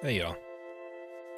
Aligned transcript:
Hey 0.00 0.20
y'all. 0.20 0.36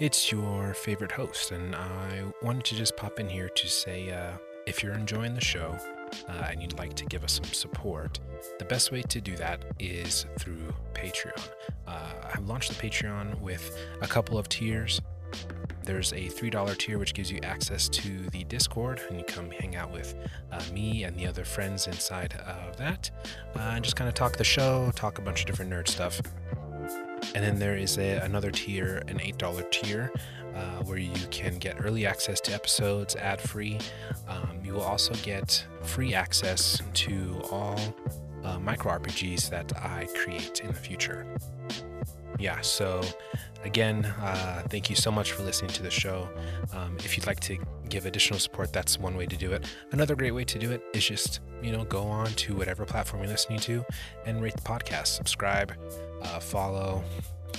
It's 0.00 0.30
your 0.30 0.75
favorite 0.75 1.12
host, 1.12 1.50
and 1.50 1.75
I 1.75 2.25
wanted 2.42 2.64
to 2.67 2.75
just 2.75 2.94
pop 2.94 3.18
in 3.18 3.26
here 3.26 3.48
to 3.48 3.68
say 3.71 4.10
uh, 4.10 4.33
if 4.67 4.83
you're 4.83 4.92
enjoying 4.92 5.34
the 5.34 5.41
show 5.41 5.78
uh, 6.28 6.48
and 6.50 6.60
you'd 6.60 6.78
like 6.78 6.92
to 6.96 7.07
give 7.07 7.25
us 7.25 7.33
some 7.33 7.46
support, 7.46 8.20
the 8.59 8.66
best 8.66 8.93
way 8.93 9.00
to 9.00 9.18
do 9.18 9.34
that 9.36 9.64
is 9.79 10.27
through 10.38 10.75
Patreon. 10.93 11.43
Uh, 11.86 12.11
I've 12.35 12.46
launched 12.46 12.68
the 12.68 12.86
Patreon 12.86 13.41
with 13.41 13.79
a 14.03 14.07
couple 14.07 14.36
of 14.36 14.46
tiers. 14.50 15.00
There's 15.85 16.13
a 16.13 16.29
$3 16.29 16.77
tier 16.77 16.99
which 16.99 17.14
gives 17.14 17.32
you 17.32 17.40
access 17.43 17.89
to 17.89 18.29
the 18.29 18.45
Discord, 18.45 19.00
and 19.08 19.17
you 19.17 19.25
come 19.25 19.50
hang 19.50 19.75
out 19.77 19.90
with 19.90 20.14
uh, 20.53 20.61
me 20.71 21.04
and 21.04 21.17
the 21.17 21.27
other 21.27 21.46
friends 21.46 21.86
inside 21.86 22.35
of 22.35 22.77
that, 22.77 23.11
uh, 23.57 23.72
and 23.72 23.82
just 23.82 23.96
kind 23.96 24.07
of 24.07 24.13
talk 24.14 24.36
the 24.36 24.45
show, 24.45 24.93
talk 24.95 25.17
a 25.17 25.22
bunch 25.22 25.40
of 25.40 25.46
different 25.46 25.72
nerd 25.72 25.89
stuff. 25.89 26.21
And 27.34 27.44
then 27.44 27.58
there 27.58 27.76
is 27.76 27.98
a, 27.98 28.18
another 28.18 28.50
tier, 28.50 29.02
an 29.08 29.18
$8 29.18 29.70
tier, 29.70 30.12
uh, 30.54 30.82
where 30.84 30.98
you 30.98 31.26
can 31.30 31.58
get 31.58 31.76
early 31.80 32.06
access 32.06 32.40
to 32.42 32.52
episodes 32.52 33.16
ad 33.16 33.40
free. 33.40 33.78
Um, 34.28 34.60
you 34.64 34.72
will 34.74 34.82
also 34.82 35.14
get 35.22 35.64
free 35.82 36.14
access 36.14 36.82
to 36.94 37.40
all 37.50 37.78
uh, 38.44 38.58
micro 38.58 38.98
RPGs 38.98 39.48
that 39.50 39.72
I 39.76 40.08
create 40.14 40.60
in 40.60 40.68
the 40.68 40.74
future. 40.74 41.26
Yeah, 42.38 42.60
so 42.62 43.02
again, 43.64 44.06
uh, 44.06 44.62
thank 44.70 44.88
you 44.88 44.96
so 44.96 45.10
much 45.10 45.32
for 45.32 45.42
listening 45.42 45.70
to 45.72 45.82
the 45.82 45.90
show. 45.90 46.28
Um, 46.72 46.96
if 47.00 47.16
you'd 47.16 47.26
like 47.26 47.40
to 47.40 47.58
give 47.88 48.06
additional 48.06 48.38
support, 48.38 48.72
that's 48.72 48.98
one 48.98 49.16
way 49.16 49.26
to 49.26 49.36
do 49.36 49.52
it. 49.52 49.66
Another 49.92 50.16
great 50.16 50.30
way 50.30 50.44
to 50.44 50.58
do 50.58 50.70
it 50.70 50.82
is 50.94 51.06
just, 51.06 51.40
you 51.62 51.70
know, 51.72 51.84
go 51.84 52.02
on 52.04 52.28
to 52.28 52.54
whatever 52.54 52.86
platform 52.86 53.22
you're 53.22 53.30
listening 53.30 53.58
to 53.60 53.84
and 54.26 54.42
rate 54.42 54.54
the 54.54 54.62
podcast, 54.62 55.08
subscribe, 55.08 55.74
uh, 56.23 56.41
follow, 56.41 57.02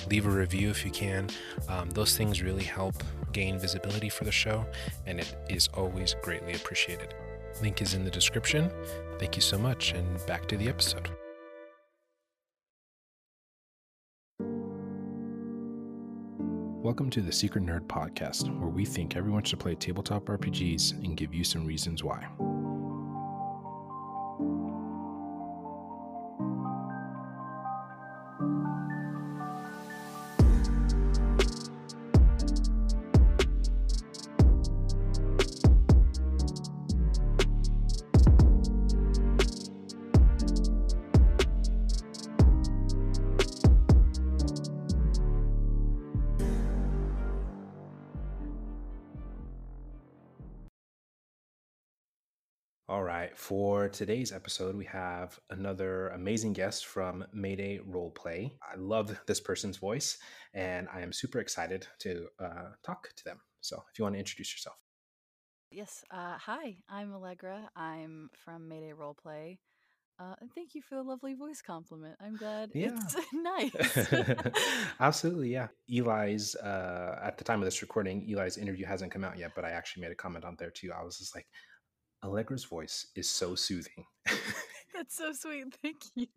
leave 0.09 0.25
a 0.25 0.29
review 0.29 0.69
if 0.69 0.85
you 0.85 0.91
can. 0.91 1.29
Um, 1.67 1.89
those 1.89 2.17
things 2.17 2.41
really 2.41 2.63
help 2.63 2.95
gain 3.31 3.59
visibility 3.59 4.09
for 4.09 4.23
the 4.23 4.31
show, 4.31 4.65
and 5.05 5.19
it 5.19 5.35
is 5.49 5.67
always 5.73 6.15
greatly 6.21 6.53
appreciated. 6.53 7.13
Link 7.61 7.81
is 7.81 7.93
in 7.93 8.03
the 8.03 8.11
description. 8.11 8.71
Thank 9.19 9.35
you 9.35 9.41
so 9.41 9.57
much, 9.57 9.93
and 9.93 10.25
back 10.25 10.47
to 10.47 10.57
the 10.57 10.67
episode. 10.67 11.09
Welcome 16.83 17.11
to 17.11 17.21
the 17.21 17.31
Secret 17.31 17.63
Nerd 17.63 17.85
Podcast, 17.85 18.49
where 18.59 18.67
we 18.67 18.85
think 18.85 19.15
everyone 19.15 19.43
should 19.43 19.59
play 19.59 19.75
tabletop 19.75 20.25
RPGs 20.25 21.03
and 21.05 21.15
give 21.15 21.31
you 21.33 21.43
some 21.43 21.63
reasons 21.63 22.03
why. 22.03 22.27
For 53.41 53.89
today's 53.89 54.31
episode, 54.31 54.75
we 54.75 54.85
have 54.85 55.39
another 55.49 56.09
amazing 56.09 56.53
guest 56.53 56.85
from 56.85 57.25
Mayday 57.33 57.79
Roleplay. 57.79 58.51
I 58.61 58.75
love 58.77 59.19
this 59.25 59.39
person's 59.39 59.77
voice, 59.77 60.19
and 60.53 60.87
I 60.93 61.01
am 61.01 61.11
super 61.11 61.39
excited 61.39 61.87
to 62.01 62.27
uh, 62.39 62.69
talk 62.85 63.07
to 63.15 63.23
them. 63.23 63.39
So, 63.59 63.83
if 63.91 63.97
you 63.97 64.03
want 64.03 64.13
to 64.13 64.19
introduce 64.19 64.53
yourself. 64.53 64.75
Yes. 65.71 66.03
Uh, 66.11 66.37
hi, 66.37 66.75
I'm 66.87 67.15
Allegra. 67.15 67.67
I'm 67.75 68.29
from 68.45 68.67
Mayday 68.69 68.91
Roleplay. 68.93 69.57
Uh, 70.19 70.35
and 70.39 70.51
thank 70.53 70.75
you 70.75 70.83
for 70.83 70.93
the 70.93 71.01
lovely 71.01 71.33
voice 71.33 71.63
compliment. 71.65 72.15
I'm 72.23 72.35
glad 72.37 72.69
Yeah. 72.75 72.91
it's 72.93 73.15
nice. 73.33 74.53
Absolutely, 74.99 75.51
yeah. 75.51 75.69
Eli's, 75.89 76.53
uh, 76.57 77.19
at 77.23 77.39
the 77.39 77.43
time 77.43 77.59
of 77.59 77.65
this 77.65 77.81
recording, 77.81 78.29
Eli's 78.29 78.57
interview 78.57 78.85
hasn't 78.85 79.11
come 79.11 79.23
out 79.23 79.39
yet, 79.39 79.53
but 79.55 79.65
I 79.65 79.71
actually 79.71 80.01
made 80.03 80.11
a 80.11 80.15
comment 80.15 80.45
on 80.45 80.57
there 80.59 80.69
too. 80.69 80.91
I 80.95 81.03
was 81.03 81.17
just 81.17 81.33
like, 81.35 81.47
Allegra's 82.23 82.63
voice 82.65 83.07
is 83.15 83.29
so 83.29 83.55
soothing. 83.55 84.05
That's 84.93 85.15
so 85.15 85.31
sweet. 85.33 85.73
Thank 85.81 85.97
you. 86.15 86.27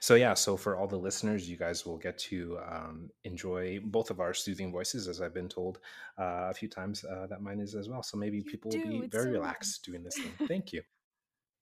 So 0.00 0.14
yeah, 0.16 0.34
so 0.34 0.56
for 0.56 0.76
all 0.76 0.86
the 0.86 0.98
listeners, 0.98 1.48
you 1.48 1.56
guys 1.56 1.86
will 1.86 1.96
get 1.96 2.18
to 2.18 2.58
um, 2.70 3.08
enjoy 3.24 3.80
both 3.84 4.10
of 4.10 4.20
our 4.20 4.34
soothing 4.34 4.70
voices, 4.70 5.08
as 5.08 5.22
I've 5.22 5.32
been 5.32 5.48
told 5.48 5.78
uh, 6.18 6.48
a 6.50 6.54
few 6.54 6.68
times 6.68 7.04
uh, 7.04 7.26
that 7.28 7.40
mine 7.40 7.60
is 7.60 7.74
as 7.74 7.88
well. 7.88 8.02
So 8.02 8.18
maybe 8.18 8.38
You 8.38 8.44
people 8.44 8.70
will 8.72 8.86
be 9.00 9.06
It's 9.06 9.14
very 9.16 9.26
so 9.32 9.38
relaxed 9.40 9.80
nice. 9.80 9.92
doing 9.92 10.04
this 10.04 10.16
thing. 10.16 10.46
Thank 10.48 10.72
you. 10.72 10.82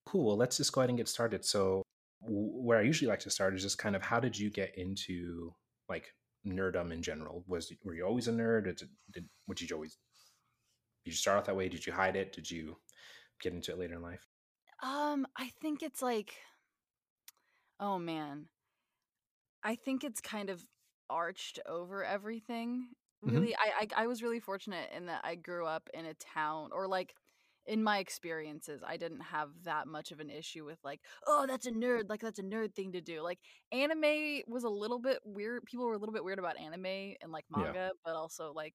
Cool. 0.06 0.26
Well, 0.26 0.36
let's 0.36 0.56
just 0.56 0.72
go 0.72 0.80
ahead 0.80 0.90
and 0.90 0.98
get 0.98 1.08
started. 1.08 1.44
So 1.44 1.82
w- 2.22 2.50
where 2.52 2.78
I 2.78 2.82
usually 2.82 3.08
like 3.08 3.20
to 3.20 3.30
start 3.30 3.54
is 3.54 3.62
just 3.62 3.78
kind 3.78 3.94
of 3.94 4.02
how 4.02 4.18
did 4.20 4.36
you 4.38 4.50
get 4.50 4.76
into 4.76 5.54
like 5.88 6.12
nerdum 6.46 6.92
in 6.92 7.02
general? 7.02 7.44
Was 7.46 7.72
were 7.84 7.94
you 7.94 8.04
always 8.04 8.26
a 8.28 8.32
nerd? 8.32 8.66
Or 8.66 8.72
did, 8.72 8.88
did 9.12 9.28
what 9.46 9.58
did 9.58 9.70
you 9.70 9.76
always? 9.76 9.96
Did 11.04 11.12
you 11.12 11.16
start 11.16 11.38
out 11.38 11.44
that 11.44 11.56
way? 11.56 11.68
Did 11.68 11.86
you 11.86 11.92
hide 11.92 12.16
it? 12.16 12.32
Did 12.32 12.50
you 12.50 12.76
get 13.44 13.54
into 13.54 13.72
it 13.72 13.78
later 13.78 13.94
in 13.96 14.02
life? 14.02 14.28
Um, 14.82 15.26
I 15.36 15.48
think 15.48 15.82
it's 15.82 16.02
like, 16.02 16.36
oh 17.78 17.98
man, 17.98 18.48
I 19.62 19.76
think 19.76 20.04
it's 20.04 20.20
kind 20.20 20.50
of 20.50 20.64
arched 21.10 21.58
over 21.66 22.04
everything. 22.04 22.88
Mhm. 23.24 23.46
Really, 23.46 23.54
I, 23.56 23.86
I 23.96 24.04
I 24.04 24.06
was 24.06 24.22
really 24.22 24.40
fortunate 24.40 24.90
in 24.92 25.06
that 25.06 25.22
I 25.24 25.34
grew 25.36 25.66
up 25.66 25.88
in 25.94 26.04
a 26.06 26.14
town, 26.14 26.70
or 26.72 26.86
like 26.88 27.14
in 27.66 27.82
my 27.82 27.98
experiences, 27.98 28.82
I 28.86 28.98
didn't 28.98 29.20
have 29.22 29.50
that 29.64 29.86
much 29.88 30.12
of 30.12 30.20
an 30.20 30.28
issue 30.30 30.64
with 30.66 30.78
like, 30.84 31.00
oh, 31.26 31.46
that's 31.46 31.64
a 31.66 31.70
nerd, 31.72 32.10
like 32.10 32.20
that's 32.20 32.38
a 32.38 32.42
nerd 32.42 32.74
thing 32.74 32.92
to 32.92 33.00
do. 33.00 33.22
Like 33.22 33.40
anime 33.72 34.42
was 34.46 34.64
a 34.64 34.68
little 34.68 34.98
bit 34.98 35.20
weird. 35.24 35.64
People 35.64 35.86
were 35.86 35.94
a 35.94 35.98
little 35.98 36.12
bit 36.12 36.24
weird 36.24 36.38
about 36.38 36.58
anime 36.58 36.84
and 37.22 37.32
like 37.32 37.46
Yeah. 37.54 37.74
manga, 37.74 37.92
but 38.04 38.14
also 38.16 38.52
like 38.52 38.74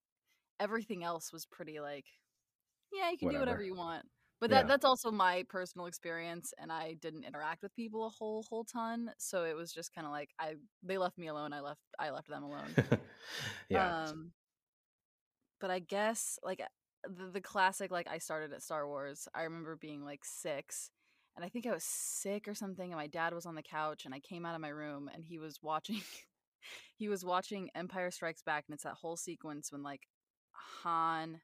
everything 0.59 1.03
else 1.03 1.33
was 1.33 1.45
pretty 1.47 1.79
like, 1.81 2.07
yeah, 2.93 3.11
you 3.11 3.17
can 3.19 3.29
do 3.29 3.39
Whatever. 3.39 3.39
whatever 3.39 3.63
you 3.63 3.75
want. 3.75 4.05
But 4.39 4.51
that 4.51 4.65
Yeah. 4.65 4.67
that's 4.67 4.85
also 4.85 5.11
my 5.11 5.43
personal 5.49 5.87
experience, 5.87 6.53
and 6.57 6.71
I 6.71 6.93
didn't 6.95 7.25
interact 7.25 7.61
with 7.61 7.75
people 7.75 8.05
a 8.05 8.09
whole 8.09 8.43
whole 8.49 8.63
ton, 8.63 9.11
so 9.17 9.43
it 9.43 9.55
was 9.55 9.73
just 9.73 9.93
kind 9.93 10.07
of 10.07 10.11
like 10.13 10.29
I 10.39 10.55
they 10.83 10.97
left 10.97 11.17
me 11.17 11.27
alone. 11.27 11.53
I 11.53 11.59
left 11.61 11.81
I 11.99 12.11
left 12.11 12.29
them 12.29 12.43
alone. 12.43 12.75
yeah. 13.69 14.09
Um, 14.09 14.31
but 15.59 15.71
I 15.71 15.79
guess 15.79 16.39
like 16.43 16.61
the, 17.03 17.27
the 17.31 17.41
classic 17.41 17.91
like 17.91 18.07
I 18.07 18.17
started 18.17 18.53
at 18.53 18.63
Star 18.63 18.87
Wars. 18.87 19.27
I 19.33 19.43
remember 19.43 19.75
being 19.75 20.03
like 20.05 20.23
six, 20.23 20.89
and 21.35 21.45
I 21.45 21.49
think 21.49 21.65
I 21.67 21.73
was 21.73 21.83
sick 21.83 22.47
or 22.47 22.55
something, 22.55 22.91
and 22.91 22.99
my 22.99 23.07
dad 23.07 23.33
was 23.33 23.45
on 23.45 23.55
the 23.55 23.63
couch, 23.63 24.05
and 24.05 24.13
I 24.13 24.19
came 24.19 24.45
out 24.45 24.55
of 24.55 24.61
my 24.61 24.69
room, 24.69 25.09
and 25.13 25.23
he 25.23 25.37
was 25.39 25.59
watching 25.61 26.01
he 26.97 27.09
was 27.09 27.25
watching 27.25 27.69
Empire 27.75 28.11
Strikes 28.11 28.41
Back, 28.41 28.65
and 28.67 28.73
it's 28.73 28.83
that 28.83 28.95
whole 28.95 29.17
sequence 29.17 29.71
when 29.71 29.83
like 29.83 30.07
Han 30.81 31.41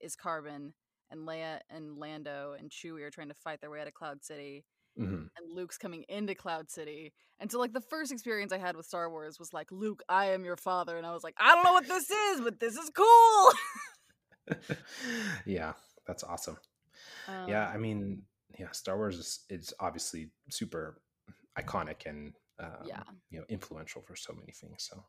is 0.00 0.16
Carbon 0.16 0.74
and 1.10 1.26
Leia 1.26 1.60
and 1.70 1.98
Lando 1.98 2.54
and 2.58 2.70
Chewie 2.70 3.02
are 3.02 3.10
trying 3.10 3.28
to 3.28 3.34
fight 3.34 3.60
their 3.60 3.70
way 3.70 3.80
out 3.80 3.86
of 3.88 3.94
Cloud 3.94 4.22
City, 4.24 4.64
Mhm. 4.98 5.30
and 5.36 5.54
Luke's 5.54 5.78
coming 5.78 6.04
into 6.08 6.34
Cloud 6.34 6.70
City. 6.70 7.12
And 7.38 7.50
so 7.52 7.58
like 7.58 7.72
the 7.72 7.80
first 7.80 8.10
experience 8.12 8.52
I 8.52 8.58
had 8.58 8.76
with 8.76 8.86
Star 8.86 9.08
Wars 9.10 9.38
was 9.38 9.52
like, 9.52 9.70
Luke, 9.70 10.02
I 10.08 10.26
am 10.32 10.44
your 10.44 10.56
father, 10.56 10.96
and 10.96 11.06
I 11.06 11.12
was 11.12 11.22
like, 11.22 11.34
I 11.38 11.54
don't 11.54 11.64
know 11.64 11.72
what 11.72 11.86
this 11.86 12.10
is, 12.10 12.40
but 12.40 12.58
this 12.60 12.76
is 12.76 12.90
cool. 12.94 13.52
yeah, 15.46 15.74
that's 16.06 16.24
awesome. 16.24 16.58
Yeah, 17.46 17.68
Um, 17.68 17.74
I 17.74 17.78
mean, 17.78 18.22
yeah, 18.58 18.70
Star 18.72 18.96
Wars 18.96 19.18
is 19.18 19.44
it's 19.48 19.72
obviously 19.80 20.30
super 20.50 21.00
iconic 21.58 22.06
and 22.06 22.34
um, 22.58 22.84
Yeah. 22.86 23.02
you 23.30 23.38
know 23.38 23.44
influential 23.48 24.02
for 24.02 24.16
so 24.16 24.32
many 24.32 24.52
things. 24.52 24.82
So 24.90 25.04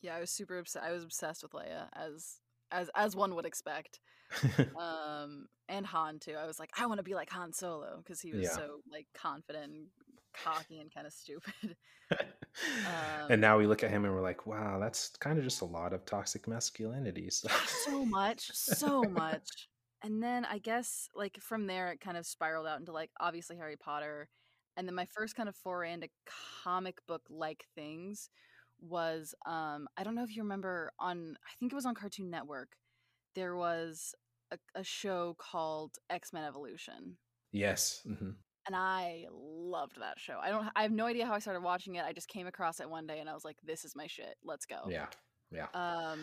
yeah, 0.00 0.14
I 0.16 0.20
was 0.20 0.30
super 0.30 0.58
obsessed. 0.58 0.84
I 0.86 0.92
was 0.92 1.02
obsessed 1.04 1.42
with 1.42 1.52
Leia 1.52 1.88
as 1.92 2.38
as 2.70 2.90
as 2.94 3.16
one 3.16 3.34
would 3.34 3.46
expect. 3.46 4.00
Um, 4.78 5.46
and 5.68 5.86
Han 5.86 6.18
too. 6.20 6.34
I 6.34 6.46
was 6.46 6.58
like, 6.58 6.70
I 6.78 6.86
want 6.86 6.98
to 6.98 7.02
be 7.04 7.14
like 7.14 7.30
Han 7.30 7.52
Solo 7.52 7.98
because 7.98 8.20
he 8.20 8.34
was 8.34 8.50
Yeah. 8.50 8.52
so 8.52 8.80
like 8.90 9.06
confident 9.14 9.72
and 9.72 9.88
cocky 10.34 10.78
and 10.78 10.92
kind 10.92 11.06
of 11.06 11.12
stupid. 11.12 11.76
and 13.28 13.40
Um, 13.40 13.40
now 13.40 13.58
we 13.58 13.66
look 13.66 13.82
at 13.82 13.90
him 13.90 14.04
and 14.04 14.14
we're 14.14 14.22
like, 14.22 14.46
wow, 14.46 14.78
that's 14.78 15.10
kind 15.16 15.38
of 15.38 15.44
just 15.44 15.60
a 15.60 15.64
lot 15.66 15.92
of 15.92 16.04
toxic 16.04 16.48
masculinity. 16.48 17.30
So 17.30 17.48
so 17.64 18.04
much, 18.04 18.50
so 18.52 19.08
much. 19.08 19.68
And 20.02 20.22
then 20.22 20.44
I 20.44 20.58
guess 20.58 21.08
like 21.14 21.38
from 21.40 21.66
there 21.66 21.92
it 21.92 22.00
kind 22.00 22.16
of 22.16 22.26
spiraled 22.26 22.66
out 22.66 22.78
into 22.80 22.92
like 22.92 23.10
obviously 23.20 23.56
Harry 23.56 23.76
Potter. 23.76 24.28
And 24.76 24.86
then 24.86 24.94
my 24.94 25.06
first 25.06 25.34
kind 25.34 25.48
of 25.48 25.56
foray 25.56 25.92
into 25.92 26.08
comic 26.62 27.04
book 27.06 27.22
like 27.28 27.66
things 27.74 28.30
was 28.80 29.34
um 29.46 29.88
I 29.96 30.04
don't 30.04 30.14
know 30.14 30.22
if 30.24 30.34
you 30.34 30.42
remember 30.42 30.92
on 30.98 31.36
I 31.44 31.50
think 31.58 31.72
it 31.72 31.74
was 31.74 31.86
on 31.86 31.94
Cartoon 31.94 32.30
Network. 32.30 32.70
There 33.34 33.56
was 33.56 34.14
a, 34.50 34.58
a 34.74 34.84
show 34.84 35.36
called 35.38 35.96
X-Men 36.10 36.44
Evolution. 36.44 37.16
yes, 37.52 38.02
mhm. 38.06 38.34
And 38.66 38.76
I 38.76 39.24
loved 39.32 39.98
that 40.00 40.18
show. 40.18 40.38
I 40.42 40.50
don't 40.50 40.68
I 40.76 40.82
have 40.82 40.92
no 40.92 41.06
idea 41.06 41.26
how 41.26 41.32
I 41.34 41.38
started 41.38 41.62
watching 41.62 41.94
it. 41.96 42.04
I 42.04 42.12
just 42.12 42.28
came 42.28 42.46
across 42.46 42.80
it 42.80 42.90
one 42.90 43.06
day 43.06 43.18
and 43.20 43.28
I 43.28 43.34
was 43.34 43.44
like, 43.44 43.56
this 43.64 43.84
is 43.84 43.96
my 43.96 44.06
shit. 44.06 44.36
Let's 44.44 44.66
go. 44.66 44.82
yeah, 44.88 45.06
Yeah. 45.50 45.66
Um, 45.74 46.20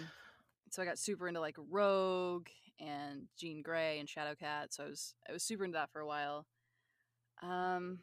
so 0.72 0.81
I 0.81 0.86
got 0.86 1.00
super 1.00 1.28
into 1.28 1.40
like 1.40 1.56
Rogue 1.69 2.48
and 2.80 3.24
Jean 3.38 3.62
Grey 3.63 4.00
and 4.00 4.08
Shadowcat. 4.08 4.68
So 4.72 4.84
I 4.86 4.88
was 4.88 5.16
I 5.28 5.34
was 5.34 5.44
super 5.44 5.66
into 5.66 5.78
that 5.78 5.92
for 5.92 6.01
a 6.01 6.08
while. 6.08 6.46
Um, 7.42 8.00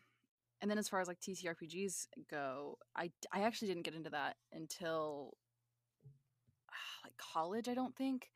and 0.63 0.71
then 0.71 0.79
as 0.79 0.89
far 0.89 1.01
as 1.01 1.09
like 1.09 1.21
TTRPGs 1.21 2.07
go, 2.31 2.79
I 2.97 3.11
I 3.33 3.43
actually 3.43 3.69
didn't 3.69 3.83
get 3.85 3.95
into 3.95 4.11
that 4.11 4.37
until 4.53 5.35
like 7.05 7.15
college. 7.19 7.69
I 7.69 7.75
don't 7.75 7.97
think. 7.97 8.31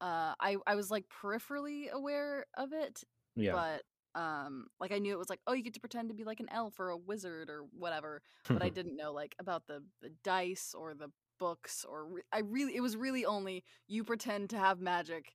Uh, 0.00 0.34
I 0.40 0.56
I 0.66 0.74
was 0.74 0.90
like 0.90 1.04
peripherally 1.08 1.90
aware 1.90 2.44
of 2.56 2.72
it, 2.74 3.02
Yeah. 3.34 3.52
but 3.52 4.20
um, 4.20 4.66
like 4.80 4.92
I 4.92 4.98
knew 4.98 5.12
it 5.12 5.18
was 5.18 5.30
like 5.30 5.40
oh 5.46 5.52
you 5.54 5.62
get 5.62 5.74
to 5.74 5.80
pretend 5.80 6.08
to 6.08 6.14
be 6.14 6.24
like 6.24 6.40
an 6.40 6.48
elf 6.50 6.78
or 6.78 6.90
a 6.90 6.96
wizard 6.96 7.48
or 7.48 7.62
whatever, 7.78 8.20
but 8.48 8.62
I 8.62 8.68
didn't 8.70 8.96
know 8.96 9.12
like 9.12 9.34
about 9.38 9.66
the 9.66 9.82
the 10.02 10.10
dice 10.22 10.74
or 10.76 10.94
the 10.94 11.08
books 11.38 11.84
or 11.88 12.06
re- 12.06 12.22
I 12.32 12.40
really 12.40 12.76
it 12.76 12.80
was 12.80 12.96
really 12.96 13.24
only 13.24 13.62
you 13.88 14.04
pretend 14.04 14.50
to 14.50 14.58
have 14.58 14.80
magic 14.80 15.32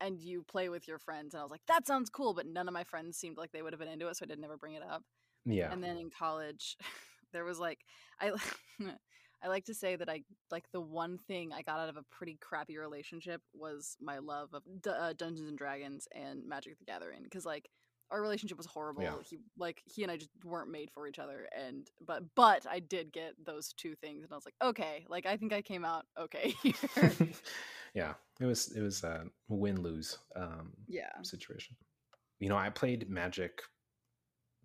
and 0.00 0.18
you 0.20 0.42
play 0.44 0.68
with 0.68 0.86
your 0.88 0.98
friends 0.98 1.34
and 1.34 1.40
I 1.40 1.44
was 1.44 1.50
like 1.50 1.66
that 1.66 1.86
sounds 1.88 2.08
cool 2.08 2.34
but 2.34 2.46
none 2.46 2.68
of 2.68 2.74
my 2.74 2.84
friends 2.84 3.16
seemed 3.18 3.36
like 3.36 3.50
they 3.52 3.60
would 3.60 3.72
have 3.72 3.80
been 3.80 3.88
into 3.88 4.06
it 4.06 4.16
so 4.16 4.24
I 4.24 4.26
did 4.26 4.38
never 4.38 4.56
bring 4.56 4.74
it 4.74 4.82
up 4.88 5.02
yeah. 5.44 5.72
and 5.72 5.82
then 5.82 5.96
in 5.96 6.10
college 6.10 6.76
there 7.32 7.44
was 7.44 7.58
like 7.58 7.80
I 8.20 8.32
I 9.42 9.48
like 9.48 9.64
to 9.66 9.74
say 9.74 9.96
that 9.96 10.08
I 10.08 10.22
like 10.50 10.64
the 10.72 10.80
one 10.80 11.18
thing 11.26 11.52
I 11.52 11.62
got 11.62 11.78
out 11.78 11.88
of 11.88 11.96
a 11.96 12.04
pretty 12.10 12.38
crappy 12.40 12.76
relationship 12.76 13.40
was 13.54 13.96
my 14.00 14.18
love 14.18 14.50
of 14.52 14.62
D- 14.82 14.90
uh, 14.90 15.14
Dungeons 15.16 15.48
and 15.48 15.56
Dragons 15.56 16.06
and 16.14 16.46
Magic 16.46 16.78
the 16.78 16.84
Gathering 16.84 17.22
because 17.22 17.46
like 17.46 17.70
our 18.10 18.20
relationship 18.20 18.58
was 18.58 18.66
horrible. 18.66 19.02
Yeah. 19.02 19.14
He 19.24 19.38
like 19.56 19.82
he 19.86 20.02
and 20.02 20.12
I 20.12 20.16
just 20.16 20.30
weren't 20.44 20.70
made 20.70 20.90
for 20.92 21.06
each 21.06 21.18
other 21.18 21.48
and 21.56 21.88
but 22.06 22.22
but 22.34 22.66
I 22.68 22.80
did 22.80 23.12
get 23.12 23.34
those 23.44 23.72
two 23.72 23.94
things 23.94 24.24
and 24.24 24.32
I 24.32 24.36
was 24.36 24.44
like 24.44 24.56
okay 24.62 25.06
like 25.08 25.26
I 25.26 25.36
think 25.36 25.52
I 25.52 25.62
came 25.62 25.84
out 25.84 26.06
okay 26.18 26.54
here. 26.62 26.74
yeah. 27.94 28.14
It 28.40 28.46
was 28.46 28.72
it 28.76 28.80
was 28.80 29.04
a 29.04 29.24
win 29.48 29.82
lose 29.82 30.18
um, 30.36 30.72
yeah. 30.88 31.12
situation. 31.22 31.76
You 32.40 32.48
know, 32.48 32.56
I 32.56 32.70
played 32.70 33.08
Magic 33.08 33.60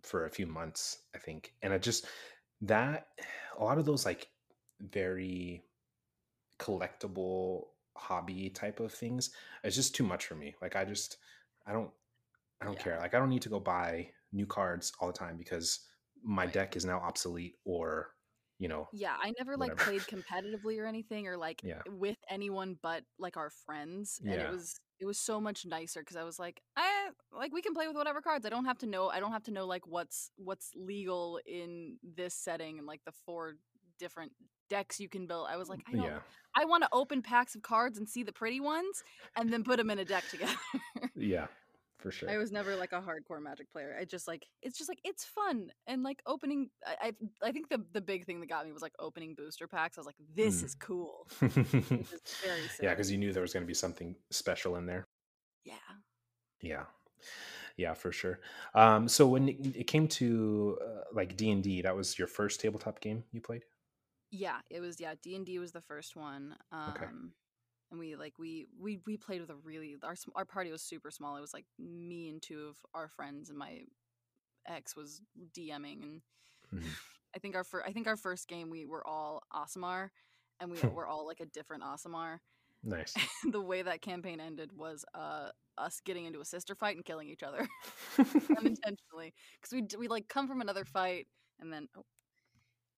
for 0.02 0.26
a 0.26 0.30
few 0.30 0.46
months, 0.46 1.04
I 1.14 1.18
think, 1.18 1.54
and 1.62 1.72
I 1.72 1.78
just 1.78 2.06
that 2.62 3.08
a 3.58 3.64
lot 3.64 3.78
of 3.78 3.84
those 3.84 4.04
like 4.06 4.30
very 4.80 5.64
collectible 6.58 7.68
hobby 7.96 8.50
type 8.50 8.78
of 8.80 8.92
things 8.92 9.30
it's 9.64 9.74
just 9.74 9.94
too 9.94 10.04
much 10.04 10.26
for 10.26 10.34
me 10.34 10.54
like 10.60 10.76
i 10.76 10.84
just 10.84 11.16
i 11.66 11.72
don't 11.72 11.90
i 12.60 12.64
don't 12.66 12.78
Yeah. 12.78 12.80
care 12.80 12.98
like 12.98 13.14
i 13.14 13.18
don't 13.18 13.30
need 13.30 13.42
to 13.42 13.48
go 13.48 13.60
buy 13.60 14.10
new 14.32 14.46
cards 14.46 14.92
all 15.00 15.08
the 15.08 15.14
time 15.18 15.36
because 15.36 15.88
my 16.22 16.46
Right. 16.46 16.52
deck 16.52 16.76
is 16.76 16.84
now 16.84 16.98
obsolete 17.00 17.56
or 17.64 18.14
you 18.58 18.68
know 18.68 18.88
Yeah, 18.92 19.16
I 19.20 19.32
never 19.38 19.56
like 19.56 19.76
played 19.76 20.06
competitively 20.06 20.78
or 20.80 20.86
anything 20.86 21.26
or 21.26 21.36
like 21.36 21.62
Yeah. 21.62 21.82
with 21.88 22.16
anyone 22.30 22.78
but 22.80 23.04
like 23.18 23.36
our 23.36 23.50
friends. 23.50 24.20
And 24.28 24.40
Yeah. 24.40 24.40
it 24.40 24.48
was 24.48 24.80
it 25.00 25.06
was 25.06 25.18
so 25.18 25.40
much 25.40 25.66
nicer 25.66 26.00
because 26.00 26.16
I 26.16 26.24
was 26.24 26.38
like, 26.38 26.62
I 26.76 26.95
like 27.32 27.52
we 27.52 27.62
can 27.62 27.74
play 27.74 27.86
with 27.86 27.96
whatever 27.96 28.20
cards. 28.20 28.46
I 28.46 28.48
don't 28.50 28.64
have 28.64 28.78
to 28.78 28.86
know 28.86 29.08
I 29.08 29.20
don't 29.20 29.32
have 29.32 29.44
to 29.44 29.50
know 29.50 29.66
like 29.66 29.86
what's 29.86 30.30
what's 30.36 30.70
legal 30.74 31.40
in 31.46 31.98
this 32.02 32.34
setting 32.34 32.78
and 32.78 32.86
like 32.86 33.00
the 33.04 33.12
four 33.24 33.54
different 33.98 34.32
decks 34.68 34.98
you 35.00 35.08
can 35.08 35.26
build. 35.26 35.46
I 35.50 35.56
was 35.56 35.68
like, 35.68 35.80
I 35.88 35.92
don't 35.96 36.04
yeah 36.04 36.18
I 36.56 36.64
want 36.64 36.82
to 36.84 36.88
open 36.92 37.22
packs 37.22 37.54
of 37.54 37.62
cards 37.62 37.98
and 37.98 38.08
see 38.08 38.22
the 38.22 38.32
pretty 38.32 38.60
ones 38.60 39.02
and 39.36 39.52
then 39.52 39.62
put 39.64 39.76
them 39.78 39.90
in 39.90 39.98
a 39.98 40.04
deck 40.04 40.24
together. 40.30 40.54
yeah 41.16 41.46
for 41.98 42.10
sure 42.10 42.28
I 42.30 42.36
was 42.36 42.52
never 42.52 42.76
like 42.76 42.92
a 42.92 43.00
hardcore 43.00 43.42
magic 43.42 43.72
player. 43.72 43.96
I 43.98 44.04
just 44.04 44.28
like 44.28 44.44
it's 44.62 44.76
just 44.76 44.88
like 44.88 45.00
it's 45.02 45.24
fun 45.24 45.70
and 45.86 46.02
like 46.02 46.20
opening. 46.26 46.68
I 46.86 47.08
I, 47.42 47.48
I 47.48 47.52
think 47.52 47.68
the 47.70 47.82
the 47.92 48.02
big 48.02 48.26
thing 48.26 48.40
that 48.40 48.48
got 48.48 48.66
me 48.66 48.72
was 48.72 48.82
like 48.82 48.92
opening 48.98 49.34
booster 49.34 49.66
packs. 49.66 49.96
I 49.96 50.00
was 50.00 50.06
like, 50.06 50.16
this 50.34 50.60
Mm. 50.62 50.64
is 50.66 50.74
cool. 50.74 51.26
Yeah 52.82 52.90
because 52.90 53.10
you 53.10 53.18
knew 53.18 53.32
there 53.32 53.42
was 53.42 53.52
going 53.52 53.64
to 53.64 53.66
be 53.68 53.74
something 53.74 54.14
special 54.30 54.76
in 54.76 54.86
there 54.86 55.06
yeah. 55.64 55.74
yeah 56.60 56.84
yeah 57.76 57.94
for 57.94 58.12
sure 58.12 58.40
um 58.74 59.08
so 59.08 59.26
when 59.26 59.48
it 59.48 59.56
it 59.76 59.86
came 59.86 60.08
to 60.08 60.78
uh, 60.84 61.02
like 61.12 61.36
d&d 61.36 61.82
that 61.82 61.96
was 61.96 62.18
your 62.18 62.28
first 62.28 62.60
tabletop 62.60 63.00
game 63.00 63.24
you 63.32 63.40
played 63.40 63.64
Yeah, 64.30 64.58
it 64.70 64.80
was 64.80 65.00
yeah, 65.00 65.14
D&D 65.22 65.58
was 65.58 65.72
the 65.72 65.80
first 65.80 66.16
one. 66.16 66.56
Um 66.72 66.88
Okay. 66.88 67.06
and 67.90 68.00
we 68.00 68.16
like 68.16 68.38
we 68.38 68.66
we 68.80 69.00
we 69.06 69.16
played 69.16 69.40
with 69.40 69.50
a 69.50 69.56
really 69.64 69.96
our 70.02 70.16
our 70.34 70.44
party 70.44 70.70
was 70.72 70.82
super 70.82 71.10
small. 71.10 71.36
It 71.36 71.40
was 71.40 71.54
like 71.54 71.66
me 71.78 72.28
and 72.28 72.42
two 72.42 72.66
of 72.68 72.76
our 72.94 73.08
friends 73.08 73.50
and 73.50 73.58
my 73.58 73.82
ex 74.68 74.96
was 74.96 75.22
DMing 75.56 76.02
and 76.02 76.22
Mhm. 76.72 76.96
I 77.34 77.38
think 77.38 77.54
our 77.54 77.64
first 77.64 77.86
I 77.86 77.92
think 77.92 78.06
our 78.06 78.16
first 78.16 78.48
game 78.48 78.70
we 78.70 78.86
were 78.86 79.06
all 79.06 79.42
Aasimar 79.54 80.10
and 80.60 80.70
we 80.70 80.82
were 80.86 81.06
all 81.06 81.26
like 81.26 81.40
a 81.40 81.46
different 81.46 81.82
Aasimar. 81.82 82.38
Nice. 82.86 83.14
The 83.50 83.60
way 83.60 83.82
that 83.82 84.00
campaign 84.00 84.40
ended 84.40 84.70
was 84.76 85.04
uh 85.14 85.50
us 85.78 86.00
getting 86.04 86.24
into 86.24 86.40
a 86.40 86.44
sister 86.44 86.74
fight 86.74 86.96
and 86.96 87.04
killing 87.04 87.28
each 87.28 87.42
other. 87.42 87.68
Unintentionally 88.18 89.34
because 89.60 89.72
we 89.72 89.86
we 89.98 90.08
like 90.08 90.28
come 90.28 90.48
from 90.48 90.60
another 90.60 90.84
fight 90.84 91.26
and 91.60 91.72
then 91.72 91.88
oh, 91.96 92.04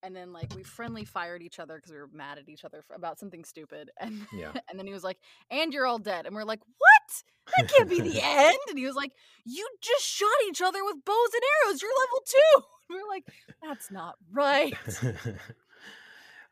and 0.03 0.15
then 0.15 0.33
like 0.33 0.55
we 0.55 0.63
friendly 0.63 1.05
fired 1.05 1.43
each 1.43 1.59
other 1.59 1.77
because 1.77 1.91
we 1.91 1.99
were 1.99 2.09
mad 2.13 2.39
at 2.39 2.49
each 2.49 2.65
other 2.65 2.83
for, 2.83 2.95
about 2.95 3.19
something 3.19 3.45
stupid 3.45 3.91
and 3.99 4.27
yeah. 4.33 4.53
and 4.71 4.79
then 4.79 4.87
he 4.87 4.93
was 4.93 5.03
like 5.03 5.19
and 5.51 5.73
you're 5.73 5.87
all 5.87 5.99
dead. 5.99 6.27
And 6.27 6.35
we're 6.35 6.45
like 6.45 6.61
what? 6.61 7.23
That 7.57 7.73
can't 7.73 7.89
be 7.89 8.01
the 8.01 8.21
end? 8.23 8.59
And 8.69 8.79
he 8.79 8.87
was 8.87 8.95
like 8.95 9.13
you 9.45 9.67
just 9.81 10.05
shot 10.05 10.29
each 10.49 10.63
other 10.63 10.85
with 10.85 11.05
bows 11.05 11.31
and 11.35 11.43
arrows. 11.67 11.83
You're 11.83 11.91
level 11.99 12.23
two. 12.27 12.63
And 12.89 13.01
we're 13.01 13.09
like 13.09 13.25
that's 13.63 13.91
not 13.91 14.17
right. 14.33 14.75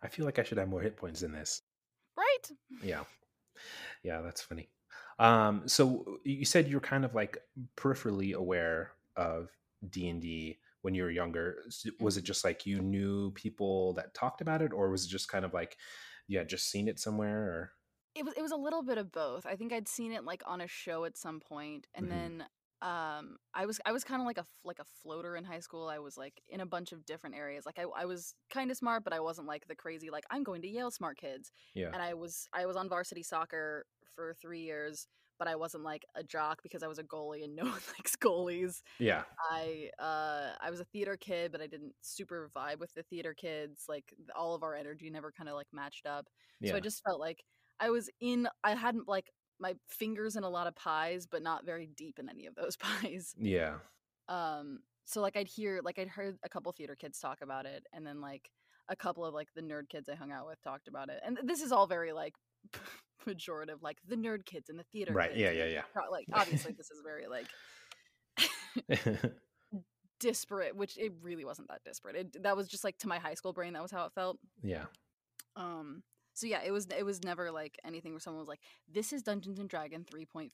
I 0.02 0.08
feel 0.08 0.24
like 0.26 0.38
i 0.38 0.42
should 0.42 0.58
have 0.58 0.68
more 0.68 0.82
hit 0.82 0.96
points 0.96 1.22
in 1.22 1.32
this. 1.32 1.62
Right. 2.16 2.56
Yeah 2.82 3.02
yeah 4.02 4.20
that's 4.20 4.42
funny 4.42 4.70
um 5.18 5.66
so 5.68 6.18
you 6.24 6.44
said 6.44 6.68
you're 6.68 6.80
kind 6.80 7.04
of 7.04 7.14
like 7.14 7.38
peripherally 7.76 8.34
aware 8.34 8.92
of 9.16 9.50
d&d 9.88 10.58
when 10.82 10.94
you 10.94 11.02
were 11.02 11.10
younger 11.10 11.64
was 12.00 12.16
it 12.16 12.22
just 12.22 12.44
like 12.44 12.66
you 12.66 12.80
knew 12.80 13.30
people 13.32 13.92
that 13.94 14.14
talked 14.14 14.40
about 14.40 14.62
it 14.62 14.72
or 14.72 14.90
was 14.90 15.04
it 15.04 15.08
just 15.08 15.28
kind 15.28 15.44
of 15.44 15.52
like 15.54 15.76
you 16.28 16.38
had 16.38 16.48
just 16.48 16.70
seen 16.70 16.88
it 16.88 16.98
somewhere 16.98 17.42
or 17.42 17.72
it 18.14 18.24
was 18.24 18.34
it 18.36 18.42
was 18.42 18.52
a 18.52 18.56
little 18.56 18.82
bit 18.82 18.98
of 18.98 19.12
both. 19.12 19.46
I 19.46 19.56
think 19.56 19.72
I'd 19.72 19.88
seen 19.88 20.12
it 20.12 20.24
like 20.24 20.42
on 20.46 20.60
a 20.60 20.66
show 20.68 21.04
at 21.04 21.16
some 21.16 21.40
point, 21.40 21.86
and 21.94 22.06
Mhm. 22.06 22.10
then 22.10 22.46
um 22.82 23.38
I 23.54 23.66
was 23.66 23.80
I 23.86 23.92
was 23.92 24.04
kind 24.04 24.20
of 24.20 24.26
like 24.26 24.38
a 24.38 24.46
like 24.64 24.78
a 24.78 24.84
floater 24.84 25.36
in 25.36 25.44
high 25.44 25.60
school. 25.60 25.88
I 25.88 25.98
was 25.98 26.16
like 26.16 26.42
in 26.48 26.60
a 26.60 26.66
bunch 26.66 26.92
of 26.92 27.06
different 27.06 27.36
areas. 27.36 27.64
Like 27.66 27.78
I 27.78 27.82
I 27.84 28.04
was 28.04 28.34
kind 28.50 28.70
of 28.70 28.76
smart, 28.76 29.04
but 29.04 29.12
I 29.12 29.20
wasn't 29.20 29.48
like 29.48 29.66
the 29.66 29.76
crazy 29.76 30.10
like 30.10 30.24
I'm 30.30 30.42
going 30.44 30.62
to 30.62 30.68
Yale 30.68 30.90
smart 30.90 31.16
kids. 31.18 31.52
yeah 31.74 31.92
And 31.92 32.02
I 32.02 32.14
was 32.14 32.48
I 32.52 32.66
was 32.66 32.76
on 32.76 32.88
varsity 32.88 33.22
soccer 33.22 33.86
for 34.14 34.34
3 34.40 34.60
years, 34.60 35.08
but 35.38 35.48
I 35.48 35.56
wasn't 35.56 35.84
like 35.84 36.04
a 36.14 36.22
jock 36.22 36.62
because 36.62 36.82
I 36.82 36.88
was 36.88 36.98
a 36.98 37.04
goalie 37.04 37.44
and 37.44 37.56
no 37.56 37.64
one 37.64 37.72
likes 37.98 38.16
goalies. 38.16 38.82
yeah 38.98 39.24
I 39.50 39.90
uh 39.98 40.52
I 40.60 40.70
was 40.70 40.80
a 40.80 40.84
theater 40.84 41.16
kid, 41.16 41.52
but 41.52 41.60
I 41.60 41.66
didn't 41.66 41.94
super 42.00 42.50
vibe 42.54 42.78
with 42.78 42.92
the 42.94 43.02
theater 43.02 43.34
kids. 43.34 43.84
Like 43.88 44.14
all 44.34 44.54
of 44.54 44.62
our 44.62 44.74
energy 44.74 45.10
never 45.10 45.32
kind 45.32 45.48
of 45.48 45.54
like 45.54 45.68
matched 45.72 46.06
up. 46.06 46.28
yeah 46.60 46.72
So 46.72 46.76
I 46.76 46.80
just 46.80 47.02
felt 47.04 47.20
like 47.20 47.44
I 47.80 47.90
was 47.90 48.10
in 48.20 48.48
I 48.64 48.74
hadn't 48.74 49.08
like 49.08 49.30
my 49.58 49.74
fingers 49.88 50.36
in 50.36 50.42
a 50.44 50.48
lot 50.50 50.66
of 50.66 50.74
pies, 50.74 51.26
but 51.26 51.42
not 51.42 51.64
very 51.64 51.86
deep 51.86 52.18
in 52.18 52.28
any 52.28 52.46
of 52.46 52.54
those 52.54 52.76
pies. 52.86 53.34
yeah 53.38 53.74
Um 54.28 54.80
so 55.04 55.20
like 55.20 55.36
I'd 55.36 55.46
hear 55.48 55.80
like 55.84 55.98
I'd 55.98 56.08
heard 56.08 56.36
a 56.42 56.48
couple 56.48 56.72
theater 56.72 56.96
kids 56.96 57.20
talk 57.20 57.38
about 57.42 57.64
it 57.66 57.86
and 57.92 58.06
then 58.06 58.20
like 58.20 58.50
a 58.88 58.96
couple 58.96 59.24
of 59.24 59.34
like 59.34 59.48
the 59.54 59.62
nerd 59.62 59.88
kids 59.88 60.08
I 60.08 60.14
hung 60.14 60.32
out 60.32 60.46
with 60.46 60.60
talked 60.62 60.88
about 60.88 61.08
it. 61.10 61.20
And 61.24 61.38
this 61.44 61.60
is 61.62 61.72
all 61.72 61.86
very 61.86 62.12
like 62.12 62.34
pejorative, 63.26 63.82
like 63.82 63.98
the 64.06 64.16
nerd 64.16 64.44
kids 64.44 64.68
and 64.68 64.78
the 64.78 64.84
theater 64.92 65.12
right 65.12 65.30
kids. 65.30 65.40
yeah 65.40 65.50
yeah 65.50 65.64
yeah 65.66 65.82
Like 66.10 66.26
obviously 66.32 66.72
this 66.76 66.90
is 66.90 67.02
very 67.04 67.26
like 67.26 67.46
disparate, 70.20 70.74
which 70.76 70.96
it 70.98 71.12
really 71.20 71.44
wasn't 71.44 71.68
that 71.68 71.82
disparate. 71.84 72.16
It, 72.16 72.42
that 72.42 72.56
was 72.56 72.68
just 72.68 72.84
like 72.84 72.98
to 72.98 73.08
my 73.08 73.18
high 73.18 73.34
school 73.34 73.52
brain, 73.52 73.72
that 73.74 73.82
was 73.82 73.90
how 73.92 74.06
it 74.06 74.12
felt. 74.14 74.38
yeah 74.62 74.84
Um 75.56 76.02
so 76.36 76.46
yeah, 76.46 76.60
it 76.64 76.70
was 76.70 76.86
it 76.96 77.04
was 77.04 77.24
never 77.24 77.50
like 77.50 77.78
anything 77.84 78.12
where 78.12 78.20
someone 78.20 78.40
was 78.40 78.48
like, 78.48 78.60
This 78.88 79.12
is 79.12 79.22
Dungeons 79.22 79.58
and 79.58 79.68
Dragon 79.68 80.04
3.5. 80.04 80.50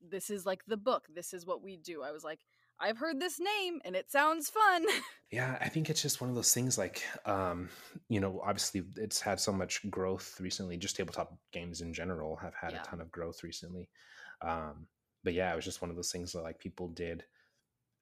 This 0.00 0.28
is 0.28 0.44
like 0.44 0.62
the 0.66 0.76
book. 0.76 1.06
This 1.14 1.32
is 1.32 1.46
what 1.46 1.62
we 1.62 1.76
do. 1.76 2.02
I 2.02 2.10
was 2.10 2.24
like, 2.24 2.40
I've 2.80 2.98
heard 2.98 3.20
this 3.20 3.38
name 3.40 3.80
and 3.84 3.94
it 3.96 4.10
sounds 4.10 4.50
fun. 4.50 4.84
Yeah, 5.30 5.58
I 5.60 5.68
think 5.68 5.90
it's 5.90 6.02
just 6.02 6.20
one 6.20 6.30
of 6.30 6.36
those 6.36 6.54
things 6.54 6.78
like 6.78 7.02
um, 7.26 7.68
you 8.08 8.20
know, 8.20 8.40
obviously 8.44 8.82
it's 8.96 9.20
had 9.20 9.40
so 9.40 9.52
much 9.52 9.88
growth 9.90 10.36
recently, 10.40 10.76
just 10.76 10.94
tabletop 10.94 11.36
games 11.52 11.80
in 11.80 11.92
general 11.92 12.36
have 12.36 12.54
had 12.54 12.72
Yeah. 12.72 12.82
a 12.82 12.84
ton 12.84 13.00
of 13.00 13.10
growth 13.10 13.42
recently. 13.42 13.88
Um, 14.42 14.86
but 15.24 15.34
yeah, 15.34 15.52
it 15.52 15.56
was 15.56 15.64
just 15.64 15.80
one 15.82 15.90
of 15.90 15.96
those 15.96 16.12
things 16.12 16.32
that 16.32 16.42
like 16.42 16.60
people 16.60 16.86
did 16.88 17.24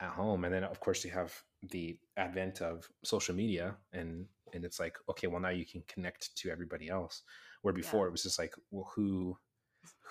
at 0.00 0.10
home. 0.10 0.44
And 0.44 0.52
then 0.52 0.64
of 0.64 0.78
course 0.80 1.04
you 1.04 1.10
have 1.12 1.32
the 1.70 1.96
advent 2.16 2.60
of 2.60 2.88
social 3.04 3.34
media 3.34 3.76
and 3.92 4.26
and 4.54 4.64
it's 4.64 4.78
like, 4.80 4.96
okay, 5.08 5.26
well 5.28 5.40
now 5.40 5.48
you 5.48 5.64
can 5.64 5.82
connect 5.88 6.36
to 6.36 6.50
everybody 6.50 6.88
else. 6.88 7.22
Where 7.62 7.72
Yeah. 7.72 7.82
before 7.82 8.06
it 8.08 8.10
was 8.10 8.22
just 8.22 8.38
like, 8.38 8.54
well, 8.70 8.90
who 8.94 9.36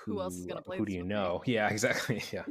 who, 0.05 0.19
else 0.19 0.35
is 0.35 0.45
gonna 0.47 0.61
play? 0.61 0.77
who 0.77 0.85
do 0.85 0.91
you 0.93 0.99
with 1.01 1.07
me? 1.07 1.13
know? 1.13 1.43
Yeah, 1.45 1.69
exactly. 1.69 2.23
Yeah. 2.33 2.43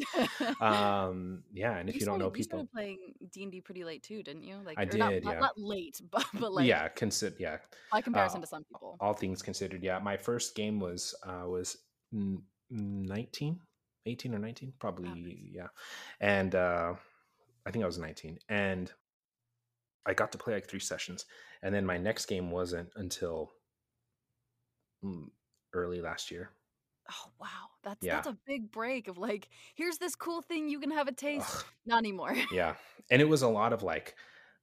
Um, 0.60 1.42
yeah, 1.52 1.76
and 1.78 1.88
if 1.88 1.94
you, 1.96 2.00
don't 2.00 2.18
started, 2.18 2.24
know 2.24 2.26
you 2.28 2.32
people, 2.32 2.44
started 2.58 2.72
playing 2.72 2.98
D 3.32 3.42
and 3.42 3.52
D 3.52 3.60
pretty 3.60 3.84
late 3.84 4.02
too, 4.02 4.22
didn't 4.22 4.44
you? 4.44 4.56
Like, 4.64 4.78
I 4.78 4.84
did, 4.84 4.98
not, 5.00 5.12
yeah. 5.24 5.40
not 5.40 5.58
late, 5.58 6.00
but 6.10 6.24
but 6.34 6.52
like 6.52 6.66
yeah, 6.66 6.88
consider 6.88 7.36
yeah. 7.38 7.58
by 7.92 8.00
comparison 8.00 8.38
Uh, 8.38 8.42
to 8.42 8.46
some 8.46 8.64
people. 8.64 8.96
all 9.00 9.14
things 9.14 9.42
considered, 9.42 9.82
yeah. 9.82 9.98
My 9.98 10.16
first 10.16 10.54
game 10.54 10.78
was 10.80 11.14
uh 11.26 11.44
was 11.46 11.76
n- 12.14 12.42
19, 12.70 13.58
18 14.06 14.34
or 14.34 14.38
19, 14.38 14.72
probably 14.78 15.08
nice. 15.08 15.36
yeah. 15.52 15.66
And 16.20 16.54
uh 16.54 16.94
I 17.66 17.70
think 17.70 17.82
I 17.82 17.86
was 17.86 17.98
19 17.98 18.38
and 18.48 18.90
I 20.06 20.14
got 20.14 20.32
to 20.32 20.38
play 20.38 20.54
like 20.54 20.68
3 20.68 20.80
sessions 20.80 21.26
and 21.62 21.74
then 21.74 21.84
my 21.84 21.98
next 21.98 22.26
game 22.26 22.50
wasn't 22.50 22.88
until 22.96 23.52
mm, 25.04 25.26
early 25.72 26.00
last 26.00 26.30
year. 26.30 26.50
Oh 27.10 27.30
wow, 27.40 27.68
that's 27.82 28.04
Yeah. 28.04 28.16
that's 28.16 28.28
a 28.28 28.38
big 28.46 28.70
break 28.70 29.08
of 29.08 29.18
like, 29.18 29.48
here's 29.74 29.98
this 29.98 30.14
cool 30.14 30.42
thing 30.42 30.68
you 30.68 30.80
can 30.80 30.90
have 30.90 31.08
a 31.08 31.12
taste. 31.12 31.46
Ugh, 31.56 31.64
Not 31.86 31.98
anymore. 31.98 32.34
yeah. 32.52 32.74
And 33.10 33.20
it 33.20 33.28
was 33.28 33.42
a 33.42 33.48
lot 33.48 33.72
of 33.72 33.82
like 33.82 34.14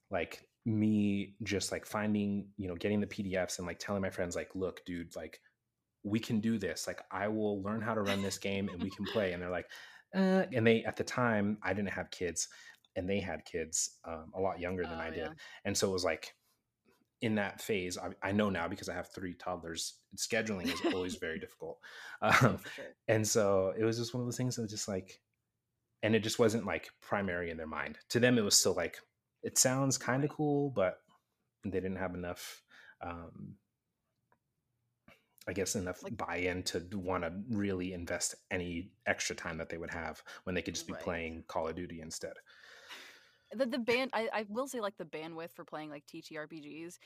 like 0.10 0.48
me 0.66 1.36
just 1.44 1.72
like 1.72 1.86
finding, 1.86 2.48
you 2.58 2.68
know, 2.68 2.76
getting 2.76 3.02
the 3.02 3.08
PDFs 3.08 3.58
and 3.58 3.68
like 3.68 3.80
telling 3.80 4.02
my 4.02 4.10
friends 4.10 4.36
like, 4.36 4.56
"Look, 4.56 4.86
dude, 4.86 5.16
like 5.16 5.40
we 6.04 6.20
can 6.20 6.40
do 6.40 6.58
this. 6.58 6.88
Like 6.88 7.02
I 7.12 7.28
will 7.28 7.62
learn 7.62 7.82
how 7.82 7.94
to 7.94 8.02
run 8.02 8.22
this 8.22 8.38
game 8.38 8.70
and 8.70 8.82
we 8.82 8.90
can 8.90 9.06
play." 9.06 9.34
And 9.34 9.42
they're 9.42 9.50
like, 9.50 9.70
uh, 10.16 10.46
and 10.54 10.66
they 10.66 10.84
at 10.84 10.96
the 10.96 11.04
time 11.04 11.58
I 11.64 11.74
didn't 11.74 11.92
have 11.92 12.12
kids 12.12 12.48
and 12.98 13.10
they 13.10 13.20
had 13.22 13.46
kids 13.46 13.92
um, 14.04 14.32
a 14.36 14.42
lot 14.42 14.60
younger 14.60 14.84
than 14.84 14.98
Oh, 15.00 15.02
I 15.02 15.10
did. 15.10 15.20
yeah. 15.20 15.30
And 15.64 15.78
so 15.78 15.88
it 15.90 15.94
was 15.94 16.04
like 16.04 16.34
in 17.22 17.36
that 17.36 17.62
phase, 17.62 17.98
I, 17.98 18.10
I 18.22 18.32
know 18.34 18.50
now 18.50 18.68
because 18.68 18.90
I 18.90 18.94
have 18.94 19.08
three 19.14 19.34
toddlers, 19.34 19.94
scheduling 20.18 20.66
is 20.72 20.94
always 20.94 21.16
very 21.28 21.40
difficult. 21.40 21.80
Um, 22.22 22.60
sure. 22.76 22.86
and 23.08 23.26
so 23.28 23.74
it 23.78 23.84
was 23.84 23.98
just 23.98 24.14
one 24.14 24.22
of 24.22 24.28
those 24.28 24.38
things 24.38 24.56
that 24.56 24.64
was 24.64 24.72
just 24.72 24.88
like, 24.88 25.22
and 26.04 26.16
it 26.16 26.24
just 26.24 26.40
wasn't 26.40 26.66
like 26.66 26.90
primary 27.02 27.50
in 27.52 27.58
their 27.58 27.68
mind. 27.68 27.98
To 28.10 28.20
them, 28.20 28.38
it 28.38 28.44
was 28.44 28.56
still 28.56 28.74
like, 28.74 28.98
it 29.44 29.58
sounds 29.58 29.98
kind 29.98 30.24
of 30.24 30.30
cool, 30.32 30.72
but 30.72 30.98
they 31.64 31.80
didn't 31.80 31.96
have 31.98 32.16
enough, 32.16 32.62
um, 33.02 33.56
I 35.48 35.54
guess, 35.54 35.76
enough 35.76 36.04
Like- 36.04 36.18
buy-in 36.18 36.64
to 36.64 36.86
want 36.94 37.24
to 37.24 37.32
really 37.50 37.94
invest 37.94 38.36
any 38.52 38.92
extra 39.06 39.36
time 39.36 39.58
that 39.60 39.70
they 39.70 39.78
would 39.78 39.92
have 39.92 40.22
when 40.44 40.56
they 40.56 40.62
could 40.62 40.76
just 40.76 40.88
be 40.88 40.94
Right. 40.94 41.02
playing 41.02 41.44
Call 41.48 41.68
of 41.68 41.76
Duty 41.76 42.02
instead. 42.02 42.34
The 43.54 43.66
the 43.66 43.80
band 43.80 44.12
I, 44.14 44.30
I 44.34 44.46
will 44.50 44.68
say 44.68 44.80
like 44.80 44.98
the 44.98 45.06
bandwidth 45.06 45.54
for 45.54 45.66
playing 45.66 45.90
like 45.90 46.04
TTRPGs 46.06 46.98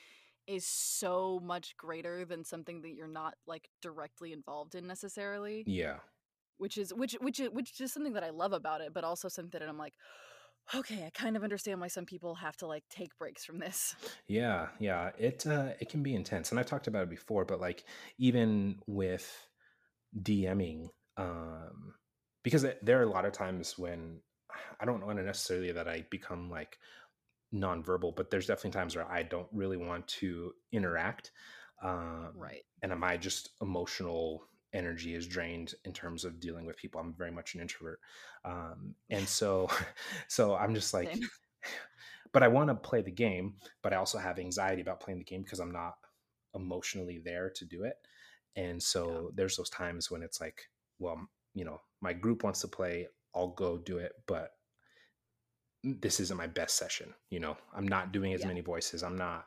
is 0.46 0.66
so 0.66 1.40
much 1.42 1.76
greater 1.76 2.24
than 2.24 2.44
something 2.44 2.82
that 2.82 2.94
you're 2.94 3.06
not 3.08 3.34
like 3.46 3.68
directly 3.80 4.32
involved 4.32 4.74
in 4.74 4.86
necessarily. 4.86 5.64
Yeah. 5.66 5.98
Which 6.58 6.78
is 6.78 6.92
which 6.94 7.14
which 7.20 7.40
is 7.40 7.50
which 7.50 7.80
is 7.80 7.92
something 7.92 8.12
that 8.14 8.24
I 8.24 8.30
love 8.30 8.52
about 8.52 8.80
it, 8.80 8.92
but 8.92 9.04
also 9.04 9.28
something 9.28 9.58
that 9.58 9.68
I'm 9.68 9.78
like, 9.78 9.94
okay, 10.74 11.04
I 11.04 11.10
kind 11.10 11.36
of 11.36 11.42
understand 11.42 11.80
why 11.80 11.88
some 11.88 12.06
people 12.06 12.36
have 12.36 12.56
to 12.58 12.66
like 12.66 12.84
take 12.88 13.16
breaks 13.18 13.44
from 13.44 13.58
this. 13.58 13.96
Yeah, 14.28 14.68
yeah, 14.78 15.10
it 15.18 15.46
uh, 15.46 15.70
it 15.80 15.88
can 15.88 16.02
be 16.02 16.14
intense, 16.14 16.50
and 16.50 16.60
I've 16.60 16.66
talked 16.66 16.86
about 16.86 17.04
it 17.04 17.10
before. 17.10 17.44
But 17.44 17.60
like 17.60 17.84
even 18.18 18.80
with 18.86 19.28
DMing, 20.20 20.88
um, 21.16 21.94
because 22.42 22.64
there 22.82 23.00
are 23.00 23.04
a 23.04 23.10
lot 23.10 23.24
of 23.24 23.32
times 23.32 23.78
when 23.78 24.20
I 24.80 24.84
don't 24.84 25.04
want 25.04 25.18
to 25.18 25.24
necessarily 25.24 25.72
that 25.72 25.88
I 25.88 26.06
become 26.10 26.50
like 26.50 26.78
nonverbal, 27.54 28.16
but 28.16 28.30
there's 28.30 28.46
definitely 28.46 28.72
times 28.72 28.96
where 28.96 29.10
I 29.10 29.22
don't 29.22 29.48
really 29.52 29.76
want 29.76 30.06
to 30.08 30.54
interact, 30.72 31.32
um, 31.82 32.32
Right. 32.34 32.64
and 32.82 32.98
my 32.98 33.16
just 33.16 33.50
emotional 33.60 34.46
energy 34.72 35.14
is 35.14 35.26
drained 35.26 35.74
in 35.84 35.92
terms 35.92 36.24
of 36.24 36.40
dealing 36.40 36.64
with 36.66 36.76
people. 36.76 37.00
I'm 37.00 37.14
very 37.14 37.30
much 37.30 37.54
an 37.54 37.60
introvert, 37.60 38.00
um, 38.44 38.94
and 39.10 39.28
so 39.28 39.68
so 40.28 40.54
I'm 40.54 40.74
just 40.74 40.94
like 40.94 41.12
Same. 41.14 41.30
but 42.32 42.42
I 42.42 42.48
want 42.48 42.68
to 42.68 42.74
play 42.74 43.02
the 43.02 43.10
game, 43.10 43.56
but 43.82 43.92
I 43.92 43.96
also 43.96 44.18
have 44.18 44.38
anxiety 44.38 44.82
about 44.82 45.00
playing 45.00 45.18
the 45.18 45.24
game 45.24 45.42
because 45.42 45.60
I'm 45.60 45.72
not 45.72 45.94
emotionally 46.54 47.18
there 47.18 47.50
to 47.50 47.64
do 47.64 47.84
it. 47.84 47.96
And 48.56 48.82
so 48.82 49.30
there's 49.34 49.56
those 49.56 49.70
times 49.70 50.10
when 50.10 50.22
it's 50.22 50.40
like, 50.40 50.68
well, 50.98 51.20
you 51.54 51.64
know, 51.64 51.80
my 52.00 52.12
group 52.12 52.44
wants 52.44 52.60
to 52.62 52.68
play, 52.68 53.08
I'll 53.34 53.48
go 53.48 53.78
do 53.78 53.98
it, 53.98 54.12
but 54.26 54.52
this 55.84 56.20
isn't 56.20 56.36
my 56.36 56.46
best 56.46 56.76
session. 56.76 57.12
You 57.30 57.40
know, 57.40 57.56
I'm 57.74 57.86
not 57.88 58.12
doing 58.12 58.32
as 58.34 58.42
Yeah. 58.42 58.48
many 58.48 58.60
voices. 58.60 59.02
I'm 59.02 59.16
not 59.16 59.46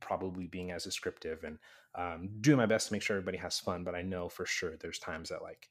probably 0.00 0.46
being 0.46 0.70
as 0.70 0.84
descriptive 0.84 1.44
and 1.44 1.58
um, 1.94 2.30
doing 2.40 2.56
my 2.58 2.66
best 2.66 2.88
to 2.88 2.92
make 2.92 3.02
sure 3.02 3.16
everybody 3.16 3.38
has 3.38 3.58
fun. 3.58 3.84
But 3.84 3.94
I 3.94 4.02
know 4.02 4.28
for 4.28 4.46
sure 4.46 4.76
there's 4.76 4.98
times 4.98 5.28
that 5.28 5.42
like 5.42 5.68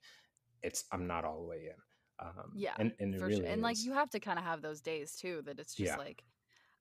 it's 0.62 0.86
I'm 0.91 1.08
not 1.08 1.25
all 1.25 1.41
the 1.41 1.48
way 1.48 1.67
in. 1.67 2.27
Um, 2.27 2.53
Yeah, 2.55 2.74
and 2.77 2.93
and 3.00 3.15
For 3.15 3.27
really 3.27 3.41
sure. 3.41 3.46
And 3.50 3.62
like 3.62 3.84
you 3.84 3.93
have 3.93 4.10
to 4.12 4.19
kind 4.19 4.38
of 4.38 4.46
have 4.46 4.62
those 4.62 4.81
days 4.81 5.15
too 5.15 5.41
that 5.46 5.60
it's 5.60 5.74
just 5.74 5.88
Yeah. 5.88 5.96
like 5.98 6.24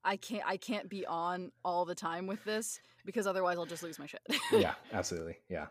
I 0.04 0.16
can't 0.16 0.44
I 0.46 0.56
can't 0.56 0.88
be 0.88 1.06
on 1.06 1.52
all 1.64 1.84
the 1.84 1.94
time 1.94 2.26
with 2.26 2.44
this 2.44 2.80
because 3.04 3.26
otherwise 3.26 3.56
I'll 3.58 3.66
just 3.66 3.82
lose 3.82 3.98
my 3.98 4.06
shit. 4.06 4.20
yeah 4.52 4.74
absolutely 4.92 5.36
yeah 5.48 5.66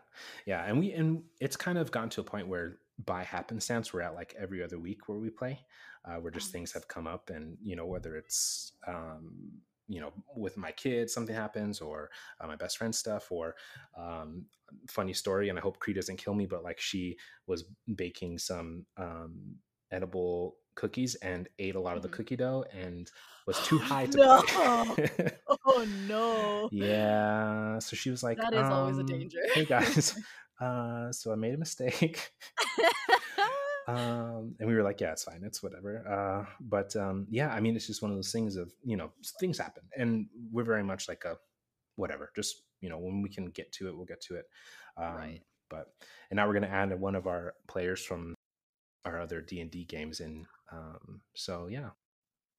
yeah 0.46 0.64
and 0.64 0.78
we 0.78 0.92
and 0.92 1.22
it's 1.40 1.56
kind 1.56 1.78
of 1.78 1.90
gotten 1.90 2.08
to 2.10 2.20
a 2.20 2.24
point 2.24 2.48
where 2.48 2.78
by 3.04 3.22
happenstance 3.22 3.92
we're 3.92 4.02
at 4.02 4.14
like 4.14 4.34
every 4.38 4.62
other 4.62 4.78
week 4.78 5.08
where 5.08 5.18
we 5.18 5.30
play 5.30 5.58
uh 6.04 6.16
where 6.16 6.30
just 6.32 6.50
things 6.50 6.72
have 6.72 6.88
come 6.88 7.06
up 7.06 7.30
and 7.30 7.56
you 7.62 7.76
know 7.76 7.86
whether 7.86 8.16
it's 8.16 8.72
um 8.86 9.50
you 9.88 10.00
know 10.00 10.12
with 10.36 10.56
my 10.56 10.70
kids 10.72 11.12
something 11.12 11.34
happens 11.34 11.80
or 11.80 12.10
uh, 12.40 12.46
my 12.46 12.56
best 12.56 12.76
friend 12.76 12.94
stuff 12.94 13.30
or 13.30 13.54
um 13.96 14.44
funny 14.88 15.12
story 15.12 15.48
and 15.48 15.58
i 15.58 15.62
hope 15.62 15.78
cree 15.78 15.94
doesn't 15.94 16.18
kill 16.18 16.34
me 16.34 16.46
but 16.46 16.62
like 16.62 16.80
she 16.80 17.16
was 17.46 17.64
baking 17.94 18.38
some 18.38 18.84
um 18.96 19.56
edible 19.90 20.56
cookies 20.78 21.16
and 21.16 21.48
ate 21.58 21.74
a 21.74 21.80
lot 21.80 21.96
of 21.96 22.02
the 22.02 22.08
Mhm. 22.08 22.12
cookie 22.16 22.36
dough 22.36 22.64
and 22.72 23.10
was 23.46 23.58
too 23.66 23.78
high 23.90 24.06
to 24.06 24.16
No. 24.16 24.42
oh 25.66 25.84
no. 26.06 26.68
yeah 26.70 27.78
so 27.80 27.96
she 27.96 28.10
was 28.14 28.22
like 28.22 28.38
That 28.38 28.54
is 28.54 28.68
always 28.70 28.96
a 28.98 29.00
um, 29.00 29.06
danger. 29.06 29.40
hey 29.54 29.64
guys 29.64 30.14
uh 30.60 31.10
so 31.12 31.32
i 31.32 31.36
made 31.36 31.54
a 31.54 31.58
mistake 31.58 32.30
um 33.88 34.54
and 34.60 34.68
we 34.68 34.74
were 34.74 34.82
like 34.82 35.00
yeah 35.00 35.12
it's 35.12 35.24
fine 35.24 35.42
it's 35.44 35.62
whatever 35.62 35.92
uh 36.06 36.44
but 36.60 36.94
um 36.96 37.26
yeah 37.30 37.48
i 37.54 37.60
mean 37.60 37.74
it's 37.74 37.86
just 37.86 38.02
one 38.02 38.10
of 38.10 38.16
those 38.16 38.32
things 38.32 38.56
of 38.56 38.70
you 38.84 38.96
know 38.96 39.10
things 39.40 39.58
happen 39.58 39.82
and 39.96 40.26
we're 40.52 40.64
very 40.74 40.84
much 40.84 41.08
like 41.08 41.24
a 41.24 41.36
whatever 41.96 42.30
just 42.36 42.62
you 42.80 42.88
know 42.88 42.98
when 42.98 43.22
we 43.22 43.28
can 43.28 43.46
get 43.46 43.72
to 43.72 43.88
it 43.88 43.96
we'll 43.96 44.04
get 44.14 44.20
to 44.20 44.36
it 44.36 44.46
um 44.96 45.14
Right. 45.16 45.42
but 45.70 45.86
and 46.30 46.36
now 46.36 46.46
we're 46.46 46.52
going 46.58 46.70
to 46.70 46.76
add 46.82 46.92
one 47.00 47.14
of 47.16 47.26
our 47.26 47.54
players 47.66 48.04
from 48.04 48.34
our 49.04 49.20
other 49.20 49.40
d&d 49.40 49.84
games 49.86 50.20
in 50.20 50.46
um 50.72 51.22
so 51.34 51.66
yeah 51.68 51.90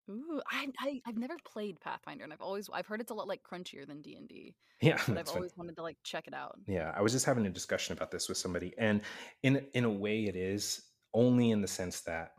Ooh, 0.09 0.41
I, 0.47 0.71
I 0.79 1.01
I've 1.05 1.17
never 1.17 1.37
played 1.39 1.79
Pathfinder 1.79 2.23
and 2.23 2.33
I've 2.33 2.41
always 2.41 2.69
I've 2.71 2.87
heard 2.87 2.99
it's 3.01 3.11
a 3.11 3.13
lot 3.13 3.27
like 3.27 3.43
crunchier 3.43 3.85
than 3.87 4.01
D 4.01 4.15
and 4.15 4.27
D, 4.27 4.55
yeah 4.81 5.01
but 5.07 5.17
I've 5.17 5.27
funny. 5.27 5.45
always 5.45 5.55
wanted 5.55 5.75
to 5.77 5.83
like 5.83 5.97
check 6.03 6.27
it 6.27 6.33
out. 6.33 6.59
Yeah, 6.67 6.93
I 6.95 7.01
was 7.01 7.11
just 7.11 7.25
having 7.25 7.45
a 7.47 7.49
discussion 7.49 7.93
about 7.97 8.11
this 8.11 8.29
with 8.29 8.37
somebody, 8.37 8.73
and 8.77 9.01
in 9.43 9.67
in 9.73 9.85
a 9.85 9.89
way, 9.89 10.25
it 10.25 10.35
is 10.35 10.91
only 11.13 11.49
in 11.51 11.61
the 11.61 11.67
sense 11.67 12.01
that 12.01 12.33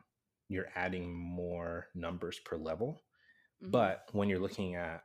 you're 0.48 0.68
adding 0.74 1.12
more 1.12 1.88
numbers 1.94 2.38
per 2.38 2.56
level. 2.56 3.02
Mhm. 3.60 3.72
But 3.72 4.08
when 4.12 4.28
you're 4.28 4.40
looking 4.40 4.76
at 4.76 5.04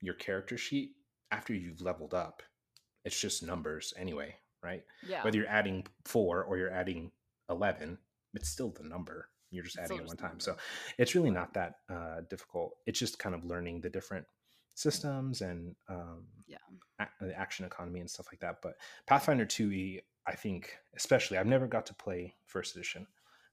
your 0.00 0.14
character 0.14 0.58
sheet 0.58 0.96
after 1.32 1.54
you've 1.54 1.82
leveled 1.82 2.14
up, 2.14 2.42
it's 3.04 3.20
just 3.20 3.42
numbers 3.44 3.94
anyway, 3.96 4.38
right? 4.62 4.84
yeah, 5.02 5.28
Whether 5.28 5.38
you're 5.38 5.48
adding 5.48 5.86
four 6.06 6.44
or 6.44 6.58
you're 6.58 6.72
adding 6.72 7.12
eleven, 7.50 7.98
it's 8.34 8.50
still 8.50 8.70
the 8.72 8.84
number. 8.84 9.30
You're 9.54 9.64
just 9.64 9.78
adding 9.78 9.98
it 9.98 10.06
one 10.06 10.16
time. 10.16 10.40
So 10.40 10.56
it's 10.98 11.14
really 11.14 11.30
not 11.30 11.54
that 11.54 11.76
uh, 11.88 12.20
difficult. 12.28 12.76
It's 12.86 12.98
just 12.98 13.18
kind 13.18 13.34
of 13.34 13.44
learning 13.44 13.80
the 13.80 13.90
different 13.90 14.26
systems 14.74 15.40
and 15.40 15.74
um, 15.88 16.26
Yeah. 16.46 16.58
a- 16.98 17.24
the 17.24 17.38
action 17.38 17.64
economy 17.64 18.00
and 18.00 18.10
stuff 18.10 18.26
like 18.32 18.40
that. 18.40 18.60
But 18.62 18.74
Pathfinder 19.06 19.46
2e, 19.46 20.02
I 20.26 20.34
think, 20.34 20.76
especially, 20.96 21.38
I've 21.38 21.46
never 21.46 21.66
got 21.66 21.86
to 21.86 21.94
play 21.94 22.34
first 22.46 22.74
edition, 22.74 23.06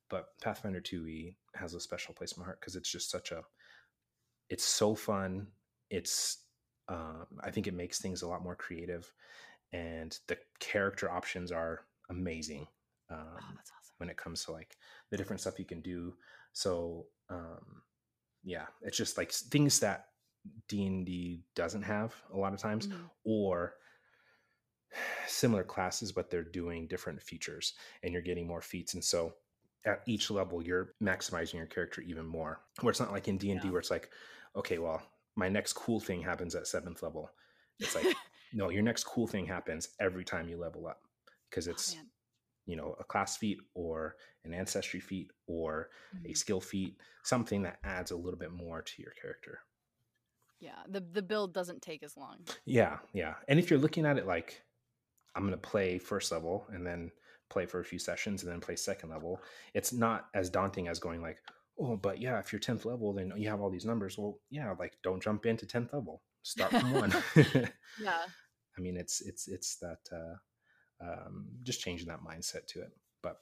but 0.10 0.30
Pathfinder 0.42 0.82
2e 0.82 1.36
has 1.56 1.74
a 1.74 1.80
special 1.80 2.14
place 2.14 2.32
in 2.34 2.40
my 2.42 2.46
heart 2.46 2.60
because 2.60 2.76
it's 2.76 2.92
just 2.92 3.10
such 3.12 3.32
a, 3.32 3.44
it's 4.50 4.66
so 4.66 4.96
fun. 4.96 5.48
It's, 5.90 6.46
um, 6.88 7.28
I 7.42 7.52
think 7.52 7.68
it 7.68 7.74
makes 7.74 8.00
things 8.02 8.22
a 8.22 8.28
lot 8.28 8.44
more 8.44 8.56
creative, 8.56 9.12
and 9.74 10.18
the 10.28 10.38
character 10.60 11.10
options 11.12 11.52
are 11.52 11.86
amazing. 12.10 12.68
Um, 13.10 13.28
oh, 13.38 13.54
that's 13.56 13.72
awesome. 13.72 13.81
When 14.02 14.10
it 14.10 14.18
comes 14.18 14.44
to 14.46 14.52
like 14.52 14.76
the 15.12 15.18
different 15.18 15.40
stuff 15.42 15.60
you 15.60 15.66
can 15.66 15.82
do. 15.82 16.16
So 16.54 17.08
um 17.30 17.84
yeah, 18.44 18.68
it's 18.82 18.98
just 18.98 19.18
like 19.18 19.32
things 19.32 19.80
that 19.82 20.08
D&D 20.68 21.44
doesn't 21.56 21.84
have 21.84 22.16
a 22.34 22.38
lot 22.38 22.54
of 22.54 22.60
times 22.60 22.90
Mhm. 22.90 23.10
or 23.24 23.76
similar 25.28 25.64
classes 25.64 26.12
but 26.12 26.30
they're 26.30 26.44
doing 26.44 26.88
different 26.88 27.22
features 27.22 27.74
and 28.04 28.12
you're 28.14 28.22
getting 28.22 28.48
more 28.48 28.62
feats 28.62 28.94
and 28.96 29.04
so 29.04 29.34
at 29.86 30.02
each 30.08 30.30
level 30.32 30.62
you're 30.64 30.94
maximizing 31.02 31.56
your 31.56 31.66
character 31.68 32.02
even 32.02 32.26
more. 32.26 32.62
Where 32.82 32.92
it's 32.92 33.00
not 33.00 33.12
like 33.12 33.28
in 33.28 33.38
D&D 33.38 33.68
Yeah. 33.68 33.72
where 33.72 33.80
it's 33.80 33.92
like 33.92 34.10
okay, 34.56 34.80
well, 34.80 35.02
my 35.36 35.48
next 35.50 35.74
cool 35.74 36.00
thing 36.00 36.22
happens 36.22 36.56
at 36.56 36.68
7th 36.68 37.02
level. 37.04 37.32
It's 37.80 37.96
like 37.96 38.06
no, 38.54 38.70
your 38.70 38.84
next 38.84 39.06
cool 39.06 39.28
thing 39.28 39.46
happens 39.46 39.90
every 40.00 40.26
time 40.26 40.50
you 40.50 40.58
level 40.58 40.88
up 40.88 41.02
because 41.50 41.68
Oh, 41.68 41.72
it's 41.72 41.96
man. 41.96 42.12
You 42.72 42.78
know 42.80 42.90
a 43.04 43.06
class 43.12 43.32
feat 43.42 43.60
or 43.74 44.16
an 44.46 44.54
ancestry 44.62 45.02
feat 45.10 45.30
or 45.56 45.90
a 46.26 46.30
Mhm. 46.30 46.38
skill 46.44 46.62
feat 46.72 46.94
something 47.24 47.62
that 47.64 47.80
adds 47.84 48.12
a 48.12 48.16
little 48.24 48.40
bit 48.46 48.54
more 48.66 48.80
to 48.90 48.96
your 49.04 49.14
character 49.22 49.56
Yeah, 50.68 50.84
the 50.88 51.02
the 51.18 51.22
build 51.32 51.54
doesn't 51.54 51.82
take 51.82 52.04
as 52.04 52.16
long. 52.16 52.38
yeah 52.66 52.96
yeah 53.14 53.36
and 53.48 53.60
if 53.60 53.70
you're 53.70 53.80
looking 53.86 54.06
at 54.06 54.18
it 54.20 54.28
like 54.36 54.50
i'm 55.36 55.44
going 55.48 55.60
to 55.60 55.70
play 55.74 55.98
first 55.98 56.32
level 56.32 56.56
and 56.74 56.86
then 56.86 57.12
play 57.50 57.66
for 57.66 57.80
a 57.80 57.86
few 57.92 58.00
sessions 58.00 58.44
and 58.44 58.52
then 58.52 58.62
play 58.68 58.76
second 58.76 59.10
level 59.10 59.34
it's 59.74 59.92
not 59.92 60.20
as 60.34 60.50
daunting 60.50 60.88
as 60.88 61.00
going 61.00 61.22
like 61.22 61.40
oh 61.80 61.96
but 61.98 62.16
yeah 62.26 62.38
if 62.40 62.52
you're 62.54 62.60
10th 62.68 62.86
level 62.86 63.12
then 63.14 63.34
you 63.36 63.50
have 63.50 63.62
all 63.62 63.72
these 63.72 63.86
numbers 63.92 64.18
well 64.18 64.40
yeah 64.50 64.74
like 64.84 64.94
don't 65.04 65.24
jump 65.24 65.46
into 65.46 65.66
10th 65.66 65.92
level 65.94 66.22
start 66.44 66.72
from 66.72 66.92
one 66.92 67.12
Yeah. 68.08 68.24
i 68.78 68.80
mean 68.86 68.96
it's 69.04 69.22
it's 69.30 69.48
it's 69.48 69.78
that 69.78 70.00
uh 70.20 70.36
um 71.02 71.48
just 71.64 71.82
changing 71.82 72.08
that 72.08 72.20
mindset 72.22 72.66
to 72.68 72.82
it 72.82 72.92
but 73.22 73.40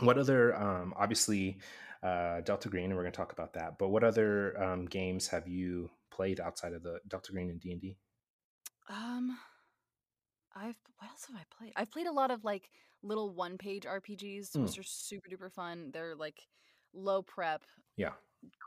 what 0.00 0.18
other 0.18 0.54
um 0.56 0.94
obviously 0.96 1.58
uh 2.02 2.40
delta 2.40 2.68
green 2.68 2.86
and 2.86 2.94
we're 2.96 3.02
going 3.02 3.12
to 3.12 3.16
talk 3.16 3.32
about 3.32 3.52
that 3.52 3.78
but 3.78 3.88
what 3.88 4.02
other 4.04 4.60
um 4.62 4.86
games 4.86 5.28
have 5.28 5.46
you 5.46 5.90
played 6.10 6.40
outside 6.40 6.72
of 6.72 6.82
the 6.82 6.98
delta 7.08 7.32
green 7.32 7.50
and 7.50 7.60
d&d 7.60 7.96
Um, 8.88 9.38
I've 10.54 10.76
what 10.98 11.10
else 11.10 11.24
have 11.26 11.36
I 11.36 11.44
played? 11.56 11.72
I've 11.76 11.90
played 11.90 12.06
a 12.06 12.12
lot 12.12 12.30
of 12.30 12.44
like 12.44 12.70
little 13.02 13.30
one 13.34 13.58
page 13.58 13.84
RPGs, 13.84 14.54
Hmm. 14.54 14.64
which 14.64 14.78
are 14.78 14.82
super 14.82 15.28
duper 15.30 15.50
fun. 15.52 15.90
They're 15.92 16.14
like 16.14 16.40
low 16.92 17.22
prep, 17.22 17.62
yeah 17.96 18.12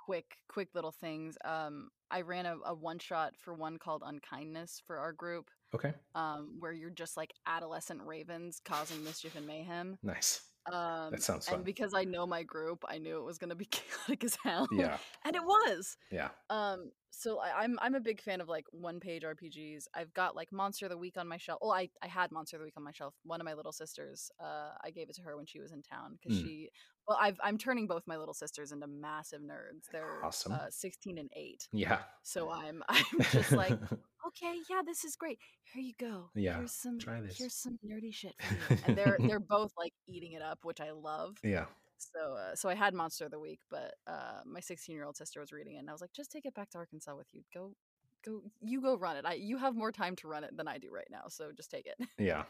quick, 0.06 0.38
quick 0.48 0.70
little 0.74 0.92
things. 0.92 1.38
Um, 1.44 1.90
I 2.16 2.22
ran 2.22 2.46
a, 2.46 2.56
a 2.66 2.74
one 2.74 2.98
shot 3.00 3.34
for 3.36 3.54
one 3.54 3.78
called 3.78 4.02
Unkindness 4.06 4.82
for 4.88 4.98
our 5.00 5.12
group, 5.12 5.50
okay 5.74 5.94
um, 6.16 6.56
where 6.60 6.72
you're 6.72 6.90
just 6.90 7.18
like 7.18 7.34
adolescent 7.46 8.02
ravens 8.06 8.62
causing 8.64 9.04
mischief 9.04 9.36
and 9.36 9.46
mayhem. 9.46 9.98
nice 10.02 10.40
Um, 10.72 11.12
that 11.12 11.22
sounds 11.22 11.46
fun 11.46 11.56
and 11.56 11.66
because 11.66 11.94
I 11.94 12.06
know 12.06 12.26
my 12.26 12.44
group, 12.44 12.86
I 12.88 13.00
knew 13.00 13.18
it 13.18 13.26
was 13.26 13.38
gonna 13.38 13.54
be 13.56 13.66
chaotic 13.76 14.24
as 14.24 14.38
hell. 14.46 14.66
yeah 14.72 14.98
and 15.26 15.36
it 15.36 15.44
was. 15.44 15.98
yeah 16.10 16.30
Um, 16.50 16.92
so 17.18 17.40
I, 17.40 17.64
I'm 17.64 17.78
I'm 17.82 17.96
a 17.96 18.00
big 18.00 18.22
fan 18.22 18.42
of 18.42 18.48
like 18.50 18.66
one 18.72 19.00
page 19.00 19.24
RPGs. 19.24 19.86
I've 19.94 20.14
got 20.14 20.36
like 20.36 20.52
Monster 20.52 20.86
of 20.88 20.92
the 20.92 20.98
Week 20.98 21.18
on 21.18 21.28
my 21.28 21.38
shelf. 21.38 21.60
Well, 21.62 21.72
I 21.72 21.90
I 22.02 22.08
had 22.08 22.32
Monster 22.32 22.58
of 22.58 22.62
the 22.62 22.66
Week 22.66 22.74
on 22.78 22.84
my 22.84 22.92
shelf. 22.92 23.14
One 23.24 23.42
of 23.42 23.46
my 23.46 23.54
little 23.54 23.72
sisters, 23.72 24.30
uh, 24.40 24.72
I 24.84 24.92
gave 24.92 25.10
it 25.10 25.16
to 25.16 25.22
her 25.24 25.36
when 25.38 25.46
she 25.46 25.60
was 25.60 25.72
in 25.72 25.82
town 25.82 26.18
because 26.22 26.38
Mm. 26.40 26.44
she. 26.44 26.70
Well, 27.08 27.18
I've 27.22 27.38
I'm 27.44 27.58
turning 27.60 27.86
both 27.86 28.04
my 28.08 28.18
little 28.18 28.34
sisters 28.34 28.72
into 28.72 28.88
massive 28.88 29.42
nerds. 29.42 29.86
They're 29.92 30.24
Awesome. 30.26 30.54
uh, 30.54 30.70
16 30.72 31.20
and 31.20 31.30
eight. 31.36 31.68
yeah 31.72 32.00
So 32.24 32.50
I'm 32.52 32.82
I'm 32.90 33.06
just 33.32 33.52
like, 33.52 33.72
okay, 34.28 34.56
yeah, 34.70 34.82
this 34.84 35.04
is 35.06 35.16
great. 35.16 35.38
Here 35.74 35.84
you 35.84 35.94
go. 36.00 36.30
Yeah, 36.34 36.58
here's 36.58 36.72
some 36.74 36.98
try 36.98 37.22
this." 37.22 37.38
here's 37.38 37.54
some 37.56 37.78
nerdy 37.88 38.12
shit. 38.14 38.34
And 38.88 38.98
they're 38.98 39.18
they're 39.28 39.40
both 39.40 39.72
like 39.78 39.94
eating 40.08 40.32
it 40.34 40.42
up, 40.42 40.60
which 40.64 40.82
I 40.82 40.92
love. 40.92 41.38
yeah 41.44 41.66
So, 42.14 42.34
uh, 42.34 42.56
so 42.56 42.70
I 42.70 42.76
had 42.76 42.94
Monster 42.94 43.26
of 43.26 43.32
the 43.32 43.40
Week, 43.40 43.60
but 43.70 43.96
uh, 44.08 44.42
my 44.46 44.60
16 44.60 44.94
year 44.96 45.06
old 45.06 45.18
sister 45.18 45.40
was 45.40 45.52
reading 45.52 45.76
it, 45.76 45.80
and 45.80 45.90
I 45.90 45.94
was 45.94 46.02
like, 46.02 46.14
just 46.14 46.32
take 46.32 46.46
it 46.46 46.54
back 46.54 46.70
to 46.72 46.78
Arkansas 46.78 47.16
with 47.16 47.28
you. 47.34 47.42
Go, 47.54 47.74
go, 48.26 48.42
you 48.62 48.82
go 48.82 48.98
run 48.98 49.18
it. 49.18 49.26
I, 49.26 49.34
you 49.34 49.58
have 49.58 49.76
more 49.76 49.92
time 49.92 50.16
to 50.18 50.28
run 50.28 50.44
it 50.44 50.56
than 50.56 50.68
I 50.68 50.78
do 50.78 50.90
right 50.92 51.08
now, 51.10 51.24
so 51.30 51.52
just 51.56 51.72
take 51.72 51.86
it. 51.88 51.98
yeah 52.18 52.44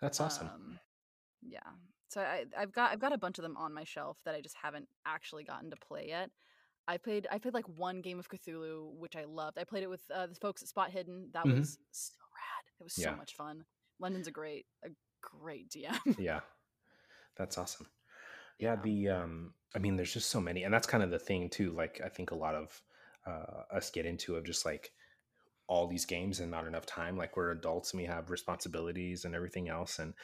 that's 0.00 0.20
awesome 0.20 0.50
Um, 0.54 0.78
yeah. 1.42 1.60
So 2.08 2.20
I, 2.20 2.44
I've 2.56 2.72
got, 2.72 2.92
I've 2.92 3.00
got 3.00 3.12
a 3.12 3.18
bunch 3.18 3.38
of 3.38 3.42
them 3.42 3.56
on 3.56 3.74
my 3.74 3.84
shelf 3.84 4.18
that 4.24 4.34
I 4.34 4.40
just 4.40 4.54
haven't 4.60 4.88
actually 5.04 5.44
gotten 5.44 5.70
to 5.70 5.76
play 5.76 6.06
yet. 6.08 6.30
I 6.88 6.98
played, 6.98 7.26
I 7.32 7.38
played 7.38 7.54
like 7.54 7.68
one 7.68 8.00
game 8.00 8.18
of 8.18 8.28
Cthulhu, 8.28 8.92
which 8.94 9.16
I 9.16 9.24
loved. 9.24 9.58
I 9.58 9.64
played 9.64 9.82
it 9.82 9.90
with 9.90 10.02
uh, 10.14 10.26
the 10.28 10.36
folks 10.36 10.62
at 10.62 10.68
Spot 10.68 10.90
Hidden. 10.90 11.30
That 11.32 11.44
Mhm. 11.46 11.60
was 11.60 11.78
so 11.90 12.14
rad. 12.32 12.64
It 12.80 12.84
was 12.84 12.94
so 12.94 13.02
Yeah. 13.02 13.16
much 13.16 13.34
fun. 13.34 13.64
London's 13.98 14.28
a 14.28 14.30
great, 14.30 14.66
a 14.84 14.90
great 15.20 15.68
DM. 15.70 16.16
yeah 16.18 16.40
that's 17.36 17.58
awesome 17.58 17.86
yeah 18.58 18.76
the 18.76 19.08
um 19.08 19.52
i 19.74 19.78
mean 19.78 19.96
there's 19.96 20.12
just 20.12 20.30
so 20.30 20.40
many 20.40 20.62
and 20.64 20.72
that's 20.72 20.86
kind 20.86 21.02
of 21.02 21.10
the 21.10 21.18
thing 21.18 21.48
too 21.48 21.70
like 21.72 22.00
i 22.04 22.08
think 22.08 22.30
a 22.30 22.34
lot 22.34 22.54
of 22.54 22.82
uh 23.26 23.62
us 23.74 23.90
get 23.90 24.06
into 24.06 24.36
of 24.36 24.44
just 24.44 24.64
like 24.64 24.92
all 25.68 25.86
these 25.88 26.04
games 26.04 26.40
and 26.40 26.50
not 26.50 26.66
enough 26.66 26.86
time 26.86 27.16
like 27.16 27.36
we're 27.36 27.52
adults 27.52 27.92
and 27.92 28.00
we 28.00 28.06
have 28.06 28.30
responsibilities 28.30 29.24
and 29.24 29.34
everything 29.34 29.68
else 29.68 29.98
and 29.98 30.14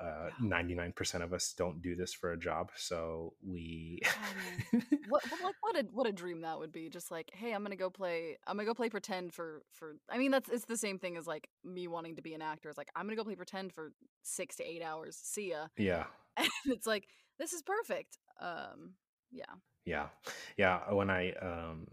uh 0.00 0.30
Yeah. 0.38 0.48
99% 0.48 1.24
of 1.24 1.32
us 1.32 1.54
don't 1.56 1.82
do 1.82 1.96
this 1.96 2.12
for 2.14 2.32
a 2.32 2.38
job 2.38 2.70
so 2.76 3.34
we 3.46 4.00
Oh, 4.14 4.36
what 5.04 5.22
what- 5.28 5.40
like 5.42 5.54
what 5.60 5.76
a 5.76 5.82
what 5.92 6.06
a 6.06 6.12
dream 6.12 6.40
that 6.42 6.58
would 6.58 6.72
be 6.72 6.88
just 6.88 7.10
like 7.10 7.30
hey 7.34 7.52
i'm 7.52 7.62
gonna 7.62 7.76
go 7.76 7.90
play 7.90 8.36
i'm 8.46 8.56
gonna 8.56 8.66
go 8.66 8.74
play 8.74 8.88
pretend 8.88 9.32
for 9.32 9.62
for 9.72 9.96
i 10.10 10.18
mean 10.18 10.30
that's 10.30 10.48
it's 10.48 10.64
the 10.64 10.76
same 10.76 10.98
thing 10.98 11.16
as 11.16 11.26
like 11.26 11.48
me 11.64 11.86
wanting 11.88 12.16
to 12.16 12.22
be 12.22 12.34
an 12.34 12.42
actor 12.42 12.68
it's 12.68 12.78
like 12.78 12.90
i'm 12.96 13.06
gonna 13.06 13.16
go 13.16 13.24
play 13.24 13.34
pretend 13.36 13.72
for 13.72 13.92
six 14.22 14.56
to 14.56 14.64
eight 14.64 14.82
hours 14.82 15.16
see 15.22 15.50
ya. 15.50 15.66
Yeah. 15.76 16.04
And 16.38 16.48
it's 16.66 16.86
like 16.86 17.08
this 17.38 17.52
is 17.52 17.62
perfect 17.62 18.18
um 18.40 18.94
yeah 19.32 19.54
Yeah, 19.84 20.08
yeah. 20.56 20.92
When 20.92 21.10
I 21.10 21.32
um 21.32 21.86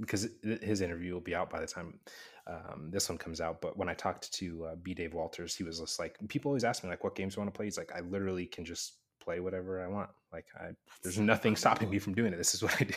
because 0.00 0.26
his 0.42 0.80
interview 0.80 1.12
will 1.14 1.20
be 1.20 1.34
out 1.34 1.50
by 1.50 1.60
the 1.60 1.66
time 1.66 2.00
um, 2.46 2.90
this 2.90 3.08
one 3.08 3.18
comes 3.18 3.40
out. 3.40 3.60
But 3.60 3.76
when 3.76 3.88
I 3.88 3.94
talked 3.94 4.32
to 4.34 4.64
uh, 4.64 4.74
B. 4.82 4.94
Dave 4.94 5.14
Walters, 5.14 5.54
he 5.54 5.62
was 5.62 5.78
just 5.78 6.00
like, 6.00 6.16
people 6.28 6.48
always 6.48 6.64
ask 6.64 6.82
me 6.82 6.90
like, 6.90 7.04
what 7.04 7.14
games 7.14 7.34
do 7.34 7.38
you 7.40 7.44
want 7.44 7.54
to 7.54 7.56
play? 7.56 7.66
He's 7.66 7.78
like, 7.78 7.92
I 7.94 8.00
literally 8.00 8.46
can 8.46 8.64
just 8.64 8.94
play 9.22 9.38
whatever 9.38 9.80
I 9.84 9.86
want. 9.86 10.10
Like, 10.32 10.46
I 10.60 10.70
there's 11.02 11.18
nothing 11.18 11.54
stopping 11.54 11.88
me 11.88 12.00
from 12.00 12.14
doing 12.14 12.32
it. 12.32 12.36
This 12.36 12.54
is 12.54 12.62
what 12.62 12.74
I 12.80 12.84
do. 12.84 12.94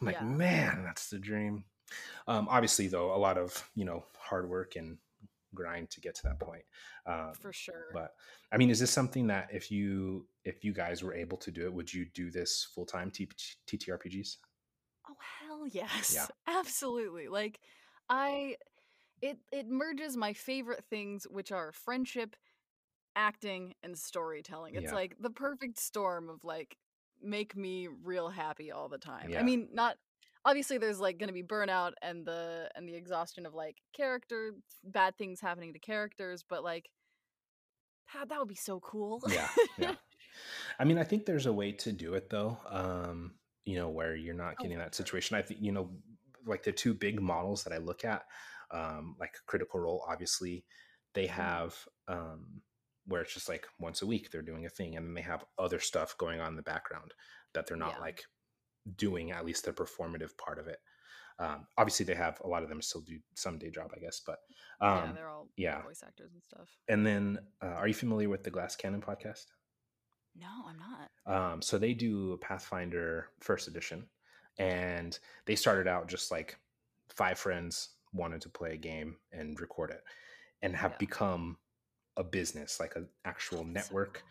I'm 0.00 0.06
like, 0.06 0.16
Yeah. 0.16 0.24
man, 0.24 0.82
that's 0.84 1.08
the 1.10 1.18
dream. 1.18 1.64
Um, 2.26 2.48
obviously, 2.50 2.88
though, 2.88 3.14
a 3.14 3.18
lot 3.18 3.38
of 3.38 3.68
you 3.76 3.84
know 3.84 4.04
hard 4.18 4.48
work 4.48 4.74
and 4.74 4.98
grind 5.56 5.90
to 5.90 6.00
get 6.00 6.14
to 6.16 6.22
that 6.24 6.38
point. 6.38 6.62
Um, 7.06 7.32
for 7.40 7.52
sure 7.52 7.88
but 7.92 8.10
I 8.52 8.56
mean, 8.58 8.70
is 8.70 8.78
this 8.78 8.92
something 8.92 9.26
that 9.26 9.48
if 9.52 9.70
you 9.72 10.26
if 10.44 10.64
you 10.64 10.72
guys 10.72 11.02
were 11.02 11.14
able 11.14 11.38
to 11.38 11.50
do 11.50 11.64
it, 11.66 11.72
would 11.74 11.92
you 11.92 12.06
do 12.14 12.30
this 12.30 12.68
full 12.74 12.86
time 12.86 13.10
TTRPGs? 13.10 14.36
oh 15.08 15.16
hell 15.40 15.66
yes 15.68 16.12
yeah. 16.14 16.26
absolutely 16.58 17.28
like 17.28 17.60
i 18.10 18.56
it 19.22 19.38
it 19.52 19.68
merges 19.68 20.16
my 20.16 20.32
favorite 20.32 20.84
things 20.90 21.26
which 21.30 21.52
are 21.52 21.70
friendship 21.72 22.34
acting 23.14 23.74
and 23.84 23.96
storytelling 23.96 24.74
it's 24.74 24.90
Yeah. 24.90 24.94
like 24.94 25.16
the 25.20 25.30
perfect 25.30 25.78
storm 25.78 26.28
of 26.28 26.42
like 26.44 26.76
make 27.22 27.56
me 27.56 27.88
real 28.04 28.28
happy 28.28 28.72
all 28.72 28.88
the 28.88 28.98
time 28.98 29.30
Yeah. 29.30 29.38
i 29.40 29.42
mean 29.44 29.68
not 29.72 29.96
obviously 30.46 30.78
there's 30.78 31.00
like 31.00 31.18
going 31.18 31.28
to 31.28 31.34
be 31.34 31.42
burnout 31.42 31.92
and 32.00 32.24
the 32.24 32.70
and 32.74 32.88
the 32.88 32.94
exhaustion 32.94 33.44
of 33.44 33.52
like 33.54 33.76
character 33.94 34.52
bad 34.84 35.18
things 35.18 35.40
happening 35.40 35.74
to 35.74 35.78
characters 35.78 36.44
but 36.48 36.64
like 36.64 36.88
that, 38.14 38.28
that 38.28 38.38
would 38.38 38.48
be 38.48 38.54
so 38.54 38.80
cool. 38.80 39.20
Yeah 39.26 39.48
yeah. 39.78 39.94
I 40.78 40.84
mean 40.84 40.98
i 40.98 41.04
think 41.04 41.26
there's 41.26 41.46
a 41.46 41.52
way 41.52 41.72
to 41.72 41.92
do 41.92 42.14
it 42.14 42.30
though 42.30 42.58
um 42.68 43.34
you 43.64 43.76
know 43.76 43.88
where 43.88 44.14
you're 44.14 44.34
not 44.34 44.54
Oh, 44.60 44.62
getting 44.62 44.78
for 44.78 44.84
that 44.84 44.94
situation. 44.94 45.36
I 45.36 45.42
think 45.42 45.60
you 45.60 45.72
know 45.72 45.90
like 46.46 46.62
the 46.62 46.72
two 46.72 46.94
big 46.94 47.20
models 47.20 47.64
that 47.64 47.72
i 47.72 47.78
look 47.78 48.04
at 48.04 48.22
um 48.70 49.16
like 49.18 49.34
critical 49.46 49.80
role 49.80 50.04
obviously 50.08 50.64
they 51.14 51.26
have 51.26 51.76
um 52.06 52.62
where 53.06 53.22
it's 53.22 53.34
just 53.34 53.48
like 53.48 53.66
once 53.80 54.02
a 54.02 54.06
week 54.06 54.30
they're 54.30 54.42
doing 54.42 54.66
a 54.66 54.70
thing 54.70 54.96
and 54.96 55.06
then 55.06 55.14
they 55.14 55.20
have 55.22 55.44
other 55.58 55.80
stuff 55.80 56.16
going 56.18 56.40
on 56.40 56.50
in 56.50 56.56
the 56.56 56.62
background 56.62 57.12
that 57.54 57.66
they're 57.66 57.76
not 57.76 57.96
Yeah. 57.96 58.00
like 58.00 58.22
doing 58.96 59.32
at 59.32 59.44
least 59.44 59.64
the 59.64 59.72
performative 59.72 60.36
part 60.38 60.58
of 60.58 60.66
it 60.68 60.78
um 61.38 61.66
obviously 61.76 62.06
they 62.06 62.14
have 62.14 62.40
a 62.44 62.48
lot 62.48 62.62
of 62.62 62.68
them 62.68 62.80
still 62.80 63.00
do 63.02 63.18
some 63.34 63.58
day 63.58 63.70
job 63.70 63.90
i 63.96 63.98
guess 63.98 64.20
but 64.24 64.38
yeah 64.80 65.04
um 65.04 65.14
they're 65.14 65.28
all 65.28 65.48
yeah. 65.56 65.82
voice 65.82 66.02
actors 66.06 66.32
and 66.32 66.42
stuff 66.42 66.68
and 66.88 67.06
then 67.06 67.38
uh, 67.62 67.66
are 67.66 67.88
you 67.88 67.94
familiar 67.94 68.28
with 68.28 68.42
the 68.42 68.50
glass 68.50 68.76
cannon 68.76 69.00
podcast 69.00 69.46
no 70.38 70.46
i'm 70.68 70.78
not 70.78 71.10
Um, 71.26 71.60
so 71.62 71.76
they 71.78 71.92
do 71.94 72.38
Pathfinder 72.40 73.28
first 73.40 73.66
edition, 73.68 74.06
and 74.58 75.18
they 75.44 75.56
started 75.56 75.88
out 75.88 76.08
just 76.08 76.30
like 76.30 76.56
five 77.08 77.38
friends 77.38 77.96
wanted 78.12 78.40
to 78.42 78.48
play 78.48 78.74
a 78.74 78.76
game 78.76 79.16
and 79.32 79.58
record 79.60 79.90
it, 79.90 80.02
and 80.62 80.76
have 80.76 80.92
Yeah. 80.92 80.98
become 80.98 81.58
a 82.16 82.22
business, 82.24 82.78
like 82.80 82.94
an 82.96 83.08
actual 83.24 83.64
network. 83.64 84.22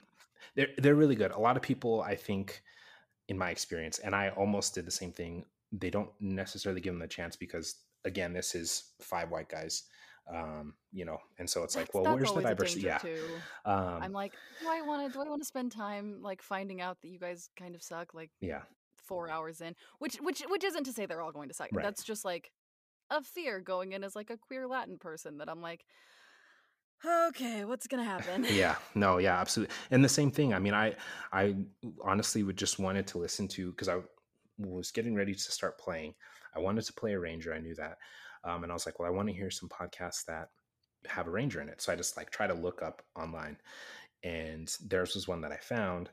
They're 0.55 0.69
they're 0.77 0.95
really 0.95 1.15
good. 1.15 1.31
A 1.31 1.39
lot 1.39 1.57
of 1.57 1.63
people, 1.63 2.01
I 2.01 2.15
think, 2.15 2.63
in 3.27 3.38
my 3.38 3.49
experience, 3.49 3.99
and 3.99 4.15
I 4.15 4.29
almost 4.29 4.75
did 4.75 4.85
the 4.85 4.91
same 4.91 5.11
thing. 5.11 5.45
They 5.71 5.89
don't 5.89 6.09
necessarily 6.19 6.81
give 6.81 6.93
them 6.93 7.01
a 7.01 7.07
chance 7.07 7.35
because, 7.35 7.75
again, 8.05 8.33
this 8.33 8.55
is 8.55 8.91
five 8.99 9.31
white 9.31 9.49
guys. 9.49 9.83
Um, 10.33 10.73
you 10.91 11.05
know, 11.05 11.19
and 11.38 11.47
so 11.47 11.63
it's 11.63 11.75
like, 11.75 11.88
That's- 11.88 11.93
well, 11.93 12.17
that's 12.17 12.31
where's 12.31 12.43
the 12.43 12.49
diversity? 12.49 12.81
Yeah. 12.81 12.99
Um, 13.65 13.99
I'm 14.01 14.11
like, 14.11 14.33
do 14.59 14.67
I 14.67 14.81
want 14.81 15.05
to? 15.05 15.13
Do 15.13 15.23
I 15.23 15.29
want 15.29 15.41
to 15.41 15.47
spend 15.47 15.71
time 15.71 16.19
like 16.21 16.41
finding 16.41 16.81
out 16.81 16.99
that 17.01 17.09
you 17.09 17.19
guys 17.19 17.49
kind 17.59 17.75
of 17.75 17.83
suck? 17.83 18.13
Like 18.13 18.31
yeah. 18.41 18.61
four 18.95 19.29
hours 19.29 19.61
in, 19.61 19.75
which 19.99 20.15
which 20.15 20.41
which 20.49 20.63
isn't 20.63 20.85
to 20.85 20.93
say 20.93 21.05
they're 21.05 21.21
all 21.21 21.31
going 21.31 21.49
to 21.49 21.53
suck. 21.53 21.69
Right. 21.71 21.83
That's 21.83 22.03
just 22.03 22.25
like 22.25 22.51
a 23.11 23.21
fear 23.21 23.59
going 23.59 23.91
in 23.91 24.03
as 24.03 24.15
like 24.15 24.31
a 24.31 24.38
queer 24.38 24.67
Latin 24.67 24.97
person 24.97 25.38
that 25.38 25.47
I'm 25.49 25.61
like, 25.61 25.85
okay, 27.29 27.65
what's 27.65 27.87
gonna 27.87 28.03
happen? 28.03 28.45
yeah 28.51 28.75
no 28.93 29.17
yeah 29.17 29.39
absolutely 29.39 29.73
and 29.91 30.03
the 30.03 30.09
same 30.09 30.31
thing 30.31 30.53
i 30.53 30.59
mean 30.59 30.73
i 30.73 30.93
i 31.31 31.55
honestly 32.03 32.43
would 32.43 32.57
just 32.57 32.79
wanted 32.79 33.05
to 33.07 33.17
listen 33.17 33.47
to 33.47 33.71
because 33.71 33.89
i 33.89 33.97
was 34.57 34.91
getting 34.91 35.15
ready 35.15 35.33
to 35.33 35.51
start 35.51 35.77
playing 35.77 36.13
i 36.55 36.59
wanted 36.59 36.83
to 36.83 36.93
play 36.93 37.13
a 37.13 37.19
ranger 37.19 37.53
i 37.53 37.59
knew 37.59 37.75
that 37.75 37.97
um, 38.43 38.63
and 38.63 38.71
i 38.71 38.75
was 38.75 38.85
like 38.85 38.99
well 38.99 39.07
i 39.07 39.11
want 39.11 39.27
to 39.27 39.33
hear 39.33 39.51
some 39.51 39.69
podcasts 39.69 40.25
that 40.25 40.49
have 41.07 41.27
a 41.27 41.31
ranger 41.31 41.61
in 41.61 41.69
it 41.69 41.81
so 41.81 41.91
i 41.91 41.95
just 41.95 42.17
like 42.17 42.29
try 42.29 42.47
to 42.47 42.53
look 42.53 42.81
up 42.81 43.01
online 43.15 43.57
and 44.25 44.75
theirs 44.83 45.13
was 45.13 45.27
one 45.27 45.41
that 45.41 45.51
I 45.51 45.57
found. 45.57 46.09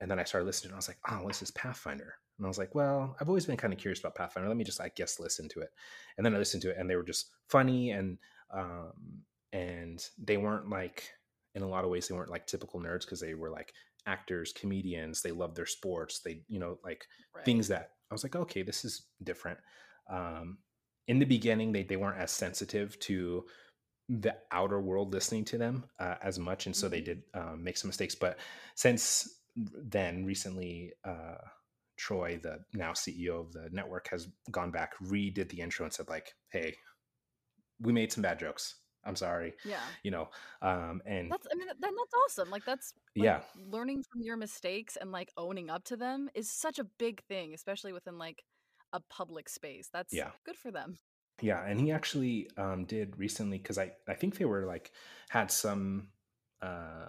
And 0.00 0.10
then 0.10 0.18
I 0.18 0.24
started 0.24 0.46
listening. 0.46 0.70
And 0.70 0.74
I 0.74 0.78
was 0.78 0.88
like, 0.88 0.98
oh, 1.08 1.28
this 1.28 1.42
is 1.42 1.52
Pathfinder. 1.52 2.14
And 2.36 2.44
I 2.44 2.48
was 2.48 2.58
like, 2.58 2.74
well, 2.74 3.16
I've 3.20 3.28
always 3.28 3.46
been 3.46 3.56
kind 3.56 3.72
of 3.72 3.78
curious 3.78 4.00
about 4.00 4.16
Pathfinder. 4.16 4.48
Let 4.48 4.58
me 4.58 4.64
just, 4.64 4.80
I 4.80 4.90
guess, 4.96 5.20
listen 5.20 5.48
to 5.50 5.60
it. 5.60 5.70
And 6.16 6.26
then 6.26 6.34
I 6.34 6.38
listened 6.38 6.62
to 6.62 6.70
it, 6.70 6.76
and 6.76 6.90
they 6.90 6.96
were 6.96 7.04
just 7.04 7.30
funny 7.48 7.92
and 7.92 8.18
um, 8.52 8.92
and 9.52 10.04
they 10.18 10.36
weren't 10.36 10.68
like 10.68 11.10
in 11.54 11.62
a 11.62 11.68
lot 11.68 11.84
of 11.84 11.90
ways 11.90 12.08
they 12.08 12.14
weren't 12.14 12.30
like 12.30 12.46
typical 12.46 12.80
nerds 12.80 13.02
because 13.02 13.20
they 13.20 13.34
were 13.34 13.50
like 13.50 13.72
actors, 14.06 14.52
comedians. 14.52 15.22
They 15.22 15.32
loved 15.32 15.56
their 15.56 15.66
sports. 15.66 16.20
They, 16.20 16.42
you 16.48 16.58
know, 16.58 16.78
like 16.84 17.06
right. 17.34 17.44
things 17.44 17.68
that 17.68 17.90
I 18.10 18.14
was 18.14 18.22
like, 18.22 18.36
okay, 18.36 18.62
this 18.62 18.84
is 18.84 19.06
different. 19.22 19.58
Um, 20.10 20.58
in 21.08 21.18
the 21.18 21.26
beginning, 21.26 21.72
they 21.72 21.82
they 21.82 21.96
weren't 21.96 22.18
as 22.18 22.30
sensitive 22.30 22.98
to 23.00 23.44
the 24.08 24.34
outer 24.50 24.80
world 24.80 25.12
listening 25.12 25.44
to 25.46 25.58
them 25.58 25.84
uh, 25.98 26.16
as 26.22 26.38
much, 26.38 26.66
and 26.66 26.76
so 26.76 26.88
they 26.88 26.98
mm-hmm. 26.98 27.04
did 27.04 27.22
um, 27.34 27.64
make 27.64 27.76
some 27.76 27.88
mistakes. 27.88 28.14
But 28.14 28.38
since 28.74 29.28
then, 29.56 30.24
recently, 30.24 30.92
uh, 31.04 31.36
Troy, 31.96 32.38
the 32.42 32.60
now 32.74 32.92
CEO 32.92 33.40
of 33.40 33.52
the 33.52 33.68
network, 33.72 34.08
has 34.10 34.28
gone 34.50 34.70
back, 34.70 34.92
redid 35.02 35.48
the 35.48 35.60
intro, 35.60 35.84
and 35.84 35.92
said 35.92 36.08
like, 36.08 36.34
"Hey, 36.50 36.76
we 37.80 37.92
made 37.92 38.12
some 38.12 38.22
bad 38.22 38.38
jokes. 38.38 38.76
I'm 39.04 39.16
sorry. 39.16 39.54
Yeah. 39.64 39.80
You 40.02 40.10
know, 40.12 40.28
um, 40.60 41.02
and 41.06 41.30
that's, 41.30 41.46
I 41.50 41.56
mean, 41.56 41.68
then 41.68 41.92
that's 41.96 42.14
awesome. 42.26 42.50
Like, 42.50 42.64
that's, 42.64 42.94
like, 43.16 43.24
yeah, 43.24 43.40
learning 43.70 44.04
from 44.10 44.22
your 44.22 44.36
mistakes 44.36 44.96
and 45.00 45.12
like 45.12 45.32
owning 45.36 45.70
up 45.70 45.84
to 45.84 45.96
them 45.96 46.28
is 46.34 46.50
such 46.50 46.78
a 46.78 46.84
big 46.84 47.22
thing, 47.24 47.54
especially 47.54 47.92
within 47.92 48.18
like 48.18 48.44
a 48.92 49.00
public 49.10 49.48
space. 49.48 49.88
That's 49.92 50.12
yeah. 50.12 50.30
good 50.44 50.56
for 50.56 50.70
them. 50.70 50.98
Yeah. 51.40 51.64
And 51.64 51.80
he 51.80 51.90
actually 51.90 52.48
um, 52.56 52.84
did 52.84 53.18
recently 53.18 53.58
because 53.58 53.78
I, 53.78 53.92
I 54.08 54.14
think 54.14 54.38
they 54.38 54.44
were 54.44 54.66
like, 54.66 54.92
had 55.28 55.50
some, 55.50 56.08
uh, 56.60 57.06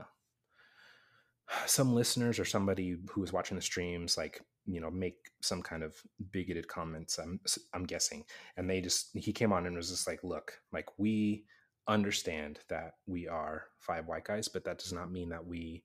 some 1.66 1.94
listeners 1.94 2.40
or 2.40 2.46
somebody 2.46 2.98
who 3.12 3.22
was 3.22 3.34
watching 3.34 3.56
the 3.56 3.62
streams 3.62 4.18
like 4.18 4.42
you 4.66 4.80
know 4.80 4.90
make 4.90 5.16
some 5.42 5.62
kind 5.62 5.84
of 5.84 5.96
bigoted 6.32 6.68
comments 6.68 7.18
i'm 7.18 7.40
i'm 7.74 7.84
guessing 7.84 8.24
and 8.58 8.70
they 8.70 8.82
just 8.82 9.10
he 9.14 9.34
came 9.34 9.52
on 9.52 9.66
and 9.66 9.76
was 9.76 9.90
just 9.90 10.08
like 10.08 10.24
look 10.24 10.60
like 10.72 10.88
we 10.98 11.44
understand 11.88 12.60
that 12.70 12.94
we 13.08 13.28
are 13.28 13.66
five 13.80 14.08
white 14.08 14.24
guys 14.24 14.48
but 14.48 14.64
that 14.64 14.78
does 14.78 14.94
not 14.94 15.12
mean 15.12 15.30
that 15.30 15.46
we 15.46 15.84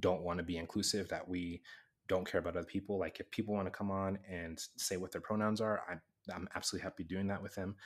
don't 0.00 0.22
want 0.22 0.38
to 0.38 0.44
be 0.44 0.56
inclusive 0.56 1.08
that 1.08 1.28
we 1.28 1.60
don't 2.08 2.30
care 2.30 2.40
about 2.40 2.56
other 2.56 2.66
people. 2.66 2.98
Like 2.98 3.20
if 3.20 3.30
people 3.30 3.54
want 3.54 3.66
to 3.66 3.72
come 3.72 3.90
on 3.90 4.18
and 4.30 4.60
say 4.76 4.96
what 4.96 5.12
their 5.12 5.20
pronouns 5.20 5.60
are 5.60 5.82
i'm, 5.90 6.00
I'm 6.32 6.48
absolutely 6.54 6.84
happy 6.84 7.04
doing 7.04 7.28
that 7.28 7.42
with 7.42 7.54
them. 7.54 7.76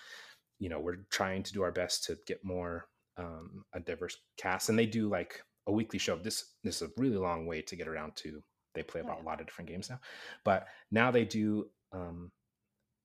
You 0.58 0.68
know 0.68 0.80
we're 0.80 1.06
trying 1.10 1.42
to 1.42 1.52
do 1.52 1.62
our 1.62 1.72
best 1.72 2.04
to 2.04 2.18
get 2.26 2.44
more 2.44 2.86
um, 3.16 3.64
a 3.74 3.80
diverse 3.80 4.16
cast 4.36 4.68
and 4.68 4.78
they 4.78 4.86
do 4.86 5.08
like 5.08 5.42
a 5.66 5.72
weekly 5.72 5.98
show. 5.98 6.16
This 6.16 6.54
this 6.64 6.76
is 6.76 6.88
a 6.88 7.00
really 7.00 7.16
long 7.16 7.46
way 7.46 7.62
to 7.62 7.76
get 7.76 7.88
around 7.88 8.16
to 8.16 8.42
they 8.74 8.82
play 8.82 9.00
about 9.00 9.16
oh, 9.16 9.18
yeah. 9.18 9.24
a 9.24 9.28
lot 9.28 9.40
of 9.40 9.46
different 9.46 9.68
games 9.68 9.90
now. 9.90 10.00
But 10.44 10.68
now 10.90 11.10
they 11.10 11.24
do 11.24 11.66
um, 11.92 12.30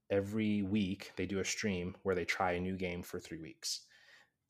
every 0.10 0.62
week 0.62 1.12
they 1.16 1.26
do 1.26 1.40
a 1.40 1.46
stream 1.46 1.96
where 2.04 2.16
they 2.16 2.26
try 2.26 2.54
a 2.54 2.60
new 2.60 2.78
game 2.78 3.02
for 3.02 3.20
three 3.20 3.40
weeks 3.40 3.82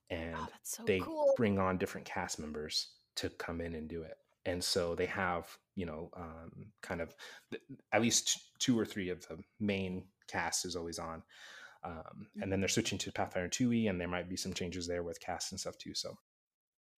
and 0.09 0.35
oh, 0.35 0.47
so 0.63 0.83
they 0.85 0.99
cool. 0.99 1.33
bring 1.37 1.59
on 1.59 1.77
different 1.77 2.05
cast 2.05 2.39
members 2.39 2.89
to 3.15 3.29
come 3.29 3.61
in 3.61 3.75
and 3.75 3.87
do 3.87 4.03
it. 4.03 4.17
And 4.45 4.63
so 4.63 4.93
they 4.93 5.07
have 5.07 5.57
you 5.75 5.85
know 5.85 6.09
um, 6.15 6.67
kind 6.81 7.01
of 7.01 7.13
at 7.91 8.01
least 8.01 8.39
two 8.59 8.79
or 8.79 8.85
three 8.85 9.09
of 9.09 9.27
the 9.27 9.37
main 9.59 10.05
cast 10.27 10.65
is 10.65 10.75
always 10.75 10.97
on 10.97 11.21
um, 11.83 12.27
and 12.41 12.51
then 12.51 12.59
they're 12.59 12.67
switching 12.67 12.97
to 12.97 13.11
pathfinder 13.11 13.47
2e 13.47 13.89
and 13.89 14.01
there 14.01 14.07
might 14.07 14.27
be 14.27 14.35
some 14.35 14.53
changes 14.53 14.87
there 14.87 15.03
with 15.03 15.19
cast 15.19 15.51
and 15.51 15.59
stuff 15.59 15.77
too 15.77 15.93
so. 15.93 16.17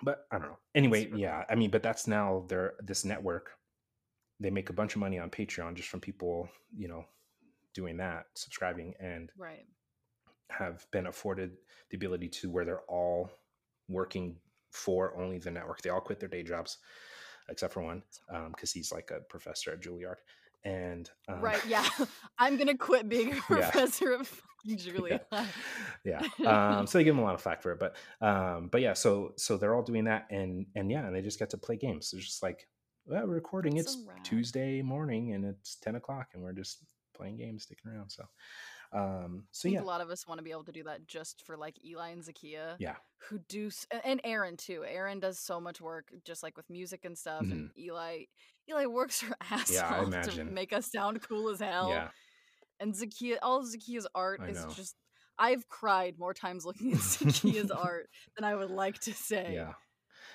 But 0.02 0.28
i 0.32 0.38
don't 0.38 0.48
know. 0.48 0.58
Anyway 0.76 1.10
yeah 1.15 1.43
i 1.50 1.56
mean 1.56 1.72
but 1.72 1.84
that's 1.84 2.08
now 2.08 2.46
their 2.48 2.74
this 2.80 3.04
network. 3.04 3.52
They 4.39 4.52
make 4.52 4.70
a 4.70 4.74
bunch 4.74 4.93
of 4.93 5.00
money 5.00 5.17
on 5.17 5.32
Patreon 5.32 5.74
just 5.74 5.89
from 5.89 6.00
people, 6.00 6.48
you 6.76 6.88
know, 6.88 7.06
doing 7.74 7.98
that, 7.98 8.26
subscribing, 8.36 8.93
and 9.00 9.32
right. 9.36 9.65
Have 10.49 10.86
been 10.91 11.07
afforded 11.07 11.51
the 11.89 11.97
ability 11.97 12.27
to 12.27 12.49
where 12.49 12.65
they're 12.65 12.81
all 12.88 13.29
working 13.88 14.36
for 14.71 15.15
only 15.17 15.39
the 15.39 15.51
network. 15.51 15.81
They 15.81 15.89
all 15.89 16.01
quit 16.01 16.19
their 16.19 16.29
day 16.29 16.43
jobs, 16.43 16.77
except 17.49 17.73
for 17.73 17.81
one, 17.81 18.03
because 18.27 18.71
um, 18.71 18.73
he's 18.73 18.91
like 18.91 19.12
a 19.12 19.21
professor 19.21 19.71
at 19.71 19.81
Juilliard. 19.81 20.17
And 20.63 21.10
um, 21.29 21.41
right, 21.41 21.63
yeah, 21.67 21.88
I'm 22.38 22.57
gonna 22.57 22.77
quit 22.77 23.07
being 23.07 23.33
a 23.33 23.36
professor 23.41 24.12
yeah. 24.12 24.19
of 24.19 24.41
Juilliard. 24.67 25.21
Yeah, 26.03 26.21
yeah. 26.38 26.79
Um, 26.79 26.88
so 26.88 26.97
they 26.97 27.03
give 27.03 27.15
him 27.15 27.21
a 27.21 27.23
lot 27.23 27.36
of 27.36 27.41
flack 27.41 27.62
for 27.62 27.71
it, 27.71 27.79
but 27.79 27.95
um, 28.21 28.67
but 28.71 28.81
yeah, 28.81 28.93
so 28.93 29.33
so 29.38 29.57
they're 29.57 29.75
all 29.75 29.83
doing 29.83 30.05
that, 30.05 30.27
and 30.29 30.65
and 30.75 30.91
yeah, 30.91 31.05
and 31.05 31.15
they 31.15 31.21
just 31.21 31.39
get 31.39 31.51
to 31.51 31.57
play 31.57 31.77
games. 31.77 32.12
It's 32.13 32.25
just 32.25 32.43
like 32.43 32.67
well, 33.07 33.25
we're 33.25 33.36
recording. 33.36 33.77
It's 33.77 33.97
Tuesday 34.23 34.81
morning 34.81 35.31
and 35.33 35.45
it's 35.45 35.75
10 35.75 35.95
o'clock 35.95 36.27
and 36.33 36.43
we're 36.43 36.51
just 36.51 36.83
playing 37.15 37.38
games, 37.38 37.63
sticking 37.63 37.89
around. 37.89 38.10
So, 38.10 38.25
um, 38.93 39.43
so 39.52 39.67
yeah, 39.67 39.82
a 39.82 39.84
lot 39.84 40.02
of 40.02 40.10
us 40.10 40.28
want 40.28 40.39
to 40.39 40.43
be 40.43 40.52
able 40.52 40.63
to 40.65 40.71
do 40.71 40.84
that 40.84 41.08
just 41.08 41.43
for 41.45 41.58
like 41.58 41.76
Eli 41.86 42.10
and 42.10 42.23
Zakia. 42.23 42.76
Yeah. 42.80 42.95
Who 43.30 43.39
do, 43.50 43.69
and 44.04 44.21
Aaron 44.23 44.58
too. 44.58 44.84
Aaron 44.88 45.19
does 45.19 45.39
so 45.39 45.60
much 45.60 45.82
work 45.82 46.08
just 46.26 46.43
like 46.43 46.56
with 46.56 46.69
music 46.69 47.04
and 47.04 47.17
stuff. 47.17 47.43
Mm-hmm. 47.43 47.52
And 47.52 47.69
Eli, 47.78 48.23
Eli 48.69 48.86
works 48.86 49.21
her 49.21 49.36
ass 49.52 49.71
yeah, 49.71 49.88
off 49.88 50.30
to 50.30 50.43
make 50.45 50.73
us 50.73 50.91
sound 50.91 51.21
cool 51.21 51.50
as 51.50 51.60
hell. 51.60 51.89
Yeah. 51.89 52.10
And 52.80 52.93
Zakia, 52.93 53.38
all 53.41 53.60
of 53.60 53.65
Zakia's 53.65 54.08
art 54.13 54.39
I 54.43 54.50
is 54.50 54.63
know. 54.63 54.69
just, 54.69 54.95
I've 55.39 55.67
cried 55.67 56.19
more 56.19 56.34
times 56.34 56.63
looking 56.65 56.93
at 56.93 57.00
Zakia's 57.00 57.71
art 57.71 58.10
than 58.36 58.45
I 58.45 58.56
would 58.56 58.71
like 58.71 59.00
to 59.02 59.13
say. 59.13 59.52
Yeah 59.54 59.73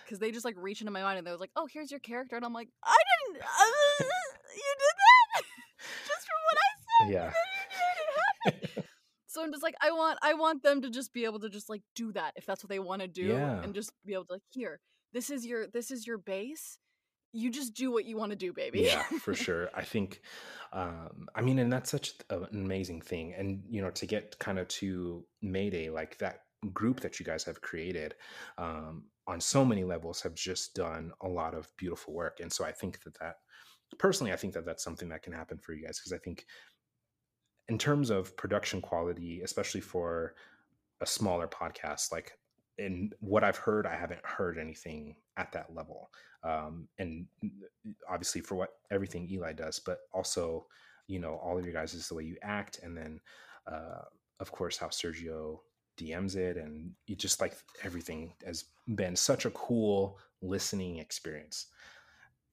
because 0.05 0.19
they 0.19 0.31
just 0.31 0.45
like 0.45 0.57
reach 0.59 0.81
into 0.81 0.91
my 0.91 1.01
mind 1.01 1.17
and 1.17 1.27
they're 1.27 1.37
like, 1.37 1.53
"Oh, 1.57 1.67
here's 1.73 1.91
your 1.91 2.01
character," 2.01 2.37
and 2.37 2.45
I'm 2.45 2.53
like, 2.53 2.69
"I 2.85 2.97
didn't. 3.31 3.43
Uh, 3.43 4.05
you 4.55 4.75
did 4.79 4.97
that 4.99 5.45
just 6.07 6.27
from 6.27 6.41
what 6.45 6.59
I 6.59 6.71
said. 6.85 7.13
Yeah. 7.13 7.33
So 9.27 9.43
I'm 9.43 9.53
just 9.53 9.63
like, 9.63 9.75
I 9.81 9.91
want, 9.93 10.19
I 10.23 10.35
want 10.35 10.63
them 10.63 10.83
to 10.83 10.91
just 10.91 11.13
be 11.13 11.25
able 11.25 11.41
to 11.41 11.49
just 11.49 11.69
like 11.69 11.83
do 11.95 12.13
that 12.13 12.33
if 12.37 12.47
that's 12.47 12.63
what 12.63 12.71
they 12.71 12.79
want 12.79 13.03
to 13.03 13.09
do, 13.09 13.29
yeah. 13.29 13.63
and 13.63 13.75
just 13.75 13.93
be 14.05 14.15
able 14.15 14.27
to 14.27 14.35
like, 14.35 14.43
here, 14.51 14.81
this 15.13 15.31
is 15.31 15.47
your, 15.47 15.67
this 15.69 15.91
is 15.91 16.07
your 16.07 16.19
base. 16.19 16.79
You 17.35 17.51
just 17.51 17.75
do 17.75 17.91
what 17.91 18.05
you 18.05 18.19
want 18.19 18.31
to 18.31 18.37
do, 18.37 18.53
baby. 18.53 18.81
yeah, 18.81 19.05
for 19.21 19.35
sure. 19.35 19.71
I 19.75 19.85
think, 19.85 20.21
um, 20.73 21.29
I 21.35 21.41
mean, 21.41 21.59
and 21.59 21.73
that's 21.73 21.91
such 21.91 22.13
an 22.29 22.47
amazing 22.53 23.01
thing, 23.01 23.33
and 23.35 23.63
you 23.71 23.81
know, 23.81 23.91
to 23.93 24.05
get 24.05 24.39
kind 24.39 24.59
of 24.59 24.69
to 24.69 25.25
Mayday 25.41 25.89
like 25.89 26.19
that 26.19 26.41
group 26.73 27.01
that 27.01 27.19
you 27.19 27.27
guys 27.27 27.45
have 27.45 27.61
created 27.61 28.15
um, 28.59 29.05
on 29.27 29.41
so 29.41 29.65
many 29.65 29.85
levels 29.85 30.21
have 30.21 30.35
just 30.35 30.75
done 30.75 31.13
a 31.23 31.29
lot 31.29 31.55
of 31.55 31.69
beautiful 31.77 32.15
work 32.15 32.39
and 32.41 32.53
so 32.53 32.65
i 32.65 32.73
think 32.73 33.03
that 33.03 33.19
that 33.19 33.37
personally 33.99 34.33
i 34.33 34.37
think 34.37 34.53
that 34.53 34.65
that's 34.65 34.85
something 34.85 35.09
that 35.09 35.23
can 35.23 35.33
happen 35.33 35.59
for 35.59 35.73
you 35.73 35.85
guys 35.85 35.99
because 35.99 36.13
i 36.13 36.19
think 36.19 36.45
in 37.73 37.79
terms 37.79 38.11
of 38.11 38.37
production 38.37 38.81
quality 38.81 39.41
especially 39.43 39.81
for 39.81 40.35
a 41.01 41.07
smaller 41.07 41.49
podcast 41.49 42.13
like 42.13 42.33
in 42.79 43.11
what 43.21 43.43
i've 43.43 43.57
heard 43.57 43.87
i 43.87 43.95
haven't 43.95 44.25
heard 44.25 44.59
anything 44.59 45.17
at 45.37 45.51
that 45.53 45.75
level 45.75 46.11
um, 46.45 46.89
and 46.99 47.27
obviously 48.09 48.41
for 48.41 48.57
what 48.57 48.75
everything 48.91 49.29
eli 49.31 49.53
does 49.53 49.79
but 49.79 50.01
also 50.13 50.67
you 51.07 51.19
know 51.19 51.41
all 51.43 51.59
of 51.59 51.65
you 51.67 51.73
guys 51.73 51.95
is 51.95 52.09
the 52.09 52.15
way 52.15 52.25
you 52.25 52.37
act 52.43 52.79
and 52.83 52.97
then 52.97 53.21
uh, 53.67 54.03
of 54.41 54.53
course 54.53 54.77
how 54.77 54.89
sergio 54.89 55.59
DMs 55.99 56.37
it, 56.37 56.57
and 56.57 56.93
it 57.07 57.19
just 57.19 57.41
like 57.41 57.57
everything 57.83 58.33
has 58.45 58.65
been 58.95 59.17
such 59.17 59.45
a 59.45 59.51
cool 59.51 60.19
listening 60.41 60.99
experience, 60.99 61.67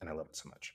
and 0.02 0.10
I 0.10 0.14
love 0.14 0.28
it 0.28 0.36
so 0.36 0.50
much. 0.50 0.74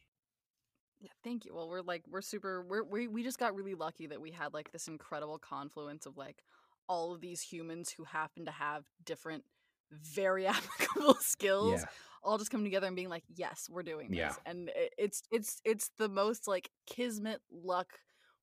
Yeah, 1.05 1.11
thank 1.23 1.45
you. 1.45 1.55
Well, 1.55 1.69
we're 1.69 1.83
like 1.83 2.03
we're 2.11 2.23
super. 2.23 2.65
We're, 2.67 2.83
we 2.83 3.09
we 3.09 3.23
just 3.23 3.39
got 3.39 3.55
really 3.55 3.75
lucky 3.75 4.07
that 4.07 4.23
we 4.23 4.31
had 4.31 4.55
like 4.55 4.73
this 4.73 4.89
incredible 4.89 5.39
confluence 5.39 6.07
of 6.07 6.17
like 6.17 6.43
all 6.89 7.13
of 7.13 7.21
these 7.21 7.43
humans 7.43 7.91
who 7.91 8.05
happen 8.05 8.47
to 8.47 8.51
have 8.51 8.85
different, 9.05 9.45
very 9.93 10.47
applicable 10.47 11.17
skills. 11.17 11.81
Yeah. 11.81 11.85
All 12.23 12.39
just 12.39 12.51
coming 12.51 12.65
together 12.65 12.87
and 12.87 12.97
being 12.97 13.11
like, 13.11 13.25
yes, 13.37 13.69
we're 13.71 13.83
doing 13.83 14.09
this, 14.11 14.17
yeah. 14.17 14.33
and 14.47 14.71
it, 14.71 14.95
it's 14.97 15.23
it's 15.31 15.61
it's 15.63 15.91
the 15.99 16.09
most 16.09 16.49
like 16.49 16.71
kismet 16.87 17.43
luck, 17.53 17.89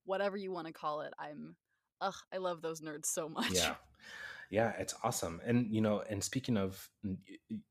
whatever 0.06 0.38
you 0.38 0.52
want 0.52 0.68
to 0.68 0.74
call 0.74 1.02
it. 1.02 1.16
I'm 1.18 1.56
ugh, 2.00 2.14
I 2.32 2.38
love 2.38 2.62
those 2.62 2.82
nerds 2.82 3.08
so 3.08 3.28
much. 3.28 3.54
Yeah. 3.54 3.74
Yeah, 4.52 4.74
it's 4.78 4.94
awesome. 5.02 5.42
And 5.46 5.74
you 5.74 5.82
know, 5.82 6.04
and 6.10 6.24
speaking 6.24 6.58
of 6.58 6.88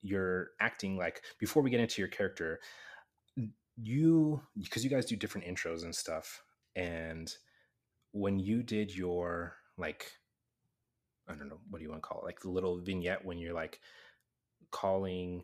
your 0.01 0.49
acting, 0.59 0.97
like 0.97 1.23
before 1.39 1.63
we 1.63 1.71
get 1.71 1.79
into 1.79 2.01
your 2.01 2.09
character, 2.09 2.59
you 3.77 4.43
because 4.59 4.85
you 4.85 4.91
guys 4.91 5.07
do 5.07 5.17
different 5.17 5.47
intros 5.47 5.83
and 5.83 5.95
stuff, 5.95 6.43
and 6.77 7.33
when 8.13 8.39
you 8.39 8.63
did 8.63 8.95
your 8.95 9.57
like, 9.79 10.11
I 11.29 11.35
don't 11.35 11.49
know, 11.49 11.61
what 11.69 11.79
do 11.79 11.85
you 11.85 11.91
want 11.91 12.03
to 12.03 12.09
call 12.09 12.23
it, 12.23 12.25
like 12.25 12.41
the 12.41 12.51
little 12.51 12.81
vignette 12.81 13.25
when 13.25 13.39
you're 13.39 13.55
like 13.55 13.81
calling 14.71 15.43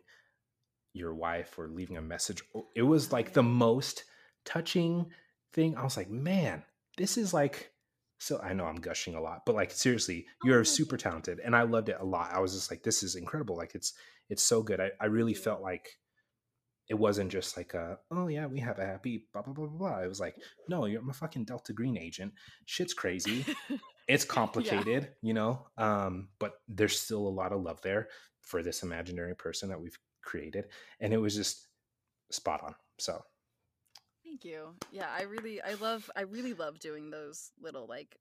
your 0.93 1.13
wife 1.13 1.57
or 1.57 1.67
leaving 1.67 1.97
a 1.97 2.01
message, 2.01 2.41
it 2.75 2.81
was 2.83 3.11
like 3.11 3.33
the 3.33 3.41
mm-hmm. 3.41 3.51
most 3.51 4.03
touching 4.45 5.07
thing. 5.53 5.75
I 5.75 5.83
was 5.83 5.97
like, 5.97 6.09
man, 6.09 6.63
this 6.97 7.17
is 7.17 7.33
like 7.33 7.71
so 8.19 8.39
I 8.41 8.53
know 8.53 8.65
I'm 8.65 8.77
gushing 8.77 9.15
a 9.15 9.21
lot, 9.21 9.45
but 9.45 9.55
like 9.55 9.71
seriously, 9.71 10.25
oh, 10.27 10.47
you're 10.47 10.63
super 10.63 10.97
talented 10.97 11.39
and 11.39 11.55
I 11.55 11.63
loved 11.63 11.89
it 11.89 11.97
a 11.99 12.05
lot. 12.05 12.33
I 12.33 12.39
was 12.39 12.53
just 12.53 12.71
like, 12.71 12.83
this 12.83 13.03
is 13.03 13.15
incredible. 13.15 13.55
Like 13.55 13.75
it's 13.75 13.93
it's 14.29 14.43
so 14.43 14.63
good. 14.63 14.79
I, 14.79 14.91
I 14.99 15.05
really 15.05 15.33
felt 15.33 15.61
like 15.61 15.97
it 16.89 16.95
wasn't 16.95 17.31
just 17.31 17.57
like 17.57 17.73
a 17.73 17.99
oh 18.11 18.27
yeah 18.27 18.45
we 18.45 18.59
have 18.59 18.79
a 18.79 18.85
happy 18.85 19.25
blah 19.33 19.41
blah 19.41 19.53
blah 19.53 19.67
blah 19.67 19.77
blah. 19.77 19.99
It 19.99 20.07
was 20.07 20.19
like 20.19 20.35
no 20.67 20.85
you're 20.85 21.01
I'm 21.01 21.09
a 21.09 21.13
fucking 21.13 21.45
Delta 21.45 21.73
Green 21.73 21.97
agent. 21.97 22.33
Shit's 22.65 22.93
crazy. 22.93 23.45
it's 24.07 24.25
complicated, 24.25 25.03
yeah. 25.03 25.09
you 25.21 25.33
know. 25.33 25.67
Um, 25.77 26.29
but 26.39 26.53
there's 26.67 26.99
still 26.99 27.27
a 27.27 27.29
lot 27.29 27.51
of 27.51 27.61
love 27.61 27.81
there 27.81 28.07
for 28.41 28.63
this 28.63 28.83
imaginary 28.83 29.35
person 29.35 29.69
that 29.69 29.81
we've 29.81 29.97
created, 30.23 30.65
and 30.99 31.13
it 31.13 31.17
was 31.17 31.35
just 31.35 31.67
spot 32.31 32.61
on. 32.63 32.75
So 32.99 33.21
thank 34.23 34.45
you. 34.45 34.75
Yeah, 34.91 35.09
I 35.15 35.23
really 35.23 35.61
I 35.61 35.73
love 35.75 36.09
I 36.15 36.21
really 36.21 36.53
love 36.53 36.79
doing 36.79 37.09
those 37.09 37.51
little 37.61 37.87
like 37.87 38.17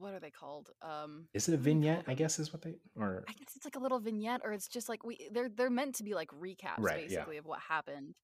what 0.00 0.14
are 0.14 0.20
they 0.20 0.30
called? 0.30 0.70
Um, 0.82 1.26
is 1.34 1.48
it 1.48 1.54
a 1.54 1.58
vignette? 1.58 2.04
I 2.06 2.14
guess 2.14 2.38
is 2.38 2.52
what 2.52 2.62
they 2.62 2.76
or 2.96 3.24
I 3.28 3.32
guess 3.32 3.54
it's 3.54 3.64
like 3.64 3.76
a 3.76 3.80
little 3.80 4.00
vignette, 4.00 4.40
or 4.44 4.52
it's 4.52 4.66
just 4.66 4.88
like 4.88 5.04
we 5.04 5.28
they're 5.32 5.48
they're 5.48 5.70
meant 5.70 5.96
to 5.96 6.04
be 6.04 6.14
like 6.14 6.30
recaps 6.30 6.78
right, 6.78 7.08
basically 7.08 7.36
yeah. 7.36 7.40
of 7.40 7.46
what 7.46 7.60
happened. 7.60 8.14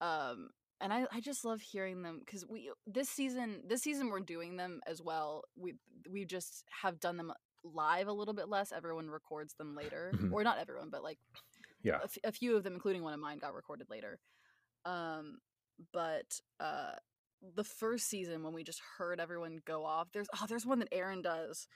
Um, 0.00 0.50
and 0.80 0.92
I 0.92 1.06
I 1.12 1.20
just 1.20 1.44
love 1.44 1.60
hearing 1.60 2.02
them 2.02 2.20
because 2.24 2.46
we 2.46 2.70
this 2.86 3.08
season 3.08 3.62
this 3.66 3.82
season 3.82 4.08
we're 4.08 4.20
doing 4.20 4.56
them 4.56 4.80
as 4.86 5.02
well. 5.02 5.44
We 5.56 5.74
we 6.08 6.24
just 6.24 6.64
have 6.82 7.00
done 7.00 7.16
them 7.16 7.32
live 7.64 8.06
a 8.06 8.12
little 8.12 8.34
bit 8.34 8.48
less. 8.48 8.72
Everyone 8.72 9.10
records 9.10 9.54
them 9.54 9.74
later, 9.74 10.12
mm-hmm. 10.14 10.32
or 10.32 10.44
not 10.44 10.58
everyone, 10.58 10.90
but 10.90 11.02
like 11.02 11.18
yeah, 11.82 11.98
a, 11.98 12.04
f- 12.04 12.18
a 12.24 12.32
few 12.32 12.56
of 12.56 12.62
them, 12.62 12.74
including 12.74 13.02
one 13.02 13.14
of 13.14 13.20
mine, 13.20 13.38
got 13.38 13.54
recorded 13.54 13.88
later. 13.90 14.20
Um, 14.84 15.38
but 15.92 16.40
uh 16.58 16.92
the 17.56 17.64
first 17.64 18.08
season 18.08 18.42
when 18.42 18.52
we 18.52 18.64
just 18.64 18.80
heard 18.98 19.20
everyone 19.20 19.60
go 19.64 19.84
off. 19.84 20.08
There's 20.12 20.28
oh, 20.40 20.46
there's 20.48 20.66
one 20.66 20.78
that 20.80 20.88
Aaron 20.92 21.22
does. 21.22 21.66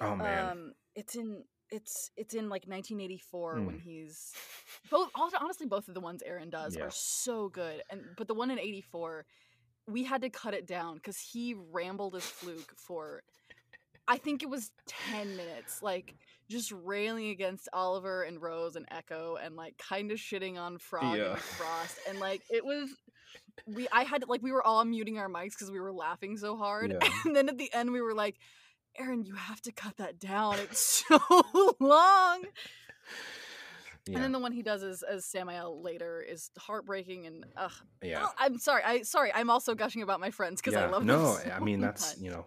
Oh 0.00 0.14
man, 0.14 0.50
um, 0.50 0.72
it's 0.94 1.14
in 1.14 1.44
it's 1.70 2.10
it's 2.16 2.34
in 2.34 2.48
like 2.48 2.64
1984 2.66 3.56
mm. 3.56 3.66
when 3.66 3.78
he's 3.78 4.32
both. 4.90 5.10
Honestly, 5.14 5.66
both 5.66 5.88
of 5.88 5.94
the 5.94 6.00
ones 6.00 6.22
Aaron 6.24 6.50
does 6.50 6.76
yeah. 6.76 6.84
are 6.84 6.90
so 6.92 7.48
good, 7.48 7.82
and 7.90 8.02
but 8.16 8.28
the 8.28 8.34
one 8.34 8.50
in 8.50 8.58
'84, 8.58 9.26
we 9.86 10.04
had 10.04 10.22
to 10.22 10.30
cut 10.30 10.54
it 10.54 10.66
down 10.66 10.96
because 10.96 11.18
he 11.18 11.54
rambled 11.72 12.14
his 12.14 12.24
fluke 12.24 12.74
for. 12.76 13.22
I 14.10 14.16
think 14.16 14.42
it 14.42 14.48
was 14.48 14.70
10 15.12 15.36
minutes, 15.36 15.82
like 15.82 16.14
just 16.48 16.72
railing 16.72 17.28
against 17.28 17.68
Oliver 17.74 18.22
and 18.22 18.40
Rose 18.40 18.74
and 18.74 18.86
Echo 18.90 19.36
and 19.36 19.54
like 19.54 19.76
kind 19.76 20.10
of 20.10 20.16
shitting 20.16 20.56
on 20.56 20.78
Frog 20.78 21.18
yeah. 21.18 21.32
and 21.32 21.38
Frost. 21.38 21.98
And 22.08 22.18
like 22.18 22.40
it 22.48 22.64
was 22.64 22.88
we 23.66 23.88
I 23.92 24.04
had 24.04 24.24
like 24.28 24.42
we 24.42 24.52
were 24.52 24.64
all 24.64 24.84
muting 24.84 25.18
our 25.18 25.28
mics 25.28 25.50
because 25.50 25.70
we 25.70 25.80
were 25.80 25.92
laughing 25.92 26.36
so 26.36 26.56
hard. 26.56 26.92
Yeah. 26.92 27.08
And 27.24 27.36
then 27.36 27.48
at 27.48 27.58
the 27.58 27.72
end 27.72 27.92
we 27.92 28.00
were 28.00 28.14
like, 28.14 28.36
Aaron, 28.98 29.24
you 29.24 29.34
have 29.34 29.60
to 29.62 29.72
cut 29.72 29.96
that 29.96 30.18
down. 30.18 30.58
It's 30.60 31.04
so 31.08 31.74
long. 31.80 32.44
Yeah. 34.06 34.14
And 34.14 34.24
then 34.24 34.32
the 34.32 34.38
one 34.38 34.52
he 34.52 34.62
does 34.62 34.82
as 34.82 35.02
as 35.02 35.26
Samael 35.26 35.82
later 35.82 36.24
is 36.26 36.50
heartbreaking 36.58 37.26
and 37.26 37.44
ugh. 37.56 37.72
Yeah. 38.02 38.24
Oh, 38.26 38.32
I'm 38.38 38.58
sorry. 38.58 38.82
I 38.84 39.02
sorry. 39.02 39.32
I'm 39.34 39.50
also 39.50 39.74
gushing 39.74 40.02
about 40.02 40.20
my 40.20 40.30
friends 40.30 40.60
because 40.60 40.74
yeah. 40.74 40.86
I 40.86 40.90
love 40.90 41.06
them. 41.06 41.08
No, 41.08 41.38
so 41.44 41.50
I 41.50 41.60
mean 41.60 41.80
that's 41.80 42.16
much. 42.16 42.24
you 42.24 42.30
know, 42.30 42.46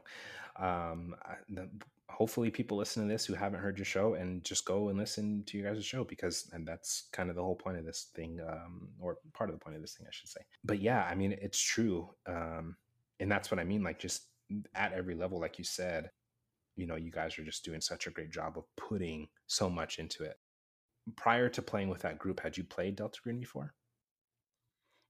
um, 0.55 1.15
the, 1.49 1.69
hopefully 2.11 2.51
people 2.51 2.77
listen 2.77 3.03
to 3.03 3.09
this 3.09 3.25
who 3.25 3.33
haven't 3.33 3.59
heard 3.59 3.77
your 3.77 3.85
show 3.85 4.15
and 4.15 4.43
just 4.43 4.65
go 4.65 4.89
and 4.89 4.97
listen 4.97 5.43
to 5.47 5.57
you 5.57 5.63
guys' 5.63 5.85
show 5.85 6.03
because 6.03 6.49
and 6.53 6.67
that's 6.67 7.07
kind 7.11 7.29
of 7.29 7.35
the 7.35 7.43
whole 7.43 7.55
point 7.55 7.77
of 7.77 7.85
this 7.85 8.09
thing 8.15 8.39
um, 8.47 8.89
or 8.99 9.17
part 9.33 9.49
of 9.49 9.55
the 9.55 9.63
point 9.63 9.75
of 9.75 9.81
this 9.81 9.93
thing 9.93 10.05
i 10.07 10.11
should 10.11 10.29
say. 10.29 10.41
But 10.63 10.81
yeah 10.81 11.07
i 11.09 11.15
mean 11.15 11.31
it's 11.41 11.59
true 11.59 12.09
um, 12.27 12.75
and 13.19 13.31
that's 13.31 13.49
what 13.51 13.59
i 13.59 13.63
mean 13.63 13.83
like 13.83 13.99
just 13.99 14.27
at 14.75 14.93
every 14.93 15.15
level 15.15 15.39
like 15.39 15.57
you 15.57 15.63
said 15.63 16.11
you 16.75 16.87
know 16.87 16.95
you 16.95 17.11
guys 17.11 17.37
are 17.37 17.43
just 17.43 17.63
doing 17.63 17.81
such 17.81 18.07
a 18.07 18.11
great 18.11 18.31
job 18.31 18.57
of 18.57 18.65
putting 18.77 19.27
so 19.47 19.69
much 19.69 19.99
into 19.99 20.23
it. 20.23 20.37
Prior 21.15 21.49
to 21.49 21.61
playing 21.61 21.89
with 21.89 22.01
that 22.01 22.19
group 22.19 22.39
had 22.39 22.57
you 22.57 22.63
played 22.63 22.95
delta 22.95 23.19
green 23.23 23.39
before? 23.39 23.73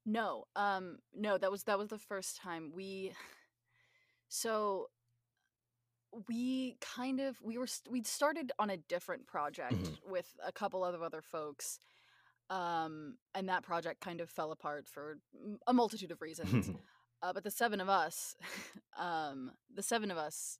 No 0.05 0.45
um 0.55 0.97
no 1.15 1.37
that 1.37 1.51
was 1.51 1.63
that 1.63 1.77
was 1.77 1.89
the 1.89 1.97
first 1.97 2.37
time. 2.37 2.71
We 2.73 3.13
so 4.29 4.87
we 6.27 6.77
kind 6.81 7.19
of 7.19 7.37
we 7.41 7.57
were 7.57 7.67
we'd 7.89 8.07
started 8.07 8.51
on 8.59 8.69
a 8.69 8.77
different 8.77 9.27
project 9.27 9.73
mm-hmm. 9.73 10.11
with 10.11 10.27
a 10.45 10.51
couple 10.51 10.83
of 10.83 11.01
other 11.01 11.21
folks 11.21 11.79
um 12.49 13.15
and 13.33 13.47
that 13.47 13.63
project 13.63 14.01
kind 14.01 14.19
of 14.19 14.29
fell 14.29 14.51
apart 14.51 14.87
for 14.87 15.19
a 15.67 15.73
multitude 15.73 16.11
of 16.11 16.21
reasons 16.21 16.69
uh, 17.23 17.31
but 17.31 17.43
the 17.43 17.51
seven 17.51 17.79
of 17.79 17.87
us 17.87 18.35
um 18.99 19.51
the 19.73 19.83
seven 19.83 20.11
of 20.11 20.17
us 20.17 20.59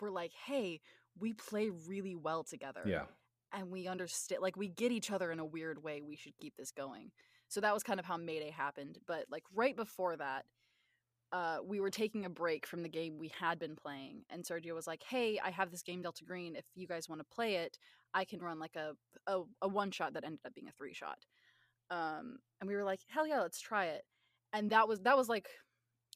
were 0.00 0.10
like 0.10 0.32
hey 0.46 0.80
we 1.18 1.34
play 1.34 1.70
really 1.86 2.16
well 2.16 2.42
together 2.42 2.82
yeah 2.86 3.04
and 3.52 3.70
we 3.70 3.86
understand 3.86 4.40
like 4.40 4.56
we 4.56 4.68
get 4.68 4.92
each 4.92 5.10
other 5.10 5.30
in 5.30 5.38
a 5.38 5.44
weird 5.44 5.82
way 5.82 6.00
we 6.00 6.16
should 6.16 6.36
keep 6.38 6.56
this 6.56 6.70
going 6.70 7.10
so 7.48 7.60
that 7.60 7.74
was 7.74 7.82
kind 7.82 8.00
of 8.00 8.06
how 8.06 8.16
mayday 8.16 8.50
happened 8.50 8.98
but 9.06 9.26
like 9.30 9.44
right 9.54 9.76
before 9.76 10.16
that 10.16 10.46
uh, 11.32 11.58
we 11.64 11.80
were 11.80 11.90
taking 11.90 12.26
a 12.26 12.30
break 12.30 12.66
from 12.66 12.82
the 12.82 12.88
game 12.88 13.18
we 13.18 13.32
had 13.38 13.58
been 13.58 13.74
playing, 13.74 14.22
and 14.28 14.44
Sergio 14.44 14.74
was 14.74 14.86
like, 14.86 15.02
"Hey, 15.02 15.40
I 15.42 15.50
have 15.50 15.70
this 15.70 15.82
game 15.82 16.02
Delta 16.02 16.24
Green. 16.24 16.56
If 16.56 16.66
you 16.74 16.86
guys 16.86 17.08
want 17.08 17.20
to 17.20 17.34
play 17.34 17.56
it, 17.56 17.78
I 18.12 18.24
can 18.24 18.40
run 18.40 18.58
like 18.58 18.76
a 18.76 18.92
a, 19.26 19.42
a 19.62 19.68
one 19.68 19.90
shot 19.90 20.12
that 20.14 20.24
ended 20.24 20.40
up 20.46 20.54
being 20.54 20.68
a 20.68 20.72
three 20.72 20.92
shot." 20.92 21.18
Um, 21.90 22.38
and 22.60 22.68
we 22.68 22.76
were 22.76 22.84
like, 22.84 23.00
"Hell 23.08 23.26
yeah, 23.26 23.40
let's 23.40 23.60
try 23.60 23.86
it." 23.86 24.02
And 24.52 24.70
that 24.70 24.88
was 24.88 25.00
that 25.00 25.16
was 25.16 25.28
like, 25.28 25.48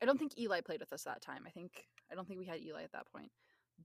I 0.02 0.04
don't 0.04 0.18
think 0.18 0.38
Eli 0.38 0.60
played 0.60 0.80
with 0.80 0.92
us 0.92 1.04
that 1.04 1.22
time. 1.22 1.44
I 1.46 1.50
think 1.50 1.72
I 2.12 2.14
don't 2.14 2.28
think 2.28 2.38
we 2.38 2.46
had 2.46 2.60
Eli 2.60 2.82
at 2.82 2.92
that 2.92 3.10
point, 3.10 3.30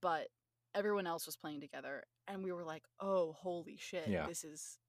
but 0.02 0.28
everyone 0.76 1.08
else 1.08 1.26
was 1.26 1.38
playing 1.38 1.62
together, 1.62 2.04
and 2.28 2.44
we 2.44 2.52
were 2.52 2.65
like, 2.65 2.84
"Oh, 3.00 3.34
holy 3.39 3.78
shit, 3.80 4.08
yeah. 4.08 4.28
this 4.28 4.44
is 4.44 4.80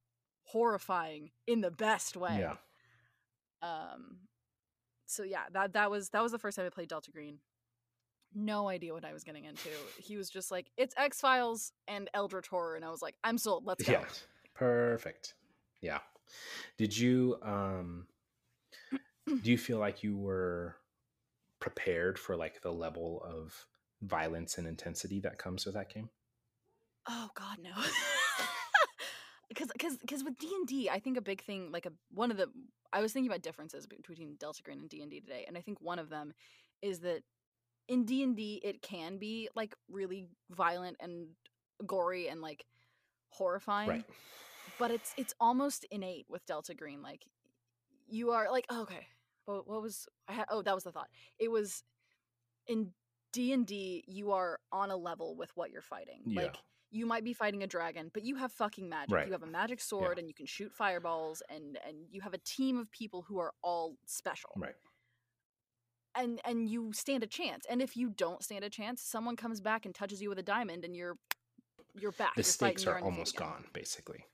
horrifying 0.43 1.31
in 1.47 1.61
the 1.61 1.71
best 1.71 2.17
way." 2.17 2.39
Yeah. 2.41 2.57
Um, 3.63 4.19
so 5.13 5.23
yeah, 5.23 5.45
that 5.53 5.75
that 5.75 5.91
was 5.91 6.09
that 6.11 6.23
was 6.23 6.33
the 6.33 6.39
first 6.39 6.57
time 6.57 6.67
I 6.67 6.71
played 6.71 6.89
Delta 6.89 7.11
Green. 7.11 7.39
No 8.35 8.69
idea 8.69 8.95
what 8.95 9.05
I 9.05 9.13
was 9.13 9.25
getting 9.25 9.45
into. 9.45 9.69
He 9.99 10.17
was 10.17 10.31
just 10.31 10.51
like, 10.51 10.71
"It's 10.77 10.95
X 10.97 11.21
Files 11.21 11.73
and 11.87 12.09
Eldritch 12.15 12.49
Horror," 12.49 12.77
and 12.77 12.85
I 12.85 12.91
was 12.91 13.03
like, 13.03 13.15
"I'm 13.23 13.37
sold. 13.37 13.67
Let's 13.67 13.85
go." 13.85 13.93
Yeah, 13.93 14.05
perfect. 14.55 15.35
Yeah. 15.81 15.99
Did 16.79 16.97
you 16.97 17.37
um? 17.43 18.07
do 19.43 19.51
you 19.51 19.59
feel 19.59 19.79
like 19.79 20.03
you 20.03 20.17
were 20.17 20.77
prepared 21.61 22.19
for 22.19 22.37
like 22.37 22.63
the 22.63 22.73
level 22.73 23.23
of 23.25 23.67
violence 24.03 24.59
and 24.59 24.67
intensity 24.67 25.21
that 25.21 25.39
comes 25.39 25.67
with 25.67 25.75
that 25.75 25.93
game? 25.93 26.09
Oh 27.09 27.29
God, 27.35 27.59
no. 27.63 27.71
because 29.55 29.71
because 29.73 29.99
because 29.99 30.25
with 30.25 30.39
D 30.39 30.51
and 30.55 30.67
D, 30.67 30.89
I 30.91 30.99
think 30.99 31.17
a 31.17 31.23
big 31.23 31.43
thing, 31.43 31.71
like 31.71 31.87
a 31.87 31.93
one 32.13 32.31
of 32.31 32.37
the, 32.37 32.49
I 32.93 33.01
was 33.01 33.13
thinking 33.13 33.31
about 33.31 33.43
differences 33.43 33.87
between 33.87 34.37
Delta 34.39 34.63
Green 34.63 34.79
and 34.79 34.89
D 34.89 35.03
and 35.03 35.11
D 35.11 35.21
today, 35.21 35.45
and 35.47 35.57
I 35.57 35.61
think 35.61 35.79
one 35.81 35.99
of 35.99 36.09
them 36.09 36.33
is 36.81 37.01
that 37.01 37.23
in 37.89 38.05
D 38.05 38.23
and 38.23 38.37
D 38.37 38.61
it 38.65 38.83
can 38.83 39.19
be 39.19 39.49
like 39.55 39.75
really 39.91 40.29
violent 40.51 40.97
and 41.01 41.29
gory 41.87 42.29
and 42.29 42.41
like 42.41 42.65
horrifying, 43.31 43.89
right. 43.89 44.05
but 44.79 44.91
it's 44.91 45.13
it's 45.17 45.35
almost 45.41 45.85
innate 45.91 46.27
with 46.29 46.45
Delta 46.47 46.75
Green. 46.75 47.03
Like 47.03 47.25
you 48.09 48.31
are 48.31 48.51
like 48.51 48.67
oh, 48.71 48.83
okay, 48.83 49.07
what, 49.45 49.69
what 49.69 49.83
was 49.83 50.07
I 50.29 50.33
had? 50.33 50.47
Oh, 50.51 50.63
that 50.63 50.75
was 50.75 50.85
the 50.85 50.93
thought. 50.93 51.09
It 51.39 51.51
was 51.51 51.83
in 52.67 52.93
D 53.33 53.53
and 53.53 53.67
D. 53.67 54.05
You 54.07 54.33
are 54.33 54.61
on 54.71 54.91
a 54.91 54.97
level 54.97 55.37
with 55.37 55.51
what 55.55 55.71
you're 55.71 55.83
fighting, 55.83 56.23
yeah. 56.27 56.43
like 56.43 56.57
you 56.93 57.07
might 57.07 57.25
be 57.25 57.33
fighting 57.33 57.63
a 57.63 57.67
dragon, 57.67 58.11
but 58.13 58.23
you 58.23 58.37
have 58.37 58.53
fucking 58.53 58.89
magic. 58.89 59.15
Right. 59.15 59.27
You 59.27 59.33
have 59.33 59.43
a 59.43 59.47
magic 59.47 59.81
sword 59.81 60.15
yeah. 60.17 60.21
and 60.21 60.29
you 60.29 60.35
can 60.35 60.47
shoot 60.47 60.73
fireballs 60.73 61.43
and 61.49 61.79
and 61.87 61.97
you 62.11 62.21
have 62.21 62.35
a 62.35 62.39
team 62.39 62.79
of 62.79 62.91
people 62.93 63.25
who 63.27 63.39
are 63.39 63.53
all 63.63 63.97
special. 64.07 64.51
Right. 64.57 64.75
And 66.15 66.41
and 66.45 66.69
you 66.69 66.93
stand 66.93 67.23
a 67.23 67.27
chance. 67.27 67.65
And 67.69 67.81
if 67.81 67.97
you 67.97 68.11
don't 68.11 68.45
stand 68.45 68.63
a 68.63 68.71
chance, 68.71 69.03
someone 69.03 69.37
comes 69.37 69.61
back 69.61 69.87
and 69.87 69.95
touches 69.95 70.21
you 70.21 70.29
with 70.29 70.39
a 70.39 70.43
diamond 70.43 70.85
and 70.85 70.95
you're 70.95 71.17
you're 71.99 72.13
back. 72.13 72.35
The 72.35 72.41
you're 72.41 72.45
stakes 72.45 72.87
are 72.87 73.01
almost 73.01 73.37
gone, 73.37 73.65
basically. 73.73 74.27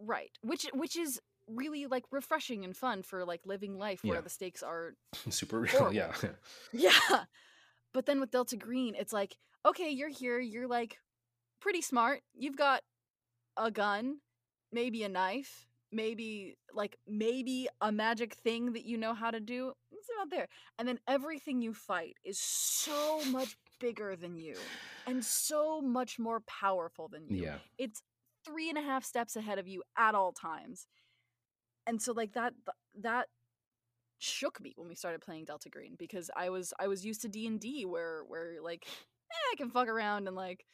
Right. 0.00 0.32
Which 0.42 0.66
which 0.74 0.96
is 0.96 1.20
really 1.48 1.86
like 1.86 2.04
refreshing 2.10 2.64
and 2.64 2.76
fun 2.76 3.02
for 3.02 3.24
like 3.24 3.42
living 3.44 3.78
life 3.78 4.02
where 4.02 4.16
yeah. 4.16 4.20
the 4.20 4.30
stakes 4.30 4.64
are 4.64 4.94
super 5.30 5.60
real. 5.60 5.92
Yeah. 5.92 6.12
yeah. 6.72 7.24
But 7.92 8.06
then 8.06 8.18
with 8.18 8.32
Delta 8.32 8.56
Green, 8.56 8.96
it's 8.96 9.12
like, 9.12 9.36
okay, 9.64 9.90
you're 9.90 10.08
here, 10.08 10.40
you're 10.40 10.66
like 10.66 10.98
pretty 11.64 11.80
smart. 11.80 12.20
You've 12.34 12.58
got 12.58 12.82
a 13.56 13.70
gun, 13.70 14.18
maybe 14.70 15.02
a 15.02 15.08
knife, 15.08 15.66
maybe 15.90 16.58
like 16.74 16.98
maybe 17.08 17.68
a 17.80 17.90
magic 17.90 18.34
thing 18.34 18.74
that 18.74 18.84
you 18.84 18.98
know 18.98 19.14
how 19.14 19.30
to 19.30 19.40
do. 19.40 19.72
It's 19.90 20.08
about 20.14 20.30
there. 20.30 20.46
And 20.78 20.86
then 20.86 20.98
everything 21.08 21.62
you 21.62 21.72
fight 21.72 22.16
is 22.22 22.38
so 22.38 23.24
much 23.30 23.56
bigger 23.80 24.14
than 24.14 24.36
you 24.36 24.56
and 25.06 25.24
so 25.24 25.80
much 25.80 26.18
more 26.18 26.40
powerful 26.40 27.08
than 27.08 27.26
you. 27.28 27.44
Yeah. 27.44 27.56
It's 27.78 28.02
three 28.44 28.68
and 28.68 28.76
a 28.76 28.82
half 28.82 29.02
steps 29.02 29.34
ahead 29.34 29.58
of 29.58 29.66
you 29.66 29.82
at 29.96 30.14
all 30.14 30.32
times. 30.32 30.86
And 31.86 32.00
so 32.02 32.12
like 32.12 32.34
that 32.34 32.52
that 33.00 33.28
shook 34.18 34.60
me 34.60 34.74
when 34.76 34.88
we 34.88 34.94
started 34.94 35.22
playing 35.22 35.46
Delta 35.46 35.70
Green 35.70 35.96
because 35.98 36.30
I 36.36 36.50
was 36.50 36.74
I 36.78 36.88
was 36.88 37.06
used 37.06 37.22
to 37.22 37.28
D 37.28 37.46
and 37.46 37.58
D 37.58 37.86
where 37.86 38.22
where 38.28 38.56
like 38.62 38.84
eh, 38.86 39.52
I 39.52 39.56
can 39.56 39.70
fuck 39.70 39.88
around 39.88 40.28
and 40.28 40.36
like 40.36 40.66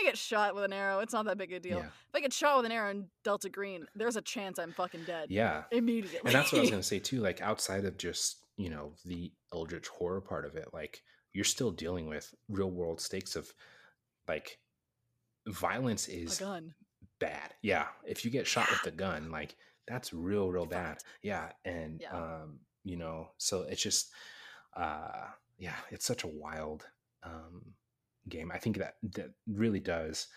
I 0.00 0.02
get 0.04 0.18
shot 0.18 0.54
with 0.54 0.64
an 0.64 0.72
arrow, 0.72 1.00
it's 1.00 1.12
not 1.12 1.24
that 1.26 1.38
big 1.38 1.52
a 1.52 1.60
deal. 1.60 1.78
Yeah. 1.78 1.86
If 1.86 2.14
I 2.14 2.20
get 2.20 2.32
shot 2.32 2.56
with 2.56 2.66
an 2.66 2.72
arrow 2.72 2.90
in 2.90 3.06
Delta 3.24 3.48
Green, 3.48 3.86
there's 3.94 4.16
a 4.16 4.22
chance 4.22 4.58
I'm 4.58 4.72
fucking 4.72 5.04
dead 5.04 5.30
Yeah. 5.30 5.64
immediately. 5.72 6.20
And 6.24 6.34
that's 6.34 6.52
what 6.52 6.58
I 6.58 6.60
was 6.62 6.70
going 6.70 6.82
to 6.82 6.86
say 6.88 6.98
too. 6.98 7.20
Like 7.20 7.40
outside 7.40 7.84
of 7.84 7.96
just, 7.96 8.38
you 8.56 8.70
know, 8.70 8.92
the 9.04 9.32
eldritch 9.52 9.88
horror 9.88 10.20
part 10.20 10.44
of 10.44 10.56
it, 10.56 10.68
like 10.72 11.02
you're 11.32 11.44
still 11.44 11.70
dealing 11.70 12.06
with 12.08 12.34
real 12.48 12.70
world 12.70 13.00
stakes 13.00 13.36
of 13.36 13.52
like 14.26 14.58
violence 15.46 16.08
is 16.08 16.40
bad. 17.20 17.54
Yeah. 17.62 17.86
If 18.06 18.24
you 18.24 18.30
get 18.30 18.46
shot 18.46 18.68
with 18.70 18.92
a 18.92 18.96
gun, 18.96 19.30
like 19.30 19.56
that's 19.86 20.12
real, 20.12 20.50
real 20.50 20.66
bad. 20.66 20.98
Yeah. 21.22 21.50
And, 21.64 22.00
Yeah. 22.00 22.14
um, 22.16 22.60
you 22.84 22.96
know, 22.96 23.30
so 23.38 23.62
it's 23.62 23.82
just, 23.82 24.10
uh, 24.76 25.26
yeah, 25.58 25.76
it's 25.90 26.04
such 26.06 26.24
a 26.24 26.28
wild, 26.28 26.86
um, 27.22 27.74
game. 28.28 28.50
I 28.52 28.58
think 28.58 28.78
that 28.78 28.96
that 29.14 29.30
really 29.46 29.80
does 29.80 30.28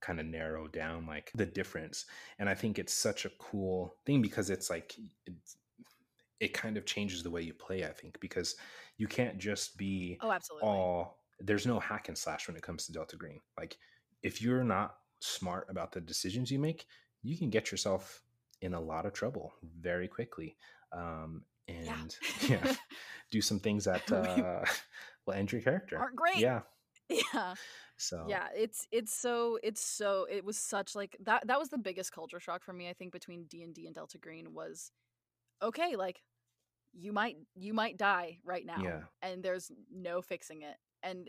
kind 0.00 0.20
of 0.20 0.26
narrow 0.26 0.68
down 0.68 1.06
like 1.06 1.32
the 1.34 1.46
difference. 1.46 2.06
And 2.38 2.48
I 2.48 2.54
think 2.54 2.78
it's 2.78 2.94
such 2.94 3.24
a 3.24 3.30
cool 3.38 3.96
thing 4.06 4.22
because 4.22 4.48
it's 4.50 4.70
like, 4.70 4.94
it's, 5.26 5.56
it 6.40 6.54
kind 6.54 6.76
of 6.76 6.86
changes 6.86 7.22
the 7.22 7.30
way 7.30 7.42
you 7.42 7.52
play, 7.52 7.84
I 7.84 7.92
think, 7.92 8.20
because 8.20 8.54
you 8.96 9.08
can't 9.08 9.38
just 9.38 9.76
be 9.76 10.18
Oh, 10.20 10.30
absolutely. 10.30 10.68
all 10.68 11.18
there's 11.40 11.66
no 11.66 11.78
hack 11.80 12.08
and 12.08 12.18
slash 12.18 12.46
when 12.48 12.56
it 12.56 12.62
comes 12.62 12.86
to 12.86 12.92
Delta 12.92 13.16
Green. 13.16 13.40
Like 13.56 13.76
if 14.22 14.40
you're 14.42 14.64
not 14.64 14.96
smart 15.20 15.66
about 15.68 15.92
the 15.92 16.00
decisions 16.00 16.50
you 16.50 16.58
make, 16.58 16.86
you 17.22 17.36
can 17.36 17.50
get 17.50 17.70
yourself 17.70 18.22
in 18.60 18.74
a 18.74 18.80
lot 18.80 19.06
of 19.06 19.12
trouble 19.12 19.52
very 19.80 20.06
quickly. 20.08 20.56
Um 20.92 21.42
and 21.66 22.16
yeah, 22.48 22.74
do 23.30 23.40
some 23.40 23.58
things 23.60 23.84
that 23.90 24.10
uh 24.12 24.64
will 25.26 25.34
end 25.34 25.50
your 25.52 25.60
character. 25.60 25.98
Aren't 25.98 26.16
great. 26.16 26.36
Yeah. 26.38 26.60
Yeah. 27.08 27.54
So 27.96 28.26
yeah 28.28 28.46
it's 28.54 28.86
it's 28.92 29.12
so 29.12 29.58
it's 29.62 29.84
so 29.84 30.26
it 30.30 30.44
was 30.44 30.56
such 30.56 30.94
like 30.94 31.16
that 31.24 31.46
that 31.48 31.58
was 31.58 31.68
the 31.68 31.78
biggest 31.78 32.12
culture 32.12 32.38
shock 32.38 32.62
for 32.62 32.72
me 32.72 32.88
i 32.88 32.92
think 32.92 33.10
between 33.12 33.44
d&d 33.46 33.86
and 33.86 33.94
delta 33.94 34.18
green 34.18 34.54
was 34.54 34.92
okay 35.60 35.96
like 35.96 36.22
you 36.92 37.12
might 37.12 37.36
you 37.56 37.74
might 37.74 37.96
die 37.96 38.38
right 38.44 38.64
now 38.64 38.80
Yeah. 38.80 39.00
and 39.20 39.42
there's 39.42 39.72
no 39.92 40.22
fixing 40.22 40.62
it 40.62 40.76
and 41.02 41.28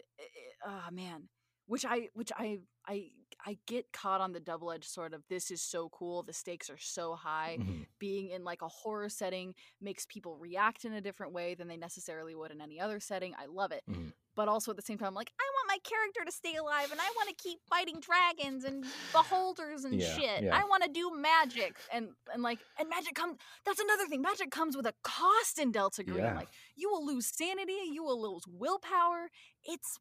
oh 0.63 0.91
man 0.91 1.27
which 1.65 1.85
i 1.85 2.09
which 2.13 2.31
i 2.37 2.59
i 2.87 3.09
i 3.45 3.57
get 3.67 3.91
caught 3.91 4.21
on 4.21 4.31
the 4.31 4.39
double 4.39 4.71
edged 4.71 4.85
sort 4.89 5.13
of 5.13 5.23
this 5.29 5.49
is 5.51 5.61
so 5.61 5.89
cool 5.89 6.21
the 6.23 6.33
stakes 6.33 6.69
are 6.69 6.77
so 6.79 7.15
high 7.15 7.57
mhm, 7.59 7.85
being 7.99 8.29
in 8.29 8.43
like 8.43 8.61
a 8.61 8.67
horror 8.67 9.09
setting 9.09 9.53
makes 9.81 10.05
people 10.05 10.37
react 10.37 10.85
in 10.85 10.93
a 10.93 11.01
different 11.01 11.33
way 11.33 11.55
than 11.55 11.67
they 11.67 11.77
necessarily 11.77 12.35
would 12.35 12.51
in 12.51 12.61
any 12.61 12.79
other 12.79 12.99
setting 12.99 13.33
i 13.39 13.45
love 13.47 13.71
it 13.71 13.81
mhm. 13.89 14.11
but 14.35 14.47
also 14.47 14.71
at 14.71 14.77
the 14.77 14.83
same 14.83 14.97
time 14.97 15.07
I'm 15.09 15.13
like 15.15 15.31
i 15.39 15.48
my 15.69 15.77
character 15.83 16.21
to 16.25 16.31
stay 16.31 16.55
alive 16.55 16.91
and 16.91 16.99
i 16.99 17.09
want 17.15 17.29
to 17.29 17.35
keep 17.35 17.59
fighting 17.69 18.01
dragons 18.01 18.63
and 18.63 18.83
beholders 19.13 19.83
and 19.85 19.93
Yeah, 19.93 20.13
shit 20.17 20.43
yeah. 20.43 20.55
i 20.59 20.63
want 20.63 20.83
to 20.83 20.89
do 20.89 21.11
magic 21.15 21.75
and 21.93 22.09
and 22.33 22.41
like 22.43 22.59
and 22.79 22.89
magic 22.89 23.13
comes 23.15 23.37
that's 23.65 23.79
another 23.79 24.05
thing 24.07 24.21
magic 24.21 24.49
comes 24.51 24.75
with 24.75 24.87
a 24.87 24.93
cost 25.03 25.59
in 25.59 25.71
delta 25.71 26.03
green 26.03 26.17
Yeah. 26.25 26.35
like 26.35 26.49
you 26.75 26.89
will 26.89 27.05
lose 27.05 27.27
sanity 27.27 27.77
you 27.91 28.03
will 28.03 28.21
lose 28.21 28.43
willpower 28.47 29.29
it's 29.63 29.99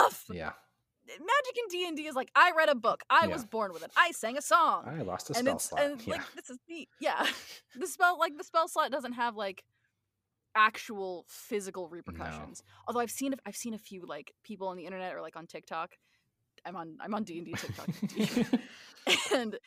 rough 0.00 0.24
yeah. 0.30 0.52
magic 1.06 1.54
in 1.62 1.68
d&d 1.94 2.06
is 2.06 2.14
like 2.16 2.30
i 2.34 2.50
read 2.56 2.68
a 2.68 2.74
book 2.74 3.02
i 3.10 3.26
was 3.26 3.44
born 3.44 3.72
with 3.72 3.82
it 3.84 3.90
i 3.96 4.10
sang 4.12 4.36
a 4.36 4.42
song 4.42 4.84
I 4.86 5.02
lost 5.02 5.30
a 5.30 5.34
and 5.36 5.46
spell 5.46 5.54
it's 5.56 5.64
slot. 5.64 5.82
and 5.84 6.06
yeah. 6.06 6.12
like 6.14 6.22
this 6.34 6.50
is 6.50 6.58
neat. 6.68 6.88
Yeah, 7.00 7.26
the 7.78 7.86
spell 7.86 8.18
like 8.18 8.36
the 8.36 8.44
spell 8.44 8.68
slot 8.68 8.90
doesn't 8.90 9.12
have 9.14 9.36
like 9.36 9.62
actual 10.54 11.24
physical 11.28 11.88
repercussions. 11.88 12.62
Although 12.86 13.00
I've 13.00 13.10
seen 13.10 13.34
I've 13.46 13.56
seen 13.56 13.74
a 13.74 13.78
few 13.78 14.04
like 14.06 14.32
people 14.44 14.68
on 14.68 14.76
the 14.76 14.84
internet 14.84 15.14
or 15.14 15.20
like 15.20 15.36
on 15.36 15.46
TikTok. 15.46 15.92
I'm 16.64 16.76
on 16.76 16.96
I'm 17.00 17.14
on 17.14 17.24
D 17.24 17.38
and 17.38 17.46
D 17.46 17.52
TikTok, 17.52 18.60
and 19.34 19.58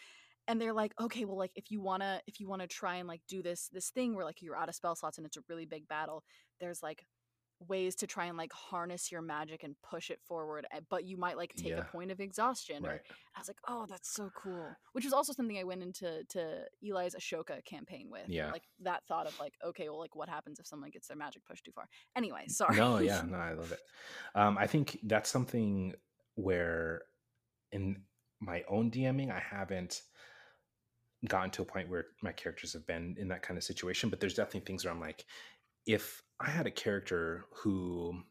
and 0.47 0.61
they're 0.61 0.73
like, 0.73 0.93
okay, 0.99 1.25
well, 1.25 1.37
like 1.37 1.51
if 1.55 1.69
you 1.69 1.81
wanna 1.81 2.21
if 2.25 2.39
you 2.39 2.47
wanna 2.47 2.67
try 2.67 2.95
and 2.95 3.07
like 3.07 3.21
do 3.27 3.43
this 3.43 3.69
this 3.71 3.89
thing 3.89 4.15
where 4.15 4.25
like 4.25 4.41
you're 4.41 4.55
out 4.55 4.69
of 4.69 4.75
spell 4.75 4.95
slots 4.95 5.17
and 5.17 5.27
it's 5.27 5.37
a 5.37 5.41
really 5.49 5.65
big 5.65 5.87
battle, 5.87 6.23
there's 6.59 6.81
like 6.81 7.05
ways 7.67 7.95
to 7.95 8.05
try 8.07 8.25
and 8.25 8.37
like 8.37 8.51
harness 8.53 9.11
your 9.11 9.21
magic 9.21 9.63
and 9.63 9.75
push 9.81 10.11
it 10.11 10.19
forward 10.27 10.67
eh, 10.71 10.79
but 10.89 11.05
you 11.05 11.17
might 11.17 11.37
like 11.37 11.53
take 11.55 11.69
Yeah. 11.69 11.79
a 11.79 11.83
point 11.85 12.11
of 12.11 12.19
exhaustion 12.19 12.85
or 12.85 12.89
right. 12.89 13.01
I 13.35 13.39
was 13.39 13.47
like, 13.47 13.57
oh, 13.67 13.85
that's 13.89 14.13
so 14.13 14.29
cool. 14.35 14.75
Which 14.93 15.03
was 15.03 15.13
also 15.13 15.33
something 15.33 15.57
I 15.57 15.63
went 15.63 15.81
into 15.81 16.23
to 16.29 16.65
Eli's 16.83 17.15
Ashoka 17.15 17.63
campaign 17.65 18.09
with. 18.11 18.27
Yeah. 18.27 18.51
Like 18.51 18.63
that 18.81 19.03
thought 19.07 19.27
of 19.27 19.39
like, 19.39 19.53
okay, 19.65 19.89
well, 19.89 19.99
like 19.99 20.15
what 20.15 20.29
happens 20.29 20.59
if 20.59 20.67
someone 20.67 20.89
gets 20.91 21.07
their 21.07 21.17
magic 21.17 21.45
pushed 21.45 21.65
too 21.65 21.71
far? 21.71 21.87
Anyway, 22.15 22.43
sorry. 22.47 22.77
No, 22.77 22.99
yeah, 22.99 23.23
no, 23.27 23.37
I 23.37 23.53
love 23.53 23.71
it. 23.71 23.79
Um, 24.35 24.57
I 24.57 24.67
think 24.67 24.99
that's 25.03 25.29
something 25.29 25.93
where 26.35 27.01
in 27.71 28.01
my 28.39 28.63
own 28.69 28.91
DMing, 28.91 29.31
I 29.31 29.39
haven't 29.39 30.01
gotten 31.27 31.49
to 31.51 31.63
a 31.63 31.65
point 31.65 31.89
where 31.89 32.05
my 32.21 32.31
characters 32.31 32.73
have 32.73 32.85
been 32.85 33.15
in 33.17 33.27
that 33.29 33.41
kind 33.41 33.57
of 33.57 33.63
situation, 33.63 34.09
but 34.09 34.19
there's 34.19 34.35
definitely 34.35 34.61
things 34.61 34.85
where 34.85 34.93
I'm 34.93 35.01
like, 35.01 35.25
if 35.87 36.21
I 36.39 36.49
had 36.49 36.67
a 36.67 36.71
character 36.71 37.45
who 37.51 38.21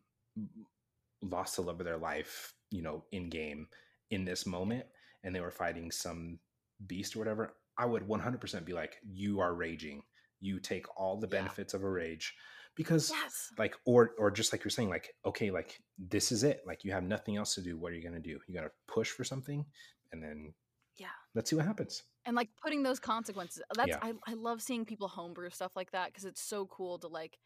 lost 1.23 1.57
the 1.57 1.63
love 1.63 1.81
of 1.81 1.87
their 1.87 1.97
life, 1.99 2.53
you 2.71 2.83
know, 2.83 3.05
in 3.13 3.29
game 3.31 3.69
in 4.11 4.25
this 4.25 4.47
moment, 4.47 4.87
and 5.25 5.35
they 5.35 5.41
were 5.41 5.51
fighting 5.51 5.91
some 5.91 6.39
beast 6.87 7.17
or 7.17 7.19
whatever, 7.19 7.55
I 7.79 7.87
would 7.87 8.07
100% 8.07 8.65
be 8.65 8.73
like, 8.73 8.97
you 9.03 9.41
are 9.41 9.55
raging. 9.55 10.03
You 10.41 10.61
take 10.61 10.87
all 10.97 11.19
the 11.19 11.27
Yeah. 11.27 11.41
benefits 11.41 11.75
of 11.75 11.83
a 11.83 11.91
rage 11.91 12.35
because 12.77 13.11
yes. 13.11 13.51
like 13.59 13.75
or 13.87 14.13
or 14.19 14.31
just 14.31 14.53
like 14.53 14.63
you're 14.63 14.71
saying 14.71 14.91
like 14.91 15.15
okay 15.25 15.51
like 15.51 15.81
this 15.99 16.31
is 16.31 16.45
it 16.45 16.63
like 16.67 16.85
you 16.85 16.93
have 16.93 17.03
nothing 17.03 17.37
else 17.37 17.55
to 17.55 17.63
do 17.63 17.79
what 17.79 17.91
are 17.91 17.95
you 17.95 18.03
going 18.03 18.15
to 18.15 18.21
do 18.21 18.39
you're 18.47 18.61
going 18.61 18.69
to 18.69 18.93
push 18.93 19.09
for 19.11 19.25
something 19.25 19.65
and 20.13 20.23
then 20.23 20.53
Yeah. 20.99 21.09
let's 21.35 21.51
see 21.51 21.57
what 21.57 21.67
happens 21.67 22.03
And 22.25 22.35
like 22.37 22.51
putting 22.63 22.83
those 22.83 22.99
consequences. 22.99 23.63
That's 23.75 23.89
Yeah. 23.91 23.99
I, 24.03 24.13
I 24.27 24.35
love 24.35 24.61
seeing 24.63 24.85
people 24.85 25.09
homebrew 25.09 25.51
stuff 25.51 25.77
like 25.77 25.91
that 25.93 26.07
because 26.09 26.25
it's 26.25 26.41
so 26.43 26.67
cool 26.67 26.99
to 27.01 27.09
like 27.09 27.39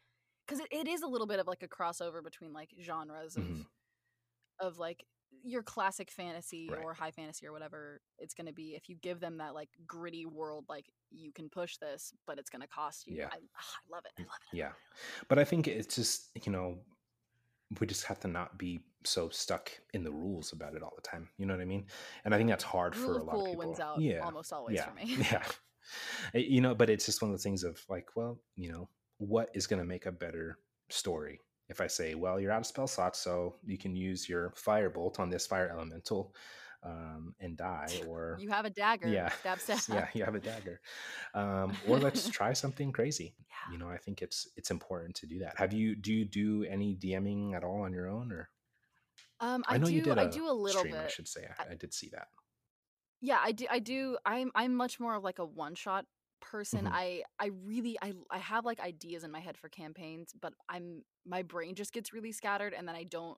because 0.46 0.60
it, 0.60 0.68
it 0.70 0.88
is 0.88 1.02
a 1.02 1.06
little 1.06 1.26
bit 1.26 1.38
of 1.40 1.46
like 1.46 1.62
a 1.62 1.68
crossover 1.68 2.22
between 2.22 2.52
like 2.52 2.70
genres 2.80 3.36
of 3.36 3.42
Mhm. 3.44 3.66
of 4.60 4.78
like 4.78 5.04
your 5.42 5.62
classic 5.62 6.10
fantasy 6.10 6.68
Right. 6.70 6.82
or 6.82 6.92
high 6.92 7.12
fantasy 7.12 7.46
or 7.46 7.52
whatever 7.52 8.00
it's 8.18 8.34
going 8.34 8.46
to 8.48 8.52
be 8.52 8.74
if 8.74 8.88
you 8.88 8.96
give 8.96 9.20
them 9.20 9.38
that 9.38 9.54
like 9.54 9.68
gritty 9.86 10.26
world 10.26 10.64
like 10.68 10.86
you 11.10 11.32
can 11.32 11.48
push 11.48 11.76
this 11.78 12.12
but 12.26 12.38
it's 12.38 12.50
going 12.50 12.62
to 12.62 12.68
cost 12.68 13.06
you 13.06 13.16
Yeah. 13.16 13.28
I, 13.32 13.36
ah, 13.56 13.74
I 13.78 13.94
love 13.94 14.04
it 14.06 14.12
i 14.18 14.22
love 14.22 14.40
it 14.52 14.56
yeah 14.56 14.72
but 15.28 15.38
i 15.38 15.44
think 15.44 15.68
it's 15.68 15.94
just 15.94 16.30
you 16.44 16.50
know 16.52 16.78
we 17.80 17.86
just 17.86 18.04
have 18.04 18.18
to 18.20 18.28
not 18.28 18.58
be 18.58 18.80
so 19.04 19.28
stuck 19.30 19.70
in 19.94 20.04
the 20.04 20.10
rules 20.12 20.52
about 20.52 20.74
it 20.74 20.82
all 20.82 20.92
the 20.94 21.02
time 21.02 21.28
you 21.38 21.46
know 21.46 21.54
what 21.54 21.62
i 21.62 21.66
mean? 21.66 21.86
And 22.24 22.34
i 22.34 22.38
think 22.38 22.48
that's 22.50 22.64
hard 22.64 22.96
rule 22.96 23.14
for 23.14 23.18
a 23.18 23.22
lot 23.22 23.36
of 23.36 23.46
people. 23.46 23.58
wins 23.66 23.80
out 23.80 24.00
yeah 24.00 24.20
almost 24.20 24.52
always 24.52 24.76
yeah 24.76 24.84
for 24.84 24.94
me. 24.94 25.16
yeah. 25.30 25.42
Uh, 26.34 26.38
you 26.38 26.60
know 26.60 26.74
but 26.74 26.90
it's 26.90 27.06
just 27.06 27.22
one 27.22 27.30
of 27.30 27.36
the 27.36 27.42
things 27.42 27.64
of 27.64 27.80
like 27.88 28.08
well 28.14 28.38
you 28.56 28.70
know 28.70 28.88
what 29.18 29.50
is 29.54 29.66
going 29.66 29.80
to 29.80 29.86
make 29.86 30.06
a 30.06 30.12
better 30.12 30.58
story? 30.88 31.40
If 31.68 31.80
i 31.80 31.86
say 31.86 32.14
well 32.14 32.40
you're 32.40 32.52
out 32.52 32.60
of 32.60 32.66
spell 32.66 32.86
slots 32.86 33.18
so 33.20 33.54
you 33.64 33.78
can 33.78 33.94
use 33.94 34.28
your 34.28 34.50
firebolt 34.50 35.20
on 35.20 35.30
this 35.30 35.46
fire 35.46 35.68
elemental 35.70 36.34
um, 36.82 37.34
and 37.40 37.56
die 37.56 37.92
or 38.08 38.36
you 38.40 38.48
have 38.48 38.64
a 38.64 38.70
dagger 38.70 39.06
yeah 39.08 39.28
stab 39.40 39.58
stab 39.60 39.80
yeah 39.88 40.08
you 40.14 40.24
have 40.24 40.34
a 40.34 40.40
dagger. 40.40 40.80
Um, 41.34 41.72
or 41.86 41.98
let's 41.98 42.28
try 42.28 42.52
something 42.54 42.90
crazy. 42.92 43.34
Yeah. 43.38 43.72
you 43.72 43.78
know 43.78 43.88
i 43.88 43.98
think 43.98 44.22
it's 44.22 44.48
it's 44.56 44.70
important 44.70 45.14
to 45.16 45.26
do 45.26 45.38
that. 45.40 45.58
Have 45.58 45.72
you 45.72 45.94
do 45.94 46.12
you 46.12 46.24
do 46.24 46.64
any 46.68 46.96
dming 46.96 47.54
at 47.54 47.64
all 47.64 47.82
on 47.82 47.92
your 47.92 48.08
own 48.08 48.32
or 48.32 48.48
um 49.40 49.64
i 49.68 49.74
i, 49.74 49.79
do 49.79 50.12
i 50.12 50.26
do 50.26 50.48
a 50.48 50.53
little 50.53 50.81
stream, 50.81 50.94
i 50.94 51.09
should 51.09 51.29
say 51.29 51.46
I, 51.59 51.72
I 51.72 51.74
did 51.74 51.92
see 51.94 52.11
that. 52.12 52.29
Yeah 53.20 53.38
i 53.42 53.53
do 53.53 53.66
i 53.70 53.79
do 53.79 54.16
i'm 54.24 54.50
i'm 54.55 54.74
much 54.74 55.00
more 55.00 55.14
of 55.14 55.24
like 55.24 55.38
a 55.38 55.44
one 55.44 55.74
shot 55.74 56.07
person. 56.40 56.85
Mhm. 56.87 56.92
i 56.92 57.22
i 57.38 57.50
really 57.64 57.98
i 58.00 58.12
i 58.31 58.38
have 58.38 58.64
like 58.64 58.81
ideas 58.81 59.24
in 59.24 59.31
my 59.31 59.40
head 59.40 59.59
for 59.59 59.68
campaigns 59.68 60.33
but 60.40 60.55
i'm 60.68 61.05
my 61.26 61.42
brain 61.42 61.74
just 61.74 61.92
gets 61.92 62.12
really 62.12 62.33
scattered 62.33 62.72
and 62.72 62.88
then 62.88 62.96
i 62.96 63.05
don't 63.05 63.37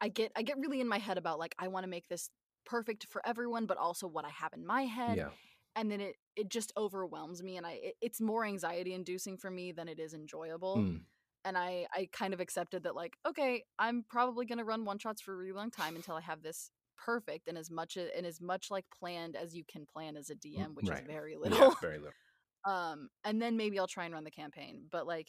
i 0.00 0.08
get 0.08 0.32
i 0.34 0.42
get 0.42 0.58
really 0.58 0.80
in 0.80 0.88
my 0.88 0.98
head 0.98 1.18
about 1.18 1.38
like 1.38 1.54
i 1.58 1.68
want 1.68 1.84
to 1.84 1.90
make 1.90 2.08
this 2.08 2.30
perfect 2.64 3.06
for 3.10 3.20
everyone 3.26 3.66
but 3.66 3.76
also 3.76 4.06
what 4.06 4.24
i 4.24 4.30
have 4.30 4.54
in 4.54 4.64
my 4.64 4.84
head 4.84 5.18
yeah. 5.18 5.28
and 5.76 5.90
then 5.90 6.00
it 6.00 6.16
it 6.34 6.48
just 6.48 6.72
overwhelms 6.78 7.42
me 7.42 7.58
and 7.58 7.66
i 7.66 7.72
it, 7.72 7.94
it's 8.00 8.22
more 8.22 8.44
anxiety 8.44 8.94
inducing 8.94 9.36
for 9.36 9.50
me 9.50 9.70
than 9.72 9.86
it 9.86 10.00
is 10.00 10.14
enjoyable. 10.14 10.78
Mm, 10.78 11.00
and 11.44 11.56
i 11.56 11.86
i 11.92 12.08
kind 12.12 12.34
of 12.34 12.40
accepted 12.40 12.82
that 12.82 12.94
like 12.94 13.14
okay 13.26 13.62
i'm 13.78 14.04
probably 14.08 14.46
going 14.46 14.58
to 14.58 14.64
run 14.64 14.84
one 14.84 14.98
shots 14.98 15.20
for 15.20 15.34
a 15.34 15.36
really 15.36 15.52
long 15.52 15.70
time 15.70 15.96
until 15.96 16.14
i 16.14 16.20
have 16.20 16.42
this 16.42 16.70
perfect 16.96 17.48
and 17.48 17.58
as 17.58 17.70
much 17.70 17.96
and 17.96 18.24
as 18.24 18.40
much 18.40 18.70
like 18.70 18.84
planned 18.98 19.36
as 19.36 19.54
you 19.54 19.64
can 19.70 19.84
plan 19.84 20.16
as 20.16 20.30
a 20.30 20.34
dm 20.34 20.74
which 20.74 20.88
right. 20.88 21.00
is 21.02 21.06
very 21.06 21.32
yeah 21.32 21.50
little. 21.50 21.76
very 21.80 21.98
little. 21.98 22.12
Um 22.66 23.10
and 23.24 23.42
then 23.42 23.58
maybe 23.58 23.78
i'll 23.78 23.86
try 23.86 24.06
and 24.06 24.14
run 24.14 24.24
the 24.24 24.30
campaign 24.30 24.84
but 24.90 25.06
like 25.06 25.28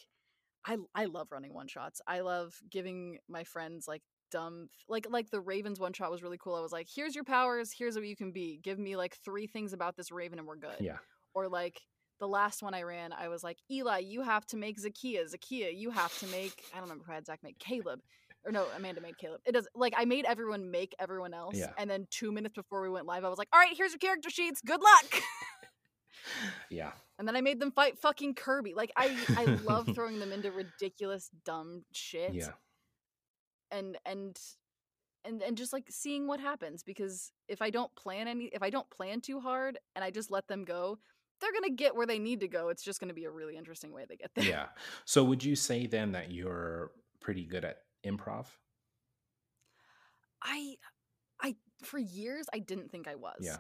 i 0.66 0.78
i 0.94 1.06
love 1.06 1.32
running 1.32 1.54
one 1.54 1.68
shots. 1.68 2.02
I 2.08 2.22
love 2.22 2.54
giving 2.70 3.18
my 3.28 3.44
friends 3.44 3.88
like 3.88 4.02
dumb 4.32 4.70
like 4.90 5.08
like 5.10 5.30
the 5.30 5.40
ravens 5.40 5.80
one 5.80 5.94
shot 5.94 6.12
was 6.12 6.24
really 6.24 6.38
cool. 6.42 6.56
I 6.56 6.62
was 6.62 6.72
like 6.72 6.88
here's 6.94 7.16
your 7.16 7.24
powers. 7.24 7.72
Here's 7.78 7.96
what 7.96 8.06
you 8.06 8.16
can 8.16 8.32
be. 8.32 8.60
Give 8.64 8.80
me 8.80 8.96
like 8.96 9.16
three 9.24 9.48
things 9.48 9.74
about 9.74 9.96
this 9.96 10.12
raven 10.12 10.40
and 10.40 10.48
we're 10.48 10.58
good. 10.58 10.78
Yeah. 10.80 10.98
Or 11.34 11.48
like 11.50 11.82
the 12.20 12.28
last 12.28 12.64
one 12.64 12.74
I 12.74 12.84
ran, 12.84 13.12
I 13.14 13.28
was 13.28 13.44
like, 13.44 13.58
Eli, 13.70 14.00
you 14.00 14.22
have 14.22 14.46
to 14.48 14.58
make 14.58 14.80
Zakia. 14.82 15.24
Zakia, 15.34 15.76
you 15.78 15.90
have 15.92 16.18
to 16.20 16.28
make, 16.28 16.64
I 16.74 16.78
don't 16.78 16.84
remember 16.84 17.04
who 17.06 17.12
had 17.14 17.26
Zach 17.26 17.40
make, 17.44 17.60
Caleb. 17.60 18.00
or 18.46 18.52
no, 18.52 18.66
Amanda 18.76 19.02
made 19.02 19.18
Caleb. 19.18 19.42
It 19.46 19.52
does 19.54 19.68
like 19.76 19.94
I 19.98 20.06
made 20.06 20.26
everyone 20.26 20.72
make 20.72 20.94
everyone 21.00 21.34
else, 21.34 21.56
Yeah. 21.58 21.72
and 21.78 21.90
then 21.90 22.08
two 22.12 22.32
minutes 22.32 22.56
before 22.56 22.82
we 22.82 22.90
went 22.90 23.06
live, 23.06 23.24
I 23.26 23.30
was 23.30 23.38
like, 23.40 23.50
"All 23.52 23.60
right, 23.60 23.76
here's 23.76 23.92
your 23.92 24.00
character 24.00 24.30
sheets. 24.30 24.62
Good 24.66 24.82
luck." 24.82 25.22
Yeah. 26.70 26.92
and 27.20 27.28
then 27.28 27.36
I 27.36 27.42
made 27.42 27.60
them 27.60 27.72
fight 27.72 28.00
fucking 28.00 28.34
Kirby. 28.36 28.74
Like 28.74 28.92
I, 28.96 29.16
I 29.38 29.46
love 29.64 29.88
throwing 29.96 30.20
them 30.20 30.32
into 30.32 30.52
ridiculous, 30.52 31.30
dumb 31.46 31.84
shit. 31.92 32.34
Yeah. 32.34 32.50
and 33.72 33.98
and 34.06 34.40
and 35.24 35.42
and 35.44 35.58
just 35.58 35.72
like 35.74 35.86
seeing 35.90 36.28
what 36.28 36.40
happens 36.40 36.84
because 36.84 37.32
if 37.48 37.62
I 37.62 37.70
don't 37.70 37.94
plan 37.96 38.28
any, 38.28 38.46
if 38.46 38.64
I 38.64 38.70
don't 38.70 38.90
plan 38.90 39.22
too 39.22 39.40
hard 39.40 39.78
and 39.96 40.04
I 40.04 40.10
just 40.12 40.32
let 40.32 40.48
them 40.48 40.66
go, 40.66 40.98
they're 41.42 41.54
gonna 41.54 41.74
get 41.74 41.96
where 41.96 42.08
they 42.08 42.20
need 42.20 42.40
to 42.42 42.48
go. 42.48 42.70
It's 42.70 42.84
just 42.84 43.00
gonna 43.00 43.14
be 43.14 43.26
a 43.26 43.32
really 43.32 43.58
interesting 43.58 43.92
way 43.92 44.06
they 44.08 44.16
get 44.16 44.32
there. 44.36 44.46
Yeah. 44.46 44.66
So 45.06 45.24
would 45.24 45.44
you 45.44 45.56
say 45.56 45.88
then 45.88 46.12
that 46.14 46.32
you're 46.32 46.92
pretty 47.22 47.46
good 47.46 47.66
at 47.66 47.78
improv? 48.06 48.48
I 50.42 50.76
I 51.42 51.56
for 51.84 51.98
years 51.98 52.46
I 52.54 52.60
didn't 52.60 52.92
think 52.92 53.08
I 53.08 53.16
was. 53.16 53.38
Yeah. 53.40 53.58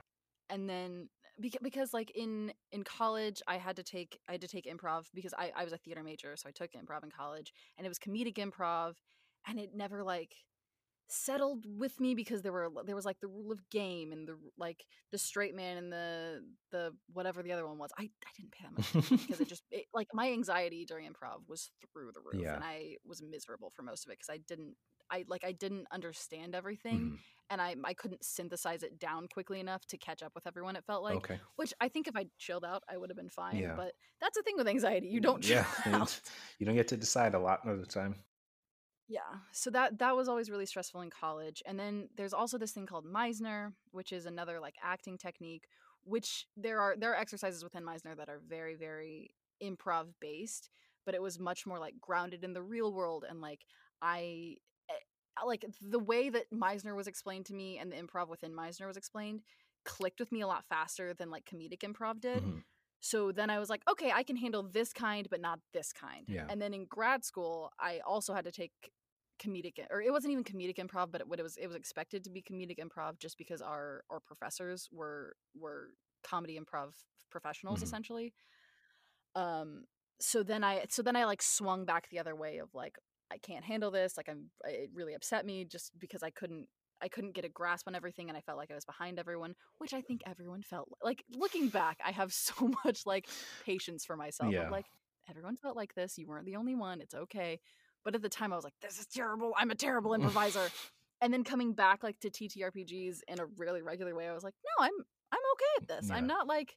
And 0.49 0.69
then 0.69 1.09
because, 1.39 1.59
because 1.61 1.93
like 1.93 2.11
in 2.11 2.53
in 2.71 2.83
college 2.83 3.41
I 3.47 3.57
had 3.57 3.75
to 3.77 3.83
take 3.83 4.19
I 4.29 4.33
had 4.33 4.41
to 4.41 4.47
take 4.47 4.65
improv 4.65 5.05
because 5.13 5.33
I 5.37 5.51
I 5.55 5.63
was 5.63 5.73
a 5.73 5.77
theater 5.77 6.03
major 6.03 6.35
so 6.37 6.47
I 6.47 6.51
took 6.51 6.71
improv 6.73 7.03
in 7.03 7.11
college 7.11 7.53
and 7.77 7.85
it 7.85 7.89
was 7.89 7.99
comedic 7.99 8.35
improv 8.35 8.95
and 9.47 9.59
it 9.59 9.71
never 9.75 10.03
like 10.03 10.35
settled 11.07 11.65
with 11.77 11.99
me 11.99 12.15
because 12.15 12.41
there 12.41 12.51
were 12.51 12.69
there 12.85 12.95
was 12.95 13.05
like 13.05 13.19
the 13.19 13.27
rule 13.27 13.51
of 13.51 13.69
game 13.69 14.11
and 14.11 14.27
the 14.27 14.37
like 14.57 14.85
the 15.11 15.17
straight 15.17 15.55
man 15.55 15.77
and 15.77 15.91
the 15.91 16.43
the 16.71 16.91
whatever 17.13 17.43
the 17.43 17.51
other 17.51 17.67
one 17.67 17.77
was. 17.77 17.91
I 17.97 18.03
I 18.03 18.29
didn't 18.35 18.51
pay 18.51 18.63
that 18.65 18.73
much 18.95 19.09
because 19.21 19.39
it 19.41 19.47
just 19.49 19.63
it, 19.71 19.85
like 19.93 20.07
my 20.13 20.31
anxiety 20.31 20.85
during 20.85 21.05
improv 21.07 21.47
was 21.47 21.71
through 21.93 22.11
the 22.13 22.21
roof 22.21 22.41
Yeah. 22.43 22.55
and 22.55 22.63
I 22.63 22.95
was 23.05 23.21
miserable 23.21 23.71
for 23.75 23.83
most 23.83 24.05
of 24.05 24.11
it 24.11 24.17
because 24.19 24.33
I 24.33 24.37
didn't 24.37 24.75
I 25.11 25.25
like 25.27 25.43
I 25.45 25.51
didn't 25.51 25.85
understand 25.91 26.55
everything 26.55 26.99
Mhm. 26.99 27.17
and 27.51 27.61
I 27.61 27.75
I 27.83 27.93
couldn't 27.93 28.25
synthesize 28.25 28.81
it 28.81 28.97
down 28.97 29.27
quickly 29.27 29.59
enough 29.59 29.85
to 29.87 29.97
catch 29.97 30.23
up 30.23 30.31
with 30.33 30.47
everyone. 30.47 30.75
It 30.75 30.85
felt 30.85 31.03
like, 31.03 31.17
okay. 31.17 31.39
which 31.57 31.73
I 31.79 31.89
think 31.89 32.07
if 32.07 32.15
I 32.15 32.25
chilled 32.39 32.65
out, 32.65 32.81
I 32.89 32.97
would 32.97 33.11
have 33.11 33.17
been 33.17 33.29
fine. 33.29 33.57
Yeah. 33.57 33.75
But 33.75 33.93
that's 34.19 34.35
the 34.37 34.41
thing 34.43 34.55
with 34.57 34.67
anxiety; 34.67 35.07
you 35.09 35.19
don't 35.19 35.43
chill 35.43 35.57
Yeah. 35.57 35.95
out. 36.01 36.19
You 36.57 36.65
don't 36.65 36.75
get 36.75 36.87
to 36.87 36.97
decide 36.97 37.35
a 37.35 37.39
lot 37.39 37.67
of 37.67 37.79
the 37.79 37.85
time. 37.85 38.15
Yeah. 39.07 39.21
So 39.51 39.69
that 39.71 39.99
that 39.99 40.15
was 40.15 40.27
always 40.27 40.49
really 40.49 40.65
stressful 40.65 41.01
in 41.01 41.09
college. 41.09 41.61
And 41.65 41.79
then 41.79 42.09
there's 42.15 42.33
also 42.33 42.57
this 42.57 42.71
thing 42.71 42.85
called 42.87 43.05
Meisner, 43.05 43.73
which 43.91 44.11
is 44.11 44.25
another 44.25 44.59
like 44.59 44.75
acting 44.81 45.17
technique, 45.17 45.67
which 46.03 46.47
there 46.57 46.79
are 46.79 46.95
there 46.97 47.11
are 47.11 47.15
exercises 47.19 47.63
within 47.63 47.83
Meisner 47.83 48.17
that 48.17 48.29
are 48.29 48.41
very 48.47 48.75
very 48.75 49.29
improv 49.61 50.07
based, 50.19 50.69
but 51.05 51.13
it 51.13 51.21
was 51.21 51.39
much 51.39 51.65
more 51.67 51.79
like 51.79 51.99
grounded 52.01 52.43
in 52.43 52.53
the 52.53 52.63
real 52.63 52.93
world 52.93 53.25
and 53.29 53.41
like 53.41 53.61
I 54.01 54.55
eh, 54.89 54.93
like 55.45 55.65
the 55.81 55.99
way 55.99 56.29
that 56.29 56.51
Meisner 56.51 56.95
was 56.95 57.07
explained 57.07 57.45
to 57.47 57.53
me 57.53 57.77
and 57.77 57.91
the 57.91 57.97
improv 57.97 58.27
within 58.27 58.53
Meisner 58.53 58.87
was 58.87 58.97
explained 58.97 59.41
clicked 59.85 60.19
with 60.19 60.31
me 60.31 60.41
a 60.41 60.47
lot 60.47 60.65
faster 60.67 61.13
than 61.13 61.29
like 61.29 61.45
comedic 61.45 61.81
improv 61.81 62.19
did. 62.19 62.43
Mhm. 62.43 62.63
So 63.05 63.31
then 63.31 63.51
I 63.51 63.59
was 63.59 63.69
like, 63.69 63.83
okay, 63.87 64.11
I 64.11 64.23
can 64.23 64.35
handle 64.35 64.63
this 64.63 64.91
kind, 64.91 65.27
but 65.29 65.39
not 65.39 65.59
this 65.73 65.93
kind. 65.93 66.25
Yeah. 66.27 66.47
And 66.49 66.59
then 66.59 66.73
in 66.73 66.85
grad 66.85 67.23
school, 67.23 67.71
I 67.79 67.99
also 67.99 68.33
had 68.33 68.45
to 68.45 68.51
take 68.51 68.71
comedic, 69.39 69.77
or 69.91 70.01
it 70.01 70.11
wasn't 70.11 70.31
even 70.31 70.43
comedic 70.43 70.77
improv, 70.77 71.11
but 71.11 71.21
it, 71.21 71.27
what 71.27 71.39
it 71.39 71.43
was, 71.43 71.55
it 71.57 71.67
was 71.67 71.75
expected 71.75 72.23
to 72.23 72.31
be 72.31 72.41
comedic 72.41 72.79
improv 72.79 73.19
just 73.19 73.37
because 73.37 73.61
our 73.61 74.03
our 74.09 74.19
professors 74.19 74.89
were 74.91 75.35
were 75.53 75.89
comedy 76.23 76.59
improv 76.59 76.93
professionals 77.29 77.81
Mhm. 77.81 77.83
essentially. 77.83 78.33
Um. 79.35 79.85
So 80.19 80.41
then 80.41 80.63
I, 80.63 80.85
so 80.89 81.03
then 81.03 81.15
I 81.15 81.25
like 81.25 81.43
swung 81.43 81.85
back 81.85 82.09
the 82.09 82.19
other 82.19 82.35
way 82.35 82.57
of 82.59 82.73
like, 82.73 82.97
I 83.29 83.37
can't 83.37 83.65
handle 83.65 83.91
this. 83.91 84.15
Like 84.17 84.29
I'm, 84.29 84.49
it 84.63 84.89
really 84.93 85.13
upset 85.13 85.45
me 85.45 85.65
just 85.65 85.91
because 85.99 86.23
I 86.23 86.31
couldn't 86.31 86.69
I 87.05 87.07
couldn't 87.07 87.35
get 87.35 87.45
a 87.45 87.49
grasp 87.49 87.87
on 87.87 87.93
everything 87.93 88.29
and 88.29 88.37
I 88.37 88.41
felt 88.41 88.57
like 88.57 88.71
I 88.71 88.75
was 88.75 88.83
behind 88.83 89.19
everyone, 89.19 89.53
which 89.77 89.93
I 89.93 90.01
think 90.01 90.21
everyone 90.25 90.63
felt 90.63 90.89
like 91.03 91.23
looking 91.37 91.69
back, 91.69 91.99
I 92.03 92.11
have 92.11 92.33
so 92.47 92.71
much 92.83 93.05
like 93.05 93.27
patience 93.63 94.03
for 94.03 94.17
myself. 94.17 94.51
Yeah. 94.51 94.69
Like, 94.69 94.87
everyone 95.29 95.55
felt 95.55 95.75
like 95.75 95.93
this. 95.93 96.17
You 96.17 96.27
weren't 96.27 96.45
the 96.45 96.55
only 96.55 96.75
one. 96.75 97.01
It's 97.01 97.13
okay. 97.13 97.59
But 98.03 98.15
at 98.15 98.21
the 98.23 98.29
time 98.29 98.51
I 98.51 98.55
was 98.55 98.63
like, 98.63 98.73
this 98.81 98.99
is 98.99 99.05
terrible. 99.05 99.53
I'm 99.55 99.69
a 99.69 99.75
terrible 99.75 100.13
improviser. 100.15 100.67
and 101.21 101.31
then 101.31 101.43
coming 101.43 101.73
back 101.73 102.03
like 102.03 102.19
to 102.21 102.29
TTRPGs 102.31 103.19
in 103.27 103.39
a 103.39 103.45
really 103.57 103.83
regular 103.83 104.15
way, 104.15 104.27
I 104.27 104.33
was 104.33 104.43
like, 104.43 104.55
no, 104.63 104.85
I'm 104.85 104.93
I'm 105.31 105.39
okay 105.53 105.83
at 105.83 105.87
this. 105.87 106.11
I'm 106.11 106.27
not 106.27 106.47
like 106.47 106.75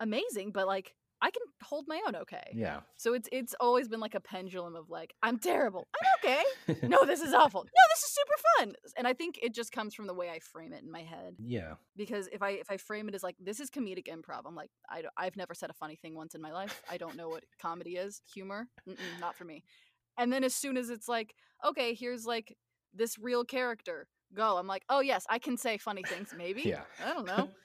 amazing, 0.00 0.50
but 0.52 0.66
like 0.66 0.94
I 1.22 1.30
can 1.30 1.42
hold 1.62 1.86
my 1.86 2.00
own 2.06 2.16
okay. 2.16 2.50
Yeah. 2.52 2.80
So 2.96 3.14
it's 3.14 3.28
it's 3.30 3.54
always 3.60 3.88
been 3.88 4.00
like 4.00 4.16
a 4.16 4.20
pendulum 4.20 4.74
of 4.74 4.90
like, 4.90 5.14
I'm 5.22 5.38
terrible. 5.38 5.86
I'm 5.94 6.08
okay 6.24 6.42
no, 6.88 7.04
this 7.06 7.20
is 7.20 7.32
awful. 7.32 7.62
No, 7.62 7.82
this 7.94 8.02
is 8.02 8.12
super 8.12 8.42
fun. 8.58 8.74
And 8.98 9.06
I 9.06 9.14
think 9.14 9.38
it 9.40 9.54
just 9.54 9.72
comes 9.72 9.94
from 9.94 10.08
the 10.08 10.14
way 10.14 10.28
I 10.30 10.40
frame 10.40 10.72
it 10.72 10.82
in 10.82 10.90
my 10.90 11.02
head. 11.02 11.36
yeah. 11.38 11.74
Because 11.96 12.28
if 12.32 12.42
I 12.42 12.50
if 12.50 12.70
I 12.70 12.76
frame 12.76 13.08
it 13.08 13.14
as 13.14 13.22
like 13.22 13.36
this 13.40 13.60
is 13.60 13.70
comedic 13.70 14.08
improv, 14.08 14.42
I'm 14.46 14.56
like 14.56 14.70
I 14.90 15.04
I've 15.16 15.36
never 15.36 15.54
said 15.54 15.70
a 15.70 15.74
funny 15.74 15.96
thing 15.96 16.14
once 16.16 16.34
in 16.34 16.42
my 16.42 16.52
life. 16.52 16.82
I 16.90 16.96
don't 16.96 17.16
know 17.16 17.28
what 17.28 17.44
comedy 17.60 17.92
is, 17.92 18.20
humor, 18.34 18.68
Mm-mm, 18.88 19.20
not 19.20 19.36
for 19.36 19.44
me. 19.44 19.62
And 20.18 20.32
then 20.32 20.44
as 20.44 20.54
soon 20.54 20.76
as 20.76 20.90
it's 20.90 21.08
like, 21.08 21.34
okay, 21.64 21.94
here's 21.94 22.26
like 22.26 22.56
this 22.92 23.18
real 23.18 23.44
character, 23.44 24.08
go. 24.34 24.58
I'm 24.58 24.66
like, 24.66 24.84
oh 24.88 25.00
yes, 25.00 25.24
I 25.30 25.38
can 25.38 25.56
say 25.56 25.78
funny 25.78 26.02
things. 26.02 26.34
Maybe. 26.36 26.62
Yeah. 26.62 26.82
I 27.04 27.14
don't 27.14 27.26
know. 27.26 27.48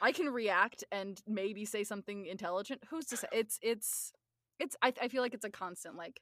I 0.00 0.12
can 0.12 0.28
react 0.28 0.84
and 0.90 1.20
maybe 1.26 1.64
say 1.64 1.84
something 1.84 2.26
intelligent. 2.26 2.82
Who's 2.90 3.06
to 3.06 3.16
say? 3.16 3.28
It's 3.32 3.58
it's 3.62 4.12
it's. 4.58 4.76
I 4.82 4.92
I 5.00 5.08
feel 5.08 5.22
like 5.22 5.34
it's 5.34 5.44
a 5.44 5.50
constant 5.50 5.96
like 5.96 6.20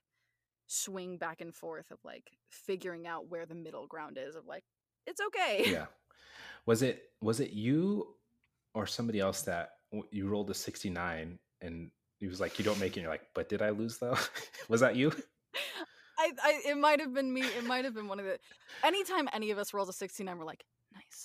swing 0.67 1.17
back 1.17 1.41
and 1.41 1.55
forth 1.55 1.91
of 1.91 1.99
like 2.05 2.31
figuring 2.51 3.07
out 3.07 3.29
where 3.29 3.47
the 3.47 3.55
middle 3.55 3.87
ground 3.87 4.19
is 4.21 4.37
of 4.37 4.47
like 4.47 4.65
it's 5.07 5.21
okay. 5.29 5.65
yeah. 5.67 5.87
Was 6.67 6.83
it 6.83 7.03
was 7.21 7.41
it 7.41 7.51
you 7.51 8.15
or 8.75 8.87
somebody 8.87 9.21
else 9.21 9.43
that 9.43 9.71
you 10.11 10.29
rolled 10.29 10.51
a 10.51 10.55
69 10.55 11.39
and 11.63 11.91
he 12.19 12.27
was 12.27 12.41
like, 12.41 12.59
you 12.59 12.65
don't 12.65 12.79
make 12.79 12.93
it. 12.93 13.01
And 13.01 13.03
you're 13.05 13.13
like, 13.13 13.27
but 13.35 13.49
did 13.49 13.63
I 13.63 13.71
lose 13.71 13.99
though? 13.99 14.19
was 14.69 14.81
that 14.81 14.97
you? 14.97 15.11
I, 16.19 16.33
I 16.43 16.61
it 16.67 16.77
might 16.77 17.01
have 17.01 17.15
been 17.15 17.33
me. 17.33 17.43
It 17.43 17.65
might 17.65 17.85
have 17.85 17.95
been 17.95 18.09
one 18.09 18.19
of 18.19 18.27
the. 18.27 18.39
Anytime 18.83 19.29
any 19.33 19.51
of 19.53 19.59
us 19.59 19.73
rolls 19.73 19.89
a 19.89 19.93
sixty 19.93 20.25
nine, 20.25 20.37
we're 20.37 20.45
like 20.45 20.65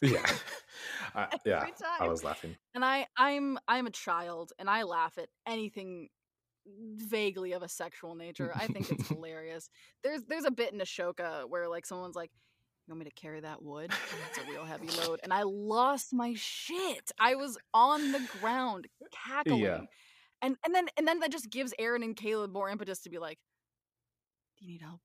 yeah. 0.01 0.25
Uh, 1.15 1.27
yeah. 1.45 1.65
I 1.99 2.07
was 2.07 2.23
laughing. 2.23 2.55
And 2.73 2.84
I 2.84 3.05
I'm 3.15 3.59
I'm 3.67 3.86
a 3.86 3.91
child 3.91 4.51
and 4.57 4.69
I 4.69 4.84
laugh 4.84 5.17
at 5.17 5.27
anything 5.45 6.09
vaguely 6.95 7.51
of 7.51 7.61
a 7.61 7.67
sexual 7.67 8.15
nature. 8.15 8.51
I 8.55 8.67
think 8.67 8.91
it's 8.91 9.07
hilarious. 9.09 9.69
There's 10.03 10.23
there's 10.23 10.45
a 10.45 10.51
bit 10.51 10.73
in 10.73 10.79
Ashoka 10.79 11.47
where 11.47 11.67
like 11.67 11.86
someone's 11.86 12.15
like, 12.15 12.31
"You 12.88 12.93
want 12.93 12.99
me 12.99 13.05
to 13.05 13.15
carry 13.15 13.41
that 13.41 13.61
wood? 13.61 13.91
That's 13.91 14.47
a 14.47 14.49
real 14.49 14.65
heavy 14.65 14.88
load." 15.01 15.19
And 15.23 15.34
I 15.34 15.43
lost 15.43 16.13
my 16.13 16.34
shit. 16.36 17.11
I 17.19 17.36
was 17.36 17.57
on 17.73 18.11
the 18.11 18.27
ground 18.39 18.88
cackling. 19.11 19.88
And 20.41 20.57
and 20.65 20.73
then 20.73 20.88
and 20.97 21.07
then 21.07 21.19
that 21.19 21.31
just 21.31 21.49
gives 21.49 21.73
Aaron 21.77 22.03
and 22.03 22.15
Caleb 22.15 22.51
more 22.51 22.69
impetus 22.69 23.01
to 23.01 23.09
be 23.09 23.19
like, 23.19 23.38
"Do 24.57 24.65
you 24.65 24.71
need 24.71 24.81
help 24.81 25.01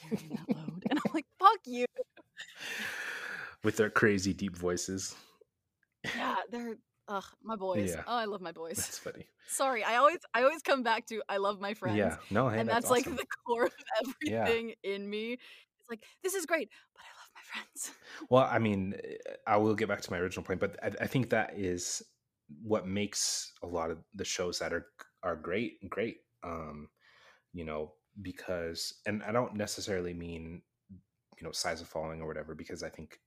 carrying 0.00 0.30
that 0.30 0.56
load?" 0.56 0.84
And 0.88 0.98
I'm 0.98 1.12
like, 1.12 1.26
"Fuck 1.38 1.58
you." 1.66 1.86
With 3.64 3.76
their 3.76 3.90
crazy 3.90 4.32
deep 4.32 4.56
voices. 4.56 5.16
Yeah, 6.16 6.36
they're 6.50 6.76
ugh, 7.08 7.24
my 7.42 7.56
boys. 7.56 7.94
Yeah. 7.94 8.04
Oh, 8.06 8.16
I 8.16 8.24
love 8.26 8.40
my 8.40 8.52
boys. 8.62 8.76
That's 8.76 8.98
funny. 8.98 9.26
Sorry, 9.48 9.82
I 9.82 9.96
always 9.96 10.18
I 10.34 10.42
always 10.42 10.62
come 10.62 10.82
back 10.82 11.06
to 11.06 11.22
I 11.28 11.38
love 11.38 11.60
my 11.60 11.74
friends. 11.74 11.98
Yeah. 11.98 12.16
No, 12.30 12.48
hey, 12.48 12.60
and 12.60 12.68
that's, 12.68 12.88
that's, 12.88 12.90
like 12.90 13.04
the 13.04 13.26
core 13.46 13.64
of 13.64 13.72
Yeah. 14.22 14.42
everything 14.42 14.74
in 14.82 15.08
me. 15.08 15.32
It's 15.32 15.90
like 15.90 16.04
this 16.22 16.34
is 16.34 16.46
great, 16.46 16.70
but 16.94 17.02
I 17.02 17.10
love 17.18 17.30
my 17.34 17.42
friends. 17.52 17.92
Well, 18.30 18.48
I 18.50 18.58
mean, 18.58 18.94
eh, 19.02 19.16
I 19.46 19.56
will 19.56 19.74
get 19.74 19.88
back 19.88 20.02
to 20.02 20.10
my 20.10 20.18
original 20.18 20.44
point, 20.44 20.60
but 20.60 20.76
I, 20.82 20.92
I 21.04 21.06
think 21.06 21.30
that 21.30 21.54
is 21.56 22.02
what 22.62 22.86
makes 22.86 23.52
a 23.62 23.66
lot 23.66 23.90
of 23.90 23.98
the 24.14 24.24
shows 24.24 24.58
that 24.58 24.72
are 24.72 24.86
are 25.22 25.36
great 25.36 25.88
great. 25.88 26.18
Um, 26.44 26.88
you 27.52 27.64
know, 27.64 27.94
because 28.22 28.94
and 29.06 29.22
I 29.22 29.32
don't 29.32 29.54
necessarily 29.54 30.14
mean 30.14 30.62
you 31.38 31.44
know 31.44 31.52
size 31.52 31.80
of 31.80 31.88
following 31.88 32.20
or 32.20 32.26
whatever, 32.26 32.54
because 32.54 32.82
I 32.82 32.90
think 32.90 33.18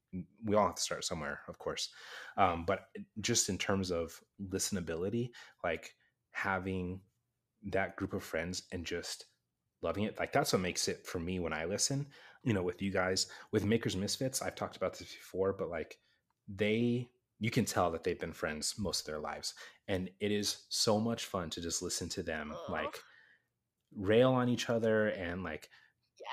we 0.45 0.55
all 0.55 0.67
have 0.67 0.75
to 0.75 0.81
start 0.81 1.03
somewhere, 1.03 1.41
of 1.47 1.57
course. 1.59 1.89
Um, 2.37 2.65
but 2.65 2.85
just 3.21 3.49
in 3.49 3.57
terms 3.57 3.91
of 3.91 4.19
listenability, 4.49 5.31
like 5.63 5.93
having 6.31 7.01
that 7.71 7.95
group 7.95 8.13
of 8.13 8.23
friends 8.23 8.63
and 8.71 8.85
just 8.85 9.25
loving 9.81 10.03
it, 10.03 10.19
like 10.19 10.33
that's 10.33 10.53
what 10.53 10.61
makes 10.61 10.87
it 10.87 11.05
for 11.05 11.19
me 11.19 11.39
when 11.39 11.53
I 11.53 11.65
listen. 11.65 12.07
You 12.43 12.53
know, 12.53 12.63
with 12.63 12.81
you 12.81 12.91
guys, 12.91 13.27
with 13.51 13.65
Makers 13.65 13.95
Misfits, 13.95 14.41
I've 14.41 14.55
talked 14.55 14.77
about 14.77 14.97
this 14.97 15.13
before, 15.13 15.53
but 15.53 15.69
like 15.69 15.97
they 16.47 17.09
you 17.39 17.49
can 17.49 17.65
tell 17.65 17.91
that 17.91 18.03
they've 18.03 18.19
been 18.19 18.33
friends 18.33 18.75
most 18.77 19.01
of 19.01 19.05
their 19.07 19.19
lives 19.19 19.55
and 19.87 20.09
it 20.19 20.31
is 20.31 20.65
so 20.69 20.99
much 20.99 21.25
fun 21.25 21.49
to 21.49 21.59
just 21.59 21.81
listen 21.81 22.07
to 22.07 22.21
them 22.21 22.53
like 22.69 22.99
rail 23.95 24.31
on 24.31 24.47
each 24.47 24.69
other 24.69 25.07
and 25.07 25.43
like 25.43 25.67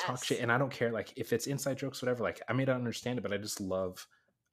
talk 0.01 0.25
shit 0.25 0.41
and 0.41 0.51
i 0.53 0.59
don't 0.59 0.71
care 0.73 0.91
like 0.93 1.13
if 1.17 1.33
it's 1.33 1.47
inside 1.47 1.77
jokes 1.79 2.01
whatever 2.03 2.23
like 2.23 2.41
i 2.49 2.53
may 2.53 2.65
not 2.65 2.77
understand 2.77 3.19
it 3.19 3.23
but 3.23 3.33
i 3.33 3.37
just 3.37 3.61
love 3.61 4.07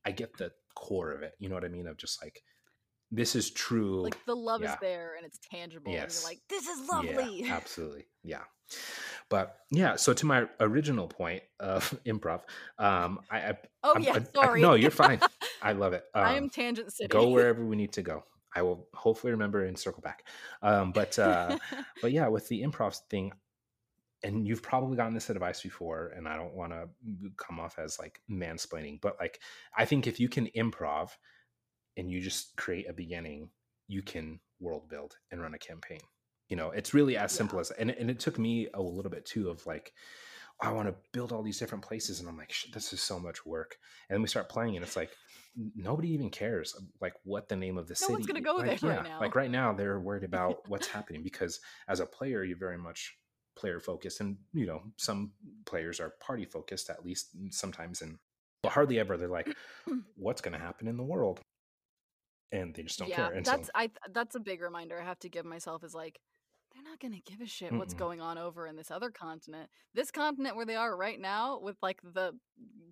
i 0.06 0.12
get 0.12 0.36
the 0.38 0.52
core 0.76 1.12
of 1.12 1.22
it 1.24 1.34
you 1.40 1.48
know 1.50 1.56
what 1.56 1.66
i 1.66 1.68
mean 1.70 1.88
of 1.88 1.98
just 1.98 2.22
like 2.24 2.44
this 3.12 3.36
is 3.36 3.52
true 3.52 4.02
Like 4.02 4.18
the 4.26 4.36
love 4.36 4.62
Yeah. 4.64 4.74
is 4.74 4.78
there 4.82 5.14
and 5.16 5.26
it's 5.26 5.38
tangible. 5.52 5.92
And 5.92 6.02
Yes. 6.02 6.22
you're 6.22 6.32
like, 6.32 6.42
this 6.50 6.68
is 6.68 6.80
Yeah, 6.90 6.96
lovely. 6.96 7.46
absolutely 7.50 8.06
yeah 8.24 8.42
But 9.30 9.58
yeah, 9.72 9.96
so 9.96 10.12
to 10.14 10.26
my 10.26 10.48
original 10.60 11.08
point 11.08 11.44
of 11.60 11.88
improv, 12.06 12.42
um, 12.80 13.20
I, 13.30 13.38
I 13.38 13.58
Oh 13.84 13.94
I'm- 13.94 14.02
yeah, 14.02 14.14
I- 14.14 14.18
I- 14.18 14.24
sorry. 14.46 14.62
no, 14.62 14.74
you're 14.74 14.90
fine. 15.06 15.20
I 15.62 15.74
love 15.74 15.94
it. 15.94 16.04
I 16.16 16.34
am 16.36 16.44
Um, 16.46 16.50
tangent 16.50 16.92
city. 16.94 17.08
go 17.08 17.30
wherever 17.30 17.64
we 17.64 17.76
need 17.76 17.94
to 17.94 18.02
go. 18.02 18.24
I 18.56 18.64
will 18.64 18.88
hopefully 18.96 19.32
remember 19.32 19.64
and 19.66 19.78
circle 19.78 20.02
back. 20.02 20.28
Um, 20.64 20.92
but 20.92 21.18
uh, 21.20 21.58
but 22.02 22.12
yeah, 22.12 22.28
with 22.28 22.48
the 22.48 22.64
improv 22.64 22.98
thing, 23.10 23.34
and 24.24 24.48
you've 24.48 24.64
probably 24.64 24.98
gotten 24.98 25.14
this 25.14 25.30
advice 25.30 25.62
before, 25.62 26.08
and 26.16 26.28
I 26.28 26.36
don't 26.36 26.54
want 26.56 26.72
to 26.72 26.90
come 27.38 27.60
off 27.60 27.78
as 27.78 28.00
like 28.00 28.22
mansplaining, 28.30 29.02
but 29.02 29.18
like 29.20 29.40
I 29.78 29.86
think 29.86 30.08
if 30.08 30.20
you 30.20 30.30
can 30.30 30.48
improv 30.56 31.12
and 31.98 32.10
you 32.10 32.22
just 32.22 32.56
create 32.58 32.90
a 32.90 32.94
beginning, 32.94 33.50
you 33.88 34.02
can 34.02 34.40
world 34.60 34.90
build 34.90 35.18
and 35.32 35.42
run 35.42 35.54
a 35.54 35.60
campaign. 35.60 36.00
You 36.50 36.56
know, 36.58 36.72
it's 36.72 36.94
really 36.94 37.18
as 37.18 37.32
Yeah. 37.32 37.38
simple 37.38 37.60
as, 37.60 37.72
and, 37.72 37.90
and 37.92 38.10
it 38.10 38.20
took 38.20 38.38
me 38.38 38.68
a 38.74 38.82
little 38.82 39.10
bit 39.12 39.26
too 39.26 39.50
of 39.50 39.66
like, 39.66 39.94
I 40.62 40.72
want 40.72 40.88
to 40.88 40.96
build 41.12 41.32
all 41.32 41.44
these 41.44 41.60
different 41.60 41.84
places, 41.84 42.20
and 42.20 42.30
I'm 42.30 42.38
like, 42.38 42.52
Shit, 42.52 42.74
this 42.74 42.94
is 42.94 43.02
so 43.02 43.20
much 43.20 43.46
work. 43.46 43.76
And 44.10 44.16
then 44.16 44.22
we 44.22 44.28
start 44.28 44.50
playing, 44.50 44.76
and 44.76 44.86
it's 44.86 44.96
like 44.96 45.12
nobody 45.76 46.10
even 46.10 46.30
cares 46.30 46.74
um, 46.78 46.90
like 47.02 47.14
what 47.24 47.50
the 47.50 47.56
name 47.56 47.78
of 47.78 47.88
the 47.88 47.96
No 47.96 48.08
city. 48.08 48.14
one's 48.14 48.26
gonna 48.28 48.42
go 48.42 48.56
like, 48.56 48.80
there 48.80 48.90
right 48.90 48.98
yeah, 48.98 49.04
now. 49.04 49.20
Like 49.20 49.36
right 49.36 49.52
now, 49.52 49.74
they're 49.74 50.00
worried 50.00 50.24
about 50.24 50.68
what's 50.70 50.88
happening 50.88 51.24
because 51.24 51.60
as 51.88 52.00
a 52.00 52.06
player, 52.06 52.44
you're 52.44 52.58
very 52.58 52.78
much 52.78 53.18
player 53.56 53.80
focused, 53.80 54.22
and 54.22 54.38
you 54.54 54.66
know 54.66 54.84
some 54.98 55.32
players 55.66 56.00
are 56.00 56.14
party 56.20 56.46
focused 56.46 56.90
at 56.90 57.06
least 57.06 57.30
sometimes, 57.52 58.02
and 58.02 58.18
but 58.62 58.72
hardly 58.72 59.00
ever 59.00 59.18
they're 59.18 59.28
like, 59.28 59.56
what's 60.16 60.42
going 60.42 60.54
to 60.54 60.64
happen 60.64 60.88
in 60.88 60.98
the 60.98 61.04
world, 61.04 61.40
and 62.52 62.74
they 62.74 62.84
just 62.84 63.00
don't 63.00 63.10
yeah, 63.10 63.16
care. 63.16 63.32
And 63.32 63.46
that's 63.46 63.68
so, 63.68 63.72
I 63.76 63.90
that's 64.14 64.36
a 64.36 64.40
big 64.40 64.62
reminder 64.62 65.00
I 65.00 65.06
have 65.06 65.20
to 65.20 65.30
give 65.30 65.46
myself 65.46 65.84
is 65.84 65.94
like 65.94 66.20
they're 66.74 66.84
not 66.84 67.00
gonna 67.00 67.22
give 67.26 67.42
a 67.42 67.48
shit 67.48 67.72
what's 67.72 67.94
Mm-mm. 67.94 68.00
going 68.00 68.22
on 68.22 68.38
over 68.38 68.68
in 68.68 68.76
this 68.76 68.92
other 68.92 69.10
continent. 69.10 69.70
This 69.94 70.12
continent 70.12 70.56
where 70.56 70.66
they 70.66 70.76
are 70.76 70.96
right 70.96 71.20
now, 71.20 71.60
with 71.60 71.78
like 71.82 72.00
the 72.14 72.34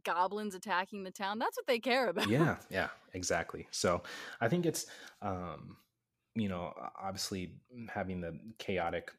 goblins 0.04 0.56
attacking 0.56 1.04
the 1.04 1.12
town, 1.12 1.40
that's 1.40 1.58
what 1.58 1.68
they 1.68 1.80
care 1.80 2.08
about. 2.10 2.28
yeah 2.28 2.58
yeah 2.70 2.90
exactly 3.14 3.68
so 3.72 4.02
i 4.42 4.50
think 4.50 4.66
it's 4.66 4.88
um 5.22 5.78
you 6.36 6.50
know 6.50 6.74
obviously 7.02 7.54
having 7.88 8.22
the 8.22 8.38
chaotic 8.58 9.12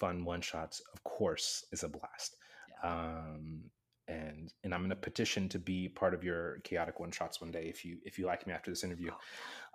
fun 0.00 0.24
one 0.24 0.40
shots 0.40 0.76
of 0.94 1.02
course 1.04 1.64
is 1.72 1.82
a 1.84 1.88
blast 1.88 2.36
Yeah. 2.70 2.90
um 2.92 3.70
and 4.08 4.52
and 4.64 4.74
i'm 4.74 4.80
going 4.80 4.90
to 4.90 4.96
petition 4.96 5.48
to 5.50 5.58
be 5.58 5.88
part 5.88 6.14
of 6.14 6.24
your 6.24 6.58
chaotic 6.64 6.98
one 7.04 7.12
shots 7.12 7.40
one 7.40 7.50
day 7.52 7.64
if 7.74 7.84
you 7.84 7.98
if 8.04 8.18
you 8.18 8.24
like 8.26 8.46
me 8.46 8.52
after 8.52 8.70
this 8.70 8.82
interview 8.84 9.10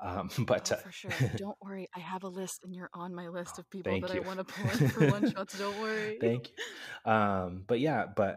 um 0.08 0.30
but 0.52 0.72
Oh, 0.72 0.76
uh, 0.76 0.80
for 0.80 0.92
sure. 0.92 1.12
Don't 1.38 1.58
worry, 1.62 1.88
I 1.96 2.00
have 2.00 2.24
a 2.24 2.28
list, 2.42 2.62
and 2.64 2.74
you're 2.76 2.90
on 2.94 3.14
my 3.22 3.28
list 3.30 3.54
Oh, 3.58 3.62
of 3.62 3.70
people 3.70 4.00
that 4.02 4.14
you. 4.14 4.22
I 4.24 4.28
want 4.28 4.40
to 4.40 4.46
pull 4.54 4.70
in 4.72 4.90
for 4.90 5.12
one 5.12 5.32
shots. 5.32 5.58
Don't 5.58 5.80
worry. 5.80 6.18
thank 6.28 6.50
you 6.50 7.12
um 7.12 7.64
but 7.68 7.80
yeah 7.80 8.06
but 8.22 8.36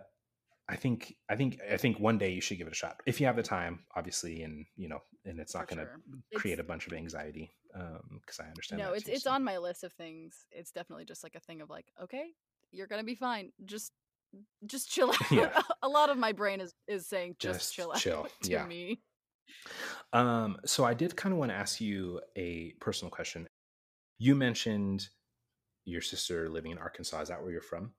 i 0.69 0.77
think 0.77 1.15
i 1.29 1.35
think 1.37 1.59
i 1.73 1.77
think 1.77 1.99
one 1.99 2.19
day 2.19 2.31
you 2.37 2.41
should 2.41 2.59
give 2.59 2.67
it 2.67 2.73
a 2.79 2.83
shot 2.83 3.01
if 3.07 3.21
you 3.21 3.27
have 3.27 3.37
the 3.37 3.43
time 3.43 3.81
obviously 3.97 4.43
and 4.43 4.67
you 4.77 4.89
know 4.89 5.01
and 5.25 5.41
it's 5.41 5.55
not 5.55 5.67
going 5.69 5.79
to 5.79 5.85
sure. 5.87 6.41
create 6.41 6.61
a 6.61 6.65
bunch 6.65 6.87
of 6.87 6.93
anxiety 6.93 7.51
um 7.75 8.21
because 8.21 8.41
i 8.41 8.45
understand 8.45 8.81
No, 8.83 8.93
it's 8.93 9.05
too, 9.05 9.13
it's 9.13 9.25
so. 9.25 9.31
on 9.33 9.45
my 9.45 9.59
list 9.59 9.85
of 9.85 9.93
things. 9.93 10.47
It's 10.51 10.71
definitely 10.71 11.05
just 11.05 11.23
like 11.23 11.35
a 11.35 11.41
thing 11.41 11.61
of 11.61 11.71
like, 11.71 11.87
okay, 12.03 12.31
you're 12.73 12.87
gonna 12.87 13.05
be 13.05 13.15
fine. 13.15 13.53
Just 13.65 13.93
just 14.67 14.91
chill 14.91 15.11
out. 15.21 15.31
Yeah. 15.33 15.63
a 15.83 15.89
lot 15.89 16.11
of 16.11 16.19
my 16.19 16.33
brain 16.33 16.61
is 16.61 16.75
is 16.87 17.07
saying 17.07 17.37
just, 17.39 17.61
Just 17.61 17.75
chill 17.75 17.93
chill, 17.95 18.19
out 18.25 18.31
to 18.43 18.51
yeah. 18.51 18.67
me. 18.67 19.01
um 20.13 20.59
so 20.67 20.85
i 20.85 20.93
did 20.95 21.17
kind 21.17 21.33
of 21.33 21.39
want 21.39 21.51
to 21.51 21.55
ask 21.57 21.81
you 21.81 22.21
a 22.37 22.73
personal 22.81 23.11
question 23.11 23.47
you 24.19 24.35
mentioned 24.35 25.09
your 25.87 26.03
sister 26.03 26.49
living 26.51 26.73
in 26.73 26.79
arkansas 26.79 27.21
is 27.23 27.29
that 27.29 27.41
where 27.43 27.51
you're 27.53 27.61
from 27.63 27.93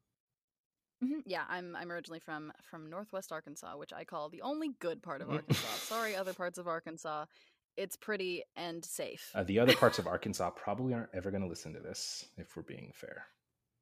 Mhm, 1.04 1.24
Yeah, 1.26 1.46
I'm 1.48 1.78
I'm 1.78 1.90
originally 1.94 2.20
from 2.20 2.52
from 2.70 2.90
Northwest 2.90 3.32
Arkansas, 3.32 3.78
which 3.78 3.94
I 3.94 4.04
call 4.04 4.28
the 4.28 4.42
only 4.42 4.72
good 4.80 5.02
part 5.02 5.22
of 5.22 5.30
Mm. 5.30 5.36
Arkansas. 5.36 5.68
Sorry, 5.78 6.14
other 6.14 6.34
parts 6.34 6.58
of 6.58 6.68
Arkansas. 6.68 7.26
It's 7.80 7.96
pretty 7.96 8.44
and 8.56 8.84
safe. 8.86 9.32
uh, 9.34 9.44
the 9.44 9.60
other 9.60 9.76
parts 9.76 9.98
of 10.00 10.06
arkansas 10.16 10.50
probably 10.52 10.94
aren't 10.94 11.10
ever 11.16 11.32
going 11.32 11.44
to 11.44 11.50
listen 11.50 11.74
to 11.74 11.80
this 11.80 12.26
if 12.38 12.56
we're 12.56 12.64
being 12.64 12.92
fair 12.94 13.26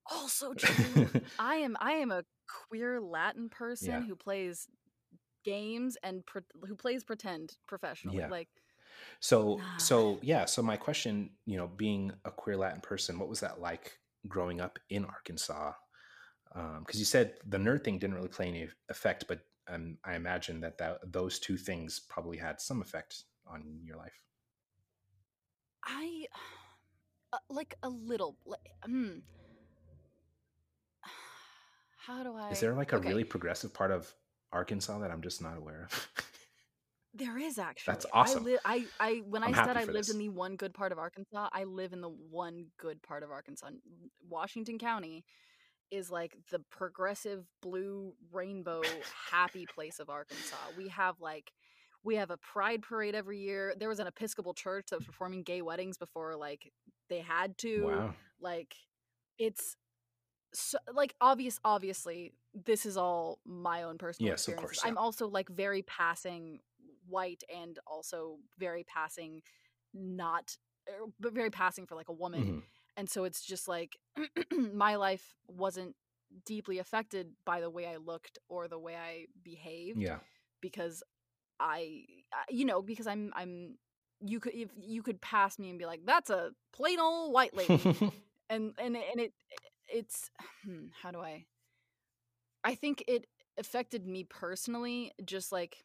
also 0.10 0.54
true. 0.58 1.10
I 1.38 1.56
am 1.58 1.76
I 1.82 1.92
am 2.04 2.12
a 2.12 2.24
queer 2.70 3.02
Latin 3.02 3.50
person 3.50 3.90
Yeah. 3.90 4.02
who 4.04 4.16
plays 4.16 4.68
games 5.44 5.98
and 6.02 6.26
pre- 6.26 6.42
who 6.66 6.76
plays 6.76 7.04
pretend 7.04 7.58
professionally. 7.68 8.20
Yeah. 8.20 8.30
Like 8.30 8.48
So 9.20 9.58
Nah. 9.58 9.78
so 9.78 10.18
yeah, 10.22 10.46
so 10.46 10.62
my 10.62 10.78
question, 10.78 11.32
you 11.46 11.58
know, 11.58 11.68
being 11.68 12.14
a 12.24 12.32
queer 12.32 12.56
Latin 12.56 12.80
person, 12.82 13.20
what 13.20 13.28
was 13.28 13.42
that 13.42 13.60
like 13.60 14.00
growing 14.30 14.62
up 14.62 14.80
in 14.90 15.04
Arkansas? 15.04 15.74
Because 16.54 17.00
you 17.00 17.06
said 17.06 17.34
the 17.46 17.58
nerd 17.58 17.84
thing 17.84 18.00
didn't 18.00 18.16
really 18.16 18.30
play 18.30 18.48
any 18.48 18.70
effect, 18.90 19.26
but 19.28 19.42
um, 19.68 19.98
I 20.06 20.16
imagine 20.16 20.62
that, 20.62 20.78
that 20.78 21.00
those 21.12 21.38
two 21.40 21.58
things 21.58 22.00
probably 22.00 22.38
had 22.38 22.62
some 22.62 22.82
effect 22.82 23.24
on 23.52 23.64
your 23.84 23.98
life. 23.98 24.14
I 25.84 26.26
uh, 27.34 27.38
like 27.50 27.76
a 27.84 27.90
little. 27.90 28.38
Like, 28.46 28.60
hmm. 28.86 29.20
How 32.06 32.24
do 32.24 32.36
I? 32.36 32.52
Is 32.52 32.60
there 32.60 32.74
like 32.74 32.94
a 32.94 32.98
okay, 32.98 33.10
really 33.10 33.24
progressive 33.24 33.74
part 33.74 33.92
of 33.92 34.12
Arkansas 34.52 35.00
that 35.00 35.12
I'm 35.12 35.22
just 35.22 35.42
not 35.42 35.58
aware 35.58 35.88
of? 35.92 36.08
There 37.18 37.38
is 37.40 37.58
actually. 37.58 37.94
That's 37.94 38.06
awesome. 38.14 38.44
I, 38.44 38.46
li- 38.46 38.60
I, 38.64 38.86
I 39.00 39.22
when 39.28 39.42
I'm 39.42 39.56
I 39.56 39.66
said 39.66 39.76
I 39.76 39.86
lived 39.86 40.10
in 40.10 40.20
the 40.20 40.30
one 40.30 40.56
good 40.56 40.74
part 40.74 40.92
of 40.92 41.00
Arkansas, 41.00 41.50
I 41.52 41.64
live 41.64 41.92
in 41.92 42.02
the 42.02 42.10
one 42.10 42.68
good 42.78 43.02
part 43.02 43.24
of 43.24 43.32
Arkansas. 43.32 43.70
Washington 44.30 44.78
County 44.78 45.26
is 45.90 46.12
like 46.12 46.38
the 46.52 46.60
progressive 46.70 47.46
blue 47.62 48.14
rainbow 48.32 48.84
happy 49.32 49.66
place 49.74 50.00
of 50.00 50.10
Arkansas. 50.10 50.58
We 50.78 50.90
have 50.90 51.16
like 51.20 51.52
we 52.08 52.16
have 52.16 52.32
a 52.32 52.38
pride 52.38 52.82
parade 52.82 53.14
every 53.16 53.38
year. 53.40 53.74
There 53.78 53.90
was 53.90 54.00
an 54.00 54.08
Episcopal 54.08 54.54
church 54.54 54.88
that 54.90 54.96
was 54.96 55.06
performing 55.06 55.44
gay 55.44 55.62
weddings 55.62 55.98
before 55.98 56.36
like 56.38 56.72
they 57.10 57.20
had 57.20 57.58
to 57.60 57.84
wow. 57.86 58.14
like 58.42 58.74
it's 59.38 59.76
so 60.54 60.78
like 60.94 61.14
obvious 61.20 61.60
obviously 61.66 62.34
this 62.66 62.86
is 62.86 62.96
all 62.98 63.40
my 63.46 63.84
own 63.84 63.98
personal 63.98 64.32
Yes, 64.32 64.48
of 64.48 64.56
course, 64.56 64.80
yeah. 64.82 64.90
i'm 64.90 64.98
also 64.98 65.28
like 65.28 65.50
very 65.50 65.82
passing 65.84 66.60
white 67.08 67.44
and 67.54 67.78
also 67.86 68.38
very 68.58 68.84
passing 68.86 69.42
not 69.94 70.56
er, 70.90 71.06
but 71.20 71.34
very 71.34 71.50
passing 71.50 71.86
for 71.86 71.96
like 71.96 72.08
a 72.10 72.14
woman 72.14 72.44
Mhm. 72.44 72.64
and 72.96 73.10
so 73.10 73.26
it's 73.26 73.42
just 73.46 73.68
like 73.68 73.98
my 74.74 74.96
life 74.96 75.36
wasn't 75.48 75.96
deeply 76.46 76.80
affected 76.80 77.28
by 77.46 77.60
the 77.62 77.70
way 77.70 77.86
i 77.86 77.98
looked 77.98 78.38
or 78.50 78.68
the 78.68 78.80
way 78.80 78.96
i 78.96 79.26
behaved 79.44 80.00
Yeah. 80.00 80.20
because 80.62 81.04
I, 81.60 82.06
you 82.50 82.66
know, 82.66 82.82
because 82.82 83.08
I'm, 83.08 83.32
I'm, 83.36 83.78
you 84.22 84.40
could, 84.40 84.54
if 84.54 84.70
you 84.80 85.04
could 85.04 85.22
pass 85.22 85.60
me 85.60 85.70
and 85.70 85.80
be 85.80 85.86
like, 85.86 86.02
that's 86.06 86.30
a 86.30 86.52
plain 86.74 87.00
old 87.00 87.34
white 87.34 87.56
lady, 87.56 88.02
and 88.50 88.74
and 88.80 88.96
and 88.98 89.20
it, 89.22 89.34
it's, 89.88 90.30
hmm, 90.64 90.88
how 91.02 91.12
do 91.12 91.20
I? 91.20 91.46
I 92.64 92.76
think 92.76 93.04
it 93.08 93.28
affected 93.58 94.06
me 94.06 94.24
personally, 94.24 95.12
just 95.24 95.52
like 95.52 95.84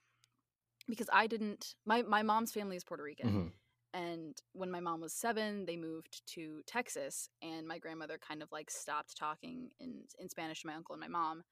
because 0.89 1.09
I 1.13 1.27
didn't. 1.27 1.75
My 1.87 2.03
my 2.03 2.23
mom's 2.23 2.53
family 2.53 2.77
is 2.77 2.85
Puerto 2.85 3.03
Rican, 3.03 3.29
Mhm. 3.29 3.53
and 3.95 4.37
when 4.53 4.71
my 4.71 4.81
mom 4.81 5.01
was 5.01 5.13
seven, 5.13 5.67
they 5.67 5.77
moved 5.77 6.27
to 6.35 6.63
Texas, 6.67 7.29
and 7.43 7.67
my 7.67 7.79
grandmother 7.79 8.19
kind 8.19 8.43
of 8.43 8.51
like 8.53 8.71
stopped 8.71 9.17
talking 9.17 9.71
in 9.81 10.05
in 10.19 10.29
Spanish 10.29 10.63
to 10.63 10.67
my 10.67 10.75
uncle 10.75 10.95
and 10.95 11.01
my 11.01 11.09
mom. 11.09 11.43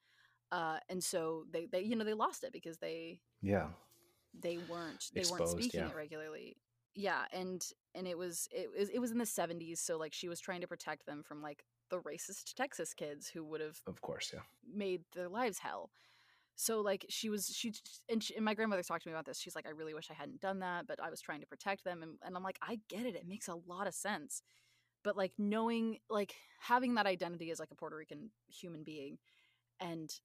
Uh, 0.51 0.79
and 0.89 1.03
so 1.03 1.45
they, 1.51 1.65
they, 1.65 1.81
you 1.81 1.95
know, 1.95 2.03
they 2.05 2.13
lost 2.13 2.43
it 2.43 2.51
because 2.53 2.77
they 2.79 3.21
Yeah. 3.41 3.69
They 4.39 4.57
weren't 4.69 5.09
they 5.13 5.23
weren't 5.29 5.49
speaking 5.49 5.81
yeah. 5.81 5.89
it 5.89 5.95
regularly 5.95 6.55
yeah 6.95 7.23
and 7.31 7.65
and 7.95 8.07
it 8.07 8.17
was 8.17 8.47
it 8.51 8.69
was 8.77 8.89
it 8.89 8.99
was 8.99 9.11
in 9.11 9.17
the 9.17 9.23
70s 9.25 9.77
so 9.77 9.97
like 9.97 10.13
she 10.13 10.29
was 10.29 10.39
trying 10.39 10.61
to 10.61 10.67
protect 10.67 11.05
them 11.05 11.23
from 11.23 11.41
like 11.41 11.63
the 11.89 11.99
racist 11.99 12.53
texas 12.55 12.93
kids 12.93 13.29
who 13.29 13.43
would 13.43 13.61
have 13.61 13.79
Of 13.87 14.01
course. 14.01 14.31
Yeah. 14.33 14.41
made 14.73 15.03
their 15.13 15.29
lives 15.29 15.59
hell 15.59 15.89
so 16.55 16.81
like 16.81 17.05
she 17.09 17.29
was 17.29 17.47
she 17.47 17.73
and, 18.09 18.23
she, 18.23 18.35
and 18.35 18.45
my 18.45 18.53
grandmother 18.53 18.83
talked 18.83 19.03
to 19.03 19.09
me 19.09 19.13
about 19.13 19.25
this 19.25 19.39
she's 19.39 19.55
like 19.55 19.65
i 19.65 19.71
really 19.71 19.93
wish 19.93 20.09
i 20.11 20.13
hadn't 20.13 20.41
done 20.41 20.59
that 20.59 20.87
but 20.87 21.01
i 21.01 21.09
was 21.09 21.21
trying 21.21 21.41
to 21.41 21.47
protect 21.47 21.83
them 21.83 22.03
and, 22.03 22.13
and 22.23 22.35
i'm 22.35 22.43
like 22.43 22.59
i 22.61 22.79
get 22.89 23.05
it 23.05 23.15
it 23.15 23.27
makes 23.27 23.47
a 23.47 23.55
lot 23.67 23.87
of 23.87 23.93
sense 23.93 24.41
but 25.03 25.17
like 25.17 25.31
knowing 25.37 25.97
like 26.09 26.35
having 26.59 26.95
that 26.95 27.05
identity 27.07 27.51
as 27.51 27.59
like 27.59 27.71
a 27.71 27.75
puerto 27.75 27.95
rican 27.95 28.29
human 28.47 28.83
being 28.83 29.17
and 29.79 30.19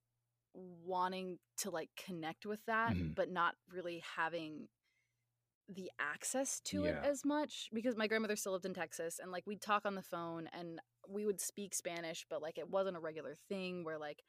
wanting 0.85 1.39
to 1.59 1.71
like 1.71 1.91
connect 1.97 2.47
with 2.47 2.65
that 2.67 2.95
Mhm. 2.95 3.15
but 3.15 3.31
not 3.31 3.55
really 3.71 4.03
having 4.17 4.69
the 5.69 5.91
access 5.99 6.61
to 6.61 6.85
it 6.85 6.95
as 7.05 7.25
much 7.25 7.69
because 7.73 7.97
my 7.97 8.07
grandmother 8.07 8.37
still 8.37 8.53
lived 8.53 8.65
in 8.65 8.73
Texas 8.75 9.19
and 9.19 9.33
like 9.33 9.47
we'd 9.47 9.61
talk 9.61 9.85
on 9.85 9.95
the 9.97 10.03
phone 10.03 10.47
and 10.53 10.81
we 11.09 11.27
would 11.27 11.41
speak 11.41 11.75
Spanish 11.75 12.25
but 12.31 12.41
like 12.41 12.57
it 12.57 12.71
wasn't 12.71 12.97
a 12.97 13.01
regular 13.01 13.35
thing 13.49 13.85
where 13.85 13.99
like 13.99 14.23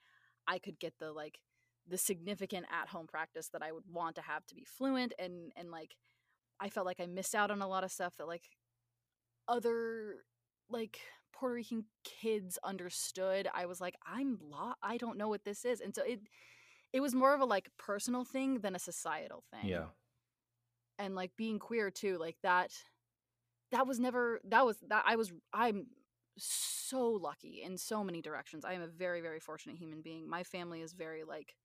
I 0.48 0.58
could 0.60 0.80
get 0.80 0.98
the 1.00 1.12
like 1.12 1.40
the 1.88 1.98
significant 1.98 2.66
at 2.72 2.90
home 2.90 3.08
practice 3.08 3.50
that 3.50 3.62
I 3.62 3.72
would 3.72 3.86
want 3.88 4.16
to 4.16 4.22
have 4.24 4.46
to 4.48 4.56
be 4.56 4.66
fluent 4.66 5.14
and 5.20 5.52
and 5.56 5.70
like 5.72 5.96
I 6.60 6.70
felt 6.70 6.88
like 6.88 7.00
I 7.00 7.06
missed 7.06 7.36
out 7.36 7.52
on 7.52 7.62
a 7.62 7.68
lot 7.68 7.84
of 7.84 7.92
stuff 7.92 8.18
that 8.18 8.28
like 8.28 8.50
other 9.48 10.26
like 10.70 11.00
Puerto 11.38 11.56
Rican 11.56 11.86
kids 12.04 12.58
understood. 12.64 13.48
I 13.54 13.66
was 13.66 13.80
like, 13.80 13.96
I'm 14.06 14.40
lo- 14.42 14.74
I 14.82 14.98
don't 14.98 15.18
know 15.18 15.30
what 15.30 15.44
this 15.44 15.66
is. 15.66 15.82
And 15.82 15.94
so 15.94 16.04
it 16.04 16.22
it 16.94 17.02
was 17.02 17.14
more 17.14 17.34
of 17.34 17.42
a 17.42 17.46
like 17.46 17.70
personal 17.78 18.24
thing 18.24 18.60
than 18.60 18.76
a 18.76 18.80
societal 18.80 19.44
thing. 19.52 19.70
Yeah. 19.70 19.86
And 20.98 21.16
like 21.16 21.32
being 21.38 21.60
queer 21.60 21.92
too, 21.92 22.18
like 22.18 22.38
that 22.44 22.72
that 23.72 23.86
was 23.86 24.00
never 24.00 24.40
that 24.46 24.66
was 24.66 24.78
that 24.90 25.04
I 25.06 25.16
was 25.16 25.32
I'm 25.54 25.88
so 26.38 27.20
lucky 27.22 27.62
in 27.64 27.78
so 27.78 28.04
many 28.04 28.22
directions. 28.22 28.66
I 28.66 28.74
am 28.74 28.82
a 28.82 28.88
very 28.88 29.22
very 29.22 29.40
fortunate 29.40 29.78
human 29.78 30.02
being. 30.02 30.28
My 30.28 30.44
family 30.44 30.82
is 30.82 30.94
very 30.94 31.24
like 31.24 31.56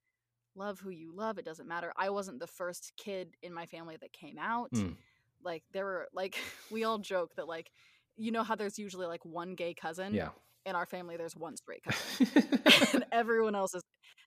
love 0.55 0.79
who 0.79 0.91
you 0.91 1.15
love. 1.15 1.39
It 1.39 1.45
doesn't 1.45 1.67
matter. 1.67 1.91
I 1.97 2.11
wasn't 2.11 2.39
the 2.39 2.47
first 2.47 2.93
kid 2.97 3.35
in 3.41 3.53
my 3.53 3.65
family 3.65 3.97
that 4.01 4.13
came 4.13 4.37
out. 4.37 4.71
Mm. 4.73 4.97
Like 5.43 5.63
there 5.71 5.85
were 5.85 6.07
like 6.13 6.37
we 6.71 6.83
all 6.83 6.99
joke 6.99 7.35
that 7.37 7.47
like 7.47 7.71
you 8.17 8.31
know 8.31 8.43
how 8.43 8.55
there's 8.55 8.77
usually 8.77 9.07
like 9.07 9.23
one 9.25 9.55
gay 9.55 9.73
cousin. 9.73 10.13
Yeah. 10.13 10.29
In 10.65 10.75
our 10.75 10.85
family, 10.85 11.17
there's 11.17 11.35
one 11.35 11.57
straight 11.57 11.83
cousin, 11.83 12.61
and 12.93 13.05
everyone 13.11 13.53
else 13.53 13.73
is. 13.73 13.81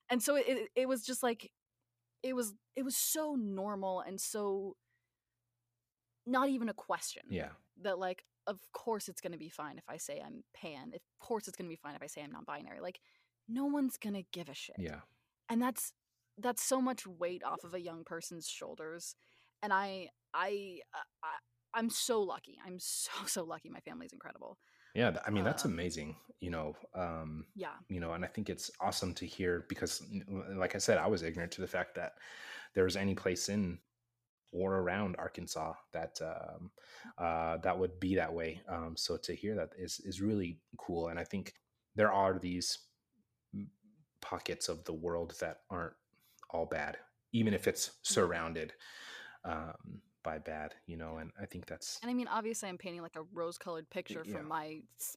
And 0.09 0.21
so 0.21 0.35
it 0.35 0.69
it 0.75 0.87
was 0.87 1.03
just 1.03 1.23
like, 1.23 1.49
it 2.23 2.35
was 2.35 2.53
it 2.75 2.83
was 2.83 2.95
so 2.95 3.35
normal 3.35 4.01
and 4.01 4.21
so 4.21 4.75
not 6.27 6.49
even 6.49 6.69
a 6.69 6.73
question 6.73 7.23
yeah. 7.29 7.49
that 7.81 7.97
like 7.97 8.23
of 8.45 8.59
course 8.73 9.07
it's 9.07 9.21
going 9.21 9.31
to 9.31 9.37
be 9.37 9.49
fine 9.49 9.77
if 9.77 9.83
I 9.89 9.97
say 9.97 10.21
I'm 10.25 10.43
pan. 10.53 10.91
Of 10.93 11.01
course 11.19 11.47
it's 11.47 11.57
going 11.57 11.67
to 11.67 11.73
be 11.73 11.79
fine 11.81 11.95
if 11.95 12.03
I 12.03 12.07
say 12.07 12.21
I'm 12.21 12.31
non-binary. 12.31 12.79
Like 12.81 12.99
no 13.47 13.65
one's 13.65 13.97
going 13.97 14.15
to 14.15 14.23
give 14.31 14.49
a 14.49 14.53
shit. 14.53 14.75
Yeah. 14.77 15.01
And 15.49 15.61
that's 15.61 15.93
that's 16.37 16.63
so 16.63 16.81
much 16.81 17.07
weight 17.07 17.43
off 17.43 17.63
of 17.63 17.73
a 17.73 17.81
young 17.81 18.03
person's 18.03 18.47
shoulders. 18.47 19.15
And 19.63 19.73
I 19.73 20.09
I 20.33 20.79
I 21.23 21.29
I'm 21.73 21.89
so 21.89 22.21
lucky. 22.21 22.57
I'm 22.65 22.79
so 22.79 23.11
so 23.25 23.43
lucky. 23.43 23.69
My 23.69 23.79
family's 23.81 24.13
incredible. 24.13 24.57
Yeah. 24.95 25.17
I 25.25 25.29
mean, 25.29 25.43
that's 25.43 25.65
Um, 25.65 25.73
amazing, 25.73 26.15
you 26.39 26.49
know, 26.49 26.75
um, 26.95 27.45
Yeah. 27.55 27.75
you 27.87 27.99
know, 27.99 28.13
and 28.13 28.25
I 28.25 28.27
think 28.27 28.49
it's 28.49 28.71
awesome 28.79 29.13
to 29.15 29.25
hear 29.27 29.65
because, 29.69 30.01
like 30.55 30.73
I 30.75 30.79
said, 30.79 30.97
I 30.97 31.07
was 31.07 31.21
ignorant 31.23 31.51
to 31.53 31.61
the 31.61 31.67
fact 31.67 31.93
that 31.95 32.13
there 32.73 32.83
was 32.83 32.95
any 32.95 33.13
place 33.13 33.49
in 33.49 33.79
or 34.53 34.77
around 34.77 35.15
Arkansas 35.17 35.73
that 35.91 36.19
um, 36.21 36.71
uh, 37.17 37.57
that 37.57 37.77
would 37.77 37.99
be 37.99 38.15
that 38.15 38.33
way. 38.33 38.61
Um, 38.67 38.95
so 38.95 39.17
to 39.17 39.35
hear 39.35 39.55
that 39.55 39.73
is 39.77 39.99
is 39.99 40.21
really 40.21 40.61
cool, 40.77 41.09
and 41.09 41.19
I 41.19 41.23
think 41.25 41.53
there 41.95 42.11
are 42.11 42.39
these 42.39 42.87
pockets 44.21 44.69
of 44.69 44.83
the 44.85 44.93
world 44.93 45.35
that 45.39 45.61
aren't 45.69 45.93
all 46.49 46.65
bad, 46.65 46.97
even 47.33 47.53
if 47.53 47.67
it's 47.67 47.91
surrounded 48.03 48.73
um, 49.43 50.01
by 50.29 50.37
bad, 50.39 50.75
you 50.85 50.97
know. 50.97 51.17
And 51.21 51.31
I 51.41 51.45
think 51.45 51.65
that's 51.71 51.99
And 52.01 52.11
I 52.11 52.13
mean, 52.13 52.27
obviously, 52.27 52.67
I'm 52.69 52.77
painting 52.77 53.01
like 53.01 53.15
a 53.15 53.23
rose-colored 53.33 53.89
picture 53.89 54.23
yeah. 54.25 54.33
from 54.35 54.47
my 54.47 54.67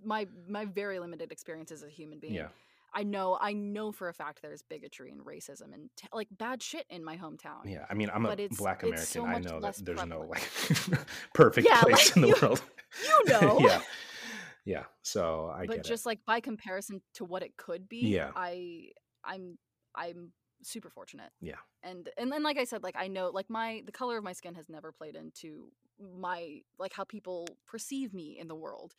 my 0.04 0.26
my 0.48 0.64
very 0.66 0.98
limited 1.04 1.32
experience 1.32 1.70
as 1.72 1.82
a 1.82 1.88
human 1.88 2.18
being. 2.20 2.34
yeah, 2.34 2.48
I 2.94 3.02
know 3.02 3.36
I 3.40 3.52
know 3.52 3.90
for 3.98 4.08
a 4.08 4.14
fact 4.14 4.40
there's 4.42 4.62
bigotry 4.62 5.10
and 5.10 5.20
racism 5.32 5.68
and 5.74 5.90
t- 5.96 6.06
like 6.12 6.28
bad 6.46 6.62
shit 6.62 6.86
in 6.90 7.02
my 7.04 7.16
hometown. 7.16 7.62
yeah. 7.64 7.84
I 7.90 7.94
mean, 7.94 8.10
I'm 8.14 8.24
a 8.24 8.28
But 8.28 8.40
it's- 8.40 8.58
black 8.58 8.82
American. 8.84 9.06
so 9.06 9.26
I 9.26 9.38
know 9.40 9.58
that 9.60 9.76
there's 9.84 10.06
no 10.06 10.20
like 10.34 10.48
perfect 11.34 11.66
Yeah, 11.68 11.80
place 11.82 12.08
like, 12.08 12.16
in 12.16 12.22
the 12.22 12.28
you- 12.28 12.36
world. 12.42 12.62
You 13.08 13.24
know. 13.32 13.58
yeah, 13.60 13.80
yeah. 14.74 14.84
So 15.02 15.52
I 15.60 15.66
but 15.66 15.82
just 15.84 16.06
like 16.06 16.20
by 16.24 16.38
comparison 16.40 17.02
to 17.14 17.24
what 17.24 17.42
it 17.42 17.56
could 17.56 17.88
be, 17.88 18.02
Yeah. 18.18 18.30
I 18.36 18.90
I'm 19.24 19.58
I'm 19.94 20.32
super 20.62 20.90
fortunate. 20.90 21.30
Yeah. 21.40 21.56
And 21.82 22.08
and 22.16 22.30
then 22.30 22.42
like 22.42 22.58
I 22.58 22.64
said, 22.64 22.82
like 22.82 22.96
I 22.98 23.08
know 23.08 23.30
like 23.32 23.50
my 23.50 23.82
the 23.84 23.92
color 23.92 24.18
of 24.18 24.24
my 24.24 24.32
skin 24.32 24.54
has 24.54 24.68
never 24.68 24.92
played 24.92 25.16
into 25.16 25.72
my 26.00 26.60
like 26.78 26.92
how 26.92 27.04
people 27.04 27.46
perceive 27.66 28.14
me 28.14 28.38
in 28.40 28.48
the 28.48 28.54
world. 28.54 28.94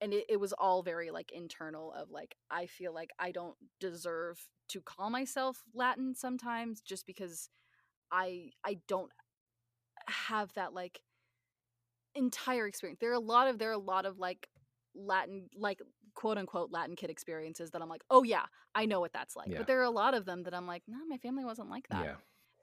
And 0.00 0.12
it, 0.12 0.26
it 0.28 0.40
was 0.40 0.52
all 0.52 0.82
very 0.82 1.10
like 1.10 1.32
internal 1.32 1.92
of 1.92 2.10
like 2.10 2.36
I 2.50 2.66
feel 2.66 2.92
like 2.92 3.10
I 3.18 3.30
don't 3.30 3.56
deserve 3.80 4.38
to 4.68 4.80
call 4.80 5.10
myself 5.10 5.62
Latin 5.74 6.14
sometimes 6.14 6.80
just 6.80 7.06
because 7.06 7.48
I 8.12 8.50
I 8.64 8.78
don't 8.88 9.10
have 10.08 10.52
that 10.54 10.72
like 10.72 11.00
entire 12.14 12.66
experience. 12.66 12.98
There 13.00 13.10
are 13.10 13.14
a 13.14 13.20
lot 13.20 13.48
of 13.48 13.58
there 13.58 13.70
are 13.70 13.72
a 13.72 13.78
lot 13.78 14.06
of 14.06 14.18
like 14.18 14.48
Latin 14.94 15.48
like 15.56 15.80
quote 16.16 16.38
unquote 16.38 16.72
Latin 16.72 16.96
kid 16.96 17.10
experiences 17.10 17.70
that 17.70 17.82
I'm 17.82 17.88
like, 17.88 18.02
oh 18.10 18.24
yeah, 18.24 18.46
I 18.74 18.86
know 18.86 18.98
what 18.98 19.12
that's 19.12 19.36
like. 19.36 19.48
Yeah. 19.48 19.58
But 19.58 19.68
there 19.68 19.78
are 19.80 19.84
a 19.84 19.90
lot 19.90 20.14
of 20.14 20.24
them 20.24 20.42
that 20.42 20.54
I'm 20.54 20.66
like, 20.66 20.82
no, 20.88 20.98
my 21.08 21.18
family 21.18 21.44
wasn't 21.44 21.70
like 21.70 21.86
that. 21.90 22.04
Yeah, 22.04 22.14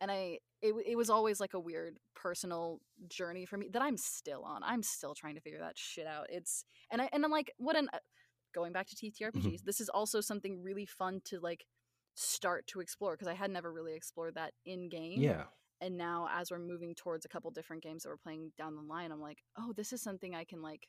And 0.02 0.12
I 0.12 0.40
it 0.62 0.74
it 0.86 0.98
was 0.98 1.10
always 1.10 1.40
like 1.40 1.54
a 1.54 1.60
weird 1.60 1.98
personal 2.16 2.82
journey 3.08 3.46
for 3.46 3.58
me 3.58 3.70
that 3.72 3.82
I'm 3.82 3.98
still 3.98 4.44
on. 4.44 4.62
I'm 4.64 4.84
still 4.84 5.16
trying 5.16 5.36
to 5.36 5.42
figure 5.42 5.60
that 5.60 5.78
shit 5.78 6.08
out. 6.08 6.26
It's 6.30 6.66
and 6.92 7.02
I 7.02 7.10
and 7.14 7.24
I'm 7.24 7.32
like, 7.32 7.54
what 7.58 7.78
an 7.78 7.88
uh, 7.94 8.00
going 8.54 8.74
back 8.74 8.88
to 8.88 8.96
TTRPGs. 8.96 9.34
Mm-hmm. 9.34 9.66
This 9.66 9.80
is 9.80 9.90
also 9.90 10.20
something 10.20 10.62
really 10.62 10.86
fun 10.86 11.22
to 11.26 11.40
like 11.40 11.66
start 12.16 12.68
to 12.68 12.80
explore 12.82 13.14
because 13.14 13.28
I 13.28 13.34
had 13.34 13.50
never 13.50 13.72
really 13.72 13.96
explored 13.96 14.36
that 14.36 14.54
in 14.66 14.90
game 14.90 15.20
yeah, 15.20 15.44
and 15.84 15.98
now 15.98 16.28
as 16.32 16.50
we're 16.50 16.60
moving 16.60 16.96
towards 16.96 17.26
a 17.26 17.28
couple 17.30 17.52
different 17.52 17.84
games 17.84 18.04
that 18.04 18.10
we're 18.10 18.18
playing 18.18 18.52
down 18.58 18.76
the 18.76 18.82
line 18.82 19.12
i'm 19.12 19.22
like 19.22 19.40
oh 19.58 19.74
this 19.76 19.92
is 19.94 20.02
something 20.02 20.34
i 20.34 20.44
can 20.44 20.62
like 20.62 20.88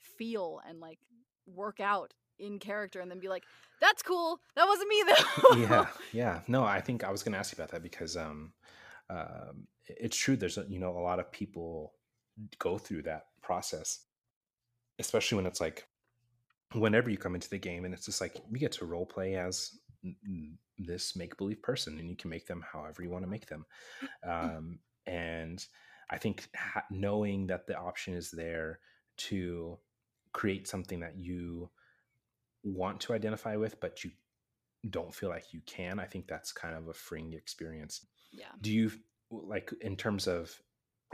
feel 0.00 0.60
and 0.68 0.80
like 0.80 0.98
work 1.46 1.80
out 1.80 2.12
in 2.38 2.58
character 2.58 3.00
and 3.00 3.10
then 3.10 3.18
be 3.18 3.28
like 3.28 3.42
that's 3.80 4.02
cool 4.02 4.38
that 4.54 4.66
wasn't 4.66 4.88
me 4.88 5.02
though 5.06 5.56
yeah, 5.60 5.86
yeah. 6.12 6.40
No, 6.46 6.62
I 6.64 6.80
think 6.80 7.02
I 7.04 7.10
was 7.10 7.22
going 7.22 7.32
to 7.32 7.38
ask 7.38 7.52
you 7.56 7.62
about 7.62 7.72
that 7.72 7.82
because 7.82 8.16
um, 8.16 8.52
um, 9.10 9.66
i- 9.88 9.94
it's 10.00 10.16
true. 10.16 10.36
There's 10.36 10.58
a, 10.58 10.64
you 10.68 10.78
know 10.78 10.96
a 10.96 11.00
lot 11.00 11.18
of 11.18 11.30
people 11.32 11.92
go 12.58 12.78
through 12.78 13.02
that 13.02 13.26
process, 13.42 14.04
especially 14.98 15.36
when 15.36 15.46
it's 15.46 15.60
like 15.60 15.86
whenever 16.74 17.08
you 17.10 17.16
come 17.16 17.34
into 17.34 17.48
the 17.48 17.58
game 17.58 17.84
and 17.84 17.94
it's 17.94 18.04
just 18.06 18.20
like 18.20 18.36
you 18.50 18.58
get 18.58 18.72
to 18.72 18.84
role 18.84 19.06
play 19.06 19.36
as 19.36 19.78
this 20.78 21.16
make 21.16 21.36
believe 21.36 21.62
person 21.62 21.98
and 21.98 22.08
you 22.08 22.16
can 22.16 22.30
make 22.30 22.46
them 22.46 22.64
however 22.72 23.02
you 23.02 23.10
want 23.10 23.24
to 23.24 23.30
make 23.30 23.46
them. 23.46 23.64
Um, 24.22 24.78
and 25.06 25.64
I 26.10 26.18
think 26.18 26.48
ha- 26.54 26.84
knowing 26.90 27.46
that 27.48 27.66
the 27.66 27.76
option 27.76 28.14
is 28.14 28.30
there 28.30 28.80
to 29.28 29.78
create 30.32 30.68
something 30.68 31.00
that 31.00 31.16
you 31.16 31.70
want 32.62 33.00
to 33.00 33.12
identify 33.14 33.56
with, 33.56 33.80
but 33.80 34.04
you 34.04 34.10
don't 34.90 35.14
feel 35.14 35.28
like 35.28 35.52
you 35.52 35.60
can, 35.66 35.98
I 35.98 36.04
think 36.04 36.26
that's 36.26 36.52
kind 36.52 36.74
of 36.74 36.88
a 36.88 36.94
freeing 36.94 37.32
experience. 37.34 38.06
yeah 38.32 38.46
Do 38.60 38.72
you 38.72 38.90
like 39.30 39.72
in 39.80 39.96
terms 39.96 40.26
of 40.26 40.54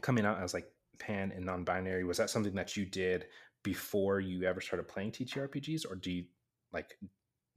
coming 0.02 0.24
out 0.26 0.40
as 0.42 0.54
like 0.54 0.70
pan 0.98 1.32
and 1.34 1.44
non-binary? 1.44 2.04
Was 2.04 2.18
that 2.18 2.30
something 2.30 2.54
that 2.54 2.76
you 2.76 2.84
did 2.86 3.26
before 3.62 4.20
you 4.20 4.44
ever 4.44 4.60
started 4.60 4.88
playing 4.88 5.12
TTRPGs, 5.12 5.90
or 5.90 5.96
do 5.96 6.10
you 6.10 6.24
like 6.72 6.98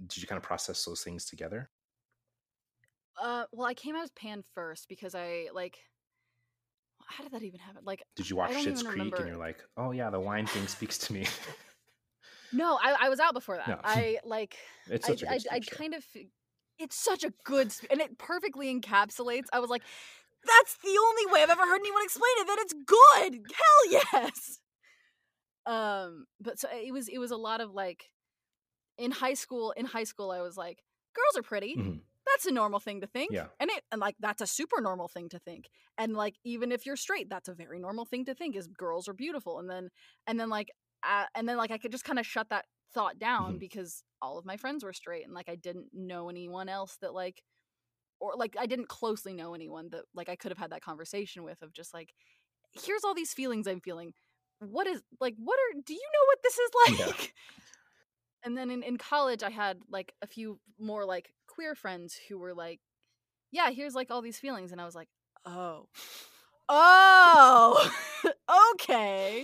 did 0.06 0.22
you 0.22 0.28
kind 0.28 0.38
of 0.38 0.44
process 0.44 0.86
those 0.86 1.04
things 1.04 1.26
together? 1.26 1.70
uh 3.22 3.46
well 3.52 3.68
i 3.68 3.74
came 3.74 3.96
out 3.96 4.04
as 4.04 4.12
pan 4.12 4.44
first 4.54 4.88
because 4.88 5.16
i 5.16 5.48
like 5.54 5.78
how 7.08 7.24
did 7.24 7.34
that 7.34 7.44
even 7.44 7.60
happen 7.60 7.82
like 7.86 8.04
Did 8.16 8.30
you 8.30 8.36
watch 8.36 8.52
Schitt's 8.52 8.82
Creek 8.84 8.96
remember. 8.98 9.18
and 9.18 9.28
you're 9.28 9.38
like, 9.38 9.58
oh 9.78 9.92
yeah, 9.92 10.10
the 10.10 10.20
wine 10.20 10.46
thing 10.48 10.68
speaks 10.68 10.98
to 11.00 11.14
me? 11.14 11.26
no 12.54 12.78
i, 12.82 12.96
I 13.02 13.10
was 13.10 13.20
out 13.20 13.34
before 13.34 13.58
that 13.58 13.68
No. 13.68 13.80
i 13.84 14.20
like 14.24 14.56
it's 14.90 15.06
I, 15.06 15.12
such 15.12 15.24
a 15.24 15.26
good 15.26 15.44
I, 15.52 15.56
I 15.56 15.60
kind 15.60 15.94
of 15.94 16.06
it's 16.80 16.96
such 16.96 17.24
a 17.26 17.34
good 17.44 17.74
and 17.92 18.00
it 18.00 18.18
perfectly 18.18 18.74
encapsulates 18.74 19.48
i 19.52 19.60
was 19.60 19.70
like 19.70 19.84
that's 20.46 20.78
the 20.84 20.98
only 21.08 21.26
way 21.34 21.44
i've 21.44 21.50
ever 21.50 21.66
heard 21.66 21.80
anyone 21.82 22.04
explain 22.04 22.32
it 22.38 22.48
that 22.48 22.58
it's 22.60 22.74
good 22.86 23.42
hell 23.54 23.92
yes 23.92 24.60
um 25.66 26.26
but 26.40 26.58
so 26.60 26.70
it 26.72 26.94
was 26.94 27.10
it 27.10 27.18
was 27.18 27.32
a 27.32 27.36
lot 27.38 27.60
of 27.60 27.72
like 27.74 28.10
in 28.98 29.12
high 29.12 29.34
school 29.34 29.72
in 29.72 29.86
high 29.86 30.06
school 30.06 30.32
i 30.32 30.42
was 30.42 30.56
like 30.56 30.84
girls 31.14 31.38
are 31.38 31.48
pretty 31.48 31.76
Mhm. 31.78 32.00
That's 32.34 32.46
a 32.46 32.52
normal 32.52 32.80
thing 32.80 33.02
to 33.02 33.08
think 33.08 33.32
Yeah. 33.32 33.48
and 33.60 33.70
it 33.70 33.84
and 33.92 34.00
like 34.02 34.16
that's 34.20 34.42
a 34.42 34.48
super 34.48 34.82
normal 34.82 35.08
thing 35.08 35.30
to 35.30 35.40
think 35.40 35.70
and 35.98 36.14
like 36.16 36.36
even 36.44 36.72
if 36.72 36.86
you're 36.86 36.96
straight 36.96 37.30
that's 37.30 37.48
a 37.50 37.54
very 37.54 37.80
normal 37.80 38.06
thing 38.06 38.26
to 38.26 38.34
think 38.36 38.56
is 38.56 38.68
girls 38.68 39.08
are 39.08 39.14
beautiful 39.14 39.60
and 39.60 39.70
then 39.70 39.90
and 40.28 40.40
then 40.40 40.50
like 40.50 40.70
uh, 41.04 41.26
and 41.36 41.48
then 41.48 41.58
like 41.58 41.72
i 41.72 41.78
could 41.78 41.92
just 41.92 42.04
kind 42.06 42.20
of 42.20 42.26
shut 42.26 42.50
that 42.50 42.66
thought 42.94 43.20
down 43.20 43.56
Mhm. 43.56 43.60
because 43.60 44.04
all 44.22 44.38
of 44.38 44.46
my 44.46 44.58
friends 44.58 44.84
were 44.84 44.94
straight 44.94 45.26
and 45.26 45.34
like 45.34 45.50
i 45.50 45.56
didn't 45.56 45.88
know 45.94 46.30
anyone 46.30 46.70
else 46.70 46.98
that 47.02 47.14
like 47.14 47.44
or 48.20 48.34
like 48.36 48.56
i 48.60 48.66
didn't 48.66 48.88
closely 48.90 49.34
know 49.34 49.54
anyone 49.54 49.90
that 49.92 50.04
like 50.16 50.30
i 50.30 50.36
could 50.36 50.52
have 50.52 50.58
had 50.58 50.72
that 50.72 50.82
conversation 50.82 51.44
with 51.44 51.62
of 51.62 51.72
just 51.74 51.94
like 51.94 52.14
here's 52.84 53.04
all 53.04 53.14
these 53.14 53.34
feelings 53.34 53.68
i'm 53.68 53.82
feeling 53.82 54.14
what 54.60 54.88
is 54.88 55.02
like 55.22 55.36
what 55.38 55.58
are 55.60 55.82
do 55.86 55.94
you 55.94 56.00
know 56.14 56.26
what 56.28 56.40
this 56.44 56.58
is 56.58 56.72
Yeah. 57.00 57.06
like 57.08 57.34
and 58.44 58.58
then 58.58 58.70
in, 58.72 58.84
in 58.84 58.98
college 58.98 59.44
i 59.44 59.50
had 59.50 59.78
like 59.90 60.14
a 60.22 60.28
few 60.28 60.60
more 60.80 61.06
like 61.06 61.34
queer 61.58 61.74
friends 61.74 62.16
who 62.30 62.38
were 62.38 62.54
like 62.54 62.80
yeah 63.52 63.72
here's 63.72 63.96
like 63.96 64.12
all 64.12 64.22
these 64.22 64.38
feelings 64.38 64.72
and 64.72 64.80
i 64.80 64.86
was 64.86 64.94
like 64.94 65.10
oh 65.48 65.88
oh 66.70 67.92
okay 68.74 69.44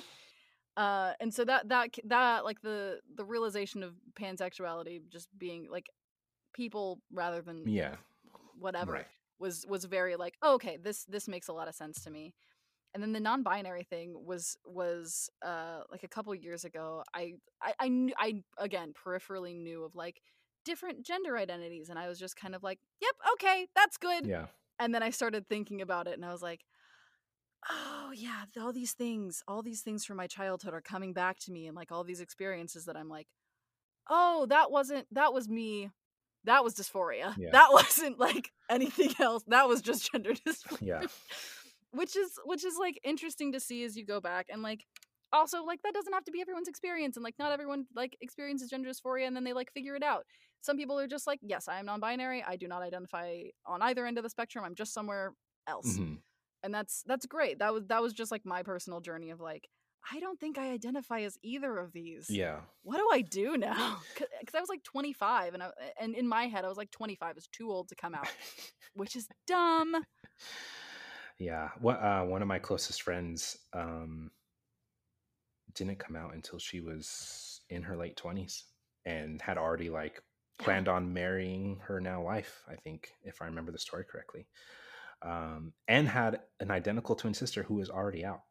uh 0.78 1.14
and 1.20 1.34
so 1.34 1.44
that 1.44 1.68
that 1.70 1.90
that 2.06 2.46
like 2.46 2.62
the 2.62 3.00
the 3.16 3.26
realization 3.26 3.82
of 3.82 3.96
pansexuality 4.14 5.00
just 5.12 5.28
being 5.40 5.68
like 5.72 5.88
people 6.54 7.00
rather 7.12 7.42
than 7.42 7.64
Yeah. 7.66 7.96
whatever 8.60 8.92
Right. 8.92 9.08
was 9.40 9.66
was 9.68 9.86
very 9.86 10.16
like 10.16 10.36
oh, 10.44 10.54
okay 10.54 10.78
this 10.78 11.06
this 11.06 11.28
makes 11.28 11.48
a 11.48 11.54
lot 11.54 11.68
of 11.68 11.74
sense 11.74 12.04
to 12.04 12.12
me 12.12 12.36
and 12.94 13.02
then 13.02 13.12
the 13.12 13.20
non-binary 13.20 13.86
thing 13.86 14.14
was 14.24 14.56
was 14.68 15.32
uh 15.44 15.80
like 15.92 16.04
a 16.04 16.08
couple 16.08 16.36
years 16.36 16.64
ago 16.64 17.04
i 17.16 17.34
i 17.60 17.74
i, 17.80 17.88
knew, 17.88 18.14
I 18.20 18.44
again 18.60 18.94
peripherally 18.94 19.58
knew 19.60 19.84
of 19.84 19.96
like 19.96 20.22
different 20.66 21.06
gender 21.06 21.38
identities 21.38 21.90
and 21.90 21.98
i 22.00 22.08
was 22.08 22.18
just 22.20 22.36
kind 22.36 22.56
of 22.56 22.64
like 22.64 22.80
yep 23.02 23.14
okay 23.34 23.68
that's 23.76 23.98
good 23.98 24.26
Yeah. 24.26 24.46
and 24.80 24.94
then 24.94 25.04
i 25.04 25.10
started 25.10 25.48
thinking 25.48 25.82
about 25.82 26.08
it 26.08 26.14
and 26.14 26.26
i 26.26 26.32
was 26.32 26.42
like 26.42 26.62
oh 27.70 28.12
yeah 28.14 28.44
all 28.62 28.74
these 28.74 28.94
things 28.94 29.42
all 29.48 29.62
these 29.62 29.82
things 29.82 30.04
from 30.06 30.18
my 30.18 30.28
childhood 30.28 30.74
are 30.74 30.82
coming 30.82 31.14
back 31.14 31.40
to 31.40 31.52
me 31.52 31.68
and 31.68 31.76
like 31.76 31.92
all 31.92 32.04
these 32.04 32.20
experiences 32.20 32.86
that 32.86 32.98
i'm 32.98 33.08
like 33.10 33.28
oh 34.10 34.46
that 34.50 34.70
wasn't 34.70 35.06
that 35.14 35.34
was 35.34 35.48
me 35.48 35.90
that 36.44 36.64
was 36.64 36.76
dysphoria 36.76 37.34
Yeah. 37.38 37.52
that 37.52 37.70
wasn't 37.72 38.20
like 38.20 38.52
anything 38.70 39.14
else 39.20 39.44
that 39.48 39.68
was 39.68 39.82
just 39.82 40.12
gender 40.12 40.34
dysphoria 40.48 40.78
Yeah. 40.82 41.04
which 41.92 42.16
is 42.18 42.38
which 42.44 42.66
is 42.66 42.76
like 42.78 43.00
interesting 43.04 43.54
to 43.54 43.60
see 43.62 43.84
as 43.86 43.96
you 43.96 44.06
go 44.06 44.20
back 44.20 44.48
and 44.50 44.62
like 44.62 44.86
also 45.32 45.64
like 45.64 45.82
that 45.84 45.94
doesn't 45.94 46.14
have 46.14 46.26
to 46.26 46.32
be 46.32 46.42
everyone's 46.42 46.68
experience 46.68 47.16
and 47.16 47.24
like 47.24 47.40
not 47.40 47.52
everyone 47.52 47.86
like 47.96 48.18
experiences 48.22 48.70
gender 48.70 48.90
dysphoria 48.90 49.26
and 49.26 49.36
then 49.36 49.44
they 49.46 49.54
like 49.54 49.72
figure 49.74 49.96
it 49.96 50.04
out 50.04 50.26
some 50.64 50.78
people 50.78 50.98
are 51.00 51.08
just 51.08 51.28
like 51.28 51.40
yes 51.44 51.68
i 51.68 51.78
am 51.80 51.86
non-binary 51.86 52.44
i 52.48 52.56
do 52.56 52.68
not 52.68 52.82
identify 52.82 53.44
on 53.66 53.82
either 53.84 54.06
end 54.06 54.18
of 54.18 54.24
the 54.24 54.30
spectrum 54.30 54.64
i'm 54.66 54.76
just 54.76 54.94
somewhere 54.94 55.34
else 55.68 55.98
Mhm. 55.98 56.18
and 56.64 56.74
that's 56.74 57.04
that's 57.06 57.26
great 57.26 57.60
that 57.60 57.74
was 57.74 57.84
that 57.88 58.02
was 58.02 58.14
just 58.14 58.32
like 58.32 58.46
my 58.46 58.64
personal 58.64 59.00
journey 59.02 59.30
of 59.30 59.40
like 59.40 59.68
i 60.12 60.20
don't 60.20 60.40
think 60.40 60.58
i 60.58 60.72
identify 60.72 61.22
as 61.22 61.38
either 61.44 61.78
of 61.78 61.92
these 61.94 62.30
Yeah. 62.30 62.62
what 62.82 62.98
do 62.98 63.08
i 63.14 63.22
do 63.22 63.58
now 63.58 64.00
because 64.14 64.56
i 64.56 64.60
was 64.60 64.70
like 64.70 64.84
25 64.84 65.54
and 65.54 65.64
I, 65.64 65.70
and 66.00 66.16
in 66.16 66.28
my 66.28 66.48
head 66.48 66.66
i 66.66 66.70
was 66.70 66.78
like 66.78 66.92
25 66.92 67.38
is 67.38 67.48
too 67.52 67.70
old 67.72 67.90
to 67.90 67.96
come 67.96 68.16
out 68.16 68.28
which 68.96 69.16
is 69.16 69.28
dumb 69.48 69.96
Yeah. 71.40 71.70
What 71.80 71.96
uh 72.02 72.24
one 72.24 72.42
of 72.42 72.48
my 72.48 72.60
closest 72.60 73.02
friends 73.02 73.58
um 73.74 74.32
didn't 75.74 75.98
come 76.00 76.16
out 76.16 76.34
until 76.36 76.60
she 76.60 76.80
was 76.82 77.62
in 77.70 77.82
her 77.82 77.98
late 77.98 78.16
20s 78.16 78.64
and 79.06 79.42
had 79.42 79.58
already 79.58 79.90
like 79.90 80.22
planned 80.60 80.88
on 80.88 81.14
marrying 81.14 81.80
her 81.86 82.00
now 82.00 82.22
wife, 82.22 82.64
I 82.68 82.76
think, 82.76 83.12
if 83.24 83.42
I 83.42 83.46
remember 83.46 83.72
the 83.72 83.80
story 83.80 84.06
correctly. 84.06 84.48
Um 85.22 85.74
and 85.88 86.08
had 86.08 86.42
an 86.60 86.72
identical 86.72 87.16
twin 87.16 87.34
sister 87.34 87.64
who 87.64 87.76
was 87.76 87.90
already 87.90 88.26
out. 88.26 88.42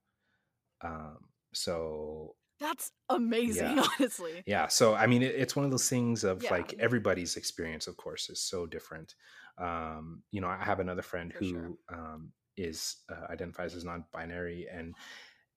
Um 0.82 1.18
so 1.52 2.36
that's 2.60 2.92
amazing 3.08 3.66
Yeah. 3.78 3.86
honestly 3.98 4.42
yeah 4.46 4.68
so 4.68 4.94
i 4.94 5.06
mean 5.06 5.22
it, 5.22 5.34
it's 5.34 5.56
one 5.56 5.64
of 5.64 5.70
those 5.70 5.88
things 5.88 6.22
of 6.22 6.42
Yeah. 6.42 6.52
like 6.52 6.74
everybody's 6.78 7.36
experience 7.36 7.88
of 7.88 7.96
course 7.96 8.30
is 8.30 8.40
so 8.40 8.66
different 8.66 9.14
um 9.58 10.22
you 10.30 10.40
know 10.40 10.46
i 10.46 10.62
have 10.62 10.78
another 10.78 11.02
friend 11.02 11.32
For 11.32 11.38
who 11.38 11.50
sure. 11.50 11.72
um 11.92 12.32
is 12.56 12.98
uh, 13.10 13.26
identifies 13.32 13.74
as 13.74 13.84
non-binary 13.84 14.68
and 14.72 14.94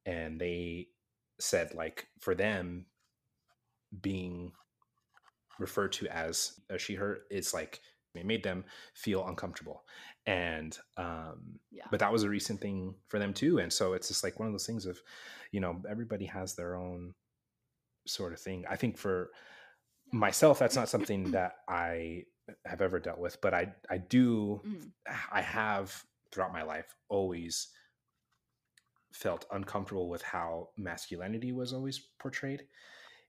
and 0.06 0.42
they 0.42 0.88
said 1.40 1.74
like 1.76 2.08
for 2.20 2.34
them 2.34 2.88
being 4.02 4.52
referred 5.60 5.92
to 5.94 6.08
as 6.08 6.60
a 6.70 6.78
she 6.78 6.96
her 6.96 7.20
it's 7.30 7.54
like 7.54 7.80
it 8.14 8.26
made 8.26 8.44
them 8.44 8.64
feel 8.94 9.28
uncomfortable. 9.28 9.84
And 10.26 10.78
um 10.98 11.60
yeah. 11.72 11.86
but 11.92 12.00
that 12.00 12.12
was 12.12 12.24
a 12.24 12.30
recent 12.30 12.62
thing 12.62 12.96
for 13.08 13.20
them 13.20 13.34
too. 13.34 13.60
And 13.60 13.72
so 13.72 13.94
it's 13.94 14.08
just 14.08 14.24
like 14.24 14.40
one 14.40 14.48
of 14.48 14.54
those 14.54 14.66
things 14.66 14.86
of 14.86 15.02
you 15.52 15.60
know 15.60 15.82
everybody 15.90 16.26
has 16.26 16.56
their 16.56 16.76
own 16.76 17.14
sort 18.08 18.34
of 18.34 18.40
thing. 18.40 18.66
I 18.70 18.76
think 18.76 18.98
for 18.98 19.30
myself 20.14 20.60
that's 20.60 20.76
not 20.76 20.88
something 20.88 21.32
that 21.32 21.54
i 21.68 22.24
have 22.64 22.80
ever 22.80 23.00
dealt 23.00 23.18
with 23.18 23.42
but 23.42 23.56
i 23.56 23.74
i 23.90 23.98
do 23.98 24.62
Mhm. 24.64 24.92
i 25.32 25.42
have 25.42 26.04
throughout 26.32 26.54
my 26.54 26.62
life 26.62 26.86
always 27.10 27.70
felt 29.12 29.46
uncomfortable 29.52 30.08
with 30.10 30.22
how 30.22 30.70
masculinity 30.78 31.52
was 31.52 31.74
always 31.74 32.00
portrayed 32.20 32.68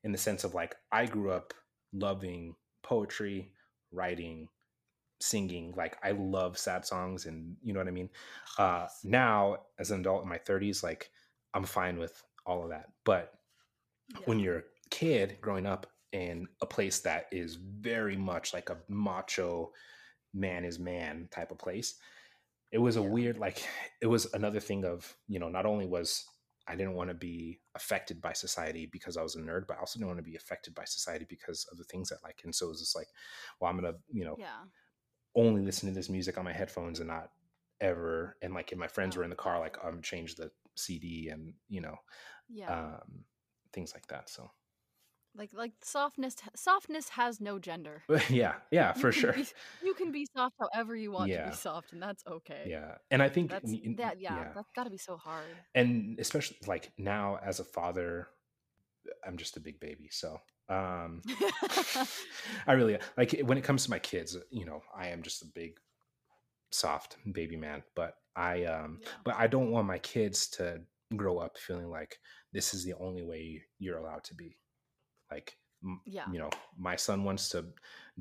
in 0.04 0.12
the 0.12 0.18
sense 0.18 0.44
of 0.44 0.54
like 0.54 0.74
i 0.92 1.06
grew 1.06 1.30
up 1.30 1.54
loving 1.98 2.54
poetry 2.82 3.50
writing 3.92 4.48
singing 5.20 5.72
like 5.76 5.96
i 6.04 6.10
love 6.10 6.58
sad 6.58 6.84
songs 6.84 7.24
and 7.26 7.56
you 7.62 7.72
know 7.72 7.80
what 7.80 7.88
i 7.88 7.92
mean? 7.92 8.10
Uh 8.58 8.86
now 9.02 9.56
as 9.78 9.90
an 9.90 10.00
adult 10.00 10.22
in 10.22 10.28
my 10.28 10.38
30s 10.38 10.82
like 10.82 11.10
i'm 11.54 11.64
fine 11.64 11.98
with 11.98 12.22
all 12.44 12.62
of 12.62 12.68
that 12.68 12.90
but 13.04 13.32
when 14.26 14.38
you're 14.38 14.58
a 14.58 14.62
kid 14.90 15.38
growing 15.40 15.66
up 15.66 15.86
in 16.12 16.46
a 16.62 16.66
place 16.66 17.00
that 17.00 17.26
is 17.32 17.56
very 17.56 18.16
much 18.16 18.54
like 18.54 18.70
a 18.70 18.76
macho 18.88 19.72
man 20.34 20.64
is 20.64 20.78
man 20.78 21.28
type 21.30 21.50
of 21.50 21.58
place 21.58 21.96
it 22.72 22.78
was 22.78 22.96
a 22.96 23.02
Yeah. 23.02 23.08
weird 23.08 23.38
like 23.38 23.64
it 24.02 24.06
was 24.06 24.32
another 24.34 24.60
thing 24.60 24.84
of 24.84 25.16
you 25.28 25.38
know 25.38 25.48
not 25.48 25.66
only 25.66 25.86
was 25.86 26.26
i 26.68 26.74
didn't 26.74 26.94
want 26.94 27.08
to 27.10 27.14
be 27.14 27.58
affected 27.74 28.20
by 28.20 28.32
society 28.32 28.86
because 28.86 29.16
i 29.16 29.22
was 29.22 29.36
a 29.36 29.40
nerd 29.40 29.66
but 29.66 29.76
i 29.76 29.80
also 29.80 29.98
didn't 29.98 30.08
want 30.08 30.18
to 30.18 30.22
be 30.30 30.36
affected 30.36 30.74
by 30.74 30.84
society 30.84 31.26
because 31.28 31.66
of 31.70 31.78
the 31.78 31.84
things 31.84 32.08
that 32.08 32.22
like 32.22 32.40
and 32.44 32.54
so 32.54 32.66
it 32.66 32.70
was 32.70 32.80
just 32.80 32.96
like 32.96 33.08
well 33.60 33.70
i'm 33.70 33.76
gonna 33.76 33.94
you 34.12 34.24
know 34.24 34.36
yeah. 34.38 34.64
only 35.34 35.62
listen 35.62 35.88
to 35.88 35.94
this 35.94 36.08
music 36.08 36.38
on 36.38 36.44
my 36.44 36.52
headphones 36.52 37.00
and 37.00 37.08
not 37.08 37.30
ever 37.80 38.36
and 38.42 38.54
like 38.54 38.72
if 38.72 38.78
my 38.78 38.88
friends 38.88 39.16
Oh, 39.16 39.18
were 39.18 39.24
in 39.24 39.30
the 39.30 39.36
car 39.36 39.60
like 39.60 39.76
i'm 39.84 40.00
change 40.00 40.34
the 40.36 40.50
cd 40.76 41.28
and 41.28 41.52
you 41.68 41.80
know 41.80 41.96
yeah. 42.48 42.94
um 42.94 43.24
things 43.72 43.92
like 43.94 44.06
that 44.08 44.28
so 44.30 44.50
like 45.36 45.50
like 45.52 45.72
softness 45.82 46.36
softness 46.54 47.10
has 47.10 47.40
no 47.40 47.58
gender. 47.58 48.02
Yeah 48.30 48.54
yeah 48.70 48.92
for 48.92 49.12
can 49.12 49.20
sure. 49.20 49.32
be- 49.32 49.46
you 49.84 49.94
can 49.94 50.12
be 50.12 50.26
soft 50.36 50.54
however 50.58 50.96
you 50.96 51.12
want 51.12 51.30
to 51.32 51.44
be 51.50 51.56
soft 51.56 51.92
and 51.92 52.02
that's 52.02 52.22
okay. 52.26 52.64
Yeah 52.66 52.96
and 53.10 53.22
i 53.22 53.28
think 53.28 53.50
that's 53.50 53.70
that 53.96 54.20
yeah, 54.20 54.52
that's 54.54 54.70
got 54.74 54.84
to 54.84 54.90
be 54.90 54.98
so 54.98 55.16
hard. 55.16 55.44
And 55.74 56.18
especially 56.18 56.56
like 56.66 56.92
now 56.98 57.38
as 57.44 57.60
a 57.60 57.64
father 57.64 58.28
i'm 59.26 59.36
just 59.36 59.56
a 59.56 59.60
big 59.60 59.78
baby 59.78 60.08
so 60.10 60.36
um 60.68 61.22
i 62.66 62.72
really 62.72 62.98
like 63.16 63.40
when 63.44 63.56
it 63.56 63.62
comes 63.62 63.84
to 63.84 63.90
my 63.90 64.00
kids 64.00 64.36
you 64.50 64.64
know 64.64 64.80
i 64.96 65.08
am 65.08 65.22
just 65.22 65.42
a 65.42 65.46
big 65.54 65.78
soft 66.72 67.16
baby 67.32 67.56
man 67.56 67.82
but 67.94 68.14
i 68.34 68.64
um 68.64 68.98
Yeah. 69.00 69.08
but 69.24 69.34
i 69.36 69.46
don't 69.46 69.70
want 69.70 69.86
my 69.86 69.98
kids 69.98 70.48
to 70.58 70.80
grow 71.16 71.38
up 71.38 71.56
feeling 71.56 71.88
like 71.88 72.18
this 72.52 72.74
is 72.74 72.84
the 72.84 72.94
only 72.94 73.22
way 73.22 73.62
you're 73.78 73.98
allowed 73.98 74.24
to 74.24 74.34
be 74.34 74.56
like 75.30 75.56
Yeah. 76.04 76.24
you 76.32 76.38
know 76.38 76.50
my 76.78 76.96
son 76.96 77.24
wants 77.24 77.48
to 77.50 77.64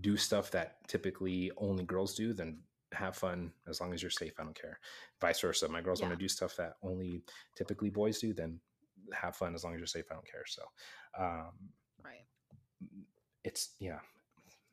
do 0.02 0.18
stuff 0.18 0.52
that 0.52 0.78
typically 0.88 1.52
only 1.58 1.84
girls 1.86 2.16
do 2.16 2.34
then 2.34 2.60
have 2.92 3.16
fun 3.16 3.52
as 3.68 3.82
long 3.82 3.94
as 3.94 4.02
you're 4.02 4.12
safe 4.12 4.34
i 4.40 4.44
don't 4.44 4.60
care. 4.60 4.80
Vice 5.20 5.40
versa 5.42 5.68
my 5.68 5.82
girls 5.82 6.02
want 6.02 6.14
to 6.14 6.20
do 6.20 6.28
stuff 6.28 6.56
that 6.56 6.74
only 6.84 7.24
typically 7.56 7.90
boys 7.90 8.20
do 8.20 8.34
then 8.34 8.60
have 9.14 9.36
fun 9.36 9.54
as 9.54 9.64
long 9.64 9.74
as 9.74 9.80
you're 9.80 9.88
safe 9.88 10.06
i 10.12 10.14
don't 10.14 10.30
care. 10.30 10.46
So 10.46 10.62
um 11.18 11.52
right. 12.04 12.26
it's 13.44 13.72
yeah 13.80 14.00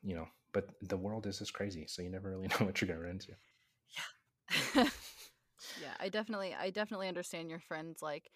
you 0.03 0.15
know 0.15 0.27
but 0.53 0.69
the 0.83 0.97
world 0.97 1.27
is 1.27 1.39
just 1.39 1.53
crazy 1.55 1.87
so 1.89 2.03
you 2.03 2.11
never 2.11 2.31
really 2.31 2.49
know 2.61 2.67
what 2.67 2.81
you're 2.81 2.89
gonna 2.89 3.01
run 3.01 3.13
into. 3.13 3.33
Yeah. 4.77 4.89
yeah 5.81 5.95
i 6.01 6.09
definitely 6.09 6.55
i 6.59 6.71
definitely 6.71 7.09
understand 7.09 7.49
your 7.49 7.61
friends 7.61 8.03
like 8.03 8.31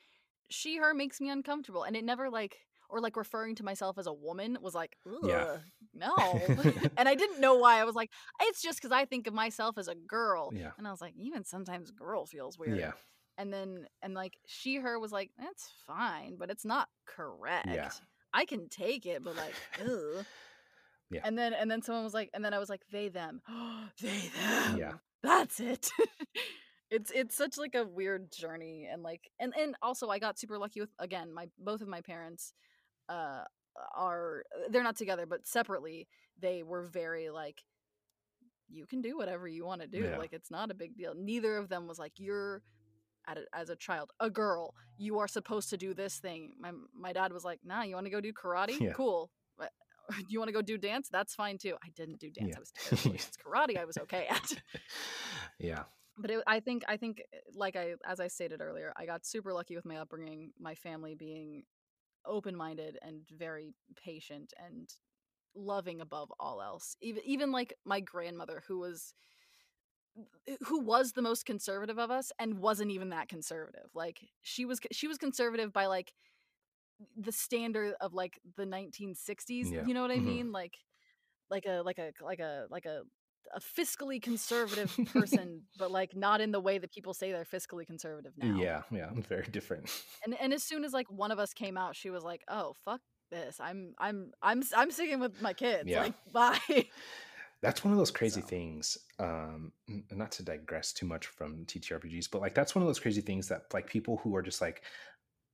she 0.49 0.77
her 0.77 0.95
makes 0.95 1.21
me 1.21 1.29
uncomfortable 1.29 1.83
and 1.83 1.97
it 1.97 2.05
never 2.05 2.31
like 2.31 2.57
or 2.91 3.01
like 3.01 3.17
referring 3.17 3.55
to 3.57 3.65
myself 3.65 3.99
as 3.99 4.07
a 4.07 4.13
woman 4.13 4.57
was 4.61 4.75
like 4.75 4.97
Yeah. 5.23 5.57
no 5.95 6.15
and 6.97 7.09
i 7.09 7.15
didn't 7.15 7.41
know 7.41 7.55
why 7.57 7.81
i 7.81 7.85
was 7.85 7.95
like 7.95 8.11
it's 8.43 8.63
just 8.63 8.79
because 8.79 8.93
i 8.93 9.05
think 9.05 9.27
of 9.27 9.35
myself 9.35 9.79
as 9.79 9.89
a 9.89 9.95
girl 9.95 10.51
Yeah. 10.55 10.71
and 10.79 10.87
i 10.87 10.91
was 10.91 11.01
like 11.01 11.15
even 11.19 11.45
sometimes 11.45 11.91
girl 11.91 12.27
feels 12.27 12.59
weird 12.59 12.79
yeah 12.79 12.93
and 13.39 13.53
then 13.53 13.87
and 14.03 14.15
like 14.15 14.39
she 14.47 14.77
her 14.77 14.99
was 14.99 15.13
like 15.13 15.31
that's 15.39 15.71
fine 15.87 16.37
but 16.39 16.51
it's 16.51 16.65
not 16.65 16.89
correct 17.07 17.69
Yeah. 17.71 17.91
i 18.33 18.45
can 18.45 18.69
take 18.69 19.07
it 19.07 19.23
but 19.25 19.37
like 19.37 19.55
ugh. 19.81 20.25
Yeah. 21.11 21.21
and 21.25 21.37
then 21.39 21.53
and 21.55 21.71
then 21.71 21.83
someone 21.83 22.03
was 22.05 22.15
like 22.15 22.31
and 22.35 22.45
then 22.45 22.53
i 22.55 22.59
was 22.59 22.69
like 22.69 22.83
they 22.91 23.09
them 23.09 23.43
they 24.01 24.31
them 24.41 24.79
Yeah. 24.79 24.93
that's 25.23 25.61
it 25.61 25.89
it's 26.91 27.11
it's 27.15 27.37
such 27.37 27.59
like 27.59 27.75
a 27.75 27.85
weird 27.85 28.31
journey 28.33 28.89
and 28.91 29.03
like 29.03 29.29
and 29.41 29.53
and 29.59 29.75
also 29.83 30.09
i 30.09 30.19
got 30.19 30.39
super 30.39 30.57
lucky 30.57 30.81
with 30.81 30.91
again 30.99 31.33
my 31.35 31.47
both 31.59 31.81
of 31.81 31.89
my 31.89 32.01
parents 32.01 32.53
uh 33.09 33.45
are 33.95 34.43
they're 34.71 34.83
not 34.83 34.97
together 34.97 35.27
but 35.27 35.47
separately 35.47 36.09
they 36.41 36.63
were 36.63 36.83
very 36.85 37.29
like 37.31 37.61
you 38.69 38.87
can 38.87 39.01
do 39.01 39.17
whatever 39.17 39.47
you 39.47 39.65
want 39.65 39.81
to 39.83 39.87
do 39.87 39.99
Yeah. 39.99 40.19
like 40.19 40.33
it's 40.33 40.51
not 40.51 40.71
a 40.71 40.75
big 40.75 40.97
deal. 40.97 41.15
Neither 41.15 41.57
of 41.57 41.69
them 41.69 41.87
was 41.87 41.99
like 41.99 42.13
you're 42.17 42.63
at 43.29 43.39
a, 43.39 43.45
as 43.53 43.71
a 43.71 43.77
child 43.77 44.11
a 44.19 44.31
girl 44.31 44.75
you 44.99 45.19
are 45.19 45.29
supposed 45.29 45.71
to 45.71 45.77
do 45.77 45.95
this 45.95 46.19
thing. 46.19 46.53
My 46.59 46.73
my 46.99 47.13
dad 47.13 47.33
was 47.33 47.45
like 47.45 47.61
nah 47.65 47.83
you 47.83 47.95
want 47.95 48.07
to 48.07 48.11
go 48.11 48.21
do 48.21 48.33
karate? 48.43 48.81
Yeah. 48.81 48.93
cool. 48.93 49.31
But- 49.59 49.73
you 50.29 50.39
want 50.39 50.49
to 50.49 50.53
go 50.53 50.63
do 50.63 50.79
dance? 50.79 51.09
That's 51.11 51.35
fine 51.35 51.59
too. 51.59 51.77
I 51.85 51.89
didn't 51.95 52.19
do 52.21 52.31
dance 52.31 52.49
Yeah. 52.51 52.57
i 52.57 52.61
was 52.61 52.73
terrible 52.73 53.15
it's 53.15 53.37
karate 53.45 53.79
i 53.79 53.85
was 53.85 53.99
okay 53.99 54.27
at. 54.29 54.53
Yeah. 55.59 55.83
But 56.19 56.31
it, 56.31 56.43
i 56.47 56.61
think 56.61 56.83
i 56.89 56.97
think 56.97 57.23
uh, 57.35 57.39
like 57.55 57.77
i 57.77 57.95
as 58.07 58.21
i 58.21 58.27
stated 58.29 58.61
earlier 58.63 58.93
i 58.97 59.05
got 59.07 59.27
super 59.27 59.53
lucky 59.53 59.77
with 59.77 59.85
my 59.85 59.99
upbringing 59.99 60.53
my 60.59 60.75
family 60.75 61.15
being 61.15 61.65
open-minded 62.27 62.99
and 63.03 63.29
very 63.31 63.75
patient 63.97 64.53
and 64.59 64.91
loving 65.55 66.01
above 66.01 66.33
all 66.39 66.63
else 66.63 66.97
even 67.01 67.23
even 67.25 67.53
like 67.53 67.75
my 67.85 68.01
grandmother 68.01 68.63
who 68.69 68.79
was 68.79 69.15
who 70.67 70.81
was 70.81 71.13
the 71.13 71.23
most 71.23 71.45
conservative 71.45 71.99
of 71.99 72.11
us 72.11 72.33
and 72.39 72.59
wasn't 72.59 72.91
even 72.91 73.11
that 73.11 73.29
conservative. 73.29 73.91
Like 73.95 74.21
she 74.43 74.65
was 74.65 74.81
she 74.93 75.09
was 75.09 75.19
conservative 75.19 75.73
by 75.73 75.87
like 75.87 76.13
the 77.17 77.33
standard 77.33 77.95
of 78.01 78.15
like 78.15 78.41
the 78.57 78.67
1960s, 78.67 79.73
Yeah. 79.73 79.81
you 79.81 79.95
know 79.95 80.03
what 80.03 80.11
I 80.11 80.21
Mhm. 80.21 80.21
mean? 80.21 80.53
Like 80.53 80.79
like 81.51 81.67
a 81.67 81.83
like 81.85 81.99
a 81.99 82.13
like 82.23 82.41
a 82.41 82.67
like 82.71 82.87
a 82.87 83.03
a 83.55 83.61
fiscally 83.61 84.21
conservative 84.21 84.97
person, 85.13 85.63
but 85.79 85.91
like 85.91 86.15
not 86.17 86.41
in 86.41 86.53
the 86.53 86.61
way 86.61 86.79
that 86.79 86.93
people 86.93 87.15
say 87.15 87.33
they're 87.33 87.45
fiscally 87.45 87.87
conservative 87.87 88.33
now. 88.37 88.57
Yeah, 88.59 88.83
yeah, 88.91 89.09
I'm 89.09 89.23
very 89.23 89.47
different. 89.51 89.91
And 90.25 90.35
and 90.41 90.53
as 90.53 90.63
soon 90.63 90.85
as 90.85 90.93
like 90.93 91.11
one 91.11 91.31
of 91.31 91.39
us 91.39 91.53
came 91.53 91.77
out, 91.77 91.97
she 91.97 92.11
was 92.11 92.23
like, 92.25 92.43
"Oh, 92.49 92.75
fuck 92.85 93.01
this. 93.31 93.59
I'm 93.61 93.95
I'm 93.99 94.33
I'm 94.43 94.63
I'm 94.77 94.91
sticking 94.91 95.21
with 95.21 95.41
my 95.41 95.53
kids. 95.53 95.89
Yeah. 95.89 96.03
Like, 96.03 96.15
bye." 96.33 96.87
That's 97.63 97.83
one 97.85 97.93
of 97.93 97.99
those 97.99 98.11
crazy 98.11 98.43
So. 98.43 98.47
things. 98.47 98.99
Um, 99.19 99.73
not 100.11 100.31
to 100.33 100.43
digress 100.45 100.93
too 100.93 101.07
much 101.07 101.27
from 101.27 101.65
TTRPGs, 101.65 102.31
but 102.31 102.41
like 102.41 102.55
that's 102.55 102.75
one 102.75 102.83
of 102.83 102.87
those 102.89 103.01
crazy 103.01 103.23
things 103.23 103.49
that 103.49 103.73
like 103.73 103.87
people 103.87 104.19
who 104.19 104.37
are 104.37 104.43
just 104.43 104.61
like, 104.61 104.83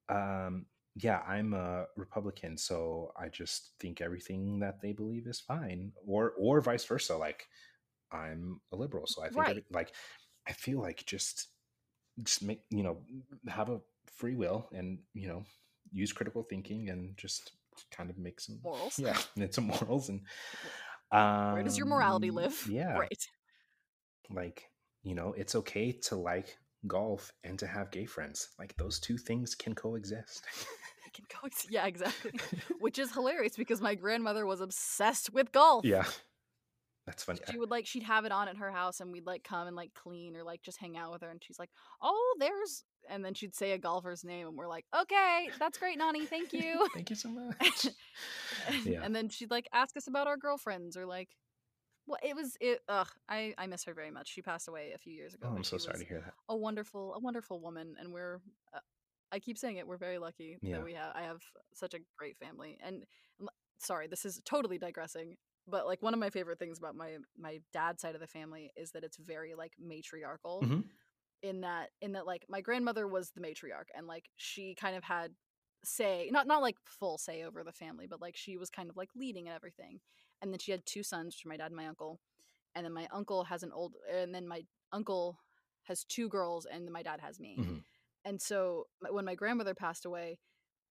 um, 0.09 0.67
yeah, 0.97 1.21
I'm 1.27 1.55
a 1.55 1.87
Republican, 1.97 2.59
so 2.59 3.13
I 3.17 3.29
just 3.29 3.71
think 3.81 4.01
everything 4.01 4.59
that 4.61 4.81
they 4.83 4.93
believe 4.93 5.27
is 5.27 5.41
fine, 5.41 5.93
or 6.07 6.33
or 6.39 6.61
vice 6.61 6.85
versa. 6.85 7.17
Like 7.17 7.47
I'm 8.15 8.61
a 8.73 8.77
liberal, 8.77 9.07
so 9.07 9.23
I 9.23 9.27
think 9.29 9.37
Right. 9.39 9.51
every, 9.51 9.65
like 9.71 9.93
I 10.49 10.53
feel 10.53 10.81
like 10.81 11.05
just 11.07 11.49
just 12.23 12.43
make 12.43 12.61
you 12.71 12.83
know 12.83 12.99
have 13.49 13.71
a 13.71 13.81
free 14.17 14.35
will 14.37 14.69
and 14.73 14.99
you 15.15 15.29
know 15.29 15.45
use 15.93 16.13
critical 16.13 16.43
thinking 16.43 16.91
and 16.91 17.17
just 17.17 17.53
kind 17.91 18.11
of 18.11 18.19
make 18.19 18.41
some 18.41 18.59
Morals. 18.63 18.99
yeah 18.99 19.17
and 19.37 19.53
some 19.55 19.65
morals 19.65 20.09
and 20.11 20.21
um, 21.11 21.55
Where 21.55 21.63
does 21.63 21.79
your 21.79 21.87
morality 21.87 22.31
live? 22.31 22.67
yeah 22.71 22.99
Right. 22.99 23.27
like 24.31 24.65
you 25.03 25.15
know 25.15 25.35
it's 25.37 25.55
okay 25.55 25.93
to 25.93 26.17
like 26.17 26.57
golf 26.87 27.33
and 27.45 27.59
to 27.59 27.67
have 27.67 27.91
gay 27.91 28.05
friends 28.07 28.49
like 28.59 28.77
those 28.77 28.99
two 28.99 29.17
things 29.17 29.55
can 29.55 29.75
coexist 29.75 30.43
They 31.05 31.11
can 31.13 31.25
coexist. 31.29 31.71
Yeah, 31.71 31.87
exactly. 31.87 32.33
Which 32.81 32.99
is 32.99 33.13
hilarious 33.13 33.57
because 33.57 33.81
my 33.81 33.95
grandmother 33.95 34.47
was 34.47 34.61
obsessed 34.61 35.33
with 35.33 35.53
golf. 35.53 35.85
yeah 35.85 36.05
that's 37.07 37.25
funny 37.25 37.41
She 37.51 37.59
would 37.59 37.71
like 37.71 37.87
she'd 37.87 38.03
have 38.05 38.25
it 38.25 38.33
on 38.33 38.49
at 38.49 38.57
her 38.59 38.71
house 38.71 39.01
and 39.01 39.11
we'd 39.13 39.27
like 39.27 39.43
come 39.45 39.67
and 39.67 39.77
like 39.77 39.93
clean 39.95 40.37
or 40.37 40.45
like 40.45 40.63
just 40.63 40.79
hang 40.79 40.97
out 40.97 41.13
with 41.13 41.23
her 41.23 41.31
and 41.31 41.43
she's 41.43 41.59
like, 41.59 41.71
"Oh, 42.01 42.37
there's" 42.39 42.85
and 43.11 43.25
then 43.25 43.35
she'd 43.35 43.55
say 43.57 43.73
a 43.73 43.79
golfer's 43.79 44.23
name 44.25 44.47
and 44.47 44.57
we're 44.57 44.69
like, 44.69 44.85
"Okay, 44.97 45.51
that's 45.59 45.79
great, 45.79 45.99
Nani. 45.99 46.27
Thank 46.27 46.53
you." 46.53 46.87
thank 46.95 47.11
you 47.11 47.17
so 47.17 47.29
much 47.29 47.87
and, 48.69 48.87
Yeah. 48.87 49.01
and 49.03 49.15
then 49.17 49.29
she'd 49.29 49.51
like 49.51 49.69
ask 49.73 49.97
us 49.97 50.07
about 50.07 50.27
our 50.29 50.37
girlfriends 50.37 50.97
or 50.97 51.05
like 51.07 51.31
well 52.07 52.19
it 52.23 52.35
was 52.37 52.57
it 52.61 52.81
ugh 52.89 53.09
i 53.29 53.55
i 53.59 53.67
miss 53.69 53.85
her 53.85 53.95
very 53.95 54.11
much 54.11 54.29
she 54.33 54.43
passed 54.43 54.67
away 54.69 54.91
a 54.93 54.99
few 54.99 55.13
years 55.13 55.35
ago 55.35 55.47
oh 55.51 55.55
i'm 55.57 55.63
so 55.63 55.79
sorry 55.79 56.01
to 56.01 56.05
hear 56.05 56.21
that 56.21 56.35
a 56.49 56.57
wonderful 56.57 57.15
a 57.15 57.21
wonderful 57.21 57.61
woman 57.61 57.95
and 58.01 58.13
we're 58.13 58.41
uh, 58.75 58.81
i 59.31 59.39
keep 59.39 59.57
saying 59.57 59.77
it 59.77 59.87
we're 59.87 59.97
very 59.97 60.19
lucky 60.19 60.59
Yeah. 60.63 60.77
that 60.79 60.85
we 60.85 60.95
have 60.95 61.13
i 61.15 61.23
have 61.23 61.41
such 61.75 61.95
a 61.95 61.99
great 62.19 62.37
family 62.39 62.77
and 62.85 63.05
sorry 63.79 64.09
this 64.09 64.25
is 64.25 64.41
totally 64.45 64.79
digressing 64.79 65.37
but 65.67 65.87
like 65.87 66.03
one 66.03 66.15
of 66.15 66.21
my 66.21 66.31
favorite 66.31 66.59
things 66.59 66.79
about 66.79 66.97
my 66.97 67.17
my 67.39 67.61
dad's 67.73 68.03
side 68.03 68.15
of 68.15 68.21
the 68.21 68.27
family 68.27 68.71
is 68.77 68.91
that 68.93 69.05
it's 69.05 69.17
very 69.17 69.55
like 69.55 69.73
matriarchal 69.79 70.61
Mhm. 70.63 70.85
in 71.43 71.61
that 71.63 71.91
in 72.01 72.13
that 72.13 72.27
like 72.27 72.45
my 72.49 72.61
grandmother 72.61 73.07
was 73.09 73.31
the 73.31 73.41
matriarch 73.41 73.89
and 73.95 74.07
like 74.07 74.31
she 74.37 74.75
kind 74.75 74.97
of 74.97 75.05
had 75.05 75.35
say 75.85 76.29
not 76.33 76.47
not 76.47 76.63
like 76.63 76.77
full 76.85 77.19
say 77.19 77.43
over 77.43 77.65
the 77.65 77.73
family 77.73 78.07
but 78.07 78.21
like 78.21 78.37
she 78.37 78.57
was 78.57 78.71
kind 78.71 78.89
of 78.91 78.97
like 78.97 79.11
leading 79.17 79.49
and 79.49 79.57
everything 79.57 80.01
and 80.41 80.53
then 80.53 80.59
she 80.59 80.71
had 80.73 80.85
two 80.87 81.03
sons 81.03 81.35
which 81.35 81.45
are 81.45 81.49
my 81.49 81.57
dad 81.57 81.67
and 81.67 81.77
my 81.77 81.87
uncle 81.87 82.21
and 82.75 82.85
then 82.85 82.93
my 82.93 83.09
uncle 83.13 83.45
has 83.45 83.63
an 83.63 83.73
old 83.73 83.95
and 84.13 84.35
then 84.35 84.47
my 84.47 84.63
uncle 84.93 85.39
has 85.85 86.05
two 86.05 86.29
girls 86.29 86.67
and 86.67 86.85
then 86.87 86.93
my 86.93 87.03
dad 87.03 87.21
has 87.21 87.41
me 87.41 87.57
Mhm. 87.59 87.85
and 88.25 88.41
so 88.41 88.87
when 89.11 89.25
my 89.25 89.35
grandmother 89.35 89.75
passed 89.75 90.05
away 90.05 90.39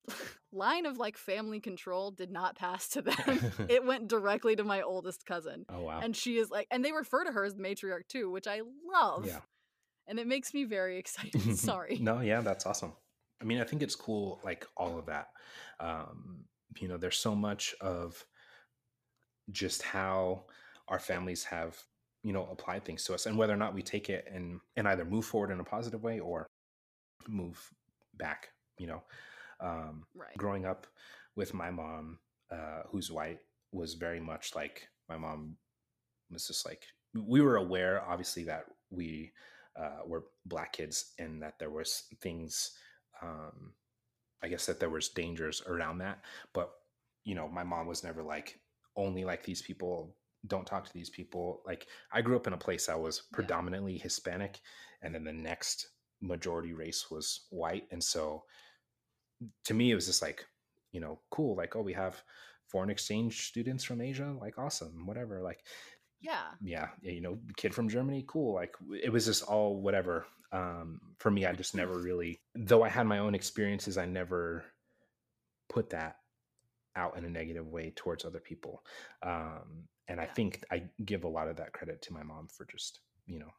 line 0.54 0.86
of 0.86 0.98
like 0.98 1.18
family 1.18 1.60
control 1.60 2.12
did 2.12 2.32
not 2.32 2.56
pass 2.56 2.90
to 2.90 3.02
them. 3.02 3.52
It 3.70 3.86
went 3.86 4.08
directly 4.08 4.56
to 4.56 4.64
my 4.64 4.82
oldest 4.82 5.26
cousin 5.26 5.66
oh 5.70 5.82
wow. 5.82 6.00
and 6.02 6.16
she 6.16 6.38
is 6.38 6.50
like 6.50 6.68
and 6.72 6.84
they 6.84 6.92
refer 6.92 7.24
to 7.24 7.32
her 7.32 7.44
as 7.44 7.56
the 7.56 7.64
matriarch 7.64 8.08
too 8.10 8.30
which 8.30 8.48
i 8.48 8.62
love 8.92 9.26
yeah. 9.26 9.40
and 10.08 10.20
it 10.20 10.28
makes 10.28 10.54
me 10.54 10.64
very 10.64 10.98
excited. 11.00 11.58
Sorry. 11.58 11.98
No 12.02 12.22
yeah 12.22 12.42
that's 12.42 12.66
awesome. 12.66 12.94
I 13.42 13.46
mean 13.46 13.60
i 13.60 13.64
think 13.64 13.82
it's 13.82 13.96
cool 13.96 14.40
like 14.44 14.66
all 14.76 14.98
of 14.98 15.06
that. 15.08 15.28
Um 15.80 16.46
you 16.80 16.88
know 16.88 16.98
there's 16.98 17.18
so 17.18 17.36
much 17.36 17.76
of 17.82 18.26
just 19.52 19.82
how 19.82 20.44
our 20.88 21.00
families 21.00 21.44
have 21.46 21.78
you 22.24 22.34
know 22.34 22.48
applied 22.52 22.86
things 22.86 23.04
to 23.06 23.14
us 23.14 23.26
and 23.26 23.38
whether 23.38 23.54
or 23.54 23.58
not 23.58 23.74
we 23.74 23.82
take 23.82 24.10
it 24.10 24.28
and 24.32 24.60
and 24.76 24.88
either 24.88 25.06
move 25.06 25.26
forward 25.26 25.52
in 25.52 25.60
a 25.60 25.64
positive 25.64 26.04
way 26.04 26.20
or 26.20 26.48
move 27.28 27.72
back 28.16 28.50
you 28.78 28.88
know 28.88 29.02
um 29.62 30.04
right. 30.16 30.38
growing 30.38 30.66
up 30.66 30.88
with 31.36 31.54
my 31.54 31.70
mom 31.72 32.18
uh 32.52 32.82
who's 32.90 33.12
white 33.12 33.40
was 33.72 33.94
very 33.96 34.20
much 34.20 34.56
like 34.56 34.88
my 35.08 35.18
mom 35.18 35.56
was 36.32 36.48
just 36.48 36.66
like 36.66 36.84
we 37.14 37.42
were 37.42 37.58
aware 37.58 38.04
obviously 38.08 38.44
that 38.44 38.66
we 38.90 39.32
uh, 39.80 40.00
were 40.06 40.26
black 40.46 40.74
kids 40.74 41.14
and 41.20 41.42
that 41.42 41.58
there 41.60 41.70
was 41.70 42.04
things 42.22 42.72
um, 43.22 43.74
i 44.44 44.48
guess 44.48 44.66
that 44.66 44.80
there 44.80 44.90
was 44.90 45.10
dangers 45.10 45.62
around 45.68 45.98
that 46.00 46.20
but 46.54 46.72
you 47.24 47.36
know 47.36 47.48
my 47.48 47.64
mom 47.64 47.88
was 47.88 48.04
never 48.04 48.24
like 48.24 48.60
only 48.98 49.24
like 49.24 49.44
these 49.44 49.62
people. 49.62 50.16
Don't 50.48 50.66
talk 50.66 50.86
to 50.86 50.94
these 50.94 51.10
people. 51.10 51.62
Like 51.66 51.88
i 52.12 52.22
grew 52.22 52.36
up 52.36 52.48
in 52.48 52.54
a 52.54 52.58
place 52.58 52.88
that 52.88 53.00
was 53.00 53.24
Yeah. 53.32 53.36
predominantly 53.36 53.98
hispanic 53.98 54.60
and 55.02 55.14
then 55.16 55.24
the 55.24 55.32
next 55.34 55.88
majority 56.22 56.74
race 56.74 57.10
was 57.10 57.48
white 57.50 57.88
and 57.92 58.04
so 58.04 58.44
to 59.66 59.74
me 59.74 59.92
it 59.92 59.96
was 59.96 60.06
just 60.06 60.22
like 60.22 60.46
you 60.92 61.00
know 61.00 61.20
cool 61.30 61.56
like 61.56 61.76
oh 61.76 61.82
we 61.82 61.94
have 61.94 62.22
foreign 62.68 62.90
exchange 62.90 63.48
students 63.48 63.84
from 63.84 64.02
asia 64.02 64.36
like 64.40 64.58
awesome 64.58 65.06
whatever 65.06 65.42
like 65.42 65.64
yeah 66.22 66.52
yeah, 66.62 66.90
yeah, 67.02 67.12
you 67.12 67.22
know, 67.22 67.40
kid 67.58 67.74
from 67.74 67.90
Germany, 67.90 68.24
cool. 68.28 68.54
Like 68.54 68.76
it 69.04 69.12
was 69.12 69.26
just 69.26 69.44
all 69.44 69.82
whatever. 69.82 70.26
Um, 70.52 71.02
for 71.18 71.32
me, 71.32 71.46
I 71.46 71.54
just 71.54 71.76
never 71.76 71.98
really, 71.98 72.42
though 72.56 72.84
I 72.84 72.90
had 72.90 73.08
my 73.08 73.20
own 73.20 73.36
experiences, 73.36 73.98
I 73.98 74.06
never 74.06 74.64
put 75.70 75.90
that 75.92 76.18
out 76.96 77.18
in 77.18 77.26
a 77.26 77.30
negative 77.30 77.68
way 77.68 77.94
towards 77.96 78.26
other 78.26 78.40
people. 78.40 78.84
Um, 79.24 79.88
and 80.08 80.20
I 80.20 80.26
think 80.26 80.64
I 80.72 80.84
give 81.06 81.24
a 81.24 81.30
lot 81.30 81.48
of 81.48 81.56
that 81.58 81.74
credit 81.74 82.02
to 82.04 82.14
my 82.14 82.22
mom 82.22 82.48
for 82.50 82.66
just, 82.66 83.00
you 83.26 83.40
know, 83.40 83.52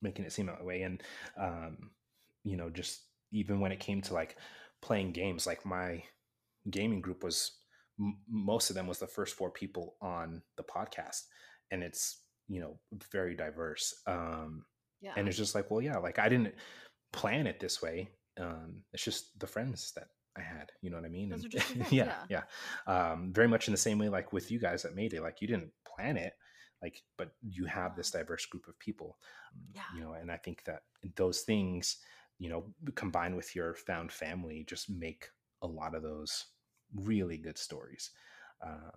making 0.00 0.24
it 0.24 0.32
seem 0.32 0.46
that 0.46 0.64
way. 0.64 0.82
And, 0.82 1.02
um, 1.38 1.90
you 2.44 2.56
know, 2.56 2.70
just 2.70 3.02
even 3.30 3.60
when 3.60 3.72
it 3.72 3.80
came 3.80 4.00
to 4.02 4.14
like 4.14 4.36
playing 4.80 5.12
games, 5.12 5.46
like 5.46 5.64
my 5.66 6.02
gaming 6.70 7.00
group 7.00 7.22
was 7.24 7.52
m- 7.98 8.18
most 8.28 8.70
of 8.70 8.76
them 8.76 8.86
was 8.86 8.98
the 8.98 9.06
first 9.06 9.34
four 9.34 9.50
people 9.50 9.96
on 10.00 10.42
the 10.56 10.62
podcast 10.62 11.22
and 11.70 11.82
it's 11.82 12.22
you 12.48 12.60
know 12.60 12.78
very 13.12 13.34
diverse 13.34 13.94
um 14.06 14.64
yeah. 15.00 15.12
and 15.16 15.28
it's 15.28 15.36
just 15.36 15.54
like 15.54 15.70
well 15.70 15.80
yeah 15.80 15.96
like 15.98 16.18
i 16.18 16.28
didn't 16.28 16.54
plan 17.12 17.46
it 17.46 17.60
this 17.60 17.80
way 17.82 18.08
um 18.40 18.82
it's 18.92 19.04
just 19.04 19.38
the 19.38 19.46
friends 19.46 19.92
that 19.96 20.08
i 20.36 20.40
had 20.40 20.70
you 20.82 20.90
know 20.90 20.96
what 20.96 21.04
i 21.06 21.08
mean? 21.10 21.32
And- 21.32 21.52
friends, 21.62 21.92
yeah 21.92 22.14
yeah. 22.28 22.42
um 22.86 23.32
very 23.34 23.48
much 23.48 23.68
in 23.68 23.72
the 23.72 23.78
same 23.78 23.98
way 23.98 24.08
like 24.08 24.32
with 24.32 24.50
you 24.50 24.58
guys 24.58 24.82
that 24.82 24.94
made 24.94 25.12
it 25.14 25.22
like 25.22 25.40
you 25.40 25.48
didn't 25.48 25.70
plan 25.86 26.16
it 26.16 26.32
like 26.82 27.02
but 27.16 27.30
you 27.42 27.64
have 27.66 27.96
this 27.96 28.10
diverse 28.10 28.46
group 28.46 28.66
of 28.68 28.78
people 28.78 29.16
um, 29.54 29.60
Yeah. 29.74 29.82
you 29.94 30.00
know 30.02 30.12
and 30.12 30.30
i 30.30 30.36
think 30.36 30.64
that 30.64 30.80
those 31.16 31.42
things 31.42 31.96
you 32.38 32.48
know 32.48 32.64
combined 32.94 33.36
with 33.36 33.54
your 33.54 33.74
found 33.74 34.12
family 34.12 34.64
just 34.68 34.88
make 34.90 35.26
a 35.62 35.66
lot 35.66 35.94
of 35.94 36.02
those 36.02 36.46
really 36.94 37.36
good 37.36 37.58
stories 37.58 38.10
um, 38.64 38.92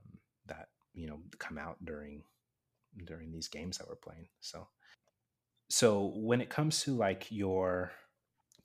that 0.46 0.68
you 0.94 1.08
know 1.08 1.20
come 1.40 1.58
out 1.58 1.78
during 1.84 2.24
during 3.06 3.32
these 3.32 3.48
games 3.48 3.78
that 3.78 3.88
we're 3.88 3.96
playing 3.96 4.28
so. 4.40 4.68
So 5.70 6.12
when 6.18 6.42
it 6.42 6.50
comes 6.50 6.84
to 6.84 6.94
like 6.94 7.32
your 7.32 7.94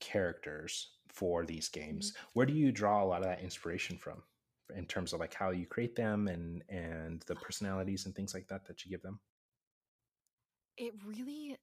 characters 0.01 0.91
for 1.09 1.47
these 1.47 1.69
games 1.69 2.13
where 2.33 2.45
do 2.45 2.53
you 2.53 2.73
draw 2.73 3.03
a 3.03 3.07
lot 3.07 3.23
of 3.23 3.29
that 3.29 3.41
inspiration 3.41 3.97
from 3.97 4.23
in 4.75 4.85
terms 4.87 5.13
of 5.13 5.21
like 5.21 5.33
how 5.33 5.51
you 5.51 5.67
create 5.67 5.95
them 5.95 6.29
and 6.29 6.63
and 6.69 7.23
the 7.27 7.37
personalities 7.37 8.07
and 8.07 8.15
things 8.15 8.35
like 8.35 8.49
that 8.49 8.67
that 8.67 8.85
you 8.85 8.91
give 8.91 9.03
them? 9.03 9.21
It 10.77 10.95
really 11.07 11.57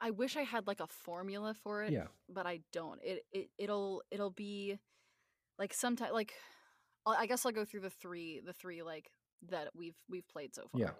i 0.00 0.10
wish 0.10 0.36
i 0.36 0.42
had 0.42 0.66
like 0.66 0.80
a 0.80 0.86
formula 0.86 1.54
for 1.62 1.82
it 1.82 1.92
yeah. 1.92 2.06
but 2.28 2.46
i 2.46 2.60
don't. 2.72 3.00
It, 3.02 3.24
it 3.32 3.48
it'll 3.58 4.02
it'll 4.10 4.30
be 4.30 4.78
like 5.58 5.74
sometimes 5.74 6.12
like 6.12 6.32
I'll- 7.06 7.26
guess 7.26 7.44
i'll 7.44 7.52
go 7.52 7.64
through 7.64 7.80
the 7.80 7.90
three 7.90 8.40
the 8.44 8.52
three 8.52 8.82
like 8.82 9.10
that 9.48 9.68
we've 9.74 9.96
we've 10.08 10.28
played 10.28 10.54
so 10.54 10.62
far. 10.72 10.80
Yeah 10.80 10.90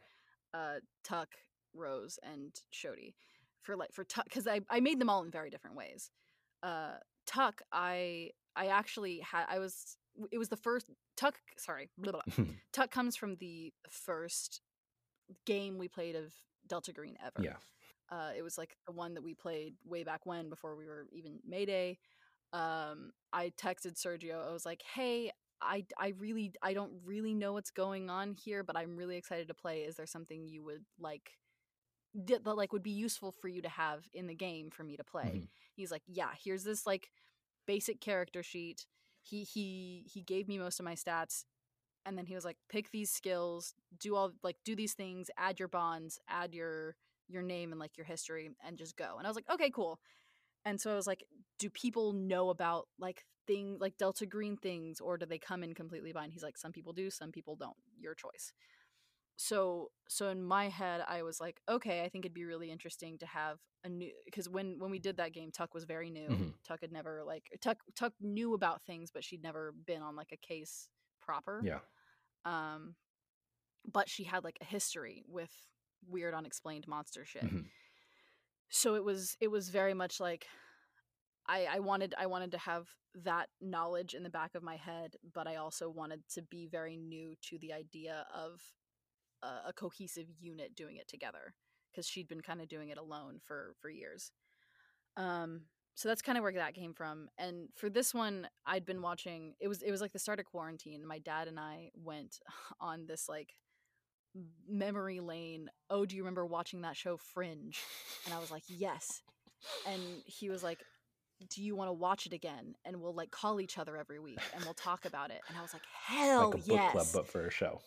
uh 0.53 0.81
tuck 1.05 1.29
rose 1.75 2.19
and 2.23 2.53
shodi 2.73 3.15
for 3.63 3.77
like 3.77 3.93
for 3.93 4.05
tuck 4.05 4.25
because 4.25 4.47
i 4.49 4.61
i 4.71 4.81
made 4.81 5.01
them 5.01 5.09
all 5.09 5.23
in 5.23 5.31
very 5.31 5.51
different 5.51 5.77
ways. 5.77 6.11
Uh 6.63 6.95
tuck 7.27 7.63
i 7.73 8.31
i 8.57 8.67
actually 8.67 9.21
had 9.21 9.45
i 9.49 9.59
was 9.59 9.97
it 10.33 10.39
was 10.39 10.49
the 10.49 10.57
first 10.57 10.87
tuck 11.17 11.37
sorry 11.57 11.89
blah, 11.97 12.13
blah, 12.13 12.21
blah. 12.37 12.45
tuck 12.73 12.91
comes 12.91 13.17
from 13.17 13.37
the 13.37 13.73
first 13.89 14.61
game 15.47 15.79
we 15.79 15.87
played 15.87 16.17
of 16.17 16.33
delta 16.67 16.93
green 16.93 17.17
ever. 17.25 17.41
Yeah 17.41 17.57
Uh, 18.11 18.31
it 18.37 18.43
was 18.43 18.59
like 18.59 18.77
the 18.87 18.93
one 18.93 19.15
that 19.15 19.23
we 19.23 19.35
played 19.35 19.75
way 19.85 20.03
back 20.05 20.27
when, 20.27 20.49
before 20.49 20.77
we 20.77 20.87
were 20.87 21.07
even 21.13 21.39
Mayday. 21.47 21.99
Um, 22.53 23.13
I 23.33 23.53
texted 23.61 23.95
Sergio. 24.01 24.47
I 24.49 24.53
was 24.53 24.67
like, 24.67 24.83
"Hey, 24.95 25.33
I 25.63 25.85
I 25.99 26.15
really 26.19 26.53
I 26.63 26.75
don't 26.75 26.93
really 27.05 27.35
know 27.35 27.53
what's 27.55 27.71
going 27.71 28.11
on 28.11 28.35
here, 28.35 28.65
but 28.65 28.77
I'm 28.77 28.97
really 28.97 29.17
excited 29.17 29.49
to 29.49 29.55
play. 29.55 29.83
Is 29.83 29.97
there 29.97 30.07
something 30.07 30.47
you 30.47 30.65
would 30.65 30.85
like 30.99 31.39
that 32.15 32.45
like 32.47 32.73
would 32.73 32.83
be 32.83 32.91
useful 32.91 33.33
for 33.33 33.49
you 33.49 33.63
to 33.63 33.69
have 33.69 34.05
in 34.13 34.27
the 34.27 34.35
game 34.35 34.71
for 34.71 34.85
me 34.85 34.97
to 34.97 35.05
play?" 35.05 35.43
Mhm. 35.43 35.49
He's 35.77 35.91
like, 35.91 36.03
"Yeah, 36.07 36.31
here's 36.43 36.65
this 36.65 36.87
like 36.87 37.11
basic 37.67 38.01
character 38.01 38.43
sheet." 38.43 38.87
He 39.23 39.45
he 39.45 40.05
he 40.13 40.23
gave 40.23 40.49
me 40.49 40.59
most 40.59 40.81
of 40.81 40.85
my 40.85 40.95
stats 40.95 41.45
and 42.07 42.17
then 42.19 42.27
he 42.27 42.35
was 42.35 42.45
like 42.45 42.57
pick 42.69 42.91
these 42.91 43.11
skills 43.11 43.75
do 43.99 44.17
all 44.17 44.33
like 44.43 44.57
do 44.65 44.75
these 44.77 44.95
things 44.95 45.31
add 45.39 45.59
your 45.59 45.69
bonds 45.69 46.19
add 46.29 46.55
your 46.55 46.97
your 47.31 47.43
name 47.43 47.73
and 47.73 47.81
like 47.81 47.97
your 47.97 48.07
history 48.07 48.51
and 48.67 48.79
just 48.79 48.97
go. 48.97 49.17
And 49.19 49.27
i 49.27 49.31
was 49.31 49.37
like 49.37 49.51
okay 49.53 49.71
cool. 49.71 50.01
And 50.65 50.81
so 50.81 50.93
i 50.93 50.95
was 50.95 51.07
like 51.07 51.25
do 51.59 51.71
people 51.71 52.13
know 52.13 52.51
about 52.51 52.89
like 52.99 53.25
thing 53.47 53.79
like 53.81 53.97
delta 53.97 54.27
green 54.27 54.57
things 54.57 55.01
or 55.01 55.17
do 55.17 55.27
they 55.27 55.39
come 55.39 55.63
in 55.65 55.75
completely 55.75 56.13
blind? 56.13 56.33
He's 56.33 56.43
like 56.43 56.59
some 56.59 56.73
people 56.73 56.93
do 56.93 57.11
some 57.11 57.33
people 57.33 57.57
don't. 57.57 57.77
Your 57.99 58.15
choice. 58.15 58.53
So 59.37 59.91
so 60.09 60.29
in 60.29 60.43
my 60.43 60.69
head 60.69 61.03
i 61.09 61.23
was 61.23 61.41
like 61.41 61.61
okay 61.67 62.03
i 62.05 62.09
think 62.11 62.25
it'd 62.27 62.35
be 62.35 62.45
really 62.45 62.71
interesting 62.71 63.17
to 63.19 63.27
have 63.27 63.57
a 63.85 63.89
new 63.89 64.11
because 64.27 64.49
when 64.51 64.79
when 64.79 64.91
we 64.91 64.99
did 64.99 65.17
that 65.17 65.33
game 65.33 65.51
tuck 65.51 65.73
was 65.73 65.85
very 65.85 66.11
new. 66.11 66.29
Mhm. 66.29 66.53
tuck 66.67 66.81
had 66.83 66.93
never 66.93 67.23
like 67.25 67.45
tuck 67.63 67.79
tuck 67.97 68.13
knew 68.21 68.53
about 68.55 68.83
things 68.83 69.11
but 69.11 69.25
she'd 69.25 69.43
never 69.43 69.73
been 69.87 70.03
on 70.03 70.15
like 70.15 70.33
a 70.33 70.37
case 70.37 70.89
proper. 71.23 71.63
Yeah. 71.65 71.79
um 72.45 72.95
but 73.91 74.11
she 74.11 74.25
had 74.25 74.45
like 74.45 74.59
a 74.61 74.65
history 74.67 75.25
with 75.27 75.53
weird 76.07 76.35
unexplained 76.35 76.87
monster 76.89 77.25
shit 77.25 77.45
Mhm. 77.45 77.67
so 78.69 78.95
it 78.95 79.05
was 79.05 79.37
it 79.41 79.49
was 79.49 79.69
very 79.69 79.95
much 79.95 80.21
like 80.21 80.47
i 81.47 81.67
i 81.71 81.79
wanted 81.81 82.15
i 82.19 82.27
wanted 82.27 82.51
to 82.53 82.59
have 82.59 82.89
that 83.15 83.49
knowledge 83.61 84.15
in 84.15 84.23
the 84.23 84.31
back 84.31 84.55
of 84.55 84.63
my 84.63 84.77
head 84.77 85.17
but 85.35 85.47
i 85.49 85.57
also 85.57 85.89
wanted 85.91 86.23
to 86.35 86.43
be 86.43 86.67
very 86.67 86.97
new 86.97 87.35
to 87.43 87.59
the 87.59 87.73
idea 87.73 88.27
of 88.35 88.61
a, 89.43 89.69
a 89.69 89.73
cohesive 89.75 90.27
unit 90.39 90.75
doing 90.77 90.97
it 90.97 91.09
together 91.09 91.55
because 91.91 92.07
she'd 92.07 92.29
been 92.29 92.41
kind 92.43 92.61
of 92.61 92.69
doing 92.69 92.89
it 92.91 92.99
alone 92.99 93.41
for 93.45 93.75
for 93.81 93.91
years 93.91 94.31
um 95.17 95.63
so 95.95 96.09
that's 96.09 96.23
kind 96.23 96.39
of 96.39 96.43
where 96.43 96.53
that 96.53 96.75
came 96.75 96.95
from 96.95 97.29
and 97.37 97.69
for 97.77 97.91
this 97.91 98.15
one 98.15 98.49
i'd 98.67 98.87
been 98.87 99.03
watching 99.03 99.55
it 99.61 99.67
was 99.69 99.83
it 99.83 99.91
was 99.91 100.01
like 100.01 100.13
the 100.13 100.19
start 100.19 100.39
of 100.39 100.47
quarantine 100.47 101.05
my 101.07 101.19
dad 101.19 101.49
and 101.49 101.59
i 101.59 101.91
went 101.95 102.39
on 102.81 103.07
this 103.07 103.29
like 103.29 103.55
memory 104.69 105.21
lane 105.21 105.69
oh 105.91 106.05
do 106.07 106.17
you 106.17 106.23
remember 106.23 106.47
watching 106.47 106.83
that 106.83 106.97
show 106.97 107.17
fringe 107.17 107.81
and 108.25 108.35
i 108.35 108.39
was 108.39 108.51
like 108.51 108.63
yes 108.69 109.23
and 109.89 110.01
he 110.25 110.49
was 110.49 110.63
like 110.63 110.79
do 111.49 111.63
you 111.63 111.75
want 111.75 111.89
to 111.89 111.93
watch 111.93 112.27
it 112.27 112.33
again 112.33 112.75
and 112.85 113.01
we'll 113.01 113.15
like 113.15 113.31
call 113.31 113.61
each 113.61 113.79
other 113.79 113.97
every 113.97 114.19
week 114.21 114.39
and 114.55 114.63
we'll 114.65 114.75
talk 114.75 115.05
about 115.05 115.31
it 115.31 115.41
and 115.49 115.59
i 115.59 115.63
was 115.63 115.73
like 115.73 115.83
hell 116.07 116.51
like 116.51 116.55
a 116.55 116.59
book 116.59 116.67
yes 116.67 116.93
club, 116.93 117.07
but 117.13 117.27
for 117.27 117.47
a 117.47 117.51
show. 117.51 117.81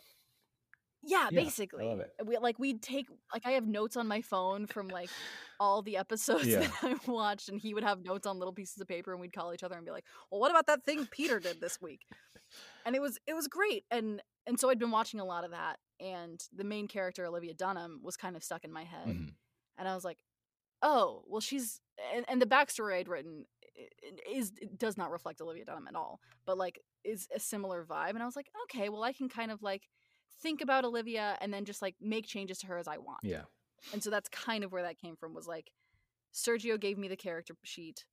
yeah, 1.06 1.28
Yeah, 1.32 1.40
I 1.42 1.44
basically. 1.44 1.86
love 1.86 2.00
it. 2.00 2.12
We 2.26 2.38
like 2.38 2.58
we'd 2.60 2.82
take 2.82 3.08
like 3.34 3.46
I 3.46 3.52
have 3.52 3.68
notes 3.68 3.96
on 3.98 4.08
my 4.08 4.22
phone 4.22 4.68
from 4.68 4.88
like 4.88 5.10
all 5.60 5.82
the 5.82 5.98
episodes 5.98 6.48
Yeah. 6.48 6.60
that 6.60 6.74
I 6.82 7.12
watched, 7.12 7.50
and 7.50 7.60
he 7.60 7.74
would 7.74 7.84
have 7.84 8.04
notes 8.04 8.26
on 8.26 8.40
little 8.40 8.54
pieces 8.54 8.80
of 8.82 8.88
paper, 8.88 9.12
and 9.12 9.20
we'd 9.22 9.34
call 9.34 9.54
each 9.54 9.64
other 9.64 9.76
and 9.76 9.86
be 9.86 9.92
like, 9.92 10.06
"Well, 10.32 10.40
what 10.40 10.50
about 10.52 10.68
that 10.68 10.84
thing 10.86 11.06
Peter 11.12 11.40
did 11.40 11.60
this 11.62 11.80
week?" 11.82 12.02
And 12.86 12.96
it 12.96 13.02
was 13.02 13.20
it 13.28 13.34
was 13.34 13.48
great, 13.48 13.84
and 13.92 14.22
and 14.48 14.60
so 14.60 14.70
I'd 14.70 14.80
been 14.80 14.92
watching 14.92 15.20
a 15.20 15.26
lot 15.26 15.44
of 15.44 15.52
that, 15.52 15.78
and 16.00 16.44
the 16.52 16.64
main 16.64 16.88
character 16.88 17.26
Olivia 17.26 17.54
Dunham 17.54 18.02
was 18.04 18.18
kind 18.18 18.36
of 18.36 18.44
stuck 18.44 18.64
in 18.64 18.72
my 18.72 18.84
head, 18.84 19.08
Mhm. 19.08 19.36
and 19.78 19.88
I 19.88 19.96
was 19.96 20.04
like, 20.04 20.20
"Oh, 20.82 21.24
well, 21.28 21.42
she's," 21.42 21.82
and, 22.14 22.26
and 22.28 22.42
the 22.42 22.46
backstory 22.46 22.96
I'd 22.96 23.08
written 23.08 23.46
is 24.28 24.52
it 24.62 24.78
does 24.78 24.98
not 24.98 25.12
reflect 25.12 25.42
Olivia 25.42 25.66
Dunham 25.66 25.88
at 25.88 25.96
all, 25.96 26.22
but 26.46 26.58
like 26.58 26.80
is 27.04 27.28
a 27.36 27.40
similar 27.40 27.84
vibe, 27.86 28.12
and 28.12 28.22
I 28.24 28.26
was 28.26 28.36
like, 28.36 28.50
"Okay, 28.64 28.90
well, 28.90 29.04
I 29.04 29.14
can 29.14 29.30
kind 29.30 29.52
of 29.52 29.62
like." 29.62 29.90
think 30.42 30.60
about 30.62 30.84
Olivia 30.84 31.38
and 31.40 31.54
then 31.54 31.64
just 31.64 31.82
like 31.82 31.96
make 32.02 32.26
changes 32.26 32.58
to 32.58 32.68
her 32.68 32.78
as 32.78 32.88
I 32.88 32.98
want. 32.98 33.20
Yeah. 33.24 33.46
And 33.94 34.04
so 34.04 34.10
that's 34.10 34.28
kind 34.28 34.66
of 34.66 34.74
where 34.74 34.82
that 34.84 34.98
came 34.98 35.16
from 35.16 35.34
was 35.34 35.48
like 35.48 35.72
Sergio 36.34 36.78
gave 36.78 36.98
me 36.98 37.08
the 37.08 37.16
character 37.16 37.56
sheet. 37.64 38.04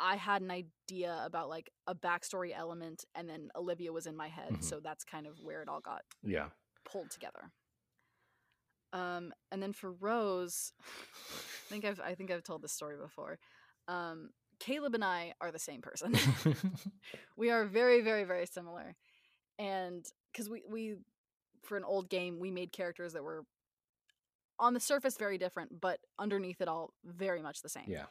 I 0.00 0.16
had 0.16 0.42
an 0.42 0.50
idea 0.50 1.22
about 1.24 1.48
like 1.48 1.70
a 1.86 1.94
backstory 1.94 2.52
element 2.52 3.04
and 3.14 3.28
then 3.28 3.50
Olivia 3.54 3.92
was 3.92 4.06
in 4.06 4.16
my 4.16 4.26
head. 4.28 4.54
Mhm. 4.54 4.64
So 4.64 4.80
that's 4.80 5.04
kind 5.04 5.26
of 5.26 5.38
where 5.38 5.62
it 5.62 5.68
all 5.68 5.80
got 5.80 6.04
Yeah. 6.22 6.50
Pulled 6.90 7.10
together. 7.10 7.50
Um 8.92 9.32
and 9.50 9.62
then 9.62 9.72
for 9.72 9.92
Rose, 9.92 10.72
I 10.80 11.68
think 11.68 11.84
I've 11.84 12.00
I 12.00 12.14
think 12.14 12.30
I've 12.30 12.44
told 12.44 12.62
this 12.62 12.72
story 12.72 12.96
before. 12.96 13.38
Um 13.88 14.30
Caleb 14.58 14.94
and 14.94 15.04
I 15.04 15.34
are 15.40 15.52
the 15.52 15.58
same 15.58 15.82
person. 15.82 16.16
we 17.36 17.50
are 17.50 17.66
very 17.66 18.00
very 18.00 18.24
very 18.24 18.46
similar 18.46 18.96
and 19.58 20.04
because 20.32 20.48
we 20.48 20.62
we 20.68 20.96
for 21.62 21.76
an 21.76 21.84
old 21.84 22.08
game 22.08 22.38
we 22.38 22.50
made 22.50 22.72
characters 22.72 23.12
that 23.12 23.22
were 23.22 23.44
on 24.58 24.74
the 24.74 24.80
surface 24.80 25.16
very 25.16 25.38
different 25.38 25.80
but 25.80 25.98
underneath 26.18 26.60
it 26.60 26.68
all 26.68 26.92
very 27.04 27.42
much 27.42 27.62
the 27.62 27.68
same 27.68 27.84
yeah. 27.86 28.04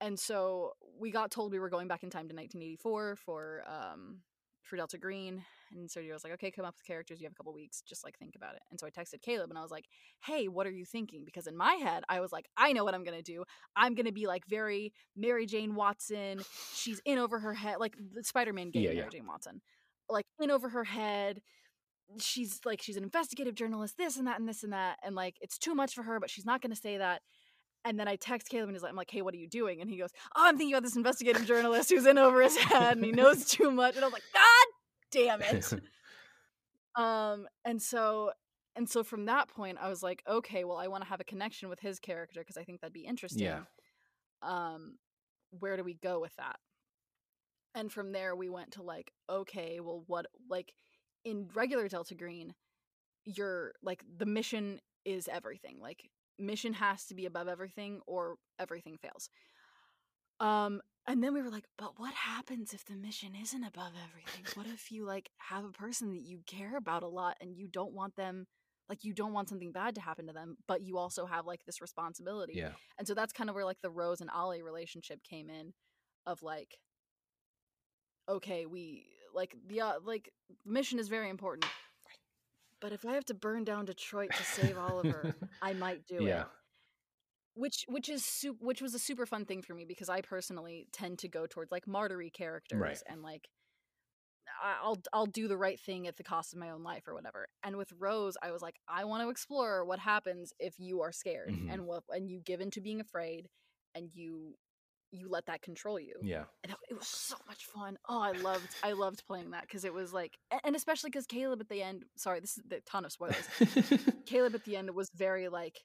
and 0.00 0.18
so 0.18 0.72
we 0.98 1.10
got 1.10 1.30
told 1.30 1.52
we 1.52 1.58
were 1.58 1.68
going 1.68 1.88
back 1.88 2.02
in 2.02 2.10
time 2.10 2.28
to 2.28 2.34
1984 2.34 3.16
for 3.16 3.62
um 3.66 4.18
for 4.66 4.76
delta 4.76 4.98
green 4.98 5.44
and 5.72 5.88
Sergio 5.88 6.12
was 6.12 6.24
like 6.24 6.32
okay 6.34 6.50
come 6.50 6.64
up 6.64 6.74
with 6.76 6.84
characters 6.84 7.20
you 7.20 7.26
have 7.26 7.32
a 7.32 7.34
couple 7.34 7.52
weeks 7.52 7.82
just 7.82 8.04
like 8.04 8.18
think 8.18 8.34
about 8.36 8.54
it. 8.54 8.62
And 8.70 8.78
so 8.78 8.86
i 8.86 8.90
texted 8.90 9.22
caleb 9.22 9.50
and 9.50 9.58
i 9.58 9.62
was 9.62 9.70
like 9.70 9.86
hey 10.24 10.48
what 10.48 10.66
are 10.66 10.72
you 10.72 10.84
thinking? 10.84 11.24
Because 11.24 11.46
in 11.46 11.56
my 11.56 11.74
head 11.74 12.04
i 12.08 12.20
was 12.20 12.32
like 12.32 12.46
i 12.56 12.72
know 12.72 12.84
what 12.84 12.94
i'm 12.94 13.04
gonna 13.04 13.22
do. 13.22 13.44
I'm 13.76 13.94
gonna 13.94 14.12
be 14.12 14.26
like 14.26 14.42
very 14.48 14.92
mary 15.16 15.46
jane 15.46 15.74
watson. 15.74 16.40
She's 16.74 17.00
in 17.04 17.18
over 17.18 17.38
her 17.38 17.54
head 17.54 17.76
like 17.78 17.94
the 18.14 18.24
spider-man 18.24 18.70
game 18.70 18.84
Yeah, 18.84 18.94
mary 18.94 19.10
jane 19.10 19.26
watson 19.26 19.60
like 20.08 20.24
in 20.40 20.50
over 20.50 20.68
her 20.68 20.84
head. 20.84 21.40
She's 22.20 22.60
like 22.64 22.80
she's 22.82 22.96
an 22.96 23.02
investigative 23.02 23.54
journalist 23.54 23.96
this 23.98 24.16
and 24.16 24.26
that 24.28 24.38
and 24.38 24.48
this 24.48 24.62
and 24.62 24.72
that 24.72 24.98
and 25.02 25.14
like 25.14 25.36
it's 25.40 25.58
too 25.58 25.74
much 25.74 25.94
for 25.94 26.04
her 26.04 26.20
but 26.20 26.30
she's 26.30 26.46
not 26.46 26.60
going 26.62 26.70
to 26.70 26.80
say 26.80 26.98
that 26.98 27.22
and 27.86 28.00
then 28.00 28.08
I 28.08 28.16
text 28.16 28.48
Caleb 28.48 28.68
and 28.68 28.76
he's 28.76 28.82
like, 28.82 28.90
I'm 28.90 28.96
like, 28.96 29.10
hey, 29.10 29.22
what 29.22 29.32
are 29.32 29.38
you 29.38 29.48
doing? 29.48 29.80
And 29.80 29.88
he 29.88 29.96
goes, 29.96 30.10
Oh, 30.34 30.42
I'm 30.44 30.58
thinking 30.58 30.74
about 30.74 30.82
this 30.82 30.96
investigative 30.96 31.46
journalist 31.46 31.90
who's 31.90 32.04
in 32.04 32.18
over 32.18 32.42
his 32.42 32.56
head 32.56 32.96
and 32.96 33.06
he 33.06 33.12
knows 33.12 33.44
too 33.48 33.70
much. 33.70 33.94
And 33.94 34.04
I 34.04 34.08
was 34.08 34.12
like, 34.12 34.22
God 34.34 34.66
damn 35.12 35.40
it. 35.40 35.72
um, 37.00 37.46
and 37.64 37.80
so 37.80 38.32
and 38.74 38.90
so 38.90 39.04
from 39.04 39.26
that 39.26 39.48
point, 39.48 39.78
I 39.80 39.88
was 39.88 40.02
like, 40.02 40.22
okay, 40.28 40.64
well, 40.64 40.76
I 40.76 40.88
want 40.88 41.04
to 41.04 41.08
have 41.08 41.20
a 41.20 41.24
connection 41.24 41.68
with 41.70 41.80
his 41.80 41.98
character 41.98 42.40
because 42.40 42.58
I 42.58 42.64
think 42.64 42.80
that'd 42.80 42.92
be 42.92 43.06
interesting. 43.06 43.44
Yeah. 43.44 43.60
Um, 44.42 44.98
where 45.50 45.76
do 45.76 45.84
we 45.84 45.94
go 45.94 46.20
with 46.20 46.34
that? 46.36 46.56
And 47.74 47.90
from 47.90 48.12
there, 48.12 48.34
we 48.34 48.50
went 48.50 48.72
to 48.72 48.82
like, 48.82 49.12
okay, 49.30 49.78
well, 49.80 50.02
what 50.08 50.26
like 50.50 50.74
in 51.24 51.48
regular 51.54 51.88
Delta 51.88 52.16
Green, 52.16 52.52
you're 53.24 53.72
like 53.82 54.02
the 54.18 54.26
mission 54.26 54.80
is 55.04 55.28
everything. 55.28 55.78
Like 55.80 56.10
mission 56.38 56.74
has 56.74 57.04
to 57.06 57.14
be 57.14 57.26
above 57.26 57.48
everything 57.48 58.00
or 58.06 58.36
everything 58.58 58.98
fails. 58.98 59.30
Um 60.40 60.80
and 61.08 61.22
then 61.22 61.32
we 61.32 61.40
were 61.40 61.50
like, 61.50 61.66
but 61.78 61.92
what 61.98 62.14
happens 62.14 62.74
if 62.74 62.84
the 62.84 62.96
mission 62.96 63.36
isn't 63.40 63.62
above 63.62 63.92
everything? 64.08 64.42
What 64.54 64.66
if 64.66 64.90
you 64.90 65.04
like 65.04 65.30
have 65.38 65.64
a 65.64 65.70
person 65.70 66.10
that 66.10 66.22
you 66.22 66.40
care 66.46 66.76
about 66.76 67.04
a 67.04 67.08
lot 67.08 67.36
and 67.40 67.56
you 67.56 67.68
don't 67.68 67.92
want 67.92 68.16
them 68.16 68.46
like 68.88 69.04
you 69.04 69.12
don't 69.12 69.32
want 69.32 69.48
something 69.48 69.72
bad 69.72 69.94
to 69.96 70.00
happen 70.00 70.26
to 70.26 70.32
them, 70.32 70.56
but 70.68 70.82
you 70.82 70.98
also 70.98 71.26
have 71.26 71.46
like 71.46 71.64
this 71.64 71.80
responsibility. 71.80 72.54
Yeah. 72.56 72.72
And 72.98 73.06
so 73.06 73.14
that's 73.14 73.32
kind 73.32 73.50
of 73.50 73.56
where 73.56 73.64
like 73.64 73.80
the 73.82 73.90
Rose 73.90 74.20
and 74.20 74.30
Ollie 74.30 74.62
relationship 74.62 75.22
came 75.22 75.50
in 75.50 75.72
of 76.26 76.42
like 76.42 76.78
okay, 78.28 78.66
we 78.66 79.06
like 79.34 79.54
the 79.68 79.80
uh, 79.80 79.92
like 80.04 80.30
mission 80.64 80.98
is 80.98 81.08
very 81.08 81.30
important. 81.30 81.66
But 82.80 82.92
if 82.92 83.04
I 83.06 83.14
have 83.14 83.24
to 83.26 83.34
burn 83.34 83.64
down 83.64 83.86
Detroit 83.86 84.30
to 84.36 84.44
save 84.44 84.76
Oliver, 84.78 85.34
I 85.62 85.72
might 85.72 86.06
do 86.06 86.24
Yeah. 86.24 86.42
it. 86.42 86.46
Which 87.54 87.84
which 87.88 88.08
is 88.10 88.22
su- 88.24 88.58
which 88.60 88.82
was 88.82 88.94
a 88.94 88.98
super 88.98 89.24
fun 89.24 89.46
thing 89.46 89.62
for 89.62 89.74
me 89.74 89.86
because 89.86 90.10
I 90.10 90.20
personally 90.20 90.88
tend 90.92 91.18
to 91.20 91.28
go 91.28 91.46
towards 91.46 91.72
like 91.72 91.86
martyry 91.86 92.28
characters 92.30 93.02
and 93.08 93.22
like 93.22 93.48
I'll 94.62 95.00
I'll 95.12 95.26
do 95.26 95.48
the 95.48 95.56
right 95.56 95.80
thing 95.80 96.06
at 96.06 96.16
the 96.16 96.22
cost 96.22 96.52
of 96.52 96.58
my 96.58 96.70
own 96.70 96.82
life 96.82 97.08
or 97.08 97.14
whatever. 97.14 97.48
And 97.62 97.76
with 97.76 97.92
Rose, 97.98 98.36
I 98.42 98.52
was 98.52 98.60
like, 98.62 98.76
I 98.88 99.04
want 99.04 99.22
to 99.22 99.30
explore 99.30 99.84
what 99.86 99.98
happens 99.98 100.52
if 100.58 100.78
you 100.78 101.00
are 101.00 101.12
scared 101.12 101.50
Mhm. 101.50 101.72
and 101.72 101.86
what 101.86 102.04
and 102.10 102.28
you 102.30 102.40
give 102.40 102.60
in 102.60 102.70
to 102.72 102.80
being 102.82 103.00
afraid 103.00 103.48
and 103.94 104.10
you 104.14 104.56
you 105.12 105.28
let 105.28 105.46
that 105.46 105.62
control 105.62 105.98
you 106.00 106.14
Yeah. 106.22 106.44
and 106.64 106.72
it- 106.72 106.78
it 106.90 106.94
was 106.94 107.06
so 107.08 107.36
much 107.46 107.64
fun. 107.66 107.96
Oh, 108.08 108.20
I 108.20 108.32
loved 108.32 108.68
I 108.82 108.92
loved 108.92 109.24
playing 109.26 109.50
that 109.50 109.62
because 109.62 109.84
it 109.84 109.92
was 109.94 110.12
like, 110.12 110.36
and 110.64 110.74
especially 110.76 111.10
because 111.10 111.26
Caleb 111.26 111.60
at 111.60 111.68
the 111.68 111.82
end. 111.82 112.04
Sorry, 112.16 112.40
this 112.40 112.58
is 112.58 112.64
a 112.70 112.80
ton 112.80 113.04
of 113.04 113.12
spoilers. 113.12 113.46
Caleb 114.26 114.54
at 114.54 114.64
the 114.64 114.76
end 114.76 114.90
was 114.94 115.10
very 115.14 115.48
like, 115.48 115.80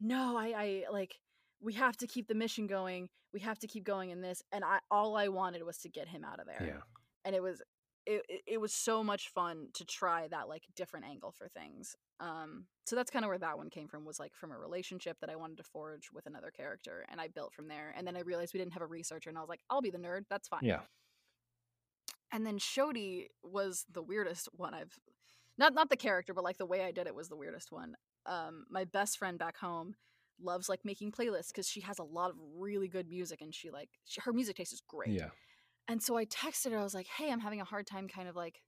no, 0.00 0.36
I 0.36 0.46
I 0.56 0.84
like 0.92 1.14
we 1.60 1.74
have 1.74 1.96
to 1.98 2.06
keep 2.06 2.26
the 2.28 2.34
mission 2.34 2.66
going. 2.66 3.08
We 3.32 3.40
have 3.40 3.58
to 3.60 3.66
keep 3.68 3.84
going 3.84 4.10
in 4.10 4.20
this, 4.22 4.42
and 4.52 4.64
I 4.64 4.78
all 4.90 5.16
I 5.16 5.28
wanted 5.28 5.62
was 5.64 5.78
to 5.78 5.88
get 5.88 6.08
him 6.08 6.24
out 6.24 6.40
of 6.40 6.46
there. 6.46 6.66
yeah. 6.66 6.80
And 7.24 7.34
it 7.36 7.42
was 7.42 7.60
it, 8.06 8.22
it, 8.46 8.60
was 8.60 8.72
so 8.72 9.04
much 9.04 9.28
fun 9.28 9.68
to 9.74 9.84
try 9.84 10.26
that 10.28 10.48
like 10.48 10.64
different 10.74 11.06
angle 11.06 11.32
for 11.32 11.48
things 11.48 11.94
um 12.18 12.64
so 12.86 12.96
that's 12.96 13.10
kind 13.10 13.24
of 13.24 13.28
where 13.28 13.38
that 13.38 13.58
one 13.58 13.70
came 13.70 13.88
from 13.88 14.04
was 14.04 14.18
like 14.18 14.34
from 14.34 14.52
a 14.52 14.58
relationship 14.58 15.16
that 15.20 15.30
i 15.30 15.36
wanted 15.36 15.56
to 15.56 15.62
forge 15.62 16.08
with 16.12 16.26
another 16.26 16.50
character 16.50 17.04
and 17.10 17.20
i 17.20 17.28
built 17.28 17.52
from 17.52 17.68
there 17.68 17.94
and 17.96 18.06
then 18.06 18.16
i 18.16 18.20
realized 18.20 18.54
we 18.54 18.58
didn't 18.58 18.72
have 18.72 18.82
a 18.82 18.86
researcher 18.86 19.28
and 19.28 19.38
i 19.38 19.40
was 19.40 19.48
like 19.50 19.60
i'll 19.70 19.82
be 19.82 19.90
the 19.90 19.98
nerd 19.98 20.22
that's 20.30 20.48
fine 20.48 20.60
Yeah. 20.62 20.80
and 22.32 22.46
then 22.46 22.58
Shodi 22.58 23.26
was 23.42 23.84
the 23.92 24.02
weirdest 24.02 24.48
one 24.52 24.74
I've 24.74 24.98
not 25.60 25.74
not 25.74 25.90
the 25.90 25.96
character, 25.96 26.34
but 26.34 26.42
like 26.42 26.56
the 26.56 26.66
way 26.66 26.82
I 26.84 26.90
did 26.90 27.06
it 27.06 27.14
was 27.14 27.28
the 27.28 27.36
weirdest 27.36 27.70
one. 27.70 27.94
Um, 28.26 28.64
my 28.70 28.84
best 28.84 29.18
friend 29.18 29.38
back 29.38 29.56
home 29.58 29.94
loves 30.42 30.68
like 30.68 30.80
making 30.84 31.12
playlists 31.12 31.48
because 31.48 31.68
she 31.68 31.82
has 31.82 31.98
a 31.98 32.02
lot 32.02 32.30
of 32.30 32.36
really 32.56 32.88
good 32.88 33.08
music 33.08 33.42
and 33.42 33.54
she 33.54 33.70
like 33.70 33.90
she, 34.06 34.20
her 34.22 34.32
music 34.32 34.56
taste 34.56 34.72
is 34.72 34.82
great. 34.88 35.10
Yeah. 35.10 35.28
And 35.90 36.00
so 36.00 36.16
I 36.16 36.24
texted 36.24 36.70
her. 36.70 36.78
I 36.78 36.84
was 36.84 36.94
like, 36.94 37.08
"Hey, 37.08 37.32
I'm 37.32 37.40
having 37.40 37.60
a 37.60 37.64
hard 37.64 37.84
time 37.84 38.06
kind 38.06 38.28
of 38.28 38.36
like 38.36 38.62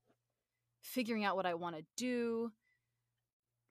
figuring 0.82 1.24
out 1.24 1.36
what 1.36 1.46
I 1.46 1.54
want 1.54 1.76
to 1.76 1.84
do. 1.96 2.50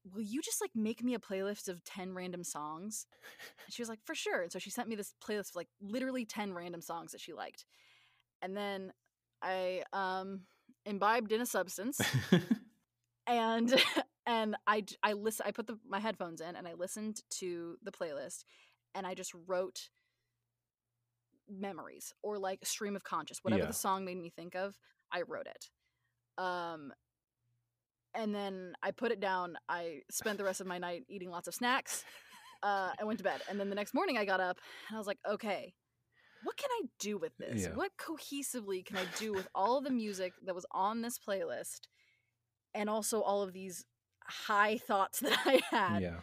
Will 0.05 0.21
you 0.21 0.41
just 0.41 0.61
like 0.61 0.71
make 0.73 1.03
me 1.03 1.13
a 1.15 1.19
playlist 1.19 1.67
of 1.67 1.83
10 1.83 2.13
random 2.13 2.45
songs?" 2.45 3.07
And 3.65 3.73
she 3.73 3.81
was 3.81 3.89
like, 3.89 3.99
"For 4.05 4.15
sure." 4.15 4.41
And 4.43 4.51
so 4.53 4.57
she 4.57 4.69
sent 4.69 4.87
me 4.87 4.95
this 4.95 5.13
playlist 5.21 5.49
of 5.49 5.57
like 5.57 5.67
literally 5.81 6.23
10 6.23 6.53
random 6.53 6.81
songs 6.81 7.11
that 7.11 7.19
she 7.19 7.33
liked. 7.33 7.65
And 8.41 8.55
then 8.55 8.93
I 9.41 9.83
um 9.91 10.43
imbibed 10.85 11.33
in 11.33 11.41
a 11.41 11.45
substance 11.45 11.99
and 13.27 13.83
and 14.25 14.55
I 14.65 14.85
I 15.03 15.11
listen 15.11 15.45
I 15.45 15.51
put 15.51 15.67
the 15.67 15.77
my 15.85 15.99
headphones 15.99 16.39
in 16.39 16.55
and 16.55 16.69
I 16.69 16.73
listened 16.75 17.21
to 17.39 17.75
the 17.83 17.91
playlist 17.91 18.45
and 18.95 19.05
I 19.05 19.13
just 19.13 19.33
wrote 19.45 19.89
memories 21.51 22.13
or 22.23 22.37
like 22.39 22.59
stream 22.65 22.95
of 22.95 23.03
conscious 23.03 23.39
whatever 23.43 23.61
Yeah. 23.63 23.67
the 23.67 23.73
song 23.73 24.05
made 24.05 24.17
me 24.17 24.29
think 24.29 24.55
of 24.55 24.77
I 25.11 25.21
wrote 25.23 25.47
it 25.47 25.69
um 26.41 26.91
and 28.13 28.33
then 28.35 28.73
I 28.83 28.91
put 28.91 29.11
it 29.11 29.19
down 29.19 29.57
I 29.69 30.01
spent 30.09 30.37
the 30.37 30.43
rest 30.43 30.61
of 30.61 30.67
my 30.67 30.77
night 30.77 31.03
eating 31.09 31.29
lots 31.29 31.47
of 31.47 31.53
snacks 31.53 32.03
uh 32.63 32.91
I 32.99 33.03
went 33.03 33.17
to 33.19 33.23
bed 33.23 33.41
and 33.49 33.59
then 33.59 33.69
the 33.69 33.75
next 33.75 33.93
morning 33.93 34.17
I 34.17 34.25
got 34.25 34.39
up 34.39 34.57
and 34.89 34.95
I 34.95 34.99
was 34.99 35.07
like 35.07 35.19
okay 35.29 35.73
what 36.43 36.57
can 36.57 36.69
I 36.81 36.85
do 36.99 37.17
with 37.17 37.37
this 37.37 37.63
Yeah. 37.63 37.75
what 37.75 37.91
cohesively 37.97 38.85
can 38.85 38.97
I 38.97 39.05
do 39.19 39.33
with 39.33 39.47
all 39.53 39.77
of 39.77 39.83
the 39.83 39.91
music 39.91 40.33
that 40.45 40.55
was 40.55 40.65
on 40.71 41.01
this 41.01 41.19
playlist 41.19 41.81
and 42.73 42.89
also 42.89 43.21
all 43.21 43.41
of 43.43 43.53
these 43.53 43.85
high 44.25 44.77
thoughts 44.77 45.19
that 45.21 45.37
I 45.45 45.61
had. 45.69 46.01
yeah. 46.01 46.19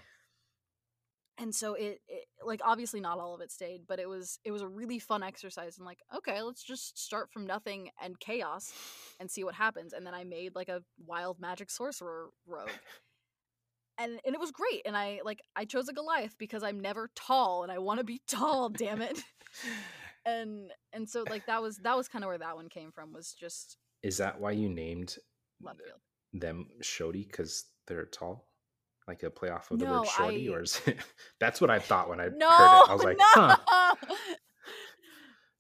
And 1.41 1.55
so 1.55 1.74
it, 1.74 2.01
it 2.09 2.26
like 2.45 2.61
obviously 2.64 3.01
not 3.01 3.18
all 3.18 3.34
of 3.34 3.41
it 3.41 3.53
stayed, 3.53 3.82
but 3.86 4.01
it 4.01 4.09
was 4.09 4.39
it 4.45 4.51
was 4.51 4.62
a 4.62 4.68
really 4.68 4.99
fun 4.99 5.22
exercise 5.22 5.78
and 5.78 5.86
like, 5.86 6.01
okay, 6.14 6.43
let's 6.43 6.64
just 6.64 6.99
start 6.99 7.30
from 7.30 7.47
nothing 7.47 7.91
and 8.03 8.18
chaos 8.18 8.72
and 9.20 9.30
see 9.30 9.45
what 9.45 9.55
happens. 9.55 9.93
And 9.93 10.05
then 10.05 10.14
I 10.14 10.24
made 10.24 10.55
like 10.55 10.68
a 10.68 10.82
wild 11.07 11.41
magic 11.41 11.70
sorcerer 11.70 12.30
rogue. 12.47 12.70
And 14.01 14.20
and 14.24 14.32
it 14.32 14.39
was 14.41 14.53
great. 14.53 14.82
And 14.86 14.97
I 14.97 15.18
like 15.24 15.43
I 15.57 15.64
chose 15.64 15.89
a 15.89 15.93
Goliath 15.93 16.36
because 16.39 16.62
I'm 16.62 16.78
never 16.78 17.11
tall 17.16 17.64
and 17.64 17.72
I 17.72 17.78
want 17.78 17.99
to 17.99 18.05
be 18.05 18.22
tall, 18.28 18.68
damn 18.68 19.03
it. 19.03 19.18
And 20.24 20.70
and 20.93 21.09
so 21.09 21.24
like 21.28 21.47
that 21.47 21.62
was 21.62 21.78
that 21.78 21.97
was 21.97 22.07
kind 22.07 22.22
of 22.22 22.28
where 22.28 22.39
that 22.39 22.55
one 22.55 22.68
came 22.68 22.93
from 22.93 23.12
was 23.12 23.32
just 23.32 23.78
Is 24.03 24.18
that 24.18 24.39
why 24.39 24.51
you 24.51 24.68
named 24.68 25.16
them 26.32 26.68
Shodi 26.82 27.26
because 27.26 27.64
they're 27.86 28.05
tall? 28.05 28.47
Like 29.09 29.22
a 29.22 29.30
play 29.30 29.48
off 29.48 29.70
of 29.70 29.78
the 29.78 29.86
No, 29.86 30.00
word 30.00 30.06
shorty, 30.06 30.48
I- 30.48 30.52
or 30.52 30.62
is 30.62 30.80
it? 30.86 30.98
That's 31.40 31.61
what 31.61 31.70
I 31.70 31.78
thought 31.78 32.09
when 32.11 32.20
I 32.20 32.28
No, 32.28 32.48
heard 32.50 32.72
it. 32.84 32.90
I 32.90 32.92
was 32.94 33.02
like, 33.04 33.16
no. 33.18 33.24
huh. 33.34 33.94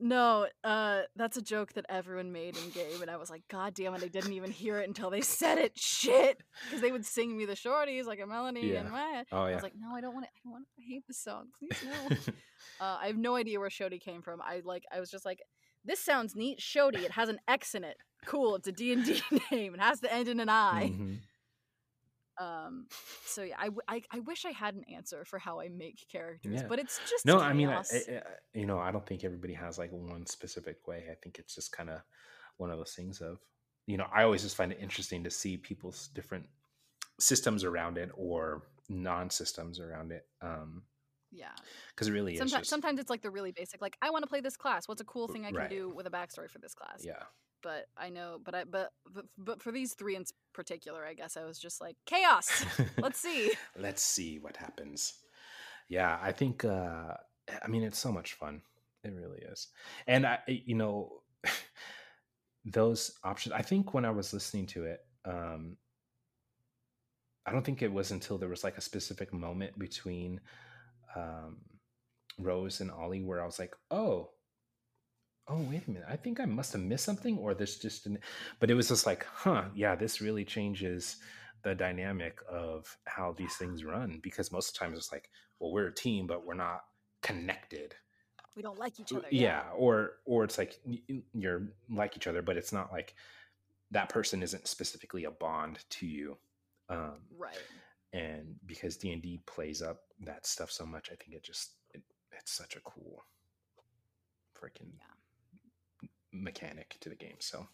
No, 0.00 0.46
uh, 0.62 1.02
that's 1.16 1.36
a 1.36 1.42
joke 1.42 1.72
that 1.72 1.84
everyone 1.88 2.30
made 2.30 2.56
in 2.56 2.70
game, 2.70 3.02
and 3.02 3.10
I 3.10 3.16
was 3.16 3.30
like, 3.30 3.42
God 3.50 3.74
damn 3.74 3.94
it, 3.94 4.04
I 4.04 4.06
didn't 4.06 4.32
even 4.32 4.52
hear 4.52 4.78
it 4.78 4.86
until 4.86 5.10
they 5.10 5.22
said 5.22 5.58
it. 5.58 5.76
Shit, 5.76 6.40
because 6.64 6.80
they 6.80 6.92
would 6.92 7.04
sing 7.04 7.36
me 7.36 7.46
the 7.46 7.54
shorties 7.54 8.04
like 8.04 8.20
a 8.20 8.26
melody 8.26 8.60
Yeah. 8.60 8.84
my 8.84 9.00
head. 9.00 9.26
Oh 9.32 9.38
I 9.42 9.54
was 9.54 9.64
like, 9.64 9.72
no, 9.76 9.96
I 9.96 10.00
don't 10.00 10.14
want 10.14 10.26
it. 10.26 10.30
I 10.46 10.50
want. 10.50 10.66
I 10.78 10.82
hate 10.88 11.02
this 11.08 11.18
song. 11.18 11.46
Please 11.58 11.82
no. 11.82 12.06
uh, 12.80 12.98
I 13.00 13.08
have 13.08 13.16
no 13.16 13.34
idea 13.34 13.58
where 13.58 13.70
Shodi 13.70 14.00
came 14.00 14.22
from. 14.22 14.40
I 14.40 14.62
like. 14.64 14.84
I 14.94 15.00
was 15.00 15.10
just 15.10 15.24
like, 15.24 15.40
this 15.84 15.98
sounds 15.98 16.36
neat. 16.36 16.60
Shodi. 16.60 17.02
It 17.04 17.10
has 17.10 17.28
an 17.28 17.40
X 17.48 17.74
in 17.74 17.82
it. 17.82 17.96
Cool. 18.24 18.54
It's 18.54 18.68
a 18.68 18.72
D 18.72 18.92
and 18.92 19.04
D 19.04 19.20
name. 19.50 19.74
It 19.74 19.80
has 19.80 19.98
to 20.02 20.14
end 20.14 20.28
in 20.28 20.38
an 20.38 20.48
I. 20.48 20.92
Mhm. 20.94 21.18
Um. 22.40 22.86
So 23.24 23.42
yeah, 23.42 23.56
I, 23.58 23.64
w- 23.64 23.80
I 23.88 24.02
I 24.10 24.20
wish 24.20 24.44
I 24.44 24.50
had 24.50 24.74
an 24.74 24.84
answer 24.94 25.24
for 25.24 25.38
how 25.38 25.60
I 25.60 25.68
make 25.68 26.06
characters, 26.10 26.60
Yeah. 26.62 26.66
but 26.68 26.78
it's 26.78 26.98
just 27.10 27.26
No, 27.26 27.38
I 27.38 27.52
mean, 27.52 27.68
I. 27.68 27.80
I, 27.80 28.22
you 28.54 28.66
know, 28.66 28.78
I 28.78 28.90
don't 28.92 29.06
think 29.06 29.24
everybody 29.24 29.54
has 29.54 29.78
like 29.78 29.90
one 29.92 30.26
specific 30.26 30.86
way. 30.86 31.06
I 31.10 31.14
think 31.14 31.38
it's 31.38 31.54
just 31.54 31.72
kind 31.72 31.90
of 31.90 32.00
one 32.56 32.70
of 32.70 32.78
those 32.78 32.92
things 32.94 33.20
of, 33.20 33.38
you 33.86 33.96
know, 33.96 34.06
I 34.12 34.22
always 34.22 34.42
just 34.42 34.56
find 34.56 34.72
it 34.72 34.78
interesting 34.80 35.24
to 35.24 35.30
see 35.30 35.56
people's 35.56 36.08
different 36.08 36.46
systems 37.20 37.64
around 37.64 37.98
it 37.98 38.10
or 38.16 38.62
non-systems 38.88 39.80
around 39.80 40.12
it. 40.12 40.26
Um, 40.42 40.82
yeah. 41.30 41.48
because 41.94 42.08
it 42.08 42.12
really 42.12 42.32
is 42.34 42.38
Sometimes, 42.38 42.60
just, 42.62 42.70
sometimes 42.70 42.98
it's 43.00 43.10
like 43.10 43.22
the 43.22 43.30
really 43.30 43.52
basic, 43.52 43.80
like 43.82 43.96
I 44.00 44.10
want 44.10 44.22
to 44.22 44.28
play 44.28 44.40
this 44.40 44.56
class. 44.56 44.88
What's 44.88 45.00
a 45.00 45.04
cool 45.04 45.28
thing 45.28 45.44
I 45.44 45.48
can 45.50 45.56
Right. 45.56 45.70
do 45.70 45.92
with 45.94 46.06
a 46.06 46.10
backstory 46.10 46.48
for 46.48 46.58
this 46.58 46.74
class? 46.74 47.02
yeah, 47.04 47.22
But 47.62 47.86
I 47.96 48.10
know, 48.10 48.38
but 48.44 48.54
I, 48.54 48.64
but, 48.64 48.90
but, 49.12 49.24
but 49.36 49.62
for 49.62 49.72
these 49.72 49.94
three 49.94 50.16
in 50.16 50.24
particular, 50.52 51.04
I 51.04 51.14
guess 51.14 51.36
I 51.36 51.44
was 51.44 51.58
just 51.58 51.80
like 51.80 51.96
chaos. 52.06 52.64
Let's 52.98 53.18
see. 53.20 53.52
let's 53.76 54.02
see 54.02 54.38
what 54.38 54.56
happens. 54.56 55.14
Yeah, 55.88 56.18
I 56.22 56.32
think, 56.32 56.64
uh, 56.64 57.14
I 57.62 57.68
mean, 57.68 57.82
it's 57.82 57.98
so 57.98 58.12
much 58.12 58.34
fun. 58.34 58.62
It 59.04 59.12
really 59.14 59.38
is. 59.38 59.68
And 60.06 60.26
I, 60.26 60.38
you 60.46 60.74
know, 60.74 61.22
those 62.64 63.12
options, 63.24 63.54
I 63.54 63.62
think 63.62 63.94
when 63.94 64.04
I 64.04 64.10
was 64.10 64.32
listening 64.32 64.66
to 64.66 64.84
it, 64.84 65.00
um, 65.24 65.76
I 67.46 67.52
don't 67.52 67.64
think 67.64 67.82
it 67.82 67.92
was 67.92 68.10
until 68.10 68.36
there 68.36 68.48
was 68.48 68.64
like 68.64 68.76
a 68.76 68.82
specific 68.82 69.32
moment 69.32 69.78
between 69.78 70.40
um, 71.16 71.56
Rose 72.38 72.80
and 72.80 72.90
Ollie 72.90 73.22
where 73.22 73.42
I 73.42 73.46
was 73.46 73.58
like, 73.58 73.74
oh, 73.90 74.30
oh, 75.48 75.60
wait 75.70 75.86
a 75.86 75.90
minute. 75.90 76.08
I 76.08 76.16
think 76.16 76.40
I 76.40 76.44
must 76.44 76.72
have 76.72 76.82
missed 76.82 77.04
something, 77.04 77.38
or 77.38 77.54
this 77.54 77.78
just 77.78 78.04
didn't. 78.04 78.20
But 78.60 78.70
it 78.70 78.74
was 78.74 78.88
just 78.88 79.06
like, 79.06 79.24
huh, 79.24 79.64
yeah, 79.74 79.94
this 79.94 80.20
really 80.20 80.44
changes 80.44 81.16
the 81.62 81.74
dynamic 81.74 82.38
of 82.48 82.96
how 83.06 83.32
these 83.36 83.56
things 83.56 83.84
run 83.84 84.20
because 84.22 84.52
most 84.52 84.68
of 84.68 84.74
the 84.74 84.78
times 84.78 84.98
it's 84.98 85.12
like, 85.12 85.28
well, 85.58 85.72
we're 85.72 85.88
a 85.88 85.94
team, 85.94 86.26
but 86.26 86.46
we're 86.46 86.54
not 86.54 86.80
connected. 87.22 87.94
We 88.56 88.62
don't 88.62 88.78
like 88.78 88.98
each 89.00 89.12
other. 89.12 89.26
yeah 89.30 89.62
or 89.76 90.14
or 90.24 90.42
it's 90.44 90.58
like 90.58 90.80
you're 91.32 91.68
like 91.88 92.16
each 92.16 92.26
other 92.26 92.42
but 92.42 92.56
it's 92.56 92.72
not 92.72 92.90
like 92.90 93.14
that 93.92 94.08
person 94.08 94.42
isn't 94.42 94.66
specifically 94.66 95.24
a 95.24 95.30
bond 95.30 95.78
to 95.90 96.06
you 96.06 96.36
um 96.88 97.20
Right. 97.36 97.56
and 98.12 98.56
because 98.66 98.96
d&d 98.96 99.42
plays 99.46 99.80
up 99.80 100.00
that 100.24 100.44
stuff 100.44 100.72
so 100.72 100.84
much 100.84 101.08
i 101.12 101.14
think 101.14 101.36
it 101.36 101.44
just 101.44 101.74
it, 101.94 102.02
it's 102.32 102.50
such 102.52 102.74
a 102.74 102.80
cool 102.80 103.22
freaking 104.60 104.90
Yeah. 104.98 105.14
Mechanic 106.38 106.96
to 107.00 107.08
the 107.08 107.16
game 107.16 107.36
so 107.40 107.68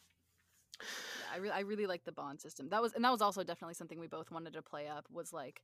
Yeah, 0.80 1.32
I 1.32 1.36
really, 1.38 1.54
I 1.54 1.60
really 1.60 1.86
like 1.86 2.04
the 2.04 2.12
bond 2.12 2.40
system. 2.40 2.68
That 2.70 2.82
was, 2.82 2.92
and 2.94 3.04
that 3.04 3.12
was 3.12 3.22
also 3.22 3.42
definitely 3.42 3.74
something 3.74 3.98
we 3.98 4.06
both 4.06 4.30
wanted 4.30 4.52
to 4.54 4.62
play 4.62 4.88
up. 4.88 5.06
Was 5.10 5.32
like, 5.32 5.62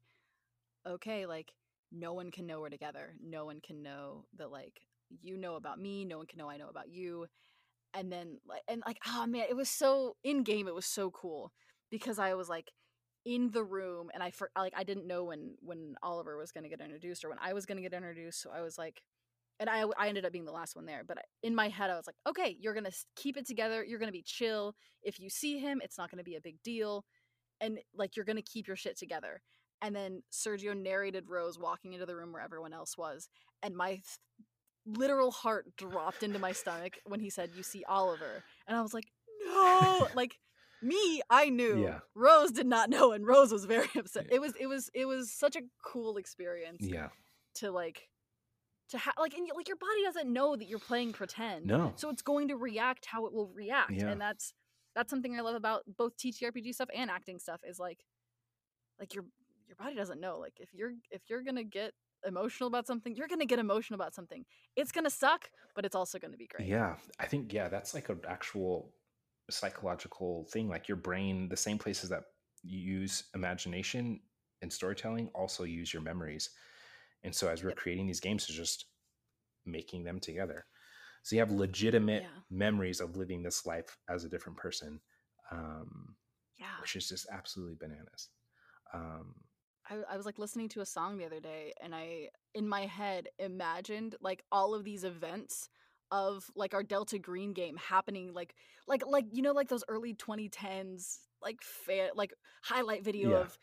okay, 0.86 1.26
like 1.26 1.52
no 1.92 2.12
one 2.14 2.30
can 2.30 2.46
know 2.46 2.60
we're 2.60 2.68
together. 2.70 3.14
No 3.22 3.44
one 3.44 3.60
can 3.60 3.82
know 3.82 4.24
that 4.36 4.50
like 4.50 4.80
you 5.22 5.36
know 5.36 5.56
about 5.56 5.78
me. 5.80 6.04
No 6.04 6.18
one 6.18 6.26
can 6.26 6.38
know 6.38 6.48
I 6.48 6.56
know 6.56 6.68
about 6.68 6.88
you. 6.88 7.26
And 7.94 8.12
then 8.12 8.38
like, 8.46 8.62
and 8.68 8.82
like, 8.86 8.98
oh 9.06 9.26
man, 9.26 9.46
it 9.48 9.56
was 9.56 9.68
so 9.68 10.16
in 10.22 10.42
game. 10.44 10.68
It 10.68 10.74
was 10.74 10.86
so 10.86 11.10
cool 11.10 11.52
because 11.90 12.18
I 12.18 12.34
was 12.34 12.48
like 12.48 12.70
in 13.24 13.50
the 13.50 13.64
room 13.64 14.10
and 14.14 14.22
I 14.22 14.30
for 14.30 14.50
like 14.56 14.72
I 14.76 14.84
didn't 14.84 15.06
know 15.06 15.24
when 15.24 15.56
when 15.60 15.94
Oliver 16.02 16.38
was 16.38 16.52
gonna 16.52 16.68
get 16.68 16.80
introduced 16.80 17.24
or 17.24 17.28
when 17.28 17.38
I 17.42 17.52
was 17.52 17.66
gonna 17.66 17.82
get 17.82 17.92
introduced. 17.94 18.40
So 18.42 18.50
I 18.54 18.62
was 18.62 18.78
like. 18.78 19.02
And 19.60 19.70
I, 19.70 19.84
I 19.98 20.08
ended 20.08 20.24
up 20.24 20.32
being 20.32 20.46
the 20.46 20.52
last 20.52 20.74
one 20.74 20.86
there, 20.86 21.04
but 21.06 21.18
in 21.42 21.54
my 21.54 21.68
head 21.68 21.90
I 21.90 21.96
was 21.96 22.06
like, 22.06 22.16
okay, 22.26 22.56
you're 22.58 22.74
gonna 22.74 22.90
keep 23.14 23.36
it 23.36 23.46
together. 23.46 23.84
You're 23.84 23.98
gonna 24.00 24.10
be 24.10 24.24
chill 24.24 24.74
if 25.02 25.20
you 25.20 25.30
see 25.30 25.58
him, 25.58 25.80
it's 25.82 25.98
not 25.98 26.10
going 26.10 26.18
to 26.18 26.24
be 26.24 26.36
a 26.36 26.40
big 26.40 26.62
deal. 26.62 27.04
And 27.60 27.78
like 27.94 28.16
you're 28.16 28.24
going 28.24 28.36
to 28.36 28.42
keep 28.42 28.66
your 28.66 28.76
shit 28.76 28.98
together. 28.98 29.42
And 29.82 29.94
then 29.94 30.22
Sergio 30.32 30.76
narrated 30.76 31.24
Rose 31.28 31.58
walking 31.58 31.94
into 31.94 32.06
the 32.06 32.16
room 32.16 32.32
where 32.32 32.42
everyone 32.42 32.72
else 32.72 32.98
was. 32.98 33.28
And 33.62 33.74
my 33.74 33.90
th- 33.90 34.04
literal 34.86 35.30
heart 35.30 35.66
dropped 35.76 36.22
into 36.22 36.38
my 36.38 36.52
stomach 36.52 36.98
when 37.04 37.20
he 37.20 37.30
said, 37.30 37.50
You 37.56 37.62
see 37.62 37.84
Oliver. 37.88 38.44
And 38.66 38.76
I 38.76 38.82
was 38.82 38.92
like, 38.92 39.06
No. 39.46 40.08
like 40.14 40.36
me, 40.82 41.22
I 41.30 41.48
knew. 41.48 41.82
Yeah. 41.82 42.00
Rose 42.14 42.50
did 42.50 42.66
not 42.66 42.90
know. 42.90 43.12
And 43.12 43.26
Rose 43.26 43.52
was 43.52 43.64
very 43.64 43.88
upset. 43.96 44.26
It 44.30 44.40
was, 44.40 44.52
it 44.58 44.66
was, 44.66 44.90
it 44.94 45.06
was 45.06 45.32
such 45.32 45.56
a 45.56 45.62
cool 45.84 46.16
experience 46.16 46.80
yeah 46.82 47.08
to 47.56 47.70
like, 47.70 48.08
to 48.90 48.98
have 48.98 49.14
like, 49.18 49.34
and 49.34 49.48
like 49.56 49.68
your 49.68 49.76
body 49.76 50.02
doesn't 50.04 50.32
know 50.32 50.56
that 50.56 50.68
you're 50.68 50.78
playing 50.78 51.12
pretend 51.12 51.66
no 51.66 51.92
so 51.96 52.08
it's 52.10 52.22
going 52.22 52.48
to 52.48 52.56
react 52.56 53.06
how 53.06 53.26
it 53.26 53.32
will 53.32 53.48
react 53.54 53.92
Yeah. 53.92 54.08
and 54.08 54.20
that's 54.20 54.52
that's 54.94 55.10
something 55.10 55.36
i 55.36 55.40
love 55.40 55.54
about 55.54 55.82
both 55.96 56.16
ttrpg 56.16 56.74
stuff 56.74 56.88
and 56.94 57.10
acting 57.10 57.38
stuff 57.38 57.60
is 57.68 57.78
like 57.78 58.04
like 58.98 59.14
your 59.14 59.24
your 59.66 59.76
body 59.76 59.94
doesn't 59.94 60.20
know 60.20 60.38
like 60.38 60.54
if 60.58 60.70
you're 60.74 60.92
if 61.10 61.22
you're 61.28 61.42
gonna 61.42 61.64
get 61.64 61.92
emotional 62.26 62.66
about 62.66 62.86
something 62.86 63.14
you're 63.14 63.28
gonna 63.28 63.46
get 63.46 63.58
emotional 63.58 63.98
about 63.98 64.14
something 64.14 64.44
it's 64.76 64.92
gonna 64.92 65.08
suck 65.08 65.48
but 65.74 65.84
it's 65.86 65.96
also 65.96 66.18
gonna 66.18 66.36
be 66.36 66.46
great 66.46 66.68
yeah 66.68 66.96
i 67.18 67.24
think 67.26 67.52
yeah 67.52 67.68
that's 67.68 67.94
like 67.94 68.08
an 68.10 68.20
actual 68.28 68.92
psychological 69.50 70.46
thing. 70.50 70.68
Like 70.68 70.88
your 70.88 70.96
brain, 70.96 71.48
the 71.48 71.56
same 71.56 71.78
places 71.78 72.08
that 72.10 72.22
you 72.62 72.78
use 72.78 73.24
imagination 73.34 74.20
and 74.62 74.72
storytelling 74.72 75.28
also 75.34 75.64
use 75.64 75.92
your 75.92 76.02
memories. 76.02 76.50
And 77.22 77.34
so 77.34 77.48
as 77.48 77.62
we're 77.62 77.72
creating 77.72 78.06
these 78.06 78.20
games, 78.20 78.44
it's 78.48 78.56
just 78.56 78.86
making 79.66 80.04
them 80.04 80.20
together. 80.20 80.66
So 81.22 81.36
you 81.36 81.40
have 81.40 81.50
legitimate 81.50 82.22
Yeah. 82.22 82.28
memories 82.50 83.00
of 83.00 83.16
living 83.16 83.42
this 83.42 83.66
life 83.66 83.98
as 84.08 84.24
a 84.24 84.28
different 84.28 84.58
person, 84.58 85.00
um, 85.50 86.16
Yeah. 86.58 86.66
which 86.80 86.96
is 86.96 87.08
just 87.08 87.26
absolutely 87.30 87.74
bananas. 87.78 88.28
Um, 88.94 89.34
I, 89.88 89.96
I 90.10 90.16
was 90.16 90.26
like 90.26 90.38
listening 90.38 90.68
to 90.70 90.80
a 90.80 90.86
song 90.86 91.18
the 91.18 91.26
other 91.26 91.40
day 91.40 91.72
and 91.82 91.94
I 91.94 92.28
in 92.54 92.68
my 92.68 92.86
head 92.86 93.28
imagined 93.38 94.14
like 94.20 94.42
all 94.50 94.74
of 94.74 94.84
these 94.84 95.04
events 95.04 95.68
of 96.10 96.50
like 96.54 96.74
our 96.74 96.82
Delta 96.82 97.18
Green 97.18 97.52
game 97.52 97.76
happening 97.76 98.32
like 98.34 98.54
like 98.88 99.02
like 99.06 99.26
you 99.32 99.42
know 99.42 99.52
like 99.52 99.68
those 99.68 99.84
early 99.88 100.14
2010s 100.14 101.20
like 101.42 101.62
fa- 101.62 102.10
like 102.14 102.32
highlight 102.62 103.04
video 103.04 103.30
Yeah. 103.30 103.36
of 103.38 103.58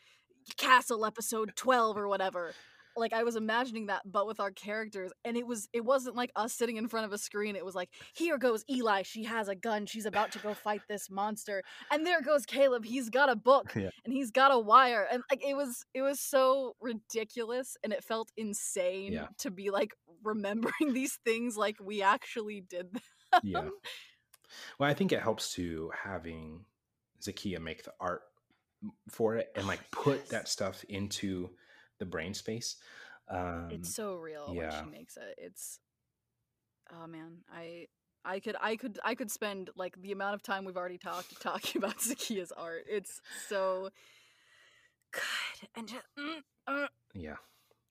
Castle 0.56 1.04
episode 1.04 1.52
12 1.56 1.96
or 1.98 2.08
whatever. 2.08 2.54
Like 2.98 3.12
I 3.12 3.22
was 3.24 3.36
imagining 3.36 3.86
that 3.86 4.02
but 4.04 4.26
with 4.26 4.40
our 4.40 4.50
characters 4.50 5.12
and 5.24 5.36
it 5.36 5.46
was 5.46 5.68
it 5.72 5.84
wasn't 5.84 6.16
like 6.16 6.30
us 6.36 6.52
sitting 6.52 6.76
in 6.76 6.88
front 6.88 7.06
of 7.06 7.12
a 7.12 7.18
screen. 7.18 7.56
It 7.56 7.64
was 7.64 7.74
like 7.74 7.90
here 8.14 8.38
goes 8.38 8.64
Eli, 8.70 9.02
she 9.02 9.24
has 9.24 9.48
a 9.48 9.54
gun, 9.54 9.86
she's 9.86 10.06
about 10.06 10.32
to 10.32 10.38
go 10.38 10.54
fight 10.54 10.82
this 10.88 11.10
monster. 11.10 11.62
And 11.90 12.06
there 12.06 12.20
goes 12.22 12.44
Caleb, 12.46 12.84
he's 12.84 13.10
got 13.10 13.30
a 13.30 13.36
book 13.50 13.72
Yeah. 13.74 13.90
and 14.04 14.12
he's 14.12 14.30
got 14.30 14.52
a 14.52 14.58
wire 14.58 15.06
and 15.10 15.22
like 15.30 15.44
it 15.44 15.56
was 15.56 15.84
it 15.94 16.02
was 16.02 16.20
so 16.20 16.74
ridiculous 16.80 17.76
and 17.82 17.92
it 17.92 18.04
felt 18.04 18.30
insane 18.36 19.12
Yeah. 19.12 19.26
to 19.38 19.50
be 19.50 19.70
like 19.70 19.94
remembering 20.22 20.72
these 20.92 21.18
things 21.24 21.56
like 21.56 21.76
we 21.82 22.02
actually 22.02 22.60
did 22.60 22.92
them. 22.92 23.02
yeah. 23.42 23.68
Well, 24.78 24.88
I 24.90 24.94
think 24.94 25.12
it 25.12 25.20
helps 25.20 25.52
to 25.54 25.90
having 26.04 26.64
Zakia 27.22 27.60
make 27.60 27.84
the 27.84 27.92
art 28.00 28.22
for 29.10 29.36
it 29.36 29.48
and 29.54 29.64
oh, 29.64 29.68
like 29.68 29.90
put 29.90 30.18
Yes. 30.20 30.28
that 30.28 30.48
stuff 30.48 30.84
into 30.88 31.50
the 31.98 32.06
brain 32.06 32.34
space. 32.34 32.76
Um, 33.30 33.68
it's 33.70 33.94
so 33.94 34.14
real 34.14 34.46
when 34.48 34.56
yeah. 34.56 34.82
she 34.82 34.90
makes 34.90 35.16
it. 35.16 35.34
It's 35.38 35.80
oh 36.92 37.06
man, 37.06 37.38
I 37.52 37.86
I 38.24 38.40
could 38.40 38.56
I 38.60 38.76
could 38.76 38.98
I 39.04 39.14
could 39.14 39.30
spend 39.30 39.70
like 39.76 40.00
the 40.00 40.12
amount 40.12 40.34
of 40.34 40.42
time 40.42 40.64
we've 40.64 40.76
already 40.76 40.98
talked 40.98 41.40
talking 41.40 41.82
about 41.82 41.98
Zakia's 42.00 42.52
art. 42.52 42.84
It's 42.88 43.20
so 43.48 43.90
good 45.12 45.68
and 45.76 45.88
just 45.88 46.04
mm, 46.18 46.38
uh, 46.66 46.86
yeah. 47.14 47.36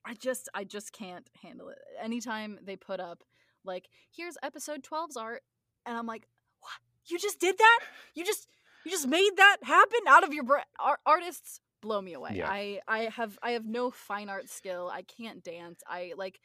I 0.06 0.14
just 0.14 0.50
I 0.54 0.64
just 0.64 0.94
can't 0.94 1.30
handle 1.44 1.70
it. 1.70 1.80
Anytime 2.02 2.60
they 2.64 2.76
put 2.76 3.00
up 3.00 3.24
like 3.64 3.90
here's 4.16 4.38
episode 4.42 4.84
12's 4.84 5.18
art 5.18 5.44
and 5.86 5.98
I'm 5.98 6.08
like, 6.08 6.28
"What? 6.62 6.72
You 7.08 7.20
just 7.20 7.40
did 7.40 7.58
that? 7.58 7.80
You 8.16 8.26
just 8.26 8.48
you 8.86 8.92
just 8.92 9.08
made 9.08 9.32
that 9.38 9.58
happen 9.64 10.00
out 10.08 10.24
of 10.24 10.34
your? 10.34 10.46
Art- 10.80 11.00
artists 11.06 11.60
blow 11.88 12.02
me 12.02 12.14
away. 12.14 12.32
Yeah. 12.36 12.50
I 12.50 12.82
I 12.88 13.00
have 13.16 13.38
I 13.42 13.52
have 13.52 13.66
no 13.66 13.92
fine 13.92 14.30
art 14.30 14.50
skill. 14.50 14.92
I 14.94 15.04
can't 15.04 15.44
dance. 15.44 15.82
I 15.88 16.14
like 16.18 16.40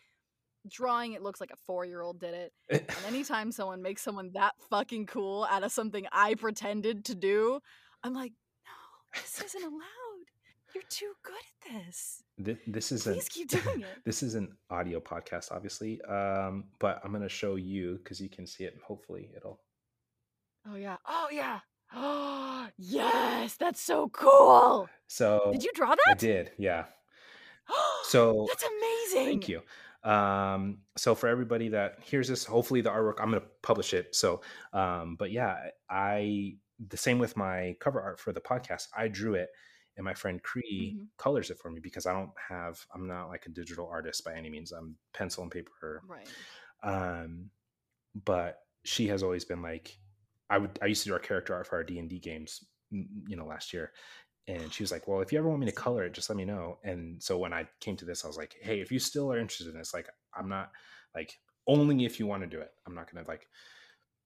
drawing 0.69 1.12
it 1.12 1.23
looks 1.23 1.40
like 1.40 1.51
a 1.51 1.70
4-year-old 1.70 2.20
did 2.20 2.35
it. 2.35 2.52
And 2.70 3.06
anytime 3.06 3.51
someone 3.51 3.82
makes 3.82 4.02
someone 4.02 4.31
that 4.35 4.55
fucking 4.70 5.06
cool 5.06 5.47
out 5.51 5.64
of 5.64 5.73
something 5.73 6.06
I 6.12 6.35
pretended 6.35 7.05
to 7.06 7.14
do, 7.14 7.60
I'm 8.05 8.14
like, 8.14 8.32
"No, 8.64 9.20
this 9.20 9.43
isn't 9.47 9.62
allowed. 9.62 10.28
You're 10.74 10.85
too 10.89 11.12
good 11.23 11.35
at 11.35 11.86
this. 11.86 12.23
This, 12.39 12.59
this 12.66 12.93
is 12.93 13.06
an 13.06 13.14
Please 13.14 13.28
keep 13.28 13.48
doing 13.48 13.81
it." 13.81 13.98
this 14.06 14.23
is 14.23 14.35
an 14.36 14.56
audio 14.70 15.01
podcast, 15.01 15.51
obviously, 15.51 16.01
um, 16.02 16.64
but 16.78 17.01
I'm 17.05 17.12
gonna 17.12 17.28
show 17.28 17.56
you 17.56 17.98
because 17.98 18.20
you 18.20 18.31
can 18.31 18.47
see 18.47 18.64
it. 18.64 18.74
Hopefully, 18.86 19.31
it'll. 19.36 19.60
Oh 20.70 20.77
yeah. 20.77 20.97
Oh 21.06 21.28
yeah. 21.32 21.60
Oh 21.94 22.69
yes, 22.78 23.56
that's 23.56 23.81
so 23.81 24.09
cool. 24.10 24.89
So 25.06 25.51
Did 25.52 25.62
you 25.64 25.70
draw 25.74 25.90
that? 25.90 26.01
I 26.09 26.14
did, 26.14 26.52
yeah. 26.59 26.85
So 28.05 28.47
that's 28.48 28.64
amazing. 28.64 29.27
Thank 29.40 29.48
you. 29.48 29.62
Um, 30.05 30.78
so 30.97 31.14
for 31.14 31.28
everybody 31.28 31.69
that 31.69 32.01
hears 32.02 32.27
this, 32.28 32.44
hopefully 32.44 32.81
the 32.81 32.90
artwork, 32.90 33.20
I'm 33.20 33.31
going 33.31 33.40
to 33.40 33.47
publish 33.62 33.94
it. 33.94 34.14
So, 34.14 34.40
um, 34.73 35.14
but 35.16 35.31
yeah, 35.31 35.69
I, 35.89 36.56
the 36.89 36.97
same 36.97 37.19
with 37.20 37.36
my 37.36 37.77
cover 37.78 38.01
art 38.02 38.19
for 38.19 38.32
the 38.32 38.40
podcast, 38.40 38.89
I 38.97 39.06
drew 39.09 39.35
it 39.35 39.48
and 39.97 40.05
my 40.05 40.14
friend 40.14 40.43
Cree 40.43 40.97
Mhm. 40.98 41.06
colors 41.19 41.51
it 41.51 41.59
for 41.59 41.70
me 41.70 41.78
because 41.78 42.06
I 42.06 42.12
don't 42.12 42.32
have, 42.48 42.85
I'm 42.93 43.06
not 43.06 43.28
like 43.28 43.47
a 43.47 43.51
digital 43.51 43.86
artist 43.86 44.24
by 44.24 44.35
any 44.35 44.51
means. 44.51 44.73
I'm 44.73 44.97
pencil 45.12 45.44
and 45.44 45.52
paper. 45.52 46.02
Right. 46.06 46.28
Um, 46.82 47.51
but 48.24 48.59
she 48.85 49.06
has 49.09 49.23
always 49.23 49.44
been 49.44 49.62
like, 49.62 49.97
I 50.53 50.59
would, 50.59 50.79
I 50.83 50.87
used 50.87 51.03
to 51.05 51.09
do 51.11 51.15
our 51.15 51.20
character 51.20 51.55
art 51.55 51.66
for 51.66 51.77
our 51.77 51.85
D 51.85 51.99
and 51.99 52.09
D 52.11 52.19
games, 52.20 52.65
you 52.91 53.37
know, 53.37 53.47
last 53.47 53.73
year. 53.73 53.93
And 54.49 54.73
she 54.73 54.83
was 54.83 54.93
like, 54.93 55.09
"Well, 55.09 55.20
if 55.23 55.33
you 55.33 55.39
ever 55.39 55.49
want 55.49 55.61
me 55.61 55.66
to 55.66 55.73
color 55.73 56.05
it, 56.05 56.15
just 56.15 56.29
let 56.31 56.37
me 56.37 56.45
know." 56.45 56.79
And 56.85 57.23
so 57.23 57.39
when 57.39 57.53
I 57.53 57.69
came 57.81 57.97
to 57.99 58.05
this, 58.05 58.24
I 58.24 58.29
was 58.29 58.37
like, 58.37 58.57
"Hey, 58.61 58.81
if 58.81 58.93
you 58.93 58.99
still 58.99 59.33
are 59.33 59.39
interested 59.39 59.69
in 59.69 59.79
this, 59.79 59.95
like, 59.95 60.09
I'm 60.35 60.49
not 60.49 60.73
like 61.15 61.41
only 61.66 62.05
if 62.05 62.19
you 62.20 62.27
want 62.27 62.43
to 62.43 62.49
do 62.49 62.61
it. 62.61 62.73
I'm 62.87 62.95
not 62.95 63.11
gonna 63.12 63.27
like, 63.29 63.49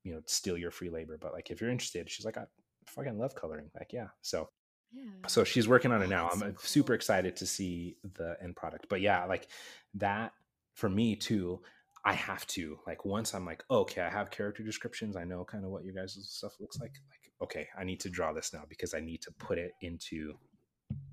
you 0.04 0.14
know, 0.14 0.22
steal 0.26 0.58
your 0.58 0.70
free 0.70 0.90
labor. 0.90 1.18
But 1.18 1.32
like, 1.32 1.50
if 1.50 1.60
you're 1.60 1.70
interested, 1.70 2.10
she's 2.10 2.26
like, 2.26 2.38
I 2.38 2.46
fucking 2.88 3.18
love 3.18 3.34
coloring. 3.34 3.70
Like, 3.74 3.92
yeah. 3.92 4.08
So 4.22 4.50
Yeah. 4.90 5.28
so 5.28 5.44
she's 5.44 5.68
working 5.68 5.92
on 5.92 6.02
it 6.02 6.08
now. 6.08 6.28
that's 6.28 6.38
I'm 6.42 6.42
so 6.42 6.52
uh, 6.52 6.52
super 6.58 6.94
cool. 6.94 6.94
excited 6.94 7.36
to 7.36 7.46
see 7.46 7.98
the 8.04 8.36
end 8.42 8.56
product. 8.56 8.86
But 8.88 9.00
yeah, 9.00 9.24
like 9.26 9.50
that 9.94 10.32
for 10.74 10.88
me 10.88 11.16
too. 11.16 11.62
I 12.06 12.12
have 12.12 12.46
to 12.48 12.78
like 12.86 13.04
once 13.04 13.34
I'm 13.34 13.44
like, 13.44 13.64
okay, 13.68 14.00
I 14.00 14.08
have 14.10 14.30
character 14.30 14.62
descriptions. 14.62 15.16
I 15.16 15.24
know 15.24 15.44
kind 15.44 15.64
of 15.64 15.70
what 15.70 15.84
your 15.84 15.92
guys' 15.92 16.16
stuff 16.30 16.52
looks 16.60 16.78
like. 16.78 16.92
Like, 17.10 17.32
okay, 17.42 17.66
I 17.76 17.82
need 17.82 17.98
to 18.00 18.08
draw 18.08 18.32
this 18.32 18.52
now 18.52 18.62
because 18.68 18.94
I 18.94 19.00
need 19.00 19.22
to 19.22 19.32
put 19.40 19.58
it 19.58 19.72
into 19.82 20.34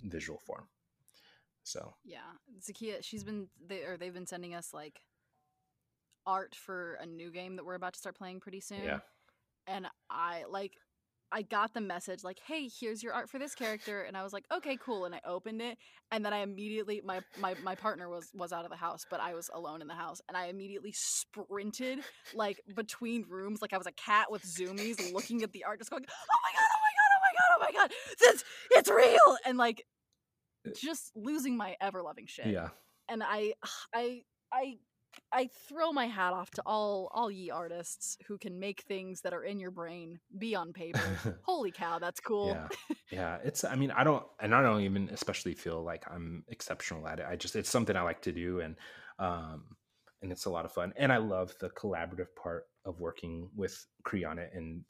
visual 0.04 0.40
form. 0.46 0.68
So 1.64 1.96
Yeah. 2.06 2.20
Zakia, 2.62 3.04
she's 3.04 3.24
been 3.24 3.48
they 3.66 3.84
or 3.86 3.98
they've 3.98 4.14
been 4.14 4.28
sending 4.28 4.54
us 4.54 4.72
like 4.72 5.02
art 6.28 6.54
for 6.54 7.00
a 7.02 7.08
new 7.08 7.32
game 7.32 7.56
that 7.56 7.66
we're 7.66 7.74
about 7.74 7.94
to 7.94 8.00
start 8.00 8.16
playing 8.16 8.40
pretty 8.40 8.62
soon. 8.62 8.84
yeah, 8.84 9.00
And 9.66 9.88
I 10.12 10.44
like 10.48 10.74
I 11.34 11.42
got 11.42 11.74
the 11.74 11.82
message 11.82 12.24
like, 12.24 12.40
"Hey, 12.46 12.70
here's 12.80 13.02
your 13.02 13.14
art 13.14 13.30
for 13.30 13.40
this 13.40 13.56
character." 13.56 14.04
And 14.04 14.16
I 14.16 14.24
was 14.24 14.32
like, 14.34 14.46
"Okay, 14.52 14.78
cool." 14.78 15.06
And 15.06 15.16
I 15.16 15.22
opened 15.26 15.62
it, 15.62 15.78
and 16.12 16.24
then 16.24 16.32
I 16.34 16.40
immediately 16.40 17.02
my 17.04 17.22
my 17.40 17.56
my 17.64 17.76
partner 17.76 18.08
was 18.08 18.30
was 18.34 18.54
out 18.54 18.66
of 18.66 18.72
the 18.72 18.78
house, 18.78 19.06
but 19.10 19.20
I 19.20 19.34
was 19.34 19.50
alone 19.54 19.82
in 19.82 19.88
the 19.88 19.96
house, 19.96 20.22
and 20.28 20.38
I 20.38 20.46
immediately 20.46 20.94
sprinted 20.94 22.00
like 22.34 22.62
between 22.76 23.26
rooms 23.28 23.62
like 23.62 23.74
I 23.74 23.78
was 23.78 23.88
a 23.88 23.92
cat 23.92 24.32
with 24.32 24.44
zoomies 24.44 25.12
looking 25.12 25.42
at 25.44 25.52
the 25.52 25.64
art 25.64 25.80
just 25.80 25.90
going, 25.90 26.06
"Oh 26.08 26.38
my 26.44 26.52
god, 26.54 26.70
oh 26.76 26.80
my 26.86 26.94
god, 27.00 27.10
oh 27.16 27.22
my 27.22 27.34
god, 27.34 27.50
oh 27.56 27.60
my 27.66 27.72
god. 27.82 27.92
This 28.20 28.44
it's 28.72 28.90
real." 28.90 29.38
And 29.46 29.58
like 29.58 29.86
eh 30.66 30.72
just 30.76 31.12
losing 31.16 31.58
my 31.58 31.76
ever 31.82 32.02
loving 32.02 32.26
shit 32.28 32.48
yeah, 32.48 32.70
and 33.10 33.22
I 33.24 33.54
I 33.94 34.24
I 34.52 34.78
I 35.32 35.50
throw 35.68 35.92
my 35.92 36.06
hat 36.08 36.34
off 36.34 36.52
to 36.52 36.64
all 36.66 37.10
all 37.14 37.32
ye 37.32 37.50
artists 37.50 38.18
who 38.28 38.38
can 38.38 38.60
make 38.60 38.82
things 38.82 39.22
that 39.22 39.34
are 39.34 39.44
in 39.44 39.60
your 39.60 39.72
brain 39.72 40.20
be 40.38 40.56
on 40.56 40.74
paper. 40.74 41.00
Holy 41.44 41.72
cow, 41.72 42.00
that's 42.00 42.20
cool. 42.20 42.50
yeah, 42.50 42.68
yeah. 43.12 43.38
It's. 43.44 43.64
I 43.64 43.76
mean, 43.76 43.92
I 43.92 44.04
don't, 44.04 44.26
and 44.40 44.54
I 44.54 44.62
don't 44.62 44.82
even 44.82 45.10
especially 45.10 45.54
feel 45.54 45.84
like 45.84 46.04
I'm 46.10 46.44
exceptional 46.48 47.08
at 47.08 47.20
it. 47.20 47.26
I 47.30 47.36
just, 47.36 47.56
it's 47.56 47.70
something 47.70 47.96
I 47.96 48.02
like 48.02 48.22
to 48.24 48.32
do, 48.32 48.60
and 48.60 48.76
um, 49.20 49.64
and 50.22 50.32
it's 50.32 50.46
a 50.46 50.50
lot 50.50 50.66
of 50.66 50.72
fun. 50.72 50.94
And 50.96 51.12
I 51.12 51.18
love 51.18 51.54
the 51.60 51.70
collaborative 51.70 52.34
part 52.42 52.66
of 52.86 53.00
working 53.00 53.50
with 53.56 53.86
it, 54.14 54.52
and 54.54 54.84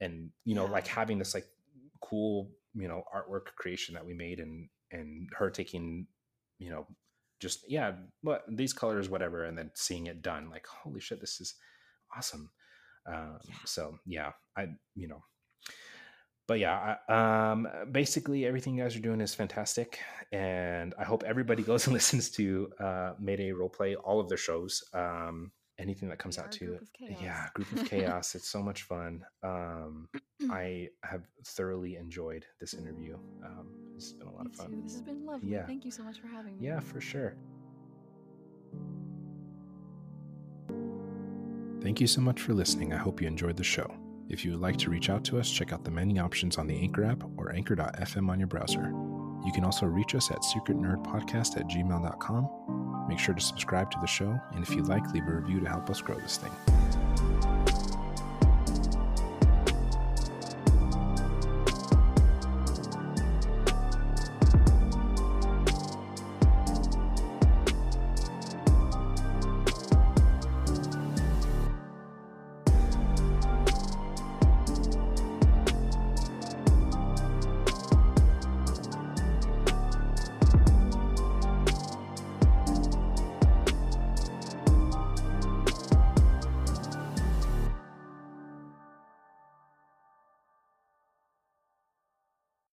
and 0.00 0.30
you 0.44 0.54
know, 0.54 0.66
like 0.66 0.86
having 0.86 1.18
this 1.18 1.34
like 1.34 1.46
cool, 2.00 2.50
you 2.74 2.88
know, 2.88 3.04
artwork 3.14 3.54
creation 3.56 3.94
that 3.94 4.04
we 4.04 4.14
made, 4.14 4.40
and 4.40 4.68
and 4.90 5.28
her 5.36 5.50
taking, 5.50 6.06
you 6.58 6.70
know, 6.70 6.86
just 7.42 7.64
yeah, 7.68 7.92
but 8.22 8.44
these 8.48 8.72
colors, 8.72 9.10
whatever, 9.10 9.44
and 9.44 9.58
then 9.58 9.70
seeing 9.74 10.06
it 10.06 10.22
done, 10.22 10.48
like 10.50 10.66
holy 10.66 11.00
shit, 11.00 11.20
this 11.20 11.40
is 11.40 11.54
awesome. 12.16 12.50
Um, 13.06 13.38
Yeah. 13.48 13.54
So 13.66 13.98
yeah, 14.06 14.32
I 14.56 14.68
you 14.94 15.08
know 15.08 15.22
but 16.48 16.58
yeah, 16.58 16.96
I- 17.08 17.50
um, 17.52 17.68
basically 17.92 18.44
everything 18.46 18.74
you 18.76 18.82
guys 18.82 18.96
are 18.96 19.00
doing 19.00 19.20
is 19.20 19.34
fantastic, 19.34 20.00
and 20.32 20.92
I 20.98 21.04
hope 21.04 21.22
everybody 21.24 21.62
goes 21.62 21.86
and 21.86 21.94
listens 21.94 22.30
to 22.32 22.68
uh, 22.80 23.12
Mayday 23.20 23.50
Roleplay, 23.52 23.94
all 24.02 24.18
of 24.20 24.28
their 24.28 24.38
shows, 24.38 24.82
um, 24.92 25.52
anything 25.82 26.08
that 26.08 26.18
comes 26.18 26.38
out 26.38 26.50
to 26.52 26.78
chaos. 26.98 27.18
yeah, 27.22 27.46
Group 27.54 27.72
of 27.72 27.84
Chaos. 27.88 28.34
it's 28.34 28.48
so 28.48 28.62
much 28.62 28.82
fun. 28.84 29.24
Um, 29.42 30.08
I 30.50 30.88
have 31.04 31.22
thoroughly 31.44 31.96
enjoyed 31.96 32.46
this 32.60 32.72
interview. 32.74 33.16
Um, 33.44 33.66
it's 33.96 34.12
been 34.12 34.28
a 34.28 34.32
lot 34.32 34.44
Me 34.44 34.50
of 34.50 34.56
fun. 34.56 34.70
too. 34.70 34.80
This 34.82 34.92
has 34.92 35.02
been 35.02 35.26
lovely. 35.26 35.50
Yeah. 35.50 35.66
Thank 35.66 35.84
you 35.84 35.90
so 35.90 36.02
much 36.02 36.18
for 36.20 36.28
having 36.28 36.58
me. 36.58 36.66
Yeah, 36.66 36.80
for 36.80 37.00
sure. 37.00 37.34
Thank 41.82 42.00
you 42.00 42.06
so 42.06 42.20
much 42.20 42.40
for 42.40 42.52
listening. 42.54 42.92
I 42.92 42.96
hope 42.96 43.20
you 43.20 43.26
enjoyed 43.26 43.56
the 43.56 43.64
show. 43.64 43.92
If 44.28 44.44
you 44.44 44.52
would 44.52 44.60
like 44.60 44.76
to 44.78 44.90
reach 44.90 45.10
out 45.10 45.24
to 45.24 45.38
us, 45.38 45.50
check 45.50 45.72
out 45.72 45.84
the 45.84 45.90
many 45.90 46.18
options 46.18 46.56
on 46.56 46.66
the 46.68 46.76
Anchor 46.78 47.04
app 47.04 47.22
or 47.36 47.52
anchor.fm 47.52 48.28
on 48.30 48.38
your 48.38 48.46
browser. 48.46 48.92
You 49.44 49.52
can 49.52 49.64
also 49.64 49.86
reach 49.86 50.14
us 50.14 50.30
at 50.30 50.38
secretnerdpodcast 50.42 51.56
at 51.58 51.66
gmail.com. 51.68 52.48
Make 53.12 53.18
sure 53.18 53.34
to 53.34 53.42
subscribe 53.42 53.90
to 53.90 53.98
the 54.00 54.06
show, 54.06 54.40
and 54.54 54.62
if 54.62 54.74
you'd 54.74 54.88
like, 54.88 55.12
leave 55.12 55.28
a 55.28 55.32
review 55.32 55.60
to 55.60 55.68
help 55.68 55.90
us 55.90 56.00
grow 56.00 56.14
this 56.14 56.38
thing. 56.38 56.81